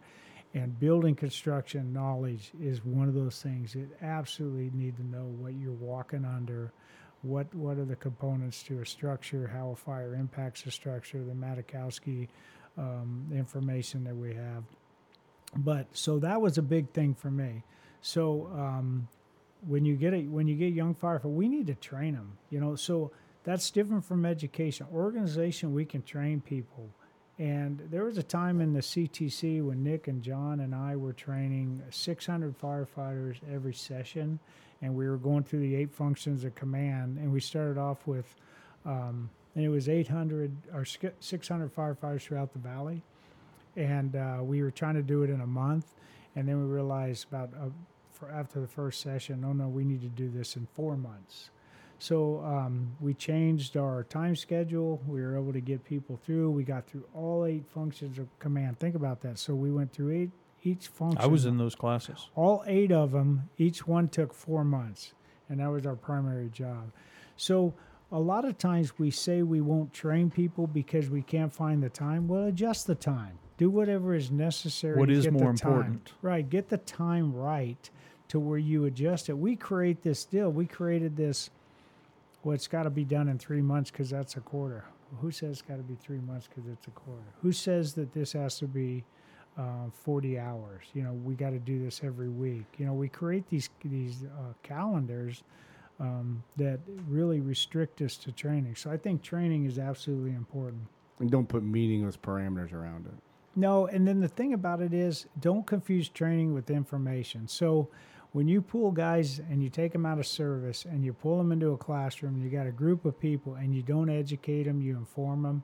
And 0.56 0.80
building 0.80 1.14
construction 1.14 1.92
knowledge 1.92 2.50
is 2.58 2.82
one 2.82 3.08
of 3.08 3.14
those 3.14 3.42
things 3.42 3.74
that 3.74 3.88
absolutely 4.00 4.70
need 4.72 4.96
to 4.96 5.06
know 5.06 5.24
what 5.38 5.52
you're 5.52 5.72
walking 5.72 6.24
under, 6.24 6.72
what 7.20 7.54
what 7.54 7.76
are 7.76 7.84
the 7.84 7.96
components 7.96 8.62
to 8.64 8.80
a 8.80 8.86
structure, 8.86 9.50
how 9.52 9.72
a 9.72 9.76
fire 9.76 10.14
impacts 10.14 10.64
a 10.64 10.70
structure, 10.70 11.22
the 11.22 11.34
Matakowski 11.34 12.28
um, 12.78 13.26
information 13.34 14.02
that 14.04 14.16
we 14.16 14.34
have. 14.34 14.64
But 15.56 15.88
so 15.92 16.18
that 16.20 16.40
was 16.40 16.56
a 16.56 16.62
big 16.62 16.90
thing 16.90 17.14
for 17.14 17.30
me. 17.30 17.62
So 18.00 18.50
um, 18.54 19.08
when 19.66 19.84
you 19.84 19.94
get 19.94 20.14
it 20.14 20.26
when 20.28 20.46
you 20.46 20.54
get 20.54 20.72
young 20.72 20.94
firefighters 20.94 21.24
we 21.24 21.48
need 21.48 21.66
to 21.66 21.74
train 21.74 22.14
them 22.14 22.38
you 22.50 22.60
know 22.60 22.76
so 22.76 23.10
that's 23.44 23.70
different 23.70 24.04
from 24.04 24.24
education 24.24 24.86
organization 24.92 25.72
we 25.72 25.84
can 25.84 26.02
train 26.02 26.40
people 26.40 26.88
and 27.38 27.82
there 27.90 28.04
was 28.04 28.16
a 28.18 28.22
time 28.22 28.60
in 28.60 28.72
the 28.72 28.80
ctc 28.80 29.62
when 29.62 29.82
nick 29.82 30.08
and 30.08 30.22
john 30.22 30.60
and 30.60 30.74
i 30.74 30.96
were 30.96 31.12
training 31.12 31.82
600 31.90 32.58
firefighters 32.58 33.36
every 33.52 33.74
session 33.74 34.38
and 34.82 34.94
we 34.94 35.08
were 35.08 35.16
going 35.16 35.42
through 35.42 35.60
the 35.60 35.74
eight 35.74 35.92
functions 35.92 36.44
of 36.44 36.54
command 36.54 37.18
and 37.18 37.32
we 37.32 37.40
started 37.40 37.78
off 37.78 38.06
with 38.06 38.34
um, 38.84 39.28
and 39.54 39.64
it 39.64 39.68
was 39.68 39.88
800 39.88 40.54
or 40.72 40.84
600 40.84 41.74
firefighters 41.74 42.20
throughout 42.20 42.52
the 42.52 42.58
valley. 42.58 43.02
And 43.74 44.14
uh, 44.14 44.40
we 44.42 44.62
were 44.62 44.70
trying 44.70 44.96
to 44.96 45.02
do 45.02 45.22
it 45.22 45.30
in 45.30 45.40
a 45.40 45.46
month 45.46 45.94
and 46.36 46.46
then 46.46 46.60
we 46.60 46.72
realized 46.72 47.26
about 47.28 47.50
uh, 47.58 47.70
for 48.12 48.30
after 48.30 48.60
the 48.60 48.66
first 48.66 49.00
session 49.00 49.44
oh 49.44 49.52
no 49.52 49.66
we 49.68 49.84
need 49.84 50.00
to 50.02 50.08
do 50.08 50.28
this 50.28 50.56
in 50.56 50.66
four 50.74 50.96
months 50.96 51.50
so 51.98 52.42
um, 52.44 52.92
we 53.00 53.14
changed 53.14 53.76
our 53.76 54.04
time 54.04 54.36
schedule. 54.36 55.00
We 55.06 55.20
were 55.22 55.36
able 55.36 55.52
to 55.52 55.60
get 55.60 55.84
people 55.84 56.18
through. 56.24 56.50
We 56.50 56.62
got 56.64 56.86
through 56.86 57.04
all 57.14 57.44
eight 57.46 57.64
functions 57.68 58.18
of 58.18 58.26
command. 58.38 58.78
Think 58.78 58.94
about 58.94 59.22
that. 59.22 59.38
So 59.38 59.54
we 59.54 59.70
went 59.70 59.92
through 59.92 60.12
eight 60.12 60.30
each 60.62 60.88
function. 60.88 61.20
I 61.22 61.26
was 61.26 61.44
in 61.46 61.58
those 61.58 61.74
classes. 61.76 62.28
all 62.34 62.64
eight 62.66 62.90
of 62.90 63.12
them 63.12 63.48
each 63.56 63.86
one 63.86 64.08
took 64.08 64.34
four 64.34 64.64
months 64.64 65.12
and 65.48 65.60
that 65.60 65.70
was 65.70 65.86
our 65.86 65.94
primary 65.94 66.48
job. 66.48 66.90
So 67.36 67.72
a 68.10 68.18
lot 68.18 68.44
of 68.44 68.58
times 68.58 68.98
we 68.98 69.10
say 69.10 69.42
we 69.42 69.60
won't 69.60 69.92
train 69.92 70.28
people 70.30 70.66
because 70.66 71.08
we 71.08 71.22
can't 71.22 71.52
find 71.52 71.82
the 71.82 71.88
time. 71.90 72.26
Well 72.26 72.44
adjust 72.44 72.86
the 72.88 72.94
time. 72.96 73.38
Do 73.58 73.70
whatever 73.70 74.14
is 74.14 74.30
necessary 74.30 74.98
What 74.98 75.06
to 75.06 75.14
is 75.14 75.24
get 75.24 75.32
more 75.34 75.52
the 75.52 75.58
time. 75.58 75.72
important? 75.72 76.12
right. 76.20 76.48
Get 76.48 76.68
the 76.68 76.78
time 76.78 77.32
right 77.32 77.88
to 78.28 78.40
where 78.40 78.58
you 78.58 78.84
adjust 78.86 79.28
it. 79.28 79.38
We 79.38 79.54
create 79.56 80.02
this 80.02 80.24
deal. 80.24 80.50
We 80.50 80.66
created 80.66 81.16
this 81.16 81.50
well 82.46 82.54
it's 82.54 82.68
got 82.68 82.84
to 82.84 82.90
be 82.90 83.04
done 83.04 83.28
in 83.28 83.38
three 83.38 83.60
months 83.60 83.90
because 83.90 84.08
that's 84.08 84.36
a 84.36 84.40
quarter 84.40 84.84
who 85.20 85.32
says 85.32 85.50
it's 85.50 85.62
got 85.62 85.78
to 85.78 85.82
be 85.82 85.96
three 85.96 86.20
months 86.20 86.48
because 86.48 86.70
it's 86.70 86.86
a 86.86 86.90
quarter 86.90 87.24
who 87.42 87.50
says 87.50 87.92
that 87.94 88.12
this 88.12 88.32
has 88.32 88.56
to 88.56 88.68
be 88.68 89.04
uh, 89.58 89.90
40 90.04 90.38
hours. 90.38 90.84
You 90.94 91.02
know, 91.02 91.12
we 91.12 91.34
got 91.34 91.50
to 91.50 91.58
do 91.58 91.82
this 91.82 92.02
every 92.04 92.28
week. 92.28 92.66
You 92.78 92.86
know, 92.86 92.92
we 92.92 93.08
create 93.08 93.48
these 93.48 93.68
these 93.84 94.22
uh, 94.24 94.52
calendars 94.62 95.42
um, 95.98 96.44
that 96.56 96.78
really 97.08 97.40
restrict 97.40 98.00
us 98.00 98.16
to 98.18 98.30
training. 98.30 98.76
So 98.76 98.92
I 98.92 98.96
think 98.96 99.22
training 99.22 99.64
is 99.64 99.78
absolutely 99.80 100.32
important. 100.32 100.82
And 101.18 101.30
don't 101.30 101.48
put 101.48 101.64
meaningless 101.64 102.16
parameters 102.16 102.72
around 102.72 103.06
it. 103.06 103.14
No, 103.58 103.86
and 103.86 104.06
then 104.06 104.20
the 104.20 104.28
thing 104.28 104.52
about 104.52 104.82
it 104.82 104.92
is, 104.92 105.26
don't 105.40 105.66
confuse 105.66 106.10
training 106.10 106.52
with 106.52 106.70
information. 106.70 107.48
So 107.48 107.88
when 108.36 108.48
you 108.48 108.60
pull 108.60 108.90
guys 108.90 109.38
and 109.38 109.62
you 109.62 109.70
take 109.70 109.92
them 109.92 110.04
out 110.04 110.18
of 110.18 110.26
service 110.26 110.84
and 110.84 111.02
you 111.02 111.14
pull 111.14 111.38
them 111.38 111.52
into 111.52 111.72
a 111.72 111.76
classroom, 111.78 112.36
you 112.36 112.50
got 112.50 112.66
a 112.66 112.70
group 112.70 113.06
of 113.06 113.18
people 113.18 113.54
and 113.54 113.74
you 113.74 113.80
don't 113.80 114.10
educate 114.10 114.64
them, 114.64 114.82
you 114.82 114.94
inform 114.94 115.42
them. 115.42 115.62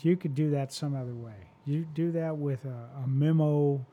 You 0.00 0.16
could 0.16 0.34
do 0.34 0.48
that 0.52 0.72
some 0.72 0.96
other 0.96 1.14
way. 1.14 1.50
You 1.66 1.84
do 1.84 2.10
that 2.12 2.38
with 2.38 2.64
a, 2.64 3.02
a 3.04 3.06
memo, 3.06 3.84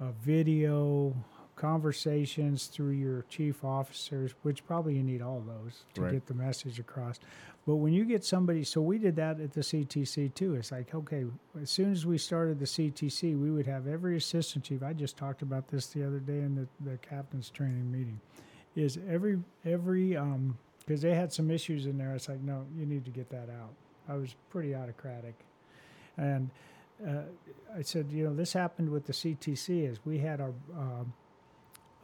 a 0.00 0.12
video, 0.22 1.16
conversations 1.56 2.66
through 2.66 2.90
your 2.90 3.22
chief 3.30 3.64
officers, 3.64 4.34
which 4.42 4.66
probably 4.66 4.94
you 4.94 5.02
need 5.02 5.22
all 5.22 5.40
those 5.40 5.86
to 5.94 6.02
Right. 6.02 6.12
get 6.12 6.26
the 6.26 6.34
message 6.34 6.78
across. 6.78 7.20
But 7.66 7.76
when 7.76 7.94
you 7.94 8.04
get 8.04 8.24
somebody, 8.24 8.62
so 8.62 8.82
we 8.82 8.98
did 8.98 9.16
that 9.16 9.40
at 9.40 9.54
the 9.54 9.62
CTC 9.62 10.34
too. 10.34 10.54
It's 10.54 10.70
like, 10.70 10.94
okay, 10.94 11.24
as 11.60 11.70
soon 11.70 11.92
as 11.92 12.04
we 12.04 12.18
started 12.18 12.58
the 12.58 12.66
CTC, 12.66 13.40
we 13.40 13.50
would 13.50 13.66
have 13.66 13.86
every 13.86 14.18
assistant 14.18 14.66
chief. 14.66 14.82
I 14.82 14.92
just 14.92 15.16
talked 15.16 15.40
about 15.40 15.68
this 15.68 15.86
the 15.86 16.06
other 16.06 16.18
day 16.18 16.40
in 16.40 16.54
the, 16.54 16.90
the 16.90 16.98
captain's 16.98 17.48
training 17.48 17.90
meeting. 17.90 18.20
Is 18.76 18.98
every 19.08 19.38
every 19.64 20.16
um 20.16 20.58
because 20.80 21.00
they 21.00 21.14
had 21.14 21.32
some 21.32 21.50
issues 21.50 21.86
in 21.86 21.96
there. 21.96 22.14
It's 22.14 22.28
like, 22.28 22.40
no, 22.40 22.66
you 22.76 22.84
need 22.84 23.04
to 23.06 23.10
get 23.10 23.30
that 23.30 23.48
out. 23.48 23.70
I 24.08 24.16
was 24.16 24.34
pretty 24.50 24.74
autocratic, 24.74 25.34
and 26.18 26.50
uh, 27.06 27.22
I 27.74 27.82
said, 27.82 28.06
you 28.10 28.24
know, 28.24 28.34
this 28.34 28.52
happened 28.52 28.90
with 28.90 29.06
the 29.06 29.12
CTC 29.12 29.88
is 29.90 29.98
we 30.04 30.18
had 30.18 30.40
our 30.40 30.52
um, 30.76 31.12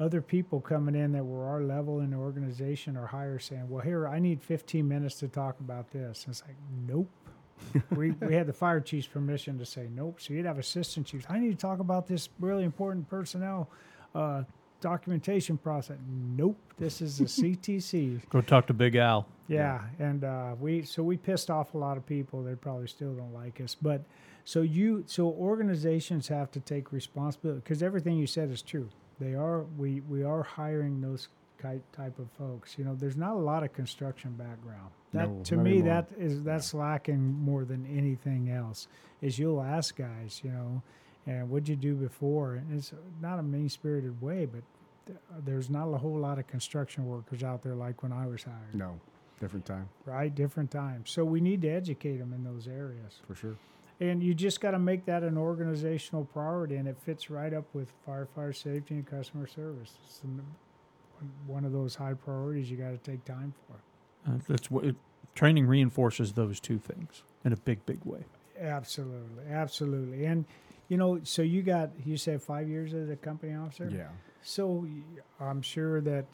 other 0.01 0.23
people 0.23 0.61
coming 0.61 0.95
in 0.95 1.13
that 1.13 1.25
were 1.25 1.45
our 1.45 1.61
level 1.61 2.01
in 2.01 2.11
the 2.11 2.17
organization 2.17 2.97
or 2.97 3.07
higher 3.07 3.39
saying, 3.39 3.69
well, 3.69 3.85
here, 3.85 4.09
I 4.09 4.19
need 4.19 4.43
15 4.43 4.89
minutes 4.89 5.17
to 5.17 5.29
talk 5.29 5.61
about 5.61 5.91
this. 5.91 6.25
And 6.25 6.33
it's 6.33 6.43
like, 6.47 6.57
nope. 6.89 7.09
we, 7.91 8.13
we 8.13 8.35
had 8.35 8.47
the 8.47 8.53
fire 8.55 8.81
chief's 8.81 9.07
permission 9.07 9.59
to 9.59 9.67
say 9.67 9.87
nope. 9.95 10.19
So 10.19 10.33
you'd 10.33 10.47
have 10.47 10.59
assistant 10.59 11.07
chiefs. 11.07 11.27
I 11.29 11.39
need 11.39 11.51
to 11.51 11.59
talk 11.59 11.79
about 11.79 12.07
this 12.07 12.31
really 12.41 12.65
important 12.65 13.09
personnel 13.11 13.69
uh, 14.15 14.45
documentation 14.81 15.59
process. 15.59 15.99
Nope. 16.09 16.57
This 16.79 17.03
is 17.03 17.19
the 17.19 17.25
CTC. 17.27 18.27
Go 18.31 18.41
talk 18.41 18.67
to 18.69 18.73
Big 18.73 18.97
Al. 18.97 19.27
Yeah, 19.47 19.81
and 19.99 20.23
uh, 20.25 20.55
we 20.61 20.83
so 20.83 21.03
we 21.03 21.17
pissed 21.17 21.51
off 21.51 21.75
a 21.75 21.79
lot 21.79 21.97
of 21.97 22.07
people. 22.07 22.43
They 22.43 22.55
probably 22.55 22.87
still 22.87 23.13
don't 23.13 23.35
like 23.35 23.61
us, 23.61 23.75
but 23.75 24.05
so 24.45 24.63
you 24.63 25.03
so 25.07 25.27
organizations 25.27 26.29
have 26.29 26.53
to 26.53 26.61
take 26.61 26.93
responsibility 26.93 27.61
because 27.65 27.83
everything 27.83 28.17
you 28.17 28.29
said 28.29 28.51
is 28.51 28.63
true. 28.63 28.89
They 29.21 29.35
are 29.35 29.63
we 29.79 30.01
we 30.01 30.23
are 30.25 30.43
hiring 30.43 31.01
those 31.01 31.29
type 31.61 32.19
of 32.19 32.31
folks. 32.39 32.77
You 32.79 32.85
know, 32.85 32.95
there's 32.95 33.17
not 33.19 33.33
a 33.33 33.39
lot 33.39 33.63
of 33.63 33.73
construction 33.75 34.33
background. 34.33 34.91
That 35.13 35.29
No, 35.29 35.43
to 35.45 35.57
me 35.57 35.73
anymore. 35.81 35.89
that 35.89 36.09
is 36.19 36.43
that's 36.43 36.73
lacking 36.73 37.21
more 37.21 37.65
than 37.65 37.85
anything 37.87 38.51
else. 38.51 38.89
Is 39.21 39.39
you'll 39.39 39.61
ask 39.63 39.95
guys, 39.97 40.41
you 40.43 40.51
know, 40.51 40.83
and 41.27 41.51
what'd 41.51 41.69
you 41.69 41.77
do 41.77 41.95
before? 41.95 42.55
And 42.55 42.73
it's 42.73 42.93
not 43.21 43.39
a 43.39 43.43
mean 43.43 43.69
spirited 43.69 44.23
way, 44.23 44.47
but 44.47 44.63
th- 45.07 45.19
there's 45.45 45.69
not 45.69 45.89
a 45.89 45.99
whole 45.99 46.17
lot 46.19 46.39
of 46.39 46.47
construction 46.47 47.05
workers 47.07 47.43
out 47.43 47.63
there 47.63 47.75
like 47.75 48.03
when 48.03 48.13
I 48.13 48.27
was 48.27 48.43
hired 48.45 48.75
No, 48.75 48.99
different 49.39 49.67
time 49.67 49.89
right? 50.07 50.35
Different 50.35 50.71
time. 50.71 51.05
So 51.05 51.25
we 51.27 51.43
need 51.43 51.61
to 51.63 51.69
educate 51.69 52.17
them 52.19 52.33
in 52.33 52.43
those 52.43 52.67
areas. 52.67 53.21
for 53.27 53.35
sure. 53.35 53.57
And 54.01 54.23
you 54.23 54.33
just 54.33 54.63
got 54.63 54.71
to 54.71 54.79
make 54.79 55.05
that 55.05 55.23
an 55.23 55.37
organizational 55.37 56.25
priority, 56.25 56.77
and 56.77 56.89
it 56.89 56.97
fits 57.05 57.29
right 57.29 57.53
up 57.53 57.67
with 57.75 57.93
firefighter 58.09 58.57
safety 58.57 58.95
and 58.95 59.07
customer 59.07 59.47
service. 59.47 59.93
It's 60.07 60.23
one 61.47 61.67
of 61.67 61.73
those 61.73 61.95
high 61.95 62.15
priorities 62.15 62.71
you 62.71 62.79
got 62.79 62.91
to 62.91 62.99
take 62.99 63.25
time 63.27 63.53
for. 63.67 64.31
Uh, 64.31 64.39
that's 64.49 64.71
what 64.71 64.85
it, 64.85 64.97
training 65.35 65.67
reinforces 65.67 66.33
those 66.33 66.61
two 66.61 66.79
things 66.79 67.23
in 67.45 67.53
a 67.53 67.57
big, 67.57 67.85
big 67.85 68.03
way. 68.05 68.25
Absolutely, 68.59 69.45
absolutely. 69.51 70.25
And 70.25 70.45
you 70.89 70.97
know, 70.97 71.21
so 71.23 71.43
you 71.43 71.63
got 71.63 71.91
you 72.05 72.17
said 72.17 72.43
five 72.43 72.69
years 72.69 72.95
as 72.95 73.09
a 73.11 73.17
company 73.17 73.55
officer. 73.55 73.91
Yeah. 73.95 74.09
So 74.43 74.87
i'm 75.39 75.61
sure 75.61 76.01
that 76.01 76.25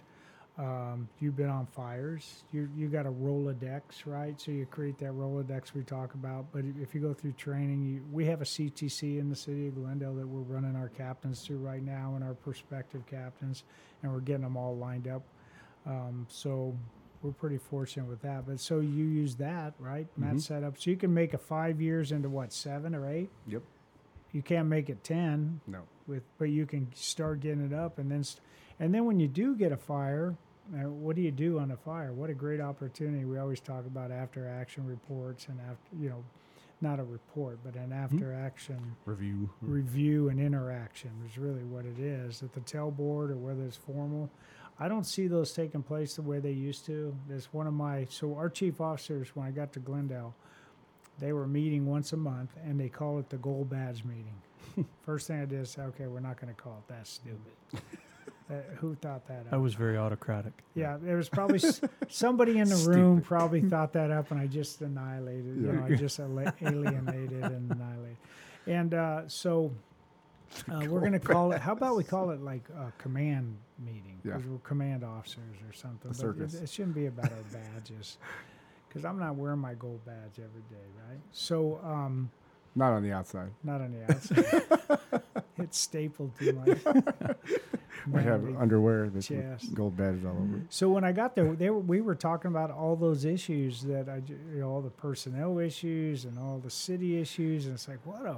um, 0.59 1.09
you've 1.21 1.37
been 1.37 1.51
on 1.51 1.67
fires. 1.67 2.45
You 2.53 2.69
you 2.75 2.89
got 2.89 3.05
a 3.07 3.11
Rolodex, 3.11 4.07
right? 4.07 4.41
So 4.41 4.51
you 4.53 4.65
create 4.67 4.99
that 4.99 5.13
Rolodex 5.13 5.75
we 5.75 5.83
talk 5.83 6.15
about. 6.15 6.47
But 6.53 6.65
if 6.81 6.95
you 6.95 7.01
go 7.03 7.13
through 7.13 7.33
training, 7.33 7.85
you, 7.85 8.03
we 8.11 8.25
have 8.27 8.41
a 8.41 8.45
CTC 8.47 9.19
in 9.19 9.29
the 9.29 9.37
city 9.37 9.69
of 9.69 9.75
Glendale 9.75 10.15
that 10.15 10.27
we're 10.27 10.41
running 10.55 10.75
our 10.75 10.89
captains 10.89 11.43
through 11.43 11.59
right 11.59 11.83
now 11.83 12.13
and 12.15 12.25
our 12.25 12.33
prospective 12.35 13.05
captains, 13.07 13.65
and 14.03 14.11
we're 14.13 14.21
getting 14.21 14.43
them 14.45 14.57
all 14.57 14.77
lined 14.77 15.09
up. 15.09 15.23
Um, 15.85 16.27
so 16.31 16.75
we're 17.23 17.33
pretty 17.33 17.59
fortunate 17.59 18.07
with 18.09 18.23
that. 18.23 18.47
But 18.47 18.59
so 18.59 18.81
you 18.81 19.05
use 19.05 19.35
that, 19.37 19.75
right? 19.79 20.07
Matt 20.17 20.37
Mhm. 20.37 20.41
set 20.41 20.65
up 20.65 20.79
so 20.79 20.91
you 20.91 20.97
can 20.97 21.13
make 21.13 21.35
a 21.35 21.39
five 21.39 21.81
years 21.83 22.13
into 22.13 22.29
what 22.31 22.53
seven 22.53 22.95
or 22.95 23.07
eight. 23.09 23.29
Yep. 23.47 23.63
You 24.33 24.43
can't 24.43 24.69
make 24.69 24.89
it 24.89 25.05
ten 25.05 25.61
No. 25.67 25.83
with 26.07 26.23
but 26.39 26.47
you 26.51 26.65
can 26.67 26.89
start 26.95 27.41
getting 27.41 27.65
it 27.65 27.73
up 27.75 27.99
and 27.99 28.11
then 28.11 28.25
st- 28.25 28.41
and 28.79 28.93
then 28.95 29.07
when 29.07 29.19
you 29.21 29.29
do 29.29 29.55
get 29.55 29.73
a 29.73 29.77
fire 29.77 30.37
what 30.73 31.17
do 31.17 31.23
you 31.23 31.31
do 31.31 31.59
on 31.59 31.71
a 31.71 31.77
fire? 31.77 32.13
What 32.13 32.31
a 32.31 32.35
great 32.35 32.61
opportunity. 32.61 33.25
We 33.25 33.39
always 33.39 33.61
talk 33.61 33.87
about 33.87 34.11
after 34.11 34.49
action 34.49 34.87
reports 34.87 35.47
and 35.49 35.61
after 35.61 35.97
you 36.01 36.09
know 36.09 36.25
not 36.81 36.99
a 36.99 37.05
report 37.05 37.59
but 37.65 37.75
an 37.75 37.91
mm-hmm. 37.91 37.93
after 37.93 38.35
action 38.35 38.97
Review. 39.07 39.49
review 39.63 40.29
and 40.29 40.39
interaction 40.39 41.11
is 41.27 41.39
really 41.39 41.63
what 41.65 41.85
it 41.87 41.99
is. 41.99 42.43
At 42.43 42.53
the 42.53 42.61
tailboard 42.61 43.31
or 43.31 43.37
whether 43.37 43.63
it's 43.65 43.77
formal. 43.77 44.31
I 44.79 44.89
don't 44.89 45.05
see 45.05 45.27
those 45.27 45.53
taking 45.53 45.83
place 45.83 46.17
the 46.17 46.23
way 46.23 46.39
they 46.39 46.51
used 46.51 46.85
to. 46.87 47.17
There's 47.29 47.47
one 47.53 47.67
of 47.67 47.73
my 47.73 48.07
so 48.11 48.35
our 48.35 48.51
chief 48.51 48.81
officers 48.81 49.35
when 49.35 49.47
i 49.47 49.51
got 49.51 49.73
to 49.75 49.81
glendale 49.81 50.35
they 51.19 51.33
were 51.33 51.47
meeting 51.47 51.87
once 51.87 52.13
a 52.13 52.17
month 52.17 52.51
and 52.63 52.79
they 52.79 52.91
call 52.91 53.19
it 53.19 53.31
the 53.31 53.39
gold 53.39 53.71
badge 53.71 54.05
meeting. 54.05 54.87
First 55.03 55.29
thing 55.29 55.41
i 55.41 55.45
did 55.45 55.61
is 55.61 55.71
say 55.71 55.83
okay 55.83 56.07
we're 56.07 56.21
not 56.21 56.41
going 56.41 56.55
to 56.55 56.61
call 56.61 56.83
it 56.87 56.93
that 56.93 57.07
stupid 57.07 57.55
uh, 58.51 58.55
who 58.77 58.95
thought 58.97 59.27
that 59.29 59.41
up 59.47 59.53
I 59.53 59.57
was 59.57 59.75
very 59.75 59.97
autocratic. 59.99 60.53
yeah, 60.75 60.97
there 61.01 61.17
was 61.17 61.29
probably 61.29 61.57
s- 61.59 61.81
somebody 62.09 62.59
in 62.59 62.69
the 62.69 62.77
room 62.89 63.21
probably 63.21 63.61
thought 63.61 63.93
that 63.95 64.11
up, 64.11 64.31
and 64.31 64.41
I 64.41 64.47
just 64.47 64.81
annihilated. 64.83 65.57
You 65.57 65.73
know, 65.73 65.85
I 65.85 65.95
just 65.95 66.19
alienated 66.63 67.43
and 67.43 67.71
annihilated. 67.73 68.17
And 68.67 68.95
uh, 68.95 69.23
so 69.29 69.73
uh, 70.71 70.85
we're 70.89 71.01
going 71.01 71.13
to 71.13 71.19
call 71.19 71.53
it. 71.53 71.61
How 71.61 71.73
about 71.73 71.97
we 71.97 72.05
call 72.05 72.31
it 72.31 72.41
like 72.41 72.63
a 72.79 72.93
command 72.99 73.57
meeting? 73.85 74.21
Yeah. 74.25 74.37
We're 74.37 74.59
command 74.59 75.05
officers 75.05 75.57
or 75.69 75.73
something. 75.73 76.07
A 76.11 76.15
But 76.15 76.17
circus. 76.17 76.55
It, 76.55 76.65
it 76.65 76.71
shouldn't 76.71 76.95
be 76.95 77.07
about 77.07 77.31
our 77.33 77.45
badges. 77.53 78.19
Because 78.89 79.05
I'm 79.05 79.19
not 79.19 79.35
wearing 79.37 79.59
my 79.59 79.75
gold 79.75 80.05
badge 80.07 80.39
every 80.39 80.63
day, 80.71 80.87
right? 81.09 81.21
So, 81.33 81.79
um, 81.85 82.31
Not 82.77 82.93
on 82.93 83.03
the 83.03 83.11
outside. 83.13 83.51
not 83.65 83.81
on 83.81 83.93
the 83.93 84.13
outside. 84.13 85.23
it's 85.59 85.79
stapled 85.79 86.33
to 86.39 86.53
my. 86.53 87.35
We 88.13 88.23
have 88.23 88.45
underwear 88.57 89.09
that's 89.09 89.27
chest. 89.27 89.75
gold 89.75 89.97
badges 89.97 90.25
all 90.25 90.31
over. 90.37 90.63
So 90.69 90.89
when 90.91 91.03
I 91.03 91.11
got 91.11 91.35
there, 91.35 91.53
they 91.57 91.71
were, 91.71 91.81
we 91.81 92.01
were 92.01 92.15
talking 92.15 92.53
about 92.53 92.71
all 92.71 92.95
those 92.95 93.25
issues 93.25 93.83
that 93.83 94.09
I, 94.09 94.23
you 94.29 94.61
know, 94.61 94.69
all 94.71 94.81
the 94.81 94.91
personnel 94.91 95.59
issues 95.59 96.25
and 96.25 96.39
all 96.39 96.61
the 96.61 96.71
city 96.71 97.19
issues, 97.21 97.67
and 97.67 97.75
it's 97.75 97.89
like, 97.89 97.99
what 98.07 98.25
a, 98.25 98.37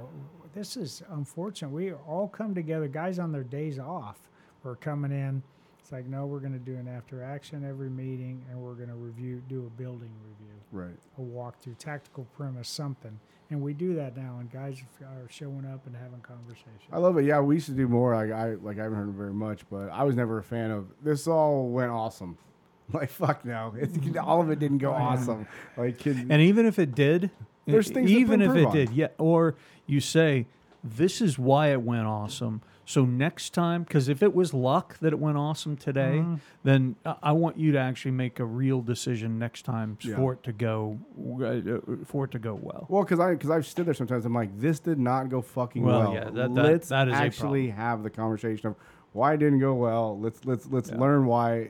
this 0.55 0.75
is 0.75 1.03
unfortunate. 1.11 1.69
We 1.69 1.93
all 1.93 2.27
come 2.27 2.55
together, 2.55 2.87
guys 2.87 3.19
on 3.19 3.31
their 3.31 3.43
days 3.43 3.77
off, 3.77 4.17
are 4.65 4.75
coming 4.75 5.11
in. 5.11 5.43
It's 5.79 5.91
like, 5.91 6.07
no, 6.07 6.25
we're 6.25 6.39
going 6.39 6.53
to 6.53 6.57
do 6.59 6.75
an 6.77 6.87
after 6.87 7.21
action 7.23 7.63
every 7.63 7.91
meeting, 7.91 8.43
and 8.49 8.59
we're 8.59 8.73
going 8.73 8.89
to 8.89 8.95
review, 8.95 9.43
do 9.49 9.67
a 9.67 9.79
building 9.79 10.09
review, 10.27 10.55
Right. 10.71 10.97
a 11.19 11.21
walkthrough, 11.21 11.77
tactical 11.77 12.25
premise, 12.35 12.69
something, 12.69 13.19
and 13.49 13.61
we 13.61 13.73
do 13.73 13.95
that 13.95 14.15
now, 14.15 14.37
and 14.39 14.51
guys 14.51 14.81
are 15.01 15.27
showing 15.29 15.65
up 15.65 15.85
and 15.87 15.95
having 15.95 16.19
conversations. 16.21 16.81
I 16.91 16.97
love 16.99 17.17
it. 17.17 17.25
Yeah, 17.25 17.39
we 17.41 17.55
used 17.55 17.65
to 17.67 17.71
do 17.73 17.87
more. 17.87 18.15
Like 18.15 18.31
I 18.31 18.53
like 18.55 18.79
I 18.79 18.83
haven't 18.83 18.97
heard 18.97 19.09
very 19.13 19.33
much, 19.33 19.61
but 19.69 19.89
I 19.89 20.03
was 20.03 20.15
never 20.15 20.37
a 20.37 20.43
fan 20.43 20.71
of. 20.71 20.87
This 21.03 21.27
all 21.27 21.69
went 21.69 21.91
awesome. 21.91 22.37
Like 22.91 23.11
fuck 23.11 23.45
no, 23.45 23.75
it, 23.77 24.17
all 24.17 24.41
of 24.41 24.49
it 24.49 24.57
didn't 24.57 24.79
go 24.79 24.91
awesome. 24.93 25.47
Like 25.77 25.99
kid, 25.99 26.25
And 26.27 26.41
even 26.41 26.65
if 26.65 26.79
it 26.79 26.95
did, 26.95 27.29
There's 27.67 27.87
things 27.91 28.09
to 28.09 28.17
even 28.17 28.41
if 28.41 28.55
it 28.55 28.65
on. 28.65 28.73
did, 28.75 28.89
yeah. 28.89 29.09
Or 29.19 29.53
you 29.85 29.99
say, 29.99 30.47
"This 30.83 31.21
is 31.21 31.37
why 31.37 31.67
it 31.67 31.83
went 31.83 32.07
awesome." 32.07 32.63
So 32.89 33.05
next 33.05 33.53
time, 33.53 33.83
because 33.83 34.09
if 34.09 34.23
it 34.23 34.33
was 34.33 34.51
luck 34.51 34.97
that 34.97 35.13
it 35.13 35.19
went 35.19 35.37
awesome 35.37 35.77
today, 35.77 36.17
Mm-hmm. 36.23 36.35
then 36.63 36.95
I 37.21 37.33
want 37.33 37.55
you 37.59 37.71
to 37.73 37.77
actually 37.77 38.13
make 38.13 38.39
a 38.39 38.45
real 38.45 38.81
decision 38.81 39.37
next 39.37 39.61
time 39.61 39.99
Yeah. 40.01 40.15
for 40.15 40.33
it 40.33 40.41
to 40.45 40.51
go 40.51 40.97
uh, 41.21 42.01
for 42.05 42.25
it 42.25 42.31
to 42.31 42.39
go 42.39 42.55
well. 42.59 42.87
Well, 42.89 43.03
because 43.03 43.19
I 43.19 43.33
because 43.35 43.51
I've 43.51 43.67
stood 43.67 43.85
there 43.85 43.93
sometimes. 43.93 44.25
I'm 44.25 44.33
like, 44.33 44.59
this 44.59 44.79
did 44.79 44.97
not 44.97 45.29
go 45.29 45.39
fucking 45.43 45.83
Well, 45.83 45.99
well. 45.99 46.13
yeah, 46.15 46.23
that- 46.31 46.55
that- 46.55 46.65
let's 46.65 46.89
that 46.89 47.07
is 47.09 47.13
actually 47.13 47.69
have 47.69 48.01
the 48.01 48.09
conversation 48.09 48.69
of 48.69 48.75
why 49.13 49.33
it 49.33 49.37
didn't 49.37 49.59
go 49.59 49.75
well. 49.75 50.19
Let's 50.19 50.43
let's 50.45 50.65
let's 50.71 50.89
Yeah. 50.89 50.97
learn 50.97 51.27
why 51.27 51.69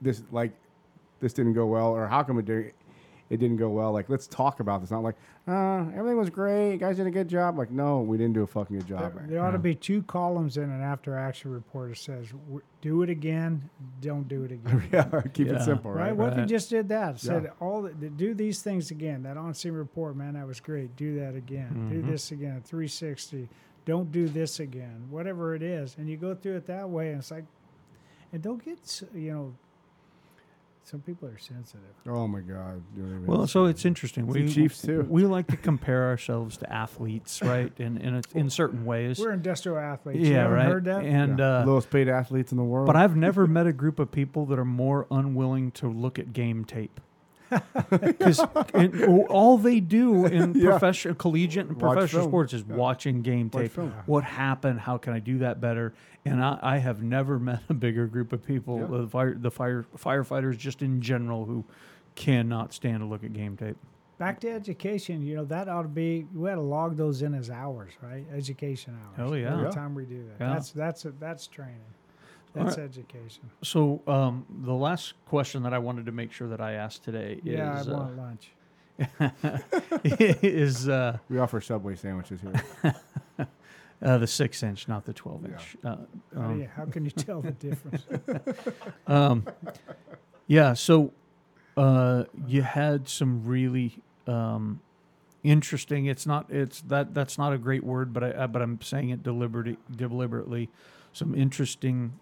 this 0.00 0.22
like 0.32 0.52
this 1.20 1.34
didn't 1.34 1.52
go 1.52 1.66
well, 1.66 1.88
or 1.88 2.06
how 2.08 2.22
come 2.22 2.38
it 2.38 2.46
did 2.46 2.72
it 3.30 3.38
didn't 3.38 3.56
go 3.56 3.70
well. 3.70 3.92
Like 3.92 4.08
let's 4.08 4.26
talk 4.26 4.60
about 4.60 4.80
this. 4.80 4.90
Not 4.90 5.02
like 5.02 5.16
uh, 5.48 5.86
everything 5.94 6.16
was 6.18 6.30
great. 6.30 6.72
You 6.72 6.76
guys 6.78 6.96
did 6.96 7.06
a 7.06 7.10
good 7.10 7.28
job. 7.28 7.56
Like 7.58 7.70
no, 7.70 8.00
we 8.00 8.16
didn't 8.18 8.34
do 8.34 8.42
a 8.42 8.46
fucking 8.46 8.78
good 8.78 8.86
job. 8.88 9.14
There, 9.14 9.26
there 9.28 9.44
ought 9.44 9.52
to 9.52 9.58
be 9.58 9.74
two 9.74 10.02
columns 10.02 10.56
in 10.56 10.64
an 10.64 10.82
after 10.82 11.16
action 11.18 11.50
report 11.50 11.90
that 11.90 11.98
says, 11.98 12.28
do 12.82 13.02
it 13.02 13.10
again, 13.10 13.68
don't 14.00 14.28
do 14.28 14.44
it 14.44 14.52
again. 14.52 14.88
yeah, 14.92 15.22
keep 15.32 15.46
Yeah. 15.48 15.54
it 15.56 15.62
simple, 15.64 15.90
Right? 15.90 16.08
right? 16.08 16.16
What 16.16 16.32
if 16.34 16.38
you 16.40 16.46
just 16.46 16.68
did 16.70 16.88
that? 16.90 17.18
Said 17.18 17.44
Yeah. 17.44 17.50
all 17.60 17.82
the, 17.82 17.90
do 17.92 18.34
these 18.34 18.62
things 18.62 18.90
again. 18.90 19.22
That 19.22 19.36
on 19.36 19.54
scene 19.54 19.72
report, 19.72 20.16
man, 20.16 20.34
that 20.34 20.46
was 20.46 20.60
great. 20.60 20.94
Do 20.96 21.18
that 21.20 21.34
again. 21.34 21.88
Do 21.90 22.02
Mhm. 22.02 22.10
this 22.10 22.30
again. 22.30 22.60
360. 22.64 23.48
Don't 23.86 24.10
do 24.12 24.28
this 24.28 24.60
again. 24.60 25.06
Whatever 25.10 25.54
it 25.54 25.62
is, 25.62 25.96
and 25.98 26.08
you 26.08 26.16
go 26.16 26.34
through 26.34 26.56
it 26.56 26.66
that 26.66 26.88
way, 26.88 27.10
and 27.10 27.18
it's 27.20 27.30
like, 27.30 27.44
and 28.32 28.42
don't 28.42 28.64
get 28.64 29.02
you 29.14 29.30
know. 29.32 29.54
Some 30.86 31.00
people 31.00 31.26
are 31.28 31.38
sensitive. 31.38 31.80
Oh 32.06 32.28
my 32.28 32.40
god. 32.40 32.82
You 32.94 33.02
know 33.02 33.08
what 33.08 33.14
I 33.14 33.18
mean? 33.18 33.26
Well, 33.26 33.46
so 33.46 33.64
it's 33.64 33.86
interesting. 33.86 34.26
We 34.26 34.46
Chiefs, 34.46 34.82
too. 34.82 35.06
We 35.08 35.24
like 35.24 35.46
to 35.46 35.56
compare 35.56 36.04
ourselves 36.08 36.58
to 36.58 36.70
athletes, 36.70 37.40
right? 37.42 37.72
In 37.78 37.96
in 37.96 38.16
a, 38.16 38.22
in 38.34 38.50
certain 38.50 38.84
ways. 38.84 39.18
We're 39.18 39.32
industrial 39.32 39.78
athletes. 39.78 40.20
yeah, 40.28 40.42
haven't 40.42 40.52
right. 40.56 40.66
heard 40.66 40.84
that? 40.84 41.04
And 41.04 41.38
Yeah. 41.38 41.60
uh, 41.60 41.64
lowest 41.66 41.88
paid 41.90 42.08
athletes 42.08 42.52
in 42.52 42.58
the 42.58 42.64
world. 42.64 42.86
But 42.86 42.96
I've 42.96 43.16
never 43.16 43.46
met 43.58 43.66
a 43.66 43.72
group 43.72 43.98
of 43.98 44.12
people 44.12 44.44
that 44.46 44.58
are 44.58 44.64
more 44.66 45.06
unwilling 45.10 45.70
to 45.72 45.88
look 45.88 46.18
at 46.18 46.34
game 46.34 46.66
tape. 46.66 47.00
Because 47.90 48.40
all 49.28 49.58
they 49.58 49.80
do 49.80 50.26
in 50.26 50.54
Yeah. 50.54 50.70
professional, 50.70 51.14
collegiate, 51.14 51.66
and 51.68 51.80
Watch 51.80 51.94
professional 51.94 52.22
film. 52.22 52.30
sports 52.30 52.52
is 52.52 52.64
Yeah. 52.68 52.76
watching 52.76 53.22
game 53.22 53.50
Watch 53.52 53.62
tape. 53.64 53.72
film. 53.72 53.92
What 54.06 54.24
happened? 54.24 54.80
How 54.80 54.98
can 54.98 55.12
I 55.12 55.18
do 55.18 55.38
that 55.38 55.60
better? 55.60 55.94
And 56.24 56.42
I, 56.42 56.58
I 56.62 56.78
have 56.78 57.02
never 57.02 57.38
met 57.50 57.60
a 57.68 57.74
bigger 57.74 58.06
group 58.06 58.32
of 58.32 58.44
people, 58.46 58.78
Yeah. 58.80 58.98
the 59.02 59.08
fire, 59.08 59.34
the 59.34 59.50
fire 59.50 59.84
firefighters, 59.96 60.56
just 60.58 60.82
in 60.82 61.00
general, 61.00 61.44
who 61.44 61.64
cannot 62.14 62.72
stand 62.72 63.00
to 63.00 63.06
look 63.06 63.24
at 63.24 63.32
game 63.32 63.56
tape. 63.56 63.76
back 64.18 64.38
to 64.40 64.48
education. 64.50 65.22
You 65.22 65.34
know 65.36 65.44
that 65.46 65.68
ought 65.68 65.82
to 65.82 65.88
be. 65.88 66.26
We 66.32 66.48
had 66.48 66.54
to 66.54 66.60
log 66.60 66.96
those 66.96 67.20
in 67.22 67.34
as 67.34 67.50
hours, 67.50 67.92
right? 68.00 68.24
Education 68.32 68.94
hours. 68.94 69.16
Hell 69.16 69.36
yeah. 69.36 69.52
Every 69.52 69.64
Yeah. 69.64 69.70
time 69.70 69.94
we 69.94 70.04
do 70.04 70.22
that, 70.24 70.36
Yeah. 70.44 70.54
that's 70.54 70.70
that's 70.70 71.06
that's 71.18 71.46
training. 71.48 71.80
All 72.56 72.64
That's 72.64 72.76
right. 72.78 72.84
education. 72.84 73.50
So 73.62 74.00
um, 74.06 74.46
the 74.64 74.72
last 74.74 75.14
question 75.26 75.62
that 75.64 75.74
I 75.74 75.78
wanted 75.78 76.06
to 76.06 76.12
make 76.12 76.30
sure 76.32 76.48
that 76.48 76.60
I 76.60 76.72
asked 76.74 77.02
today 77.04 77.40
Yeah, 77.42 77.80
is 77.80 77.88
I 77.88 77.92
uh, 77.92 78.08
lunch. 78.10 78.50
is 80.04 80.88
uh, 80.88 81.18
We 81.28 81.38
offer 81.38 81.60
Subway 81.60 81.96
sandwiches 81.96 82.40
here. 82.40 82.94
uh, 84.02 84.18
the 84.18 84.26
six 84.26 84.62
inch, 84.62 84.86
not 84.88 85.04
the 85.04 85.12
twelve 85.12 85.44
inch. 85.44 85.76
Uh, 85.84 85.88
How, 85.88 85.96
do 86.34 86.40
um, 86.40 86.60
you- 86.60 86.68
how 86.76 86.84
can 86.86 87.04
you 87.04 87.10
tell 87.10 87.40
the 87.40 87.50
difference? 87.52 88.04
um, 89.06 89.46
yeah. 90.46 90.74
So 90.74 91.12
uh, 91.76 92.24
you 92.46 92.62
had 92.62 93.08
some 93.08 93.44
really 93.44 93.96
um, 94.28 94.80
interesting. 95.42 96.06
It's 96.06 96.26
not. 96.26 96.50
It's 96.50 96.80
that. 96.82 97.14
That's 97.14 97.36
not 97.36 97.52
a 97.52 97.58
great 97.58 97.82
word, 97.84 98.12
but 98.12 98.22
I. 98.22 98.44
I- 98.44 98.46
But 98.46 98.62
I'm 98.62 98.80
saying 98.80 99.10
it 99.10 99.22
deliberately. 99.24 99.76
Deliberately, 99.94 100.68
some 101.12 101.34
interesting 101.34 102.12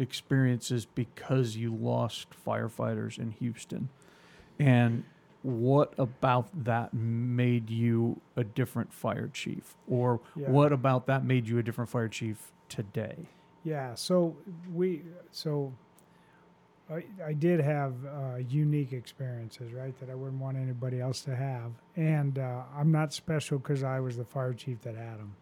experiences 0.00 0.86
because 0.86 1.56
you 1.56 1.74
lost 1.74 2.28
firefighters 2.46 3.18
in 3.18 3.30
Houston, 3.32 3.88
and 4.58 5.04
what 5.42 5.94
about 5.98 6.64
that 6.64 6.92
made 6.92 7.70
you 7.70 8.20
a 8.36 8.44
different 8.44 8.92
fire 8.92 9.28
chief, 9.32 9.76
or 9.88 10.20
Yeah. 10.34 10.50
what 10.50 10.72
about 10.72 11.06
that 11.06 11.24
made 11.24 11.46
you 11.48 11.58
a 11.58 11.62
different 11.62 11.90
fire 11.90 12.08
chief 12.08 12.50
today? 12.68 13.28
Yeah, 13.62 13.94
so 13.94 14.36
we 14.72 15.02
so 15.30 15.72
I, 16.90 17.04
I 17.24 17.32
did 17.34 17.60
have 17.60 17.94
uh, 18.04 18.36
unique 18.48 18.92
experiences, 18.92 19.72
right, 19.72 19.96
that 20.00 20.10
I 20.10 20.14
wouldn't 20.14 20.40
want 20.40 20.56
anybody 20.56 21.00
else 21.00 21.20
to 21.22 21.36
have, 21.36 21.70
and 21.94 22.38
uh, 22.38 22.62
I'm 22.76 22.90
not 22.90 23.12
special 23.12 23.58
because 23.58 23.82
I 23.84 24.00
was 24.00 24.16
the 24.16 24.24
fire 24.24 24.52
chief 24.54 24.80
that 24.82 24.96
had 24.96 25.18
them. 25.18 25.36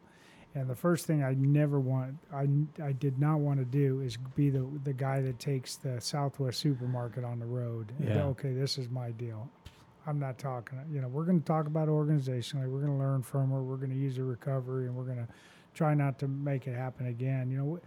And 0.54 0.68
the 0.68 0.74
first 0.74 1.06
thing 1.06 1.22
I 1.22 1.34
never 1.34 1.78
want, 1.78 2.18
I, 2.32 2.48
I 2.82 2.92
did 2.92 3.18
not 3.18 3.38
want 3.38 3.58
to 3.58 3.64
do 3.64 4.00
is 4.00 4.16
be 4.34 4.50
the 4.50 4.66
the 4.84 4.92
guy 4.92 5.20
that 5.20 5.38
takes 5.38 5.76
the 5.76 6.00
Southwest 6.00 6.58
supermarket 6.60 7.24
on 7.24 7.38
the 7.38 7.46
road. 7.46 7.92
and 7.98 8.08
okay, 8.30 8.52
this 8.52 8.78
is 8.78 8.88
my 8.88 9.10
deal. 9.12 9.48
I'm 10.06 10.18
not 10.18 10.38
talking. 10.38 10.78
You 10.90 11.02
know, 11.02 11.08
we're 11.08 11.24
going 11.24 11.40
to 11.40 11.46
talk 11.46 11.66
about 11.66 11.88
organizationally. 11.88 12.66
We're 12.66 12.80
going 12.80 12.92
to 12.92 12.98
learn 12.98 13.22
from 13.22 13.50
her. 13.50 13.62
We're 13.62 13.76
going 13.76 13.90
to 13.90 13.96
use 13.96 14.16
a 14.16 14.24
recovery, 14.24 14.86
and 14.86 14.96
we're 14.96 15.04
going 15.04 15.18
to 15.18 15.28
try 15.74 15.92
not 15.94 16.18
to 16.20 16.28
make 16.28 16.66
it 16.66 16.74
happen 16.74 17.08
again. 17.08 17.50
You 17.50 17.58
know, 17.58 17.80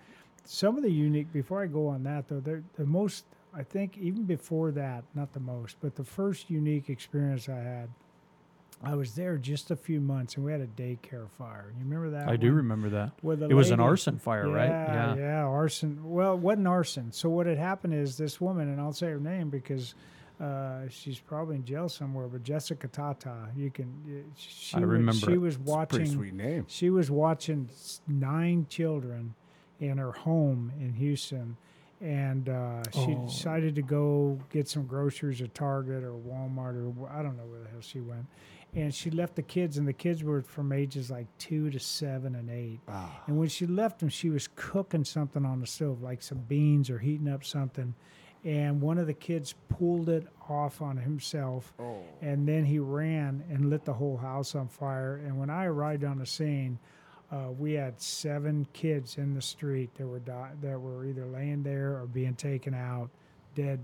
some 0.46 0.78
of 0.78 0.84
the 0.84 0.92
unique. 0.92 1.34
Before 1.34 1.64
I 1.64 1.68
go 1.68 1.88
on 1.88 2.04
that 2.04 2.28
though, 2.28 2.40
the 2.40 2.86
most 2.86 3.26
I 3.54 3.64
think 3.64 3.98
even 3.98 4.24
before 4.24 4.72
that, 4.72 5.04
not 5.14 5.34
the 5.34 5.40
most, 5.40 5.78
but 5.82 5.96
the 5.96 6.04
first 6.04 6.50
unique 6.50 6.90
experience 6.90 7.50
I 7.50 7.58
had. 7.58 7.90
I 8.84 8.96
was 8.96 9.14
there 9.14 9.38
just 9.38 9.70
a 9.72 9.76
few 9.76 10.02
months, 10.02 10.36
and 10.36 10.46
we 10.46 10.52
had 10.52 10.62
a 10.62 10.68
daycare 10.68 11.30
fire. 11.38 11.72
You 11.78 11.84
remember 11.86 12.10
that? 12.18 12.28
I 12.28 12.36
do 12.36 12.52
remember 12.52 12.90
that. 12.90 13.12
Where 13.22 13.36
the 13.36 13.48
It 13.48 13.54
was 13.54 13.70
an 13.72 13.80
arson 13.80 14.18
fire, 14.18 14.50
right? 14.50 14.68
yeah, 14.70 15.16
yeah, 15.16 15.44
arson. 15.44 16.00
Well, 16.04 16.34
it 16.34 16.40
wasn't 16.40 16.68
arson. 16.68 17.12
So 17.12 17.30
what 17.30 17.46
had 17.46 17.58
happened 17.60 17.94
is 17.94 18.18
this 18.18 18.42
woman, 18.42 18.70
and 18.70 18.82
I'll 18.82 18.94
say 18.94 19.08
her 19.08 19.20
name 19.20 19.50
because 19.50 19.94
uh, 20.40 20.88
she's 20.90 21.20
probably 21.20 21.58
in 21.58 21.66
jail 21.66 21.90
somewhere. 21.90 22.28
But 22.28 22.44
Jessica 22.44 22.88
Tata, 22.88 23.50
you 23.56 23.70
can. 23.70 24.26
She 24.36 24.76
I 24.76 24.80
was- 24.80 24.90
remember 24.90 25.14
She 25.28 25.34
it. 25.34 25.38
was 25.42 25.58
Pretty 25.58 25.70
watching. 25.72 26.06
sweet 26.08 26.34
name. 26.34 26.66
She 26.68 26.90
was 26.90 27.12
watching 27.12 27.70
nine 28.08 28.66
children 28.68 29.36
in 29.80 30.00
her 30.00 30.12
home 30.12 30.72
in 30.80 30.94
Houston, 30.94 31.56
and 32.02 32.50
uh, 32.50 32.82
she 32.92 33.14
Oh. 33.16 33.26
decided 33.28 33.76
to 33.76 33.84
go 33.84 34.40
get 34.50 34.68
some 34.68 34.88
groceries 34.88 35.40
at 35.44 35.54
Target 35.54 36.04
or 36.04 36.14
Walmart 36.14 36.76
or 36.98 37.10
I 37.10 37.22
don't 37.22 37.38
know 37.38 37.46
where 37.46 37.60
the 37.62 37.70
hell 37.70 37.82
she 37.82 38.00
went. 38.00 38.26
And 38.74 38.94
she 38.96 39.10
left 39.10 39.36
the 39.36 39.42
kids, 39.42 39.78
and 39.78 39.86
the 39.88 39.94
kids 39.94 40.24
were 40.24 40.42
from 40.42 40.72
ages 40.72 41.12
like 41.12 41.28
two 41.38 41.70
to 41.72 41.80
seven 41.80 42.36
and 42.36 42.50
eight. 42.50 42.80
Ah, 42.88 43.22
And 43.28 43.38
when 43.38 43.50
she 43.50 43.68
left 43.68 44.00
them, 44.00 44.08
she 44.10 44.30
was 44.30 44.48
cooking 44.56 45.04
something 45.04 45.44
on 45.46 45.60
the 45.60 45.68
stove, 45.68 46.02
like 46.02 46.22
some 46.22 46.38
beans 46.48 46.90
or 46.90 46.98
heating 47.00 47.28
up 47.28 47.44
something. 47.44 47.94
And 48.46 48.82
one 48.82 48.98
of 48.98 49.08
the 49.08 49.14
kids 49.14 49.54
pulled 49.70 50.08
it 50.10 50.26
off 50.50 50.82
on 50.82 50.96
himself. 50.98 51.74
oh. 51.80 52.02
And 52.22 52.48
then 52.48 52.64
he 52.66 52.80
ran 52.80 53.44
and 53.50 53.70
lit 53.70 53.84
the 53.86 53.94
whole 53.94 54.18
house 54.18 54.56
on 54.56 54.68
fire. 54.70 55.18
And 55.18 55.38
when 55.38 55.50
I 55.50 55.66
arrived 55.66 56.04
on 56.06 56.18
the 56.18 56.26
scene, 56.26 56.80
uh, 57.32 57.50
we 57.52 57.74
had 57.74 58.02
seven 58.02 58.66
kids 58.74 59.18
in 59.18 59.34
the 59.34 59.42
street 59.42 59.94
that 59.96 60.08
were 60.08 60.20
di- 60.20 60.52
that 60.62 60.80
were 60.80 61.06
either 61.06 61.26
laying 61.26 61.62
there 61.64 61.98
or 62.02 62.06
being 62.08 62.36
taken 62.36 62.74
out, 62.74 63.10
dead 63.54 63.80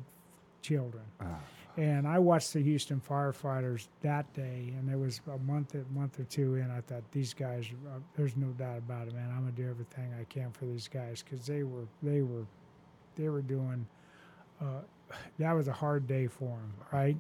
children. 0.62 1.04
Ah. 1.22 1.40
And 1.78 2.08
I 2.08 2.18
watched 2.18 2.54
the 2.54 2.64
Houston 2.64 3.00
firefighters 3.08 3.88
that 4.02 4.34
day, 4.34 4.74
and 4.78 4.90
it 4.92 4.98
was 4.98 5.22
a 5.32 5.38
month, 5.38 5.76
a 5.76 5.86
month 5.94 6.20
or 6.20 6.24
two 6.24 6.56
in. 6.56 6.72
I 6.72 6.82
thought 6.82 7.04
these 7.12 7.36
guys, 7.36 7.68
uh, 7.88 8.00
there's 8.16 8.36
no 8.36 8.48
doubt 8.48 8.80
about 8.80 9.08
it, 9.08 9.14
man. 9.14 9.30
I'm 9.30 9.42
gonna 9.42 9.52
do 9.52 9.70
everything 9.70 10.12
I 10.20 10.24
can 10.24 10.52
for 10.52 10.66
these 10.66 10.88
guys 10.88 11.24
because 11.24 11.46
they 11.46 11.62
were, 11.62 11.86
they 12.02 12.24
were, 12.24 12.48
they 13.16 13.30
were 13.30 13.44
doing. 13.44 13.86
Uh, 14.60 14.82
that 15.38 15.52
was 15.54 15.68
a 15.68 15.74
hard 15.74 16.08
day 16.08 16.26
for 16.26 16.50
them, 16.50 16.74
right? 16.92 17.18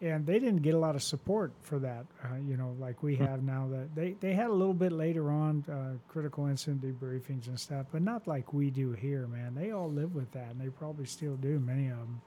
And 0.00 0.24
they 0.24 0.38
didn't 0.38 0.62
get 0.62 0.74
a 0.74 0.78
lot 0.78 0.94
of 0.94 1.02
support 1.02 1.52
for 1.60 1.80
that, 1.80 2.06
uh, 2.24 2.36
you 2.48 2.56
know, 2.56 2.74
like 2.78 3.02
we 3.02 3.16
have 3.16 3.42
now. 3.42 3.68
That 3.70 3.94
they 3.96 4.12
they 4.20 4.34
had 4.34 4.46
a 4.46 4.54
little 4.54 4.72
bit 4.72 4.92
later 4.92 5.30
on 5.30 5.64
uh, 5.68 5.98
critical 6.10 6.46
incident 6.46 6.80
debriefings 6.80 7.48
and 7.48 7.58
stuff, 7.58 7.86
but 7.90 8.02
not 8.02 8.28
like 8.28 8.54
we 8.54 8.70
do 8.70 8.92
here, 8.92 9.26
man. 9.26 9.56
They 9.56 9.72
all 9.72 9.90
live 9.90 10.14
with 10.14 10.30
that, 10.32 10.52
and 10.52 10.60
they 10.60 10.68
probably 10.68 11.06
still 11.06 11.34
do, 11.36 11.58
many 11.58 11.88
of 11.88 11.98
them. 11.98 12.22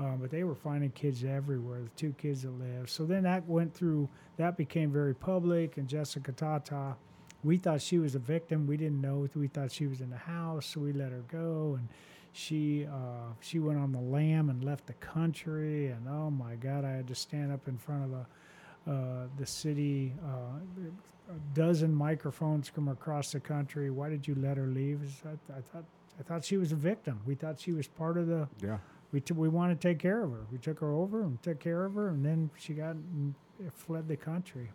Um, 0.00 0.16
but 0.18 0.30
they 0.30 0.44
were 0.44 0.54
finding 0.54 0.90
kids 0.92 1.24
everywhere, 1.24 1.82
the 1.82 1.90
two 1.90 2.14
kids 2.16 2.40
that 2.42 2.58
lived. 2.58 2.88
So 2.88 3.04
then 3.04 3.22
that 3.24 3.46
went 3.46 3.74
through, 3.74 4.08
that 4.38 4.56
became 4.56 4.90
very 4.90 5.14
public. 5.14 5.76
And 5.76 5.86
Jessica 5.86 6.32
Tata, 6.32 6.96
we 7.44 7.58
thought 7.58 7.82
she 7.82 7.98
was 7.98 8.14
a 8.14 8.18
victim. 8.18 8.66
We 8.66 8.78
didn't 8.78 9.02
know. 9.02 9.28
We 9.34 9.48
thought 9.48 9.70
she 9.70 9.86
was 9.86 10.00
in 10.00 10.08
the 10.08 10.16
house, 10.16 10.64
so 10.64 10.80
we 10.80 10.94
let 10.94 11.12
her 11.12 11.24
go. 11.30 11.76
And 11.78 11.88
she 12.32 12.86
uh, 12.86 13.34
she 13.40 13.58
went 13.58 13.78
on 13.78 13.92
the 13.92 14.00
lam 14.00 14.48
and 14.48 14.64
left 14.64 14.86
the 14.86 14.94
country. 14.94 15.88
And 15.88 16.08
oh 16.08 16.30
my 16.30 16.54
God, 16.54 16.84
I 16.86 16.92
had 16.92 17.06
to 17.08 17.14
stand 17.14 17.52
up 17.52 17.68
in 17.68 17.76
front 17.76 18.04
of 18.04 18.12
a, 18.12 18.90
uh, 18.90 19.26
the 19.38 19.46
city, 19.46 20.14
uh, 20.24 21.34
a 21.34 21.54
dozen 21.54 21.94
microphones 21.94 22.68
from 22.68 22.88
across 22.88 23.32
the 23.32 23.40
country. 23.40 23.90
Why 23.90 24.08
did 24.08 24.26
you 24.26 24.34
let 24.36 24.56
her 24.56 24.66
leave? 24.66 25.00
I, 25.26 25.58
I 25.58 25.60
thought 25.60 25.84
I 26.18 26.22
thought 26.22 26.42
she 26.42 26.56
was 26.56 26.72
a 26.72 26.76
victim. 26.76 27.20
We 27.26 27.34
thought 27.34 27.60
she 27.60 27.72
was 27.72 27.86
part 27.86 28.16
of 28.16 28.28
the 28.28 28.48
Yeah. 28.62 28.78
We 29.12 29.20
t- 29.20 29.34
we 29.34 29.48
wanted 29.48 29.80
to 29.80 29.88
take 29.88 29.98
care 29.98 30.22
of 30.22 30.30
her. 30.30 30.46
We 30.52 30.58
took 30.58 30.80
her 30.80 30.92
over 30.92 31.22
and 31.22 31.42
took 31.42 31.60
care 31.60 31.84
of 31.84 31.94
her, 31.94 32.08
and 32.08 32.24
then 32.24 32.50
she 32.56 32.74
got 32.74 32.94
and 32.94 33.34
fled 33.74 34.08
the 34.08 34.16
country. 34.16 34.70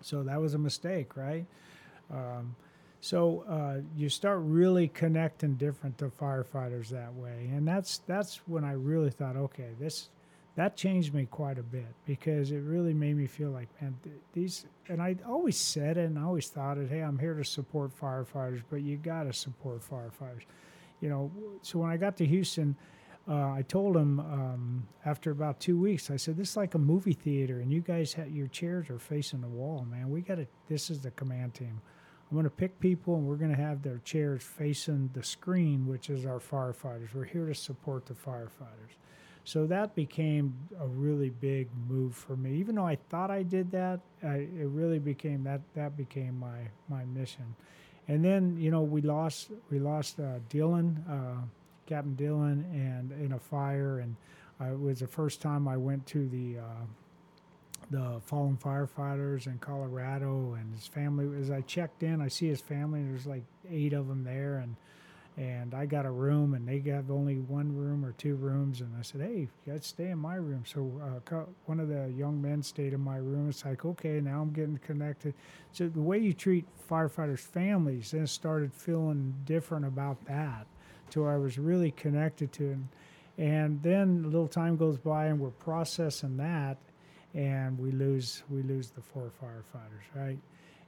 So 0.00 0.22
that 0.22 0.40
was 0.40 0.54
a 0.54 0.58
mistake, 0.58 1.16
right? 1.16 1.46
Um, 2.12 2.54
so 3.00 3.44
uh, 3.48 3.82
you 3.96 4.08
start 4.08 4.40
really 4.42 4.88
connecting 4.88 5.54
different 5.54 5.98
to 5.98 6.06
firefighters 6.06 6.88
that 6.88 7.12
way, 7.14 7.50
and 7.52 7.66
that's 7.66 7.98
that's 8.06 8.36
when 8.46 8.64
I 8.64 8.72
really 8.72 9.10
thought, 9.10 9.36
okay, 9.36 9.70
this 9.78 10.08
that 10.56 10.76
changed 10.76 11.12
me 11.12 11.26
quite 11.26 11.58
a 11.58 11.62
bit 11.62 11.86
because 12.06 12.52
it 12.52 12.60
really 12.60 12.94
made 12.94 13.16
me 13.16 13.26
feel 13.26 13.50
like, 13.50 13.68
man, 13.80 13.96
th- 14.04 14.14
these. 14.32 14.66
And 14.88 15.02
I 15.02 15.16
always 15.26 15.56
said 15.56 15.96
it, 15.96 16.06
and 16.06 16.18
I 16.18 16.22
always 16.22 16.48
thought 16.48 16.78
it. 16.78 16.88
Hey, 16.88 17.00
I'm 17.00 17.18
here 17.18 17.34
to 17.34 17.44
support 17.44 17.90
firefighters, 17.98 18.62
but 18.70 18.82
you 18.82 18.96
got 18.96 19.24
to 19.24 19.32
support 19.32 19.80
firefighters. 19.88 20.44
You 21.00 21.08
know, 21.08 21.30
so 21.62 21.80
when 21.80 21.90
I 21.90 21.96
got 21.96 22.16
to 22.18 22.26
Houston, 22.26 22.76
uh, 23.26 23.52
I 23.52 23.64
told 23.66 23.96
him 23.96 24.20
um, 24.20 24.88
after 25.06 25.30
about 25.30 25.58
two 25.58 25.78
weeks, 25.78 26.10
I 26.10 26.16
said, 26.16 26.36
"This 26.36 26.50
is 26.50 26.56
like 26.56 26.74
a 26.74 26.78
movie 26.78 27.14
theater, 27.14 27.60
and 27.60 27.72
you 27.72 27.80
guys, 27.80 28.12
ha- 28.12 28.24
your 28.30 28.48
chairs 28.48 28.90
are 28.90 28.98
facing 28.98 29.40
the 29.40 29.48
wall, 29.48 29.86
man. 29.90 30.10
We 30.10 30.20
got 30.20 30.36
to. 30.36 30.46
This 30.68 30.90
is 30.90 31.00
the 31.00 31.10
command 31.12 31.54
team. 31.54 31.80
I'm 32.30 32.36
going 32.36 32.44
to 32.44 32.50
pick 32.50 32.78
people, 32.80 33.16
and 33.16 33.26
we're 33.26 33.36
going 33.36 33.54
to 33.54 33.62
have 33.62 33.82
their 33.82 33.98
chairs 34.04 34.42
facing 34.42 35.10
the 35.14 35.22
screen, 35.22 35.86
which 35.86 36.10
is 36.10 36.26
our 36.26 36.38
firefighters. 36.38 37.14
We're 37.14 37.24
here 37.24 37.46
to 37.46 37.54
support 37.54 38.06
the 38.06 38.14
firefighters." 38.14 38.96
So 39.44 39.66
that 39.66 39.94
became 39.94 40.54
a 40.80 40.86
really 40.86 41.28
big 41.28 41.68
move 41.88 42.14
for 42.14 42.34
me. 42.36 42.54
Even 42.56 42.74
though 42.76 42.86
I 42.86 42.96
thought 43.10 43.30
I 43.30 43.42
did 43.42 43.70
that, 43.72 44.00
I, 44.22 44.36
it 44.36 44.68
really 44.68 44.98
became 44.98 45.44
that. 45.44 45.62
That 45.74 45.96
became 45.96 46.38
my 46.38 46.68
my 46.90 47.04
mission. 47.06 47.54
And 48.06 48.22
then 48.22 48.56
you 48.58 48.70
know 48.70 48.82
we 48.82 49.00
lost 49.00 49.50
we 49.70 49.78
lost 49.78 50.20
uh, 50.20 50.40
Dillon. 50.50 51.02
Uh, 51.08 51.46
Captain 51.86 52.14
Dillon 52.14 52.64
and 52.72 53.12
in 53.24 53.32
a 53.32 53.38
fire, 53.38 53.98
and 53.98 54.16
uh, 54.60 54.72
it 54.72 54.80
was 54.80 55.00
the 55.00 55.06
first 55.06 55.40
time 55.40 55.68
I 55.68 55.76
went 55.76 56.06
to 56.08 56.28
the 56.28 56.58
uh, 56.58 56.84
the 57.90 58.20
fallen 58.24 58.56
firefighters 58.56 59.46
in 59.46 59.58
Colorado 59.58 60.54
and 60.58 60.74
his 60.74 60.86
family. 60.86 61.28
As 61.38 61.50
I 61.50 61.60
checked 61.62 62.02
in, 62.02 62.20
I 62.20 62.28
see 62.28 62.48
his 62.48 62.60
family. 62.60 63.02
There's 63.02 63.26
like 63.26 63.44
eight 63.70 63.92
of 63.92 64.08
them 64.08 64.24
there, 64.24 64.58
and 64.58 64.76
and 65.36 65.74
I 65.74 65.86
got 65.86 66.06
a 66.06 66.10
room, 66.10 66.54
and 66.54 66.66
they 66.66 66.78
got 66.78 67.10
only 67.10 67.38
one 67.40 67.76
room 67.76 68.04
or 68.04 68.12
two 68.12 68.36
rooms, 68.36 68.80
and 68.80 68.92
I 68.96 69.02
said, 69.02 69.20
hey, 69.20 69.48
you 69.66 69.72
guys 69.72 69.84
stay 69.84 70.10
in 70.10 70.18
my 70.18 70.36
room. 70.36 70.62
So 70.64 70.92
uh, 71.32 71.44
one 71.66 71.80
of 71.80 71.88
the 71.88 72.12
young 72.16 72.40
men 72.40 72.62
stayed 72.62 72.92
in 72.92 73.00
my 73.00 73.16
room. 73.16 73.48
It's 73.48 73.64
like, 73.64 73.84
okay, 73.84 74.20
now 74.20 74.42
I'm 74.42 74.52
getting 74.52 74.78
connected. 74.78 75.34
So 75.72 75.88
the 75.88 76.00
way 76.00 76.18
you 76.18 76.32
treat 76.32 76.66
firefighters' 76.88 77.40
families, 77.40 78.12
then 78.12 78.28
started 78.28 78.72
feeling 78.72 79.34
different 79.44 79.86
about 79.86 80.24
that 80.26 80.68
to 81.14 81.26
I 81.26 81.38
was 81.38 81.58
really 81.58 81.90
connected 81.90 82.52
to 82.54 82.64
it. 82.72 82.78
And 83.38 83.82
then 83.82 84.22
a 84.24 84.28
little 84.28 84.48
time 84.48 84.76
goes 84.76 84.98
by 84.98 85.26
and 85.26 85.40
we're 85.40 85.50
processing 85.50 86.36
that. 86.38 86.78
and 87.34 87.78
we 87.78 87.90
lose 87.90 88.42
we 88.48 88.62
lose 88.62 88.90
the 88.90 89.02
four 89.02 89.30
firefighters, 89.42 90.06
right? 90.14 90.38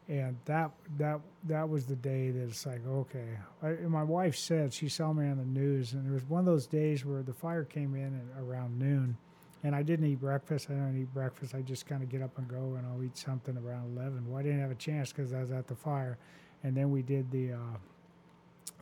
And 0.09 0.37
that 0.45 0.71
that 0.99 1.21
that 1.45 1.69
was 1.69 1.87
the 1.87 1.97
day 1.97 2.31
that 2.31 2.45
it's 2.45 2.65
like 2.65 2.87
okay. 2.87 3.39
I, 3.63 3.69
and 3.71 3.91
my 3.91 4.05
wife 4.05 4.37
said 4.37 4.73
she 4.73 4.89
saw 4.89 5.13
me 5.13 5.29
on 5.29 5.39
the 5.39 5.45
news, 5.45 5.93
and 5.93 6.09
it 6.09 6.13
was 6.13 6.25
one 6.25 6.41
of 6.41 6.47
those 6.47 6.67
days 6.67 7.05
where 7.05 7.23
the 7.23 7.35
fire 7.35 7.65
came 7.65 7.95
in 7.97 8.21
around 8.39 8.79
noon, 8.79 9.17
and 9.65 9.75
I 9.75 9.83
didn't 9.83 10.07
eat 10.07 10.21
breakfast. 10.21 10.69
I 10.71 10.75
don't 10.75 10.97
eat 11.01 11.13
breakfast. 11.13 11.55
I 11.55 11.63
just 11.63 11.87
kind 11.87 12.03
of 12.03 12.09
get 12.09 12.23
up 12.23 12.39
and 12.39 12.47
go, 12.49 12.77
and 12.79 12.87
I'll 12.87 13.03
eat 13.03 13.19
something 13.19 13.57
around 13.57 13.97
eleven. 13.97 14.29
Well, 14.29 14.39
I 14.39 14.43
didn't 14.45 14.61
have 14.61 14.71
a 14.71 14.77
chance 14.77 15.13
because 15.13 15.33
I 15.33 15.41
was 15.41 15.51
at 15.51 15.67
the 15.67 15.75
fire, 15.77 16.19
and 16.63 16.77
then 16.77 16.91
we 16.93 17.03
did 17.03 17.31
the. 17.33 17.55
Uh, 17.55 17.79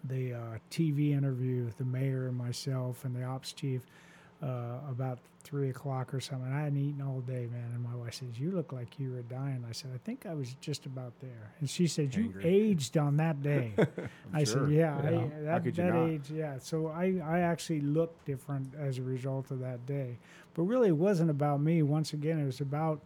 the 0.05 0.35
uh, 0.35 0.39
TV 0.71 1.13
interview 1.13 1.65
with 1.65 1.79
the 1.79 1.85
mayor 1.85 2.27
and 2.29 2.37
myself 2.37 3.05
and 3.05 3.15
the 3.15 3.25
ops 3.25 3.53
chief 3.53 3.83
uh, 4.43 4.79
about 4.91 5.19
three 5.43 5.71
o'clock 5.71 6.13
or 6.15 6.21
something. 6.21 6.51
I 6.53 6.63
hadn't 6.63 6.79
eaten 6.79 7.03
all 7.03 7.21
day, 7.21 7.47
man. 7.51 7.71
And 7.75 7.83
my 7.83 7.95
wife 7.95 8.15
says, 8.15 8.39
"You 8.39 8.51
look 8.51 8.73
like 8.73 8.99
you 8.99 9.13
were 9.13 9.23
dying." 9.23 9.65
I 9.69 9.73
said, 9.73 9.91
"I 9.95 9.99
think 9.99 10.27
I 10.27 10.35
was 10.35 10.55
just 10.61 10.87
about 10.87 11.13
there." 11.21 11.53
And 11.61 11.69
she 11.69 11.87
said, 11.87 12.15
"You 12.15 12.33
aged 12.43 12.97
on 12.99 13.17
that 13.19 13.43
day." 13.43 13.73
I 14.35 14.45
sure. 14.45 14.67
said, 14.67 14.71
"Yeah, 14.71 15.03
Yeah. 15.03 15.09
I, 15.09 15.13
How 15.13 15.29
that, 15.45 15.65
could 15.65 15.79
you 15.79 15.85
that 15.85 15.97
age, 15.97 16.31
yeah." 16.31 16.59
So 16.59 16.89
I, 16.89 17.21
I 17.25 17.41
actually 17.41 17.81
looked 17.81 18.25
different 18.27 18.75
as 18.79 18.99
a 18.99 19.03
result 19.03 19.51
of 19.51 19.61
that 19.61 19.87
day. 19.87 20.19
But 20.55 20.63
really, 20.63 20.89
it 20.89 20.97
wasn't 20.97 21.31
about 21.31 21.61
me. 21.61 21.83
Once 21.83 22.13
again, 22.13 22.39
it 22.39 22.47
was 22.47 22.61
about 22.61 23.01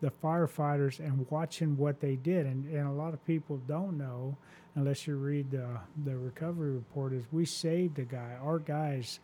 the 0.00 0.10
firefighters 0.10 0.98
and 1.00 1.26
watching 1.30 1.76
what 1.76 2.00
they 2.00 2.16
did. 2.16 2.46
And, 2.46 2.66
and 2.66 2.86
a 2.86 2.92
lot 2.92 3.14
of 3.14 3.24
people 3.26 3.56
don't 3.66 3.96
know, 3.96 4.36
unless 4.76 5.06
you 5.06 5.16
read 5.16 5.50
the, 5.50 5.66
the 6.04 6.16
recovery 6.16 6.70
report, 6.70 7.12
is 7.12 7.24
we 7.32 7.44
saved 7.44 7.98
a 7.98 8.04
guy. 8.04 8.36
Our 8.40 8.58
guys 8.58 9.18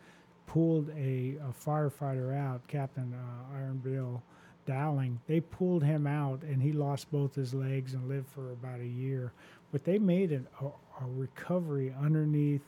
pulled 0.47 0.89
a, 0.89 1.37
a 1.37 1.53
firefighter 1.65 2.35
out, 2.35 2.67
Captain 2.67 3.13
uh, 3.13 3.55
Iron 3.55 3.77
Bill 3.77 4.21
Dowling. 4.65 5.21
They 5.27 5.39
pulled 5.39 5.83
him 5.83 6.07
out, 6.07 6.41
and 6.41 6.61
he 6.61 6.73
lost 6.73 7.11
both 7.11 7.35
his 7.35 7.53
legs 7.53 7.93
and 7.93 8.09
lived 8.09 8.27
for 8.27 8.51
about 8.51 8.79
a 8.79 8.85
year. 8.85 9.31
But 9.71 9.83
they 9.83 9.99
made 9.99 10.31
an, 10.31 10.47
a, 10.59 10.65
a 10.65 11.07
recovery 11.07 11.93
underneath 12.01 12.63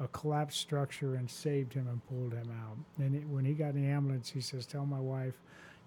a 0.00 0.08
collapsed 0.08 0.60
structure 0.60 1.14
and 1.14 1.30
saved 1.30 1.72
him 1.72 1.86
and 1.88 2.04
pulled 2.08 2.32
him 2.32 2.50
out. 2.62 2.76
And 3.04 3.14
it, 3.14 3.28
when 3.28 3.44
he 3.44 3.52
got 3.52 3.74
in 3.74 3.82
the 3.82 3.88
ambulance, 3.88 4.30
he 4.30 4.40
says, 4.40 4.66
"Tell 4.66 4.86
my 4.86 4.98
wife, 4.98 5.34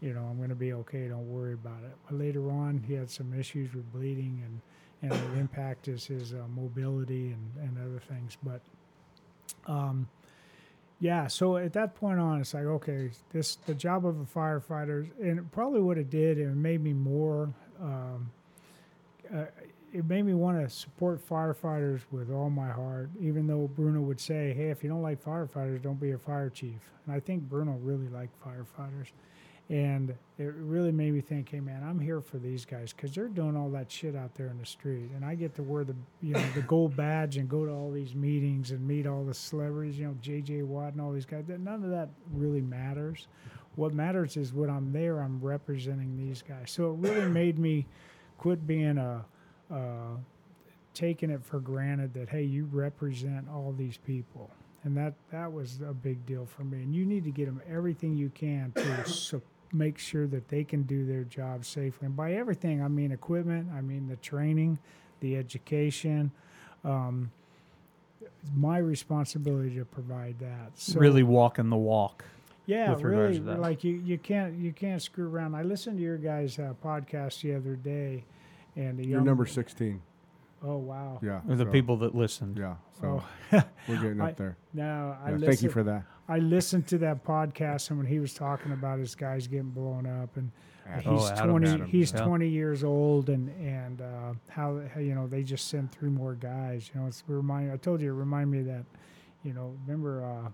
you 0.01 0.13
know, 0.13 0.21
I'm 0.21 0.37
going 0.37 0.49
to 0.49 0.55
be 0.55 0.73
okay. 0.73 1.07
Don't 1.07 1.29
worry 1.29 1.53
about 1.53 1.83
it." 1.83 1.95
But 2.05 2.17
later 2.17 2.49
on, 2.49 2.83
he 2.87 2.93
had 2.93 3.09
some 3.09 3.37
issues 3.37 3.73
with 3.73 3.91
bleeding 3.91 4.41
and 4.45 4.61
and 5.01 5.11
the 5.11 5.39
impact 5.39 5.87
is 5.87 6.05
his 6.05 6.33
uh, 6.33 6.43
mobility 6.55 7.27
and, 7.31 7.51
and 7.61 7.77
other 7.77 7.99
things. 7.99 8.37
But 8.43 8.61
um, 9.71 10.07
yeah, 10.99 11.27
so 11.27 11.57
at 11.57 11.73
that 11.73 11.95
point 11.95 12.19
on, 12.19 12.41
it's 12.41 12.53
like 12.53 12.65
okay, 12.65 13.11
this 13.31 13.57
the 13.65 13.75
job 13.75 14.05
of 14.05 14.19
a 14.19 14.25
firefighter, 14.25 15.07
and 15.21 15.51
probably 15.51 15.81
what 15.81 15.97
it 15.97 16.09
did, 16.09 16.37
it 16.37 16.47
made 16.47 16.83
me 16.83 16.93
more. 16.93 17.53
Um, 17.81 18.31
uh, 19.33 19.45
it 19.93 20.05
made 20.05 20.23
me 20.23 20.33
want 20.33 20.59
to 20.59 20.69
support 20.69 21.27
firefighters 21.27 22.01
with 22.11 22.29
all 22.29 22.49
my 22.49 22.69
heart, 22.69 23.09
even 23.21 23.47
though 23.47 23.69
Bruno 23.75 24.01
would 24.01 24.19
say, 24.19 24.53
"Hey, 24.53 24.69
if 24.69 24.83
you 24.83 24.89
don't 24.89 25.01
like 25.01 25.23
firefighters, 25.23 25.81
don't 25.81 25.99
be 25.99 26.11
a 26.11 26.17
fire 26.17 26.49
chief." 26.49 26.91
And 27.05 27.15
I 27.15 27.19
think 27.19 27.43
Bruno 27.43 27.79
really 27.81 28.07
liked 28.09 28.33
firefighters, 28.43 29.11
and 29.69 30.15
it 30.37 30.53
really 30.55 30.91
made 30.91 31.13
me 31.13 31.21
think, 31.21 31.49
"Hey, 31.49 31.59
man, 31.59 31.83
I'm 31.83 31.99
here 31.99 32.21
for 32.21 32.37
these 32.37 32.63
guys 32.65 32.93
because 32.93 33.13
they're 33.13 33.27
doing 33.27 33.57
all 33.57 33.69
that 33.71 33.91
shit 33.91 34.15
out 34.15 34.35
there 34.35 34.47
in 34.47 34.57
the 34.57 34.65
street, 34.65 35.09
and 35.15 35.25
I 35.25 35.35
get 35.35 35.55
to 35.55 35.63
wear 35.63 35.83
the 35.83 35.95
you 36.21 36.33
know 36.33 36.45
the 36.55 36.61
gold 36.61 36.95
badge 36.95 37.37
and 37.37 37.49
go 37.49 37.65
to 37.65 37.71
all 37.71 37.91
these 37.91 38.15
meetings 38.15 38.71
and 38.71 38.87
meet 38.87 39.05
all 39.07 39.23
the 39.23 39.33
celebrities, 39.33 39.99
you 39.99 40.07
know, 40.07 40.15
J.J. 40.21 40.63
Watt 40.63 40.93
and 40.93 41.01
all 41.01 41.11
these 41.11 41.25
guys. 41.25 41.45
None 41.47 41.83
of 41.83 41.89
that 41.89 42.09
really 42.33 42.61
matters. 42.61 43.27
What 43.75 43.93
matters 43.93 44.37
is 44.37 44.53
when 44.53 44.69
I'm 44.69 44.91
there, 44.91 45.19
I'm 45.19 45.39
representing 45.41 46.17
these 46.17 46.41
guys. 46.41 46.71
So 46.71 46.91
it 46.91 46.97
really 46.97 47.29
made 47.29 47.59
me 47.59 47.85
quit 48.37 48.65
being 48.65 48.97
a 48.97 49.25
taking 50.93 51.29
it 51.29 51.43
for 51.45 51.59
granted 51.59 52.13
that 52.15 52.29
hey, 52.29 52.43
you 52.43 52.67
represent 52.71 53.47
all 53.49 53.73
these 53.77 53.97
people, 53.97 54.49
and 54.83 54.97
that 54.97 55.13
that 55.31 55.51
was 55.51 55.79
a 55.87 55.93
big 55.93 56.25
deal 56.25 56.45
for 56.45 56.63
me. 56.63 56.81
And 56.81 56.95
you 56.95 57.05
need 57.05 57.23
to 57.25 57.31
get 57.31 57.45
them 57.45 57.61
everything 57.69 58.15
you 58.15 58.29
can 58.29 58.71
to 58.75 59.07
so 59.07 59.41
make 59.73 59.97
sure 59.97 60.27
that 60.27 60.47
they 60.49 60.63
can 60.63 60.83
do 60.83 61.05
their 61.05 61.23
job 61.23 61.65
safely. 61.65 62.05
And 62.07 62.15
by 62.15 62.33
everything, 62.33 62.81
I 62.81 62.87
mean 62.87 63.11
equipment, 63.11 63.69
I 63.75 63.81
mean 63.81 64.07
the 64.07 64.15
training, 64.17 64.79
the 65.19 65.35
education. 65.35 66.31
Um, 66.85 67.31
it's 68.21 68.51
my 68.55 68.77
responsibility 68.77 69.75
to 69.75 69.85
provide 69.85 70.39
that. 70.39 70.71
So, 70.75 70.99
really 70.99 71.23
walking 71.23 71.69
the 71.69 71.75
walk. 71.77 72.23
yeah, 72.65 72.95
really. 72.99 73.39
Like 73.39 73.83
you, 73.83 74.01
you 74.05 74.17
can't 74.17 74.57
you 74.57 74.71
can't 74.73 75.01
screw 75.01 75.27
around. 75.29 75.55
I 75.55 75.63
listened 75.63 75.97
to 75.97 76.03
your 76.03 76.17
guys' 76.17 76.57
uh, 76.59 76.73
podcast 76.83 77.41
the 77.41 77.55
other 77.55 77.75
day, 77.75 78.23
and 78.75 78.97
the 78.97 79.05
You're 79.07 79.21
number 79.21 79.45
16. 79.45 80.01
Oh 80.63 80.77
wow. 80.77 81.19
Yeah. 81.21 81.41
Or 81.47 81.55
the 81.55 81.65
so- 81.65 81.71
people 81.71 81.97
that 81.97 82.15
listened. 82.15 82.57
Yeah. 82.57 82.75
So 82.99 83.21
Oh 83.53 83.63
we're 83.87 83.95
getting 84.01 84.21
I- 84.21 84.29
up 84.31 84.37
there. 84.37 84.57
no, 84.73 84.83
I 85.23 85.27
Yeah, 85.29 85.31
listened, 85.35 85.45
thank 85.45 85.61
you 85.61 85.69
for 85.69 85.83
that. 85.83 86.03
I 86.29 86.39
listened 86.39 86.87
to 86.87 86.97
that 86.99 87.23
podcast, 87.23 87.89
and 87.89 87.97
when 87.97 88.07
he 88.07 88.19
was 88.19 88.33
talking 88.33 88.71
about 88.71 88.99
his 88.99 89.15
guys 89.15 89.47
getting 89.47 89.69
blown 89.69 90.05
up, 90.05 90.35
and 90.35 90.51
Adam. 90.85 91.13
he's 91.13 91.23
Oh, 91.23 91.33
Adam, 91.33 91.49
twenty, 91.49 91.69
Adam, 91.69 91.87
he's 91.87 92.11
yeah. 92.11 92.25
twenty 92.25 92.49
years 92.49 92.83
old, 92.83 93.29
and 93.29 93.49
and 93.61 94.01
uh, 94.01 94.33
how, 94.49 94.81
how 94.93 94.99
you 94.99 95.15
know 95.15 95.27
they 95.27 95.43
just 95.43 95.69
sent 95.69 95.91
three 95.91 96.09
more 96.09 96.35
guys. 96.35 96.91
You 96.93 97.01
know, 97.01 97.07
it's 97.07 97.23
remind. 97.27 97.71
I 97.71 97.77
told 97.77 98.01
you, 98.01 98.09
it 98.09 98.15
remind 98.15 98.51
me 98.51 98.59
of 98.59 98.65
that. 98.65 98.85
You 99.43 99.53
know, 99.53 99.73
remember 99.85 100.25
uh, 100.25 100.49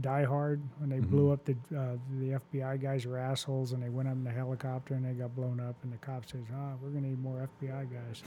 Die 0.00 0.24
Hard 0.24 0.62
when 0.78 0.90
they 0.90 1.00
blew 1.00 1.32
up 1.32 1.44
the 1.44 1.56
uh, 1.76 1.96
the 2.18 2.40
FBI 2.52 2.80
guys 2.80 3.06
were 3.06 3.18
assholes, 3.18 3.72
and 3.72 3.82
they 3.82 3.88
went 3.88 4.08
up 4.08 4.14
in 4.14 4.24
the 4.24 4.30
helicopter 4.30 4.94
and 4.94 5.04
they 5.04 5.12
got 5.12 5.34
blown 5.34 5.60
up, 5.60 5.76
and 5.82 5.92
the 5.92 5.96
cop 5.98 6.28
says, 6.30 6.42
"Ah, 6.54 6.72
we're 6.80 6.90
gonna 6.90 7.08
need 7.08 7.22
more 7.22 7.48
FBI 7.60 7.88
guys." 7.90 8.22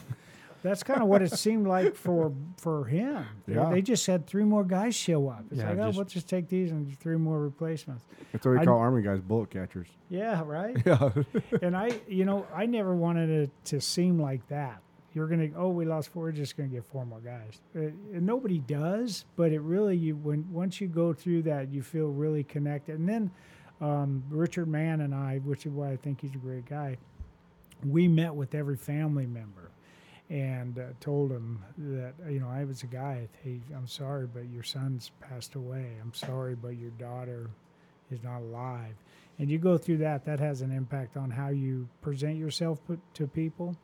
That's 0.63 0.83
kind 0.83 1.01
of 1.01 1.07
what 1.07 1.21
it 1.21 1.31
seemed 1.31 1.65
like 1.67 1.95
for 1.95 2.31
for 2.57 2.85
him. 2.85 3.25
They- 3.47 3.55
Yeah. 3.55 3.69
They 3.71 3.81
just 3.81 4.05
had 4.05 4.27
three 4.27 4.43
more 4.43 4.63
guys 4.63 4.93
show 4.95 5.27
up. 5.29 5.45
It's 5.49 5.59
Yeah, 5.59 5.69
like, 5.69 5.79
oh, 5.79 5.85
just- 5.87 5.95
we'll 5.97 6.05
just 6.05 6.29
take 6.29 6.47
these 6.49 6.71
and 6.71 6.97
three 6.99 7.17
more 7.17 7.39
replacements. 7.41 8.05
That's 8.31 8.45
what 8.45 8.51
we 8.53 8.57
I- 8.59 8.65
call 8.65 8.77
Army 8.77 9.01
guys 9.01 9.19
bullet 9.21 9.49
catchers. 9.49 9.87
Yeah, 10.09 10.43
right. 10.45 10.77
Yeah. 10.85 11.09
and 11.61 11.75
I, 11.75 11.99
you 12.07 12.25
know, 12.25 12.45
I 12.53 12.65
never 12.67 12.95
wanted 12.95 13.29
it 13.29 13.49
to 13.65 13.81
seem 13.81 14.21
like 14.21 14.47
that. 14.49 14.81
You're 15.13 15.27
gonna, 15.27 15.49
oh, 15.57 15.69
we 15.69 15.83
lost 15.85 16.09
four. 16.09 16.23
We're 16.23 16.31
just 16.31 16.55
gonna 16.55 16.69
get 16.69 16.85
four 16.85 17.05
more 17.05 17.19
guys. 17.19 17.59
Uh, 17.75 17.79
and 18.13 18.25
nobody 18.25 18.59
does, 18.59 19.25
but 19.35 19.51
it 19.51 19.59
really, 19.61 19.97
you 19.97 20.15
when 20.15 20.49
once 20.53 20.79
you 20.79 20.87
go 20.87 21.11
through 21.11 21.41
that, 21.43 21.69
you 21.69 21.81
feel 21.81 22.07
really 22.07 22.43
connected. 22.45 22.97
And 22.99 23.09
then 23.09 23.31
um, 23.81 24.23
Richard 24.29 24.67
Mann 24.67 25.01
and 25.01 25.13
I, 25.13 25.39
which 25.39 25.65
is 25.65 25.71
why 25.73 25.91
I 25.91 25.97
think 25.97 26.21
he's 26.21 26.33
a 26.35 26.37
great 26.37 26.65
guy, 26.65 26.97
we 27.83 28.07
met 28.07 28.35
with 28.35 28.53
every 28.55 28.77
family 28.77 29.25
member 29.25 29.71
and 30.31 30.79
uh, 30.79 30.83
told 31.01 31.29
him 31.29 31.63
that 31.77 32.13
you 32.29 32.39
know 32.39 32.47
I 32.47 32.63
was 32.63 32.83
a 32.83 32.87
guy. 32.87 33.27
Hey, 33.43 33.59
I'm 33.75 33.85
sorry, 33.85 34.27
but 34.27 34.49
your 34.49 34.63
son's 34.63 35.11
passed 35.19 35.55
away. 35.55 35.87
I'm 36.01 36.13
sorry, 36.13 36.55
but 36.55 36.77
your 36.77 36.91
daughter 36.91 37.49
is 38.09 38.23
not 38.23 38.39
alive. 38.39 38.95
And 39.37 39.51
you 39.51 39.57
go 39.59 39.77
through 39.77 39.97
that. 39.97 40.23
That 40.25 40.39
has 40.39 40.61
an 40.61 40.71
impact 40.71 41.17
on 41.17 41.31
how 41.31 41.49
you 41.49 41.89
present 42.01 42.37
yourself 42.37 42.79
to 43.13 43.27
people. 43.27 43.75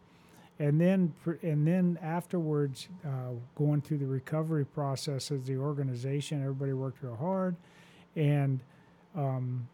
And 0.59 0.79
then, 0.79 1.13
and 1.43 1.67
then 1.67 1.99
afterwards, 2.01 2.87
uh, 3.05 3.33
going 3.55 3.81
through 3.81 3.99
the 3.99 4.07
recovery 4.07 4.65
process 4.65 5.29
as 5.31 5.43
the 5.43 5.57
organization, 5.57 6.41
everybody 6.41 6.73
worked 6.73 7.03
real 7.03 7.15
hard, 7.15 7.57
and 8.15 8.61
um, 9.15 9.67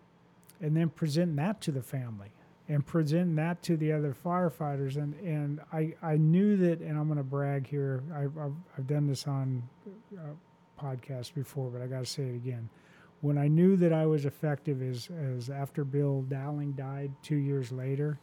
and 0.60 0.76
then 0.76 0.90
presenting 0.90 1.36
that 1.36 1.62
to 1.62 1.72
the 1.72 1.84
family 1.84 2.32
and 2.70 2.86
presenting 2.86 3.36
that 3.36 3.62
to 3.64 3.76
the 3.76 3.92
other 3.92 4.16
firefighters. 4.26 4.96
And 4.96 5.14
and 5.16 5.60
I 5.72 5.94
I 6.02 6.18
knew 6.18 6.56
that 6.58 6.80
and 6.80 6.98
I'm 6.98 7.08
going 7.08 7.18
to 7.18 7.24
brag 7.24 7.68
here 7.68 8.04
I've, 8.14 8.38
I've 8.38 8.54
I've 8.78 8.88
done 8.88 9.08
this 9.08 9.28
on 9.28 9.64
uh, 10.18 10.22
podcasts 10.82 11.34
before 11.34 11.70
but 11.70 11.82
I 11.82 11.88
got 11.88 12.00
to 12.00 12.06
say 12.06 12.24
it 12.24 12.36
again. 12.36 12.70
When 13.22 13.38
I 13.38 13.48
knew 13.48 13.78
that 13.78 13.94
I 13.94 14.06
was 14.06 14.26
effective 14.26 14.82
is 14.82 15.10
as 15.36 15.50
after 15.50 15.86
Bill 15.86 16.24
Dowling 16.24 16.74
died 16.74 17.12
two 17.22 17.38
years 17.38 17.72
later 17.72 18.20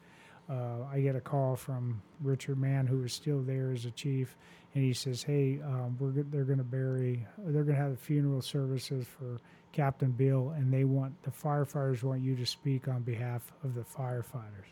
uh, 0.48 0.84
I 0.90 1.00
get 1.00 1.14
a 1.14 1.20
call 1.20 1.54
from 1.54 2.02
Richard 2.22 2.58
Mann 2.58 2.86
who 2.86 2.98
was 2.98 3.12
still 3.12 3.42
there 3.42 3.72
as 3.72 3.84
a 3.84 3.90
chief 3.90 4.36
and 4.74 4.82
he 4.84 4.92
says 4.94 5.22
hey 5.22 5.60
um, 5.64 5.96
we're 5.98 6.22
they're 6.24 6.44
going 6.44 6.58
to 6.58 6.64
bury 6.64 7.26
they're 7.38 7.64
going 7.64 7.76
to 7.76 7.82
have 7.82 7.98
funeral 7.98 8.40
services 8.40 9.06
for 9.06 9.40
Captain 9.72 10.10
Bill, 10.10 10.50
and 10.56 10.72
they 10.72 10.84
want 10.84 11.22
the 11.22 11.30
firefighters 11.30 12.02
want 12.02 12.22
you 12.22 12.34
to 12.36 12.46
speak 12.46 12.88
on 12.88 13.02
behalf 13.02 13.52
of 13.62 13.74
the 13.74 13.82
firefighters. 13.82 14.70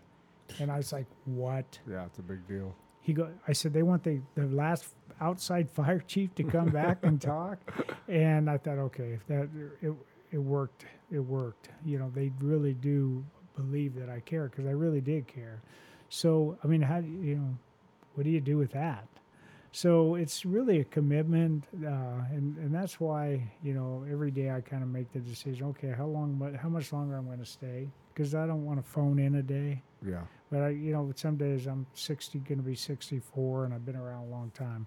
And 0.58 0.70
I 0.70 0.78
was 0.78 0.92
like, 0.92 1.06
"What?" 1.24 1.78
yeah, 1.88 2.06
it's 2.06 2.18
a 2.18 2.22
big 2.22 2.46
deal. 2.48 2.74
He 3.00 3.12
go. 3.12 3.28
I 3.46 3.52
said 3.52 3.72
they 3.72 3.82
want 3.82 4.02
the 4.02 4.20
the 4.34 4.46
last 4.46 4.86
outside 5.20 5.70
fire 5.78 6.02
chief 6.06 6.34
to 6.36 6.44
come 6.44 6.70
back 6.70 6.98
and 7.02 7.20
talk, 7.20 7.58
and 8.08 8.50
I 8.50 8.58
thought, 8.58 8.78
okay, 8.78 9.12
if 9.12 9.26
that 9.28 9.48
it 9.82 9.92
it 10.30 10.38
worked, 10.38 10.84
it 11.10 11.20
worked. 11.20 11.68
You 11.84 11.98
know, 11.98 12.10
they 12.14 12.32
really 12.40 12.74
do 12.74 13.24
believe 13.56 13.94
that 13.96 14.08
I 14.08 14.20
care 14.20 14.48
because 14.48 14.66
I 14.66 14.70
really 14.70 15.00
did 15.00 15.26
care. 15.26 15.62
So 16.08 16.58
I 16.64 16.66
mean, 16.66 16.82
how 16.82 17.00
do 17.00 17.08
you, 17.08 17.20
you 17.20 17.36
know, 17.36 17.58
what 18.14 18.24
do 18.24 18.30
you 18.30 18.40
do 18.40 18.56
with 18.56 18.72
that? 18.72 19.06
So 19.72 20.14
it's 20.14 20.44
really 20.44 20.80
a 20.80 20.84
commitment, 20.84 21.64
uh, 21.84 22.24
and 22.30 22.56
and 22.58 22.74
that's 22.74 22.98
why 22.98 23.50
you 23.62 23.74
know 23.74 24.04
every 24.10 24.30
day 24.30 24.50
I 24.50 24.60
kind 24.60 24.82
of 24.82 24.88
make 24.88 25.12
the 25.12 25.20
decision. 25.20 25.66
Okay, 25.68 25.92
how 25.96 26.06
long, 26.06 26.38
mu- 26.38 26.56
how 26.56 26.68
much 26.68 26.92
longer 26.92 27.16
I'm 27.16 27.26
going 27.26 27.38
to 27.38 27.44
stay? 27.46 27.88
Because 28.12 28.34
I 28.34 28.46
don't 28.46 28.64
want 28.64 28.82
to 28.82 28.90
phone 28.90 29.18
in 29.18 29.36
a 29.36 29.42
day. 29.42 29.82
Yeah. 30.04 30.22
But 30.50 30.62
I, 30.62 30.68
you 30.70 30.92
know, 30.92 31.12
some 31.14 31.36
days 31.36 31.66
I'm 31.66 31.86
60, 31.94 32.38
going 32.40 32.58
to 32.58 32.64
be 32.64 32.74
64, 32.74 33.66
and 33.66 33.74
I've 33.74 33.84
been 33.84 33.96
around 33.96 34.24
a 34.24 34.30
long 34.30 34.50
time. 34.54 34.86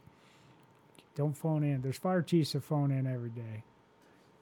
Don't 1.16 1.38
phone 1.38 1.64
in. 1.64 1.82
There's 1.82 1.98
fire 1.98 2.22
chiefs 2.22 2.54
that 2.54 2.64
phone 2.64 2.92
in 2.92 3.06
every 3.06 3.30
day. 3.30 3.64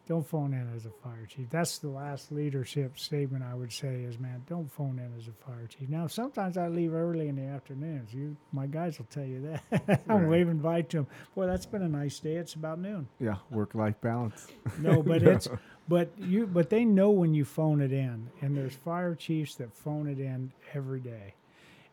Don't 0.09 0.27
phone 0.27 0.53
in 0.55 0.67
as 0.75 0.85
a 0.87 0.89
fire 0.89 1.27
chief. 1.27 1.49
That's 1.51 1.77
the 1.77 1.87
last 1.89 2.31
leadership 2.31 2.97
statement 2.97 3.43
I 3.43 3.53
would 3.53 3.71
say 3.71 4.01
is, 4.01 4.17
man, 4.19 4.41
don't 4.49 4.69
phone 4.71 4.97
in 4.97 5.15
as 5.15 5.27
a 5.27 5.31
fire 5.45 5.67
chief. 5.67 5.87
Now, 5.87 6.07
sometimes 6.07 6.57
I 6.57 6.67
leave 6.67 6.95
early 6.95 7.27
in 7.27 7.35
the 7.35 7.43
afternoons. 7.43 8.11
You, 8.11 8.35
my 8.51 8.65
guys 8.65 8.97
will 8.97 9.05
tell 9.11 9.23
you 9.23 9.59
that. 9.71 10.01
I'm 10.09 10.21
Right. 10.21 10.27
waving 10.29 10.57
bye 10.57 10.81
to 10.81 10.97
them. 10.97 11.07
Boy, 11.35 11.45
that's 11.45 11.67
been 11.67 11.83
a 11.83 11.87
nice 11.87 12.19
day. 12.19 12.37
It's 12.37 12.55
about 12.55 12.79
noon. 12.79 13.07
Yeah. 13.19 13.35
Work 13.51 13.75
life 13.75 14.01
balance. 14.01 14.47
No, 14.79 15.03
but 15.03 15.21
it's 15.21 15.47
but 15.87 16.09
you 16.17 16.47
but 16.47 16.69
they 16.71 16.85
know 16.85 17.11
when 17.11 17.33
you 17.35 17.45
phone 17.45 17.79
it 17.79 17.91
in, 17.93 18.29
and 18.41 18.57
there's 18.57 18.73
fire 18.73 19.13
chiefs 19.13 19.55
that 19.55 19.71
phone 19.73 20.07
it 20.07 20.19
in 20.19 20.51
every 20.73 20.99
day, 21.01 21.33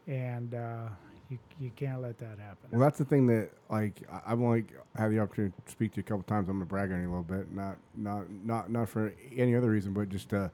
and 0.06 0.54
uh, 0.54 0.88
you 1.28 1.38
you 1.58 1.70
can't 1.74 2.00
let 2.02 2.18
that 2.18 2.38
happen. 2.38 2.68
Well, 2.70 2.80
that's 2.80 2.98
the 2.98 3.04
thing 3.04 3.26
that 3.28 3.50
like 3.70 4.02
I- 4.12 4.32
I've 4.32 4.40
only 4.40 4.64
had 4.94 5.10
the 5.10 5.18
opportunity 5.20 5.54
to 5.64 5.70
speak 5.72 5.92
to 5.92 5.96
you 5.98 6.00
a 6.02 6.04
couple 6.04 6.22
times. 6.24 6.48
I'm 6.48 6.56
gonna 6.56 6.66
brag 6.66 6.92
on 6.92 7.00
you 7.00 7.08
a 7.08 7.10
little 7.10 7.22
bit, 7.24 7.52
not 7.52 7.76
not 7.96 8.30
not 8.44 8.70
not 8.70 8.88
for 8.88 9.12
any 9.34 9.54
other 9.56 9.70
reason, 9.70 9.92
but 9.92 10.08
just 10.08 10.32
uh, 10.32 10.48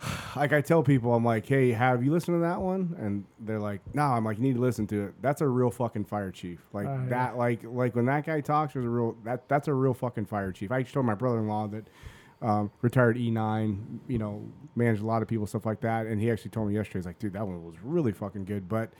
like 0.36 0.52
I 0.52 0.60
tell 0.60 0.82
people, 0.82 1.14
I'm 1.14 1.24
like, 1.24 1.46
hey, 1.46 1.72
have 1.72 2.02
you 2.02 2.10
listened 2.10 2.36
to 2.36 2.40
that 2.40 2.60
one? 2.60 2.96
And 2.98 3.24
they're 3.38 3.60
like, 3.60 3.80
no. 3.94 4.02
I'm 4.02 4.24
like, 4.24 4.38
you 4.38 4.42
need 4.42 4.54
to 4.54 4.60
listen 4.60 4.86
to 4.88 5.06
it. 5.06 5.14
That's 5.22 5.40
a 5.40 5.46
real 5.48 5.70
fucking 5.70 6.06
fire 6.06 6.30
chief. 6.30 6.60
Like 6.72 6.86
Oh, 6.86 6.94
yeah. 7.02 7.08
that, 7.10 7.36
like 7.36 7.60
like 7.64 7.94
when 7.94 8.06
that 8.06 8.24
guy 8.26 8.40
talks, 8.40 8.74
there's 8.74 8.86
a 8.86 8.88
real 8.88 9.16
that 9.24 9.48
that's 9.48 9.68
a 9.68 9.74
real 9.74 9.94
fucking 9.94 10.26
fire 10.26 10.52
chief. 10.52 10.70
I 10.72 10.78
actually 10.80 10.94
told 10.94 11.06
my 11.06 11.14
brother-in-law 11.14 11.68
that. 11.68 11.84
Um, 12.42 12.70
retired 12.80 13.18
E9, 13.18 13.98
you 14.08 14.16
know, 14.16 14.42
managed 14.74 15.02
a 15.02 15.04
lot 15.04 15.20
of 15.20 15.28
people, 15.28 15.46
stuff 15.46 15.66
like 15.66 15.82
that. 15.82 16.06
And 16.06 16.18
he 16.18 16.30
actually 16.30 16.52
told 16.52 16.68
me 16.70 16.74
yesterday, 16.74 17.00
he's 17.00 17.04
like, 17.04 17.18
dude, 17.18 17.34
that 17.34 17.46
one 17.46 17.62
was 17.62 17.74
really 17.82 18.12
fucking 18.12 18.46
good. 18.46 18.66
But 18.66 18.94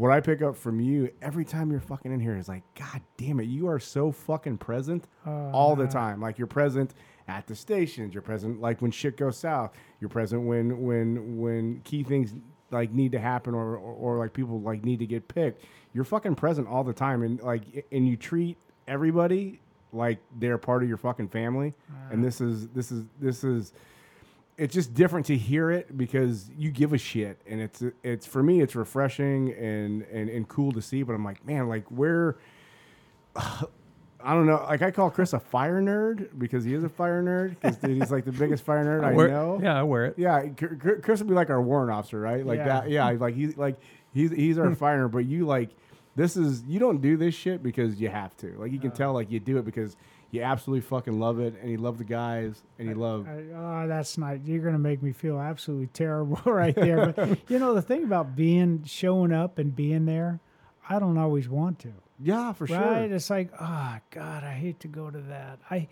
what 0.00 0.10
I 0.10 0.20
pick 0.20 0.40
up 0.40 0.56
from 0.56 0.80
you 0.80 1.10
every 1.20 1.44
time 1.44 1.70
you're 1.70 1.78
fucking 1.78 2.10
in 2.10 2.20
here 2.20 2.34
is 2.34 2.48
like, 2.48 2.62
God 2.74 3.02
damn 3.18 3.38
it, 3.38 3.44
you 3.44 3.68
are 3.68 3.78
so 3.78 4.10
fucking 4.10 4.56
present 4.56 5.06
Oh, 5.26 5.50
all 5.52 5.76
the 5.76 5.86
time. 5.86 6.22
Like 6.22 6.38
you're 6.38 6.46
present 6.46 6.94
at 7.28 7.46
the 7.46 7.54
stations, 7.54 8.14
you're 8.14 8.22
present 8.22 8.62
like 8.62 8.80
when 8.80 8.92
shit 8.92 9.18
goes 9.18 9.36
south, 9.36 9.72
you're 10.00 10.08
present 10.08 10.46
when 10.46 10.82
when 10.82 11.36
when 11.36 11.80
key 11.84 12.02
things 12.02 12.32
like 12.70 12.92
need 12.92 13.12
to 13.12 13.18
happen 13.18 13.52
or, 13.52 13.76
or 13.76 14.14
or 14.14 14.18
like 14.18 14.32
people 14.32 14.58
like 14.62 14.86
need 14.86 15.00
to 15.00 15.06
get 15.06 15.28
picked. 15.28 15.66
You're 15.92 16.04
fucking 16.04 16.34
present 16.34 16.66
all 16.66 16.82
the 16.82 16.94
time 16.94 17.22
and 17.22 17.38
like 17.42 17.84
and 17.92 18.08
you 18.08 18.16
treat 18.16 18.56
everybody 18.88 19.60
like 19.92 20.18
they're 20.38 20.56
part 20.56 20.82
of 20.82 20.88
your 20.88 20.96
fucking 20.96 21.28
family. 21.28 21.74
And 22.10 22.22
ah. 22.22 22.24
this 22.24 22.40
is 22.40 22.68
this 22.68 22.90
is 22.90 23.04
this 23.20 23.44
is 23.44 23.74
it's 24.60 24.74
just 24.74 24.92
different 24.94 25.24
to 25.26 25.36
hear 25.36 25.70
it 25.70 25.96
because 25.96 26.50
you 26.56 26.70
give 26.70 26.92
a 26.92 26.98
shit 26.98 27.40
and 27.46 27.60
it's 27.60 27.82
it's 28.02 28.26
for 28.26 28.42
me 28.42 28.60
it's 28.60 28.74
refreshing 28.76 29.52
and 29.54 30.02
and, 30.12 30.28
and 30.28 30.46
cool 30.48 30.70
to 30.70 30.82
see 30.82 31.02
but 31.02 31.14
i'm 31.14 31.24
like 31.24 31.44
man 31.46 31.66
like 31.68 31.84
where 31.88 32.36
i 33.36 34.34
don't 34.34 34.46
know 34.46 34.62
like 34.68 34.82
i 34.82 34.90
call 34.90 35.10
chris 35.10 35.32
a 35.32 35.40
fire 35.40 35.80
nerd 35.80 36.28
because 36.38 36.62
he 36.64 36.74
is 36.74 36.84
a 36.84 36.88
fire 36.88 37.22
nerd 37.22 37.50
because 37.60 37.76
he's 37.82 38.10
like 38.10 38.24
the 38.24 38.32
biggest 38.32 38.62
fire 38.64 38.84
nerd 38.84 39.02
i, 39.10 39.12
wear- 39.12 39.28
know. 39.28 39.58
Yeah, 39.62 39.78
I 39.78 39.82
wear 39.82 40.04
it. 40.06 40.14
yeah 40.18 40.46
Chr- 40.48 40.74
Chr- 40.76 41.00
chris 41.02 41.20
would 41.20 41.28
be 41.28 41.34
like 41.34 41.48
our 41.50 41.62
warrant 41.62 41.90
officer 41.90 42.20
right? 42.20 42.44
Like 42.44 42.58
Yeah. 42.58 42.64
that 42.64 42.90
yeah 42.90 43.08
like 43.18 43.34
he's 43.34 43.56
like 43.56 43.76
he's 44.12 44.30
he's 44.30 44.58
our 44.58 44.74
fire 44.74 44.98
nerd 45.08 45.12
but 45.12 45.24
you 45.24 45.46
like 45.46 45.70
this 46.16 46.36
is 46.36 46.62
you 46.64 46.78
don't 46.78 47.00
do 47.00 47.16
this 47.16 47.34
shit 47.34 47.62
because 47.62 48.00
you 48.00 48.08
have 48.08 48.36
to. 48.38 48.54
Like 48.58 48.72
you 48.72 48.80
can 48.80 48.90
uh. 48.90 48.94
tell 48.94 49.12
like 49.14 49.30
you 49.30 49.38
do 49.40 49.56
it 49.58 49.64
because 49.64 49.96
you 50.30 50.42
absolutely 50.42 50.82
fucking 50.82 51.18
love 51.18 51.40
it 51.40 51.54
and 51.60 51.70
you 51.70 51.76
love 51.76 51.98
the 51.98 52.04
guys 52.04 52.62
and 52.78 52.88
you 52.88 52.94
love 52.94 53.26
I, 53.28 53.42
oh, 53.54 53.88
that's 53.88 54.16
not. 54.16 54.46
You're 54.46 54.62
going 54.62 54.74
to 54.74 54.78
make 54.78 55.02
me 55.02 55.12
feel 55.12 55.38
absolutely 55.38 55.88
terrible 55.88 56.40
right 56.44 56.74
there. 56.74 57.12
But 57.12 57.38
you 57.50 57.58
know 57.58 57.74
the 57.74 57.82
thing 57.82 58.04
about 58.04 58.36
being 58.36 58.84
showing 58.84 59.32
up 59.32 59.58
and 59.58 59.74
being 59.74 60.06
there, 60.06 60.40
I 60.88 60.98
don't 60.98 61.18
always 61.18 61.48
want 61.48 61.78
to. 61.80 61.92
yeah 62.20 62.52
for 62.52 62.64
right? 62.64 62.68
sure 62.68 62.92
Right? 62.92 63.10
It's 63.10 63.30
like, 63.30 63.50
oh 63.60 63.96
God, 64.10 64.44
I 64.44 64.52
hate 64.52 64.80
to 64.80 64.88
go 64.88 65.10
to 65.10 65.18
that. 65.18 65.58
I, 65.70 65.88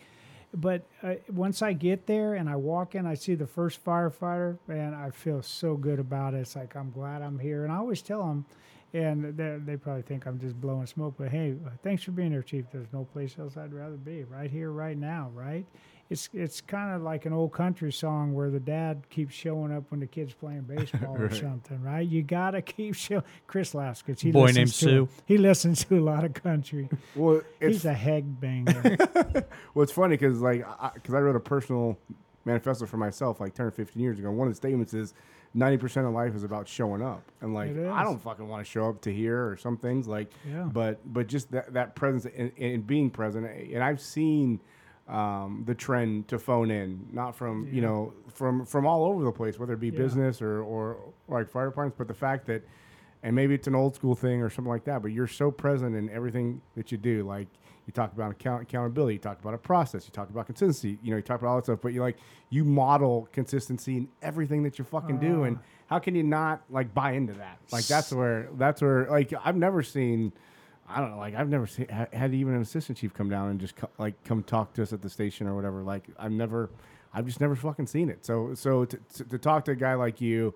but 0.55 0.87
uh, 1.03 1.15
once 1.31 1.61
I 1.61 1.75
get 1.75 2.07
there 2.07 2.35
and 2.35 2.49
I 2.49 2.57
walk 2.57 2.95
in, 2.95 3.07
I 3.07 3.15
see 3.15 3.35
the 3.35 3.47
first 3.47 3.85
firefighter, 3.85 4.59
and 4.69 4.95
I 4.95 5.11
feel 5.11 5.43
so 5.43 5.77
good 5.77 5.99
about 5.99 6.33
it. 6.35 6.39
It's 6.39 6.57
like 6.57 6.75
I'm 6.75 6.91
glad 6.91 7.21
I'm 7.23 7.39
here, 7.39 7.65
and 7.65 7.73
I 7.73 7.77
always 7.77 8.01
tell 8.01 8.27
them, 8.27 8.47
and 8.95 9.37
they, 9.37 9.59
they 9.65 9.77
probably 9.77 10.03
think 10.03 10.27
I'm 10.27 10.41
just 10.41 10.61
blowing 10.61 10.87
smoke, 10.87 11.15
but 11.19 11.29
hey, 11.29 11.55
thanks 11.83 12.03
for 12.03 12.13
being 12.13 12.31
here, 12.31 12.43
Chief. 12.43 12.65
There's 12.73 12.93
no 12.93 13.05
place 13.05 13.37
else 13.39 13.57
I'd 13.57 13.73
rather 13.73 13.97
be. 13.97 14.25
Right 14.25 14.51
here, 14.51 14.71
right 14.71 14.97
now, 14.97 15.31
right? 15.35 15.67
It's 16.11 16.31
it's 16.33 16.63
kind 16.63 16.95
of 16.95 17.03
like 17.03 17.27
an 17.27 17.35
old 17.35 17.53
country 17.53 17.93
song 17.93 18.33
where 18.33 18.49
the 18.49 18.61
dad 18.61 19.03
keeps 19.11 19.35
showing 19.35 19.71
up 19.77 19.85
when 19.91 20.01
the 20.01 20.07
kid's 20.07 20.33
playing 20.33 20.63
baseball 20.77 21.15
or 21.19 21.31
something, 21.35 21.83
right? 21.83 22.07
You 22.07 22.23
gotta 22.23 22.63
keep 22.63 22.95
showing. 22.95 23.25
Chris 23.47 23.75
laughs 23.75 24.03
because 24.03 24.23
he 24.23 24.31
Boy 24.31 24.47
listens 24.47 24.57
named 24.57 24.69
to 24.69 24.75
Sue. 24.75 25.09
He 25.27 25.37
listens 25.37 25.85
to 25.85 25.99
a 25.99 26.01
lot 26.01 26.25
of 26.25 26.33
country. 26.33 26.89
well 27.15 27.43
it's 27.61 27.77
He's 27.79 27.85
a 27.85 27.93
head 27.93 28.41
banger. 28.41 28.97
Well, 29.75 29.83
it's 29.83 29.93
funny 29.93 30.17
because 30.17 30.41
like 30.41 30.65
because 30.95 31.15
I, 31.15 31.21
wrote 31.21 31.37
a 31.37 31.41
personal 31.41 31.99
manifesto 32.49 32.87
for 32.87 32.97
myself 32.97 33.41
like 33.41 33.55
10 33.55 33.67
or 33.67 33.71
15 33.71 34.03
years 34.03 34.19
ago. 34.19 34.31
One 34.31 34.49
of 34.49 34.53
the 34.53 34.57
statements 34.57 34.95
is 34.95 35.15
90% 35.57 36.07
of 36.07 36.13
life 36.13 36.35
is 36.35 36.43
about 36.45 36.67
showing 36.69 37.03
up, 37.03 37.23
and 37.41 37.55
like 37.55 37.71
I 37.71 38.03
don't 38.03 38.21
fucking 38.21 38.47
want 38.49 38.65
to 38.65 38.71
show 38.71 38.89
up 38.89 39.01
to 39.03 39.13
here 39.13 39.49
or 39.49 39.57
some 39.57 39.77
things 39.77 40.07
like, 40.09 40.31
Yeah. 40.49 40.65
but 40.73 41.01
but 41.13 41.27
just 41.27 41.51
that 41.53 41.73
that 41.75 41.95
presence 41.95 42.27
and, 42.37 42.53
and 42.59 42.87
being 42.87 43.11
present. 43.11 43.47
And 43.47 43.83
I've 43.83 44.01
seen 44.01 44.61
um, 45.09 45.63
the 45.67 45.75
trend 45.75 46.29
to 46.29 46.39
phone 46.39 46.71
in, 46.71 47.07
not 47.13 47.35
from 47.35 47.67
you 47.73 47.81
know 47.81 48.13
from 48.35 48.67
from 48.67 48.87
all 48.87 49.05
over 49.05 49.25
the 49.25 49.33
place, 49.33 49.59
whether 49.59 49.73
it 49.73 49.81
be 49.81 49.89
Yeah. 49.89 49.99
business 49.99 50.43
or 50.43 50.63
or 50.63 50.99
like 51.29 51.49
fire 51.49 51.67
departments, 51.67 51.97
but 51.97 52.09
the 52.09 52.15
fact 52.15 52.47
that 52.47 52.63
and 53.23 53.35
maybe 53.35 53.55
it's 53.55 53.67
an 53.67 53.75
old 53.75 53.95
school 53.97 54.15
thing 54.15 54.43
or 54.43 54.49
something 54.51 54.71
like 54.71 54.85
that, 54.85 55.03
but 55.03 55.09
you're 55.13 55.27
so 55.27 55.51
present 55.51 55.97
in 55.97 56.09
everything 56.11 56.61
that 56.77 56.93
you 56.93 56.99
do. 56.99 57.25
Like 57.25 57.49
you 57.89 57.93
talk 57.93 58.13
about 58.13 58.31
account- 58.31 58.63
accountability, 58.63 59.15
you 59.15 59.19
talk 59.19 59.41
about 59.41 59.55
a 59.55 59.59
process, 59.59 60.05
you 60.05 60.13
talk 60.13 60.29
about 60.31 60.47
consistency, 60.47 60.99
you 61.03 61.11
know, 61.11 61.17
you 61.17 61.23
talk 61.23 61.41
about 61.41 61.49
all 61.51 61.57
that 61.57 61.65
stuff, 61.65 61.81
but 61.83 61.93
you 61.95 62.01
like 62.03 62.19
you 62.51 62.65
model 62.65 63.29
consistency 63.33 63.97
in 63.97 64.09
everything 64.23 64.63
that 64.63 64.79
you 64.79 64.85
fucking 64.85 65.19
do. 65.19 65.45
And 65.45 65.57
Uh. 65.57 65.61
how 65.87 65.99
can 65.99 66.15
you 66.15 66.23
not 66.23 66.63
like 66.71 66.93
buy 66.95 67.13
into 67.13 67.33
that? 67.33 67.59
Like 67.73 67.87
that's 67.87 68.13
where 68.13 68.49
that's 68.57 68.81
where 68.83 69.07
like 69.11 69.33
I've 69.45 69.57
never 69.57 69.83
seen. 69.83 70.33
I 70.91 71.01
don't 71.01 71.11
know. 71.11 71.19
Like 71.19 71.35
I've 71.35 71.49
never 71.51 71.67
seen, 71.67 71.87
ha- 71.89 72.07
had 72.13 72.33
even 72.33 72.55
an 72.55 72.63
assistant 72.63 72.97
chief 72.99 73.13
come 73.13 73.29
down 73.29 73.51
and 73.51 73.61
just 73.61 73.77
co- 73.77 73.91
like 73.99 74.23
come 74.25 74.43
talk 74.43 74.73
to 74.75 74.83
us 74.83 74.93
at 74.93 75.03
the 75.03 75.11
station 75.11 75.47
or 75.47 75.55
whatever. 75.55 75.83
Like 75.83 76.05
I've 76.19 76.33
never, 76.33 76.71
I've 77.13 77.27
just 77.27 77.41
never 77.41 77.57
fucking 77.57 77.87
seen 77.87 78.09
it. 78.11 78.25
So 78.25 78.55
so 78.55 78.85
to, 78.87 78.97
to, 79.15 79.25
to 79.25 79.39
talk 79.39 79.65
to 79.67 79.73
a 79.73 79.77
guy 79.77 79.95
like 79.95 80.21
you, 80.21 80.55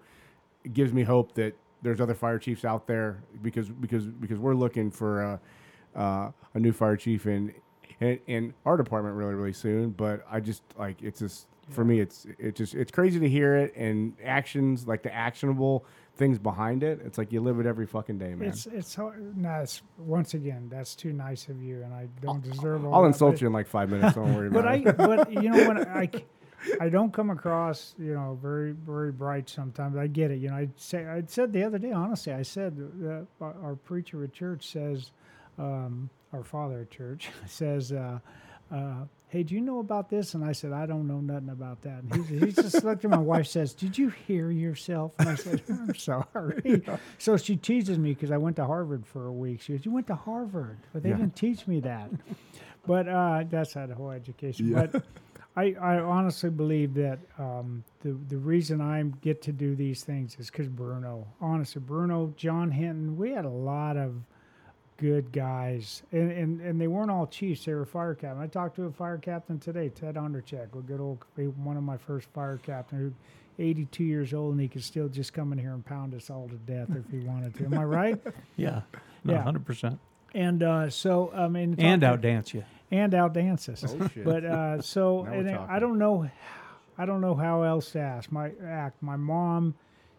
gives 0.72 0.92
me 0.92 1.02
hope 1.02 1.34
that 1.34 1.54
there's 1.82 2.00
other 2.00 2.14
fire 2.14 2.38
chiefs 2.38 2.64
out 2.64 2.86
there 2.86 3.22
because 3.42 3.68
because 3.68 4.04
because 4.06 4.38
we're 4.38 4.54
looking 4.54 4.90
for 4.90 5.22
a, 5.22 5.40
uh, 5.94 6.30
a 6.54 6.58
new 6.58 6.72
fire 6.72 6.96
chief 6.96 7.26
in, 7.26 7.54
in 8.00 8.18
in 8.26 8.54
our 8.64 8.76
department 8.76 9.16
really 9.16 9.34
really 9.34 9.52
soon. 9.52 9.90
But 9.90 10.24
I 10.30 10.40
just 10.40 10.62
like 10.78 11.02
it's 11.02 11.20
just 11.20 11.46
for 11.70 11.84
me 11.84 12.00
it's 12.00 12.26
it 12.38 12.56
just 12.56 12.74
it's 12.74 12.90
crazy 12.90 13.20
to 13.20 13.28
hear 13.28 13.56
it 13.56 13.74
and 13.76 14.14
actions 14.24 14.86
like 14.86 15.02
the 15.02 15.14
actionable 15.14 15.84
things 16.16 16.38
behind 16.38 16.82
it. 16.82 17.00
It's 17.04 17.18
like 17.18 17.32
you 17.32 17.40
live 17.40 17.58
it 17.60 17.66
every 17.66 17.86
fucking 17.86 18.18
day, 18.18 18.34
man. 18.34 18.48
it's 18.48 18.66
it's 18.66 18.94
hard. 18.94 19.36
No, 19.36 19.64
once 19.98 20.34
again 20.34 20.68
that's 20.70 20.94
too 20.94 21.12
nice 21.12 21.48
of 21.48 21.62
you, 21.62 21.82
and 21.82 21.94
I 21.94 22.08
don't 22.20 22.42
deserve 22.42 22.84
all 22.84 22.94
I'll 22.94 23.02
that, 23.02 23.08
insult 23.08 23.40
you 23.40 23.46
in 23.46 23.52
like 23.52 23.66
five 23.66 23.90
minutes. 23.90 24.14
Don't 24.14 24.34
worry 24.34 24.50
But 24.52 24.60
about 24.60 24.72
I, 24.72 24.76
it. 24.76 24.96
but 24.96 25.28
i 25.28 25.30
you 25.42 25.50
know, 25.50 25.68
when 25.68 25.78
I 26.80 26.88
don't 26.88 27.12
come 27.12 27.30
across, 27.30 27.94
you 27.98 28.14
know, 28.14 28.38
very, 28.40 28.72
very 28.72 29.10
bright 29.12 29.48
sometimes. 29.48 29.96
I 29.96 30.06
get 30.06 30.30
it. 30.30 30.38
You 30.38 30.50
know, 30.50 30.56
I 30.56 30.68
say, 30.76 31.06
I 31.06 31.22
said 31.26 31.52
the 31.52 31.64
other 31.64 31.78
day, 31.78 31.92
honestly, 31.92 32.32
I 32.32 32.42
said 32.42 32.76
that 33.00 33.26
our 33.40 33.54
our 33.62 33.74
preacher 33.74 34.22
at 34.24 34.32
church 34.32 34.68
says, 34.68 35.10
um, 35.58 36.10
our 36.32 36.42
father 36.44 36.80
at 36.80 36.90
church 36.90 37.28
says, 37.46 37.92
uh, 37.92 38.18
uh, 38.72 39.04
hey, 39.28 39.42
do 39.42 39.54
you 39.54 39.60
know 39.60 39.80
about 39.80 40.08
this? 40.08 40.34
And 40.34 40.44
I 40.44 40.52
said, 40.52 40.72
I 40.72 40.86
don't 40.86 41.06
know 41.06 41.20
nothing 41.20 41.50
about 41.50 41.82
that. 41.82 42.02
And 42.02 42.26
he, 42.26 42.38
he 42.38 42.52
just 42.52 42.82
looked 42.84 43.04
at 43.04 43.10
my 43.10 43.18
wife, 43.18 43.46
says, 43.46 43.74
did 43.74 43.96
you 43.98 44.08
hear 44.10 44.50
yourself? 44.50 45.12
And 45.18 45.28
I 45.28 45.34
said, 45.34 45.62
I'm 45.68 45.94
sorry. 45.94 46.82
So 47.18 47.36
she 47.36 47.56
teases 47.56 47.98
me 47.98 48.14
because 48.14 48.30
I 48.30 48.38
went 48.38 48.56
to 48.56 48.64
Harvard 48.64 49.06
for 49.06 49.26
a 49.26 49.32
week. 49.32 49.60
She 49.60 49.72
goes, 49.74 49.84
you 49.84 49.90
went 49.92 50.06
to 50.08 50.14
Harvard, 50.14 50.78
but 50.92 51.02
they 51.02 51.10
Yeah. 51.10 51.16
didn't 51.16 51.36
teach 51.36 51.66
me 51.66 51.80
that. 51.80 52.10
But 52.86 53.08
uh, 53.08 53.44
that's 53.48 53.76
not 53.76 53.88
the 53.88 53.94
whole 53.94 54.10
education. 54.10 54.68
Yeah. 54.70 54.86
But 54.86 55.04
I, 55.54 55.74
I 55.80 55.98
honestly 56.00 56.48
believe 56.50 56.94
that 56.94 57.18
um, 57.38 57.84
the 58.00 58.16
the 58.28 58.38
reason 58.38 58.80
I 58.80 59.02
get 59.20 59.42
to 59.42 59.52
do 59.52 59.76
these 59.76 60.02
things 60.02 60.34
is 60.40 60.50
because 60.50 60.66
Bruno. 60.66 61.26
Honestly, 61.42 61.80
Bruno, 61.84 62.32
John 62.36 62.70
Hinton, 62.70 63.16
we 63.18 63.30
had 63.32 63.44
a 63.44 63.50
lot 63.50 63.96
of 63.98 64.14
good 65.02 65.32
guys, 65.32 66.02
and, 66.12 66.30
and 66.30 66.60
and 66.60 66.80
they 66.80 66.86
weren't 66.86 67.10
all 67.10 67.26
chiefs. 67.26 67.64
They 67.64 67.74
were 67.74 67.84
fire 67.84 68.14
captain. 68.14 68.40
I 68.40 68.46
talked 68.46 68.76
to 68.76 68.84
a 68.84 68.90
fire 68.92 69.18
captain 69.18 69.58
today, 69.58 69.88
Ted 69.90 70.14
Undercheck, 70.14 70.74
a 70.78 70.80
good 70.80 71.00
old 71.00 71.18
one 71.56 71.76
of 71.76 71.82
my 71.82 71.96
first 71.98 72.28
fire 72.32 72.58
captain 72.62 72.98
who. 72.98 73.12
82 73.58 74.02
years 74.02 74.32
old 74.32 74.52
and 74.52 74.60
he 74.62 74.66
could 74.66 74.82
still 74.82 75.08
just 75.10 75.34
come 75.34 75.52
in 75.52 75.58
here 75.58 75.74
and 75.74 75.84
pound 75.84 76.14
us 76.14 76.30
all 76.30 76.48
to 76.48 76.54
death 76.54 76.88
if 76.96 77.04
he 77.10 77.18
wanted 77.20 77.54
to. 77.56 77.66
Am 77.66 77.74
I 77.74 77.84
right? 77.84 78.18
Yeah. 78.56 78.80
No, 79.24 79.34
Yeah. 79.34 79.42
100%. 79.44 79.98
And 80.34 80.62
uh, 80.62 80.88
so 80.88 81.30
I 81.36 81.48
mean, 81.48 81.74
and 81.78 82.00
outdance 82.02 82.54
you. 82.54 82.64
and 82.90 83.12
outdance 83.12 83.68
us. 83.68 83.84
Oh, 83.86 84.08
shit. 84.08 84.24
But 84.24 84.46
uh, 84.46 84.80
so 84.80 85.24
and. 85.26 85.50
I 85.50 85.78
don't 85.78 85.98
know, 85.98 86.30
I 86.96 87.04
don't 87.04 87.20
know 87.20 87.34
how 87.34 87.62
else 87.62 87.90
to 87.90 88.00
ask. 88.00 88.32
My 88.32 88.52
act. 88.66 89.02
My 89.02 89.16
mom, 89.16 89.74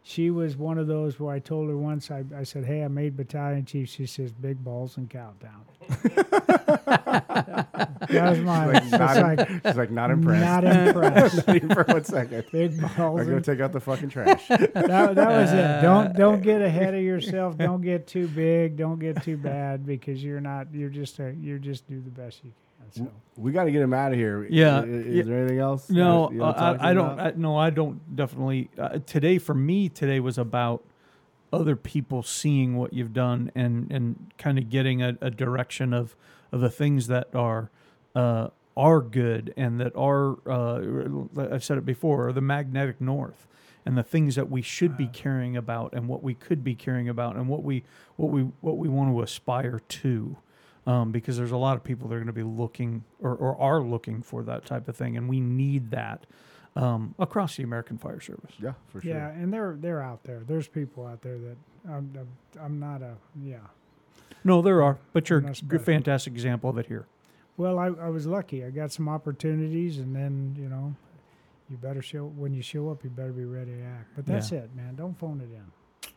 she 0.05 0.30
was 0.30 0.57
one 0.57 0.77
of 0.77 0.88
those 0.88 1.17
where 1.17 1.34
I 1.34 1.39
told 1.39 1.69
her 1.69 1.77
once. 1.77 2.11
I, 2.11 2.25
I 2.35 2.43
said, 2.43 2.65
"Hey, 2.65 2.84
I 2.84 2.89
made 2.89 3.15
battalion 3.15 3.63
chief." 3.63 3.88
She 3.89 4.05
says, 4.05 4.34
"Big 4.34 4.61
balls 4.61 4.97
and 4.97 5.09
countdown." 5.09 5.63
that 8.09 8.30
was 8.30 8.39
mine. 8.39 8.73
Like, 8.73 8.91
not, 8.91 9.17
like, 9.17 9.49
she's 9.49 9.75
like 9.77 9.91
not 9.91 10.11
impressed. 10.11 10.43
not 10.43 10.63
impressed. 10.88 11.47
Not 11.47 11.55
even 11.55 11.69
for 11.73 11.84
one 11.84 12.03
second. 12.03 12.43
Big 12.51 12.80
balls. 12.80 13.21
I 13.21 13.23
go 13.23 13.35
And, 13.35 13.45
take 13.45 13.61
out 13.61 13.71
the 13.71 13.80
fucking 13.80 14.09
trash. 14.09 14.45
that, 14.49 14.73
that 14.73 15.15
was 15.15 15.53
it. 15.53 15.59
Uh, 15.59 15.81
don't 15.81 16.15
don't 16.15 16.41
get 16.41 16.61
ahead 16.61 16.93
of 16.93 17.01
yourself. 17.01 17.57
Don't 17.57 17.81
get 17.81 18.05
too 18.05 18.27
big. 18.27 18.75
Don't 18.75 18.99
get 18.99 19.23
too 19.23 19.38
bad 19.38 19.85
because 19.85 20.21
you're 20.23 20.41
not. 20.41 20.67
You're 20.73 20.89
just 20.89 21.19
a. 21.19 21.34
You're 21.34 21.59
just 21.59 21.88
do 21.88 22.01
the 22.01 22.11
best 22.11 22.43
you 22.43 22.51
can. 22.51 22.62
So. 22.91 23.11
We 23.35 23.51
got 23.51 23.64
to 23.64 23.72
get 23.72 23.81
him 23.81 23.93
out 23.93 24.11
of 24.11 24.18
here. 24.18 24.45
Yeah, 24.49 24.81
I- 24.81 24.84
Is, 24.84 25.05
yeah. 25.07 25.23
there 25.23 25.39
anything 25.39 25.60
else? 25.60 25.89
No, 25.89 26.31
you 26.31 26.39
wanna 26.39 26.57
uh, 26.57 26.77
I, 26.80 26.89
I 26.89 26.93
don't. 26.93 27.19
I, 27.19 27.34
no, 27.35 27.57
I 27.57 27.69
don't. 27.72 28.15
Definitely. 28.15 28.69
Uh, 28.77 28.99
today, 29.05 29.38
for 29.39 29.55
me, 29.55 29.89
today 29.89 30.19
was 30.19 30.38
about 30.38 30.84
other 31.51 31.76
people 31.76 32.23
seeing 32.23 32.76
what 32.76 32.93
you've 32.93 33.14
done 33.14 33.51
and 33.55 33.91
and 33.91 34.31
kind 34.38 34.57
of 34.60 34.69
getting 34.69 35.01
a, 35.01 35.18
a 35.22 35.31
direction 35.31 35.93
of 35.93 36.15
of 36.51 36.61
the 36.61 36.69
things 36.69 37.07
that 37.07 37.34
are 37.34 37.72
uh, 38.15 38.49
are 38.77 39.01
good 39.01 39.53
and 39.57 39.80
that 39.80 39.95
are. 39.95 40.38
Uh, 40.47 41.51
I've 41.51 41.64
said 41.64 41.77
it 41.80 41.85
before. 41.85 42.27
Are 42.27 42.34
the 42.34 42.41
magnetic 42.41 43.01
north 43.01 43.47
and 43.85 43.97
the 43.97 44.03
things 44.03 44.35
that 44.35 44.49
we 44.49 44.61
should 44.61 44.95
be 44.95 45.07
caring 45.07 45.57
about 45.57 45.93
and 45.93 46.07
what 46.07 46.23
we 46.23 46.34
could 46.35 46.64
be 46.64 46.76
caring 46.76 47.10
about 47.10 47.35
and 47.35 47.49
what 47.49 47.64
we 47.64 47.84
what 48.15 48.30
we 48.31 48.43
what 48.61 48.77
we 48.77 48.88
want 48.88 49.10
to 49.11 49.22
aspire 49.23 49.81
to 49.89 50.38
um, 50.85 51.11
because 51.11 51.38
there's 51.38 51.51
a 51.51 51.57
lot 51.57 51.76
of 51.77 51.84
people 51.84 52.07
that 52.10 52.15
are 52.15 52.19
going 52.19 52.27
to 52.27 52.34
be 52.34 52.43
looking 52.43 53.03
or, 53.22 53.35
or 53.35 53.60
are 53.60 53.81
looking 53.81 54.22
for 54.22 54.43
that 54.43 54.65
type 54.65 54.88
of 54.88 54.95
thing, 54.95 55.15
and 55.18 55.30
we 55.30 55.39
need 55.39 55.91
that 55.91 56.26
um, 56.76 57.15
across 57.19 57.55
the 57.55 57.64
American 57.64 57.97
Fire 57.97 58.19
Service. 58.19 58.51
Yeah, 58.60 58.73
for 58.88 59.01
sure. 59.01 59.11
Yeah, 59.11 59.30
and 59.30 59.53
they're 59.53 59.76
they're 59.80 60.01
out 60.01 60.23
there. 60.23 60.41
There's 60.45 60.68
people 60.68 61.05
out 61.05 61.22
there 61.22 61.38
that 61.38 61.57
I'm 61.88 62.11
I'm, 62.18 62.27
I'm 62.61 62.80
not 62.80 63.01
a 63.01 63.15
yeah. 63.41 63.57
No, 64.43 64.61
there 64.61 64.81
are, 64.84 64.97
but 65.14 65.30
you're 65.30 65.39
a 65.72 65.80
fantastic 65.80 66.34
example 66.34 66.69
of 66.69 66.77
it 66.77 66.88
here. 66.88 67.05
Well, 67.55 67.80
I, 67.80 67.85
I 67.88 68.10
was 68.10 68.26
lucky. 68.26 68.65
I 68.65 68.72
got 68.72 68.91
some 68.91 69.07
opportunities, 69.07 69.99
and 69.99 70.14
then 70.15 70.55
you 70.60 70.68
know, 70.68 70.95
you 71.69 71.77
better 71.77 72.01
show 72.01 72.26
when 72.26 72.53
you 72.53 72.61
show 72.61 72.89
up. 72.89 73.03
You 73.03 73.10
better 73.10 73.31
be 73.31 73.45
ready 73.45 73.72
to 73.72 73.84
act. 73.84 74.10
But 74.15 74.26
that's 74.26 74.51
Yeah. 74.51 74.60
it, 74.60 74.76
man. 74.76 74.95
Don't 74.95 75.18
phone 75.18 75.39
it 75.39 75.53
in. 75.53 75.64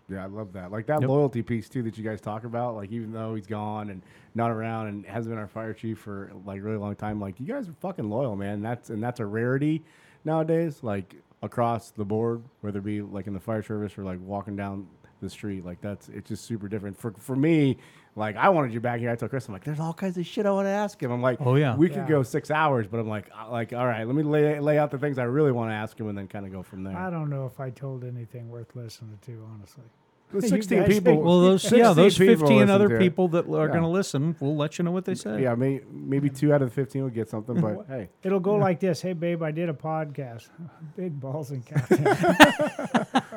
Yeah, 0.08 0.22
I 0.22 0.26
love 0.26 0.52
that. 0.52 0.70
Like 0.70 0.86
that 0.86 1.00
Yep. 1.00 1.08
loyalty 1.08 1.42
piece 1.42 1.68
too 1.68 1.82
that 1.82 1.98
you 1.98 2.04
guys 2.04 2.20
talk 2.20 2.44
about. 2.44 2.76
Like 2.76 2.92
even 2.92 3.12
though 3.12 3.34
he's 3.34 3.46
gone 3.46 3.90
and 3.90 4.02
not 4.34 4.50
around 4.50 4.86
and 4.86 5.04
hasn't 5.06 5.32
been 5.32 5.38
our 5.38 5.48
fire 5.48 5.72
chief 5.74 5.98
for 5.98 6.30
like 6.44 6.60
a 6.60 6.62
really 6.62 6.76
long 6.78 6.94
time, 6.94 7.20
like 7.20 7.40
you 7.40 7.46
guys 7.46 7.68
are 7.68 7.72
fucking 7.80 8.08
loyal, 8.08 8.36
man. 8.36 8.62
That's 8.62 8.90
and 8.90 9.02
that's 9.02 9.18
a 9.20 9.26
rarity 9.26 9.82
nowadays. 10.24 10.82
Like 10.82 11.16
across 11.42 11.90
the 11.90 12.04
board, 12.04 12.42
whether 12.60 12.78
it 12.78 12.84
be 12.84 13.02
like 13.02 13.26
in 13.26 13.34
the 13.34 13.40
fire 13.40 13.62
service 13.62 13.98
or 13.98 14.04
like 14.04 14.20
walking 14.20 14.54
down 14.54 14.86
the 15.20 15.30
street, 15.30 15.64
like 15.64 15.80
that's 15.80 16.08
it's 16.08 16.28
just 16.28 16.44
super 16.44 16.68
different. 16.68 16.96
For 16.96 17.12
for 17.18 17.34
me, 17.34 17.76
like 18.16 18.36
I 18.36 18.48
wanted 18.48 18.72
you 18.72 18.80
back 18.80 18.98
here. 18.98 19.10
I 19.10 19.14
told 19.16 19.30
Chris, 19.30 19.46
I'm 19.46 19.52
like, 19.52 19.62
there's 19.64 19.78
all 19.78 19.92
kinds 19.94 20.16
of 20.18 20.26
shit 20.26 20.46
I 20.46 20.50
want 20.50 20.66
to 20.66 20.70
ask 20.70 21.00
him. 21.00 21.10
I'm 21.12 21.22
like, 21.22 21.38
Oh, 21.40 21.54
yeah. 21.54 21.76
we 21.76 21.88
could 21.88 22.08
go 22.08 22.22
six 22.22 22.50
hours, 22.50 22.86
but 22.86 22.98
I'm 22.98 23.08
like, 23.08 23.30
like 23.50 23.72
all 23.72 23.86
right, 23.86 24.04
let 24.06 24.16
me 24.16 24.22
lay 24.22 24.58
lay 24.58 24.78
out 24.78 24.90
the 24.90 24.98
things 24.98 25.18
I 25.18 25.24
really 25.24 25.52
want 25.52 25.70
to 25.70 25.74
ask 25.74 25.98
him 26.00 26.08
and 26.08 26.16
then 26.18 26.26
kind 26.26 26.44
of 26.46 26.50
go 26.52 26.62
from 26.62 26.82
there. 26.82 26.96
I 26.96 27.10
don't 27.10 27.30
know 27.30 27.46
if 27.46 27.60
I 27.60 27.70
told 27.70 28.02
anything 28.04 28.48
worth 28.48 28.74
listening 28.74 29.18
to, 29.26 29.46
honestly. 29.54 29.84
The 30.32 30.40
You 30.42 30.48
16 30.48 30.78
guys 30.80 30.88
people. 30.88 31.12
think- 31.12 31.24
Well, 31.24 31.40
those 31.40 31.62
16 31.62 31.78
yeah, 31.78 31.92
those 31.92 32.18
fifteen 32.18 32.68
other 32.68 32.88
to 32.88 32.98
people 32.98 33.28
that 33.28 33.46
are 33.46 33.66
Yeah. 33.66 33.68
going 33.68 33.82
to 33.82 33.88
listen, 33.88 34.34
we'll 34.40 34.56
let 34.56 34.76
you 34.76 34.84
know 34.84 34.90
what 34.90 35.04
they 35.04 35.14
say. 35.14 35.42
Yeah, 35.42 35.54
may, 35.54 35.82
maybe 35.90 36.28
two 36.30 36.52
out 36.52 36.62
of 36.62 36.68
the 36.70 36.74
15 36.74 37.02
will 37.04 37.10
get 37.10 37.28
something, 37.30 37.60
but 37.60 37.86
hey. 37.88 38.08
It'll 38.24 38.40
go 38.40 38.56
like 38.56 38.80
this. 38.80 39.00
Hey, 39.00 39.12
babe, 39.12 39.42
I 39.44 39.52
did 39.52 39.68
a 39.68 39.72
podcast. 39.72 40.48
Big 40.96 41.18
balls 41.20 41.52
and 41.52 41.64
countdown. 41.64 42.36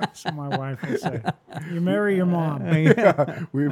so 0.13 0.31
my 0.31 0.57
wife 0.57 0.81
will 0.81 0.97
say, 0.97 1.21
"You 1.71 1.79
marry 1.79 2.15
your 2.15 2.25
mom." 2.25 2.63
we, 3.51 3.67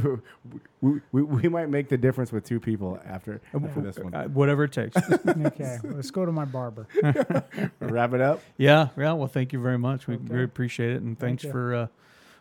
we, 0.81 1.01
we, 1.11 1.21
we 1.23 1.49
might 1.49 1.69
make 1.69 1.89
the 1.89 1.97
difference 1.97 2.31
with 2.31 2.43
two 2.45 2.59
people 2.59 2.99
after, 3.05 3.41
after 3.53 3.81
this 3.81 3.97
one. 3.97 4.13
Uh, 4.13 4.25
whatever 4.27 4.65
it 4.65 4.71
takes. 4.73 4.95
Okay, 5.27 5.77
let's 5.83 6.11
go 6.11 6.25
to 6.25 6.31
my 6.31 6.45
barber. 6.45 6.87
Wrap 7.79 8.13
it 8.13 8.21
up. 8.21 8.41
yeah, 8.57 8.89
yeah. 8.97 9.13
Well, 9.13 9.27
thank 9.27 9.53
you 9.53 9.59
very 9.61 9.77
much. 9.79 10.05
We 10.07 10.15
Okay. 10.15 10.23
very 10.25 10.43
appreciate 10.43 10.91
it, 10.91 11.01
and 11.01 11.17
thanks 11.17 11.43
you. 11.43 11.51
for 11.51 11.73
uh, 11.75 11.87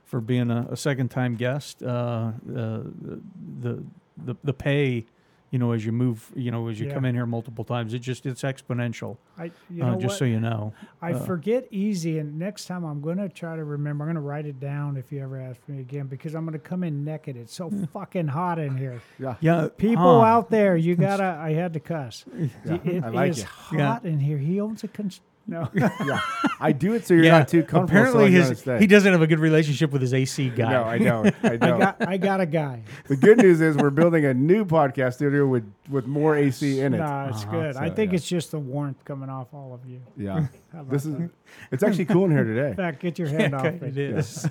for 0.07 0.21
being 0.23 0.51
a, 0.51 0.67
a 0.71 0.77
second 0.77 1.11
time 1.11 1.35
guest. 1.37 1.83
Uh, 1.83 1.87
uh, 1.87 2.33
the 2.49 3.83
the 4.25 4.35
the 4.45 4.55
pay, 4.55 5.05
you 5.51 5.59
know, 5.59 5.73
as 5.73 5.85
you 5.85 5.93
move, 5.93 6.33
you 6.35 6.51
know, 6.51 6.69
as 6.69 6.81
you 6.81 6.87
Yeah. 6.87 6.95
come 6.95 7.05
in 7.05 7.15
here 7.15 7.27
multiple 7.27 7.65
times, 7.65 7.93
it 7.93 7.99
just 7.99 8.25
it's 8.25 8.43
exponential. 8.43 9.17
I, 9.37 9.51
you 9.69 9.83
uh, 9.83 9.91
know 9.91 9.95
just 9.97 10.13
what? 10.13 10.19
so 10.21 10.25
you 10.25 10.41
know. 10.41 10.73
I 11.03 11.13
uh, 11.13 11.19
forget 11.25 11.67
easy, 11.71 12.19
and 12.19 12.39
next 12.39 12.67
time 12.67 12.85
I'm 12.85 13.01
going 13.03 13.19
to 13.19 13.29
try 13.29 13.57
to 13.57 13.65
remember. 13.65 14.05
I'm 14.05 14.09
going 14.09 14.15
to 14.15 14.21
write 14.27 14.47
it 14.47 14.59
down 14.61 14.97
if 14.97 15.11
you 15.13 15.23
ever 15.23 15.39
ask 15.41 15.61
me 15.69 15.81
again, 15.81 16.07
because 16.07 16.35
I'm 16.35 16.45
going 16.47 16.53
to 16.59 16.59
come 16.61 16.83
in 16.85 17.05
naked. 17.05 17.37
It's 17.37 17.55
so 17.55 17.71
fucking 17.93 18.29
hot 18.29 18.59
in 18.61 18.77
here. 18.79 19.03
Yeah. 19.19 19.35
Yeah, 19.41 19.69
People 19.77 20.21
huh. 20.21 20.27
out 20.27 20.51
there, 20.51 20.77
you 20.77 20.95
gotta. 21.09 21.37
I 21.39 21.53
had 21.53 21.73
to 21.75 21.81
cuss. 21.81 22.25
Yeah, 22.65 22.79
It 22.85 23.05
I 23.05 23.09
like 23.09 23.31
is 23.33 23.39
it. 23.41 23.47
Yeah. 23.73 23.87
hot 23.93 24.05
in 24.07 24.21
here. 24.21 24.39
He 24.39 24.61
owns 24.61 24.83
a 24.85 24.89
cons- 24.89 25.21
no. 25.47 25.69
Yeah. 25.75 26.21
I 26.61 26.73
do 26.73 26.95
it 26.95 27.07
so 27.07 27.15
you're 27.15 27.25
yeah, 27.25 27.39
not 27.39 27.49
too 27.49 27.63
comfortable. 27.63 28.01
apparently 28.25 28.43
so 28.43 28.71
his, 28.73 28.81
he 28.81 28.87
doesn't 28.87 29.13
have 29.13 29.21
a 29.23 29.27
good 29.27 29.39
relationship 29.41 29.91
with 29.93 30.01
his 30.03 30.15
AC 30.15 30.51
guy. 30.51 30.71
No, 30.73 30.85
I 30.85 30.99
don't. 30.99 31.35
I 31.43 31.49
I 31.53 31.57
don't. 31.57 31.81
got. 31.81 32.09
I 32.09 32.17
got 32.17 32.41
a 32.41 32.47
guy. 32.47 32.83
the 33.09 33.17
good 33.17 33.39
news 33.39 33.61
is 33.61 33.77
we're 33.77 33.91
building 33.91 34.25
a 34.25 34.33
new 34.35 34.65
podcast 34.65 35.15
studio 35.15 35.47
with, 35.47 35.71
with 35.91 36.07
more 36.07 36.37
AC 36.37 36.81
in 36.81 36.95
it. 36.95 36.99
No, 36.99 37.27
it's 37.31 37.43
Uh-huh. 37.43 37.51
good. 37.53 37.77
I 37.77 37.91
think 37.91 38.13
yeah. 38.13 38.17
it's 38.17 38.27
just 38.27 38.51
the 38.51 38.59
warmth 38.59 39.05
coming 39.05 39.29
off 39.29 39.49
all 39.53 39.75
of 39.75 39.89
you. 39.89 40.01
Yeah. 40.17 40.47
This 40.91 41.05
is. 41.07 41.15
that? 41.17 41.31
It's 41.71 41.83
actually 41.83 42.07
cool 42.07 42.25
in 42.27 42.31
here 42.33 42.67
In 42.69 42.75
fact, 42.77 43.01
get 43.01 43.19
your 43.19 43.29
hand 43.29 43.55
off 43.55 43.65
it. 43.67 43.83
it 43.83 43.99
is. 43.99 44.47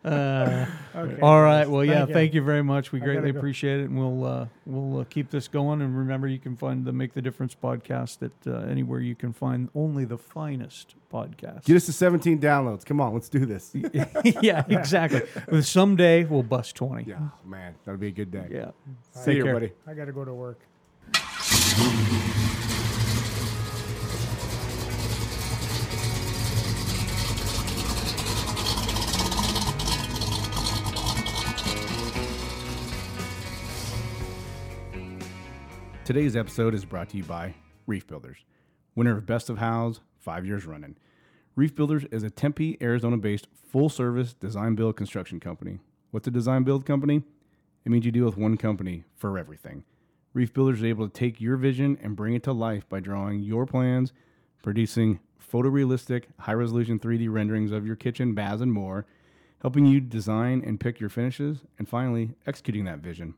uh, 0.04 0.66
Okay. 0.94 1.20
all 1.20 1.42
right. 1.42 1.68
Well, 1.68 1.84
yeah. 1.84 1.98
Thank 1.98 2.08
you. 2.08 2.14
Thank 2.14 2.34
you 2.34 2.42
very 2.42 2.62
much. 2.62 2.90
We 2.92 2.98
I 2.98 3.00
gotta 3.00 3.12
greatly 3.14 3.32
go. 3.32 3.38
appreciate 3.38 3.80
it, 3.80 3.90
and 3.90 3.98
we'll 3.98 4.24
uh, 4.24 4.46
we'll 4.64 5.00
uh, 5.00 5.04
keep 5.04 5.30
this 5.30 5.46
going. 5.48 5.82
And 5.82 5.96
remember, 5.96 6.26
you 6.28 6.38
can 6.38 6.56
find 6.56 6.84
the 6.84 6.92
Make 6.92 7.12
the 7.14 7.20
Difference 7.22 7.54
podcast 7.54 8.22
at 8.22 8.32
uh, 8.50 8.66
anywhere 8.70 9.00
you 9.00 9.14
can 9.14 9.32
find 9.32 9.68
only 9.74 10.04
the 10.04 10.16
finest 10.18 10.94
podcast. 11.12 11.64
Get 11.64 11.76
us 11.76 11.86
to 11.86 11.92
17 11.92 12.40
downloads. 12.40 12.84
Come 12.84 13.00
on, 13.00 13.12
let's 13.14 13.28
do 13.28 13.44
this. 13.44 13.72
yeah, 14.42 14.64
exactly. 14.68 15.22
Well, 15.50 15.62
Someday 15.76 16.24
we'll 16.24 16.42
bust 16.42 16.76
twenty. 16.76 17.04
Yeah, 17.10 17.18
man, 17.44 17.74
that'll 17.84 17.98
be 18.00 18.08
a 18.08 18.10
good 18.12 18.30
day. 18.30 18.46
Yeah. 18.50 18.70
See 19.12 19.24
Take 19.26 19.36
you, 19.38 19.44
care. 19.44 19.52
buddy. 19.54 19.72
I 19.86 19.94
got 19.94 20.06
to 20.06 20.12
go 20.12 20.24
to 20.24 20.32
work. 20.34 20.60
Today's 36.06 36.36
episode 36.36 36.72
is 36.72 36.84
brought 36.84 37.08
to 37.08 37.16
you 37.16 37.24
by 37.24 37.56
Reef 37.88 38.06
Builders, 38.06 38.36
winner 38.94 39.16
of 39.18 39.26
Best 39.26 39.50
of 39.50 39.58
Houzz 39.58 39.98
five 40.20 40.46
years 40.46 40.64
running. 40.64 40.94
Reef 41.56 41.74
Builders 41.74 42.04
is 42.12 42.22
a 42.22 42.30
Tempe, 42.30 42.78
Arizona 42.80 43.16
based 43.16 43.48
full 43.52 43.88
service 43.88 44.32
design 44.32 44.76
build 44.76 44.96
construction 44.96 45.40
company. 45.40 45.80
What's 46.12 46.28
a 46.28 46.30
design 46.30 46.62
build 46.62 46.86
company? 46.86 47.24
It 47.84 47.90
means 47.90 48.06
you 48.06 48.12
deal 48.12 48.24
with 48.24 48.36
one 48.36 48.56
company 48.56 49.02
for 49.16 49.36
everything. 49.36 49.82
Reef 50.32 50.54
Builders 50.54 50.78
is 50.78 50.84
able 50.84 51.08
to 51.08 51.12
take 51.12 51.40
your 51.40 51.56
vision 51.56 51.98
and 52.00 52.14
bring 52.14 52.34
it 52.34 52.44
to 52.44 52.52
life 52.52 52.88
by 52.88 53.00
drawing 53.00 53.40
your 53.40 53.66
plans, 53.66 54.12
producing 54.62 55.18
photorealistic, 55.52 56.26
high 56.38 56.54
resolution 56.54 57.00
3D 57.00 57.28
renderings 57.28 57.72
of 57.72 57.84
your 57.84 57.96
kitchen, 57.96 58.32
baths, 58.32 58.62
and 58.62 58.72
more, 58.72 59.06
helping 59.60 59.86
you 59.86 60.00
design 60.00 60.62
and 60.64 60.78
pick 60.78 61.00
your 61.00 61.10
finishes, 61.10 61.64
and 61.80 61.88
finally, 61.88 62.36
executing 62.46 62.84
that 62.84 63.00
vision. 63.00 63.34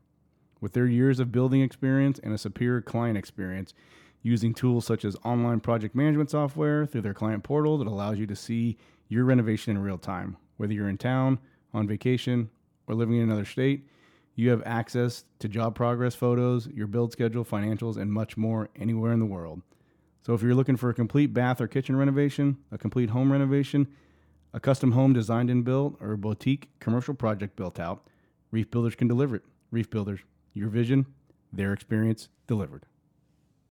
With 0.61 0.73
their 0.73 0.85
years 0.85 1.19
of 1.19 1.31
building 1.31 1.61
experience 1.61 2.19
and 2.19 2.33
a 2.33 2.37
superior 2.37 2.81
client 2.81 3.17
experience, 3.17 3.73
using 4.21 4.53
tools 4.53 4.85
such 4.85 5.05
as 5.05 5.15
online 5.23 5.59
project 5.59 5.95
management 5.95 6.29
software 6.29 6.85
through 6.85 7.01
their 7.01 7.13
client 7.13 7.43
portal 7.43 7.77
that 7.77 7.87
allows 7.87 8.19
you 8.19 8.27
to 8.27 8.35
see 8.35 8.77
your 9.07 9.23
renovation 9.25 9.71
in 9.75 9.81
real 9.81 9.97
time. 9.97 10.35
Whether 10.57 10.73
you're 10.73 10.89
in 10.89 10.97
town, 10.97 11.39
on 11.73 11.87
vacation, 11.87 12.49
or 12.87 12.95
living 12.95 13.17
in 13.17 13.23
another 13.23 13.45
state, 13.45 13.87
you 14.35 14.49
have 14.49 14.63
access 14.65 15.25
to 15.39 15.47
job 15.47 15.75
progress 15.75 16.15
photos, 16.15 16.67
your 16.67 16.87
build 16.87 17.11
schedule, 17.11 17.45
financials, 17.45 17.97
and 17.97 18.11
much 18.11 18.37
more 18.37 18.69
anywhere 18.75 19.11
in 19.11 19.19
the 19.19 19.25
world. 19.25 19.61
So 20.25 20.33
if 20.33 20.41
you're 20.41 20.55
looking 20.55 20.77
for 20.77 20.89
a 20.89 20.93
complete 20.93 21.33
bath 21.33 21.61
or 21.61 21.67
kitchen 21.67 21.95
renovation, 21.95 22.57
a 22.71 22.77
complete 22.77 23.09
home 23.09 23.31
renovation, 23.31 23.87
a 24.53 24.59
custom 24.59 24.93
home 24.93 25.13
designed 25.13 25.49
and 25.49 25.63
built, 25.63 25.97
or 25.99 26.13
a 26.13 26.17
boutique 26.17 26.69
commercial 26.79 27.13
project 27.13 27.55
built 27.55 27.79
out, 27.79 28.07
Reef 28.51 28.69
Builders 28.71 28.95
can 28.95 29.07
deliver 29.07 29.35
it. 29.35 29.43
Reef 29.71 29.89
Builders, 29.89 30.21
your 30.59 30.69
vision, 30.69 31.05
their 31.53 31.73
experience 31.73 32.27
delivered. 32.47 32.85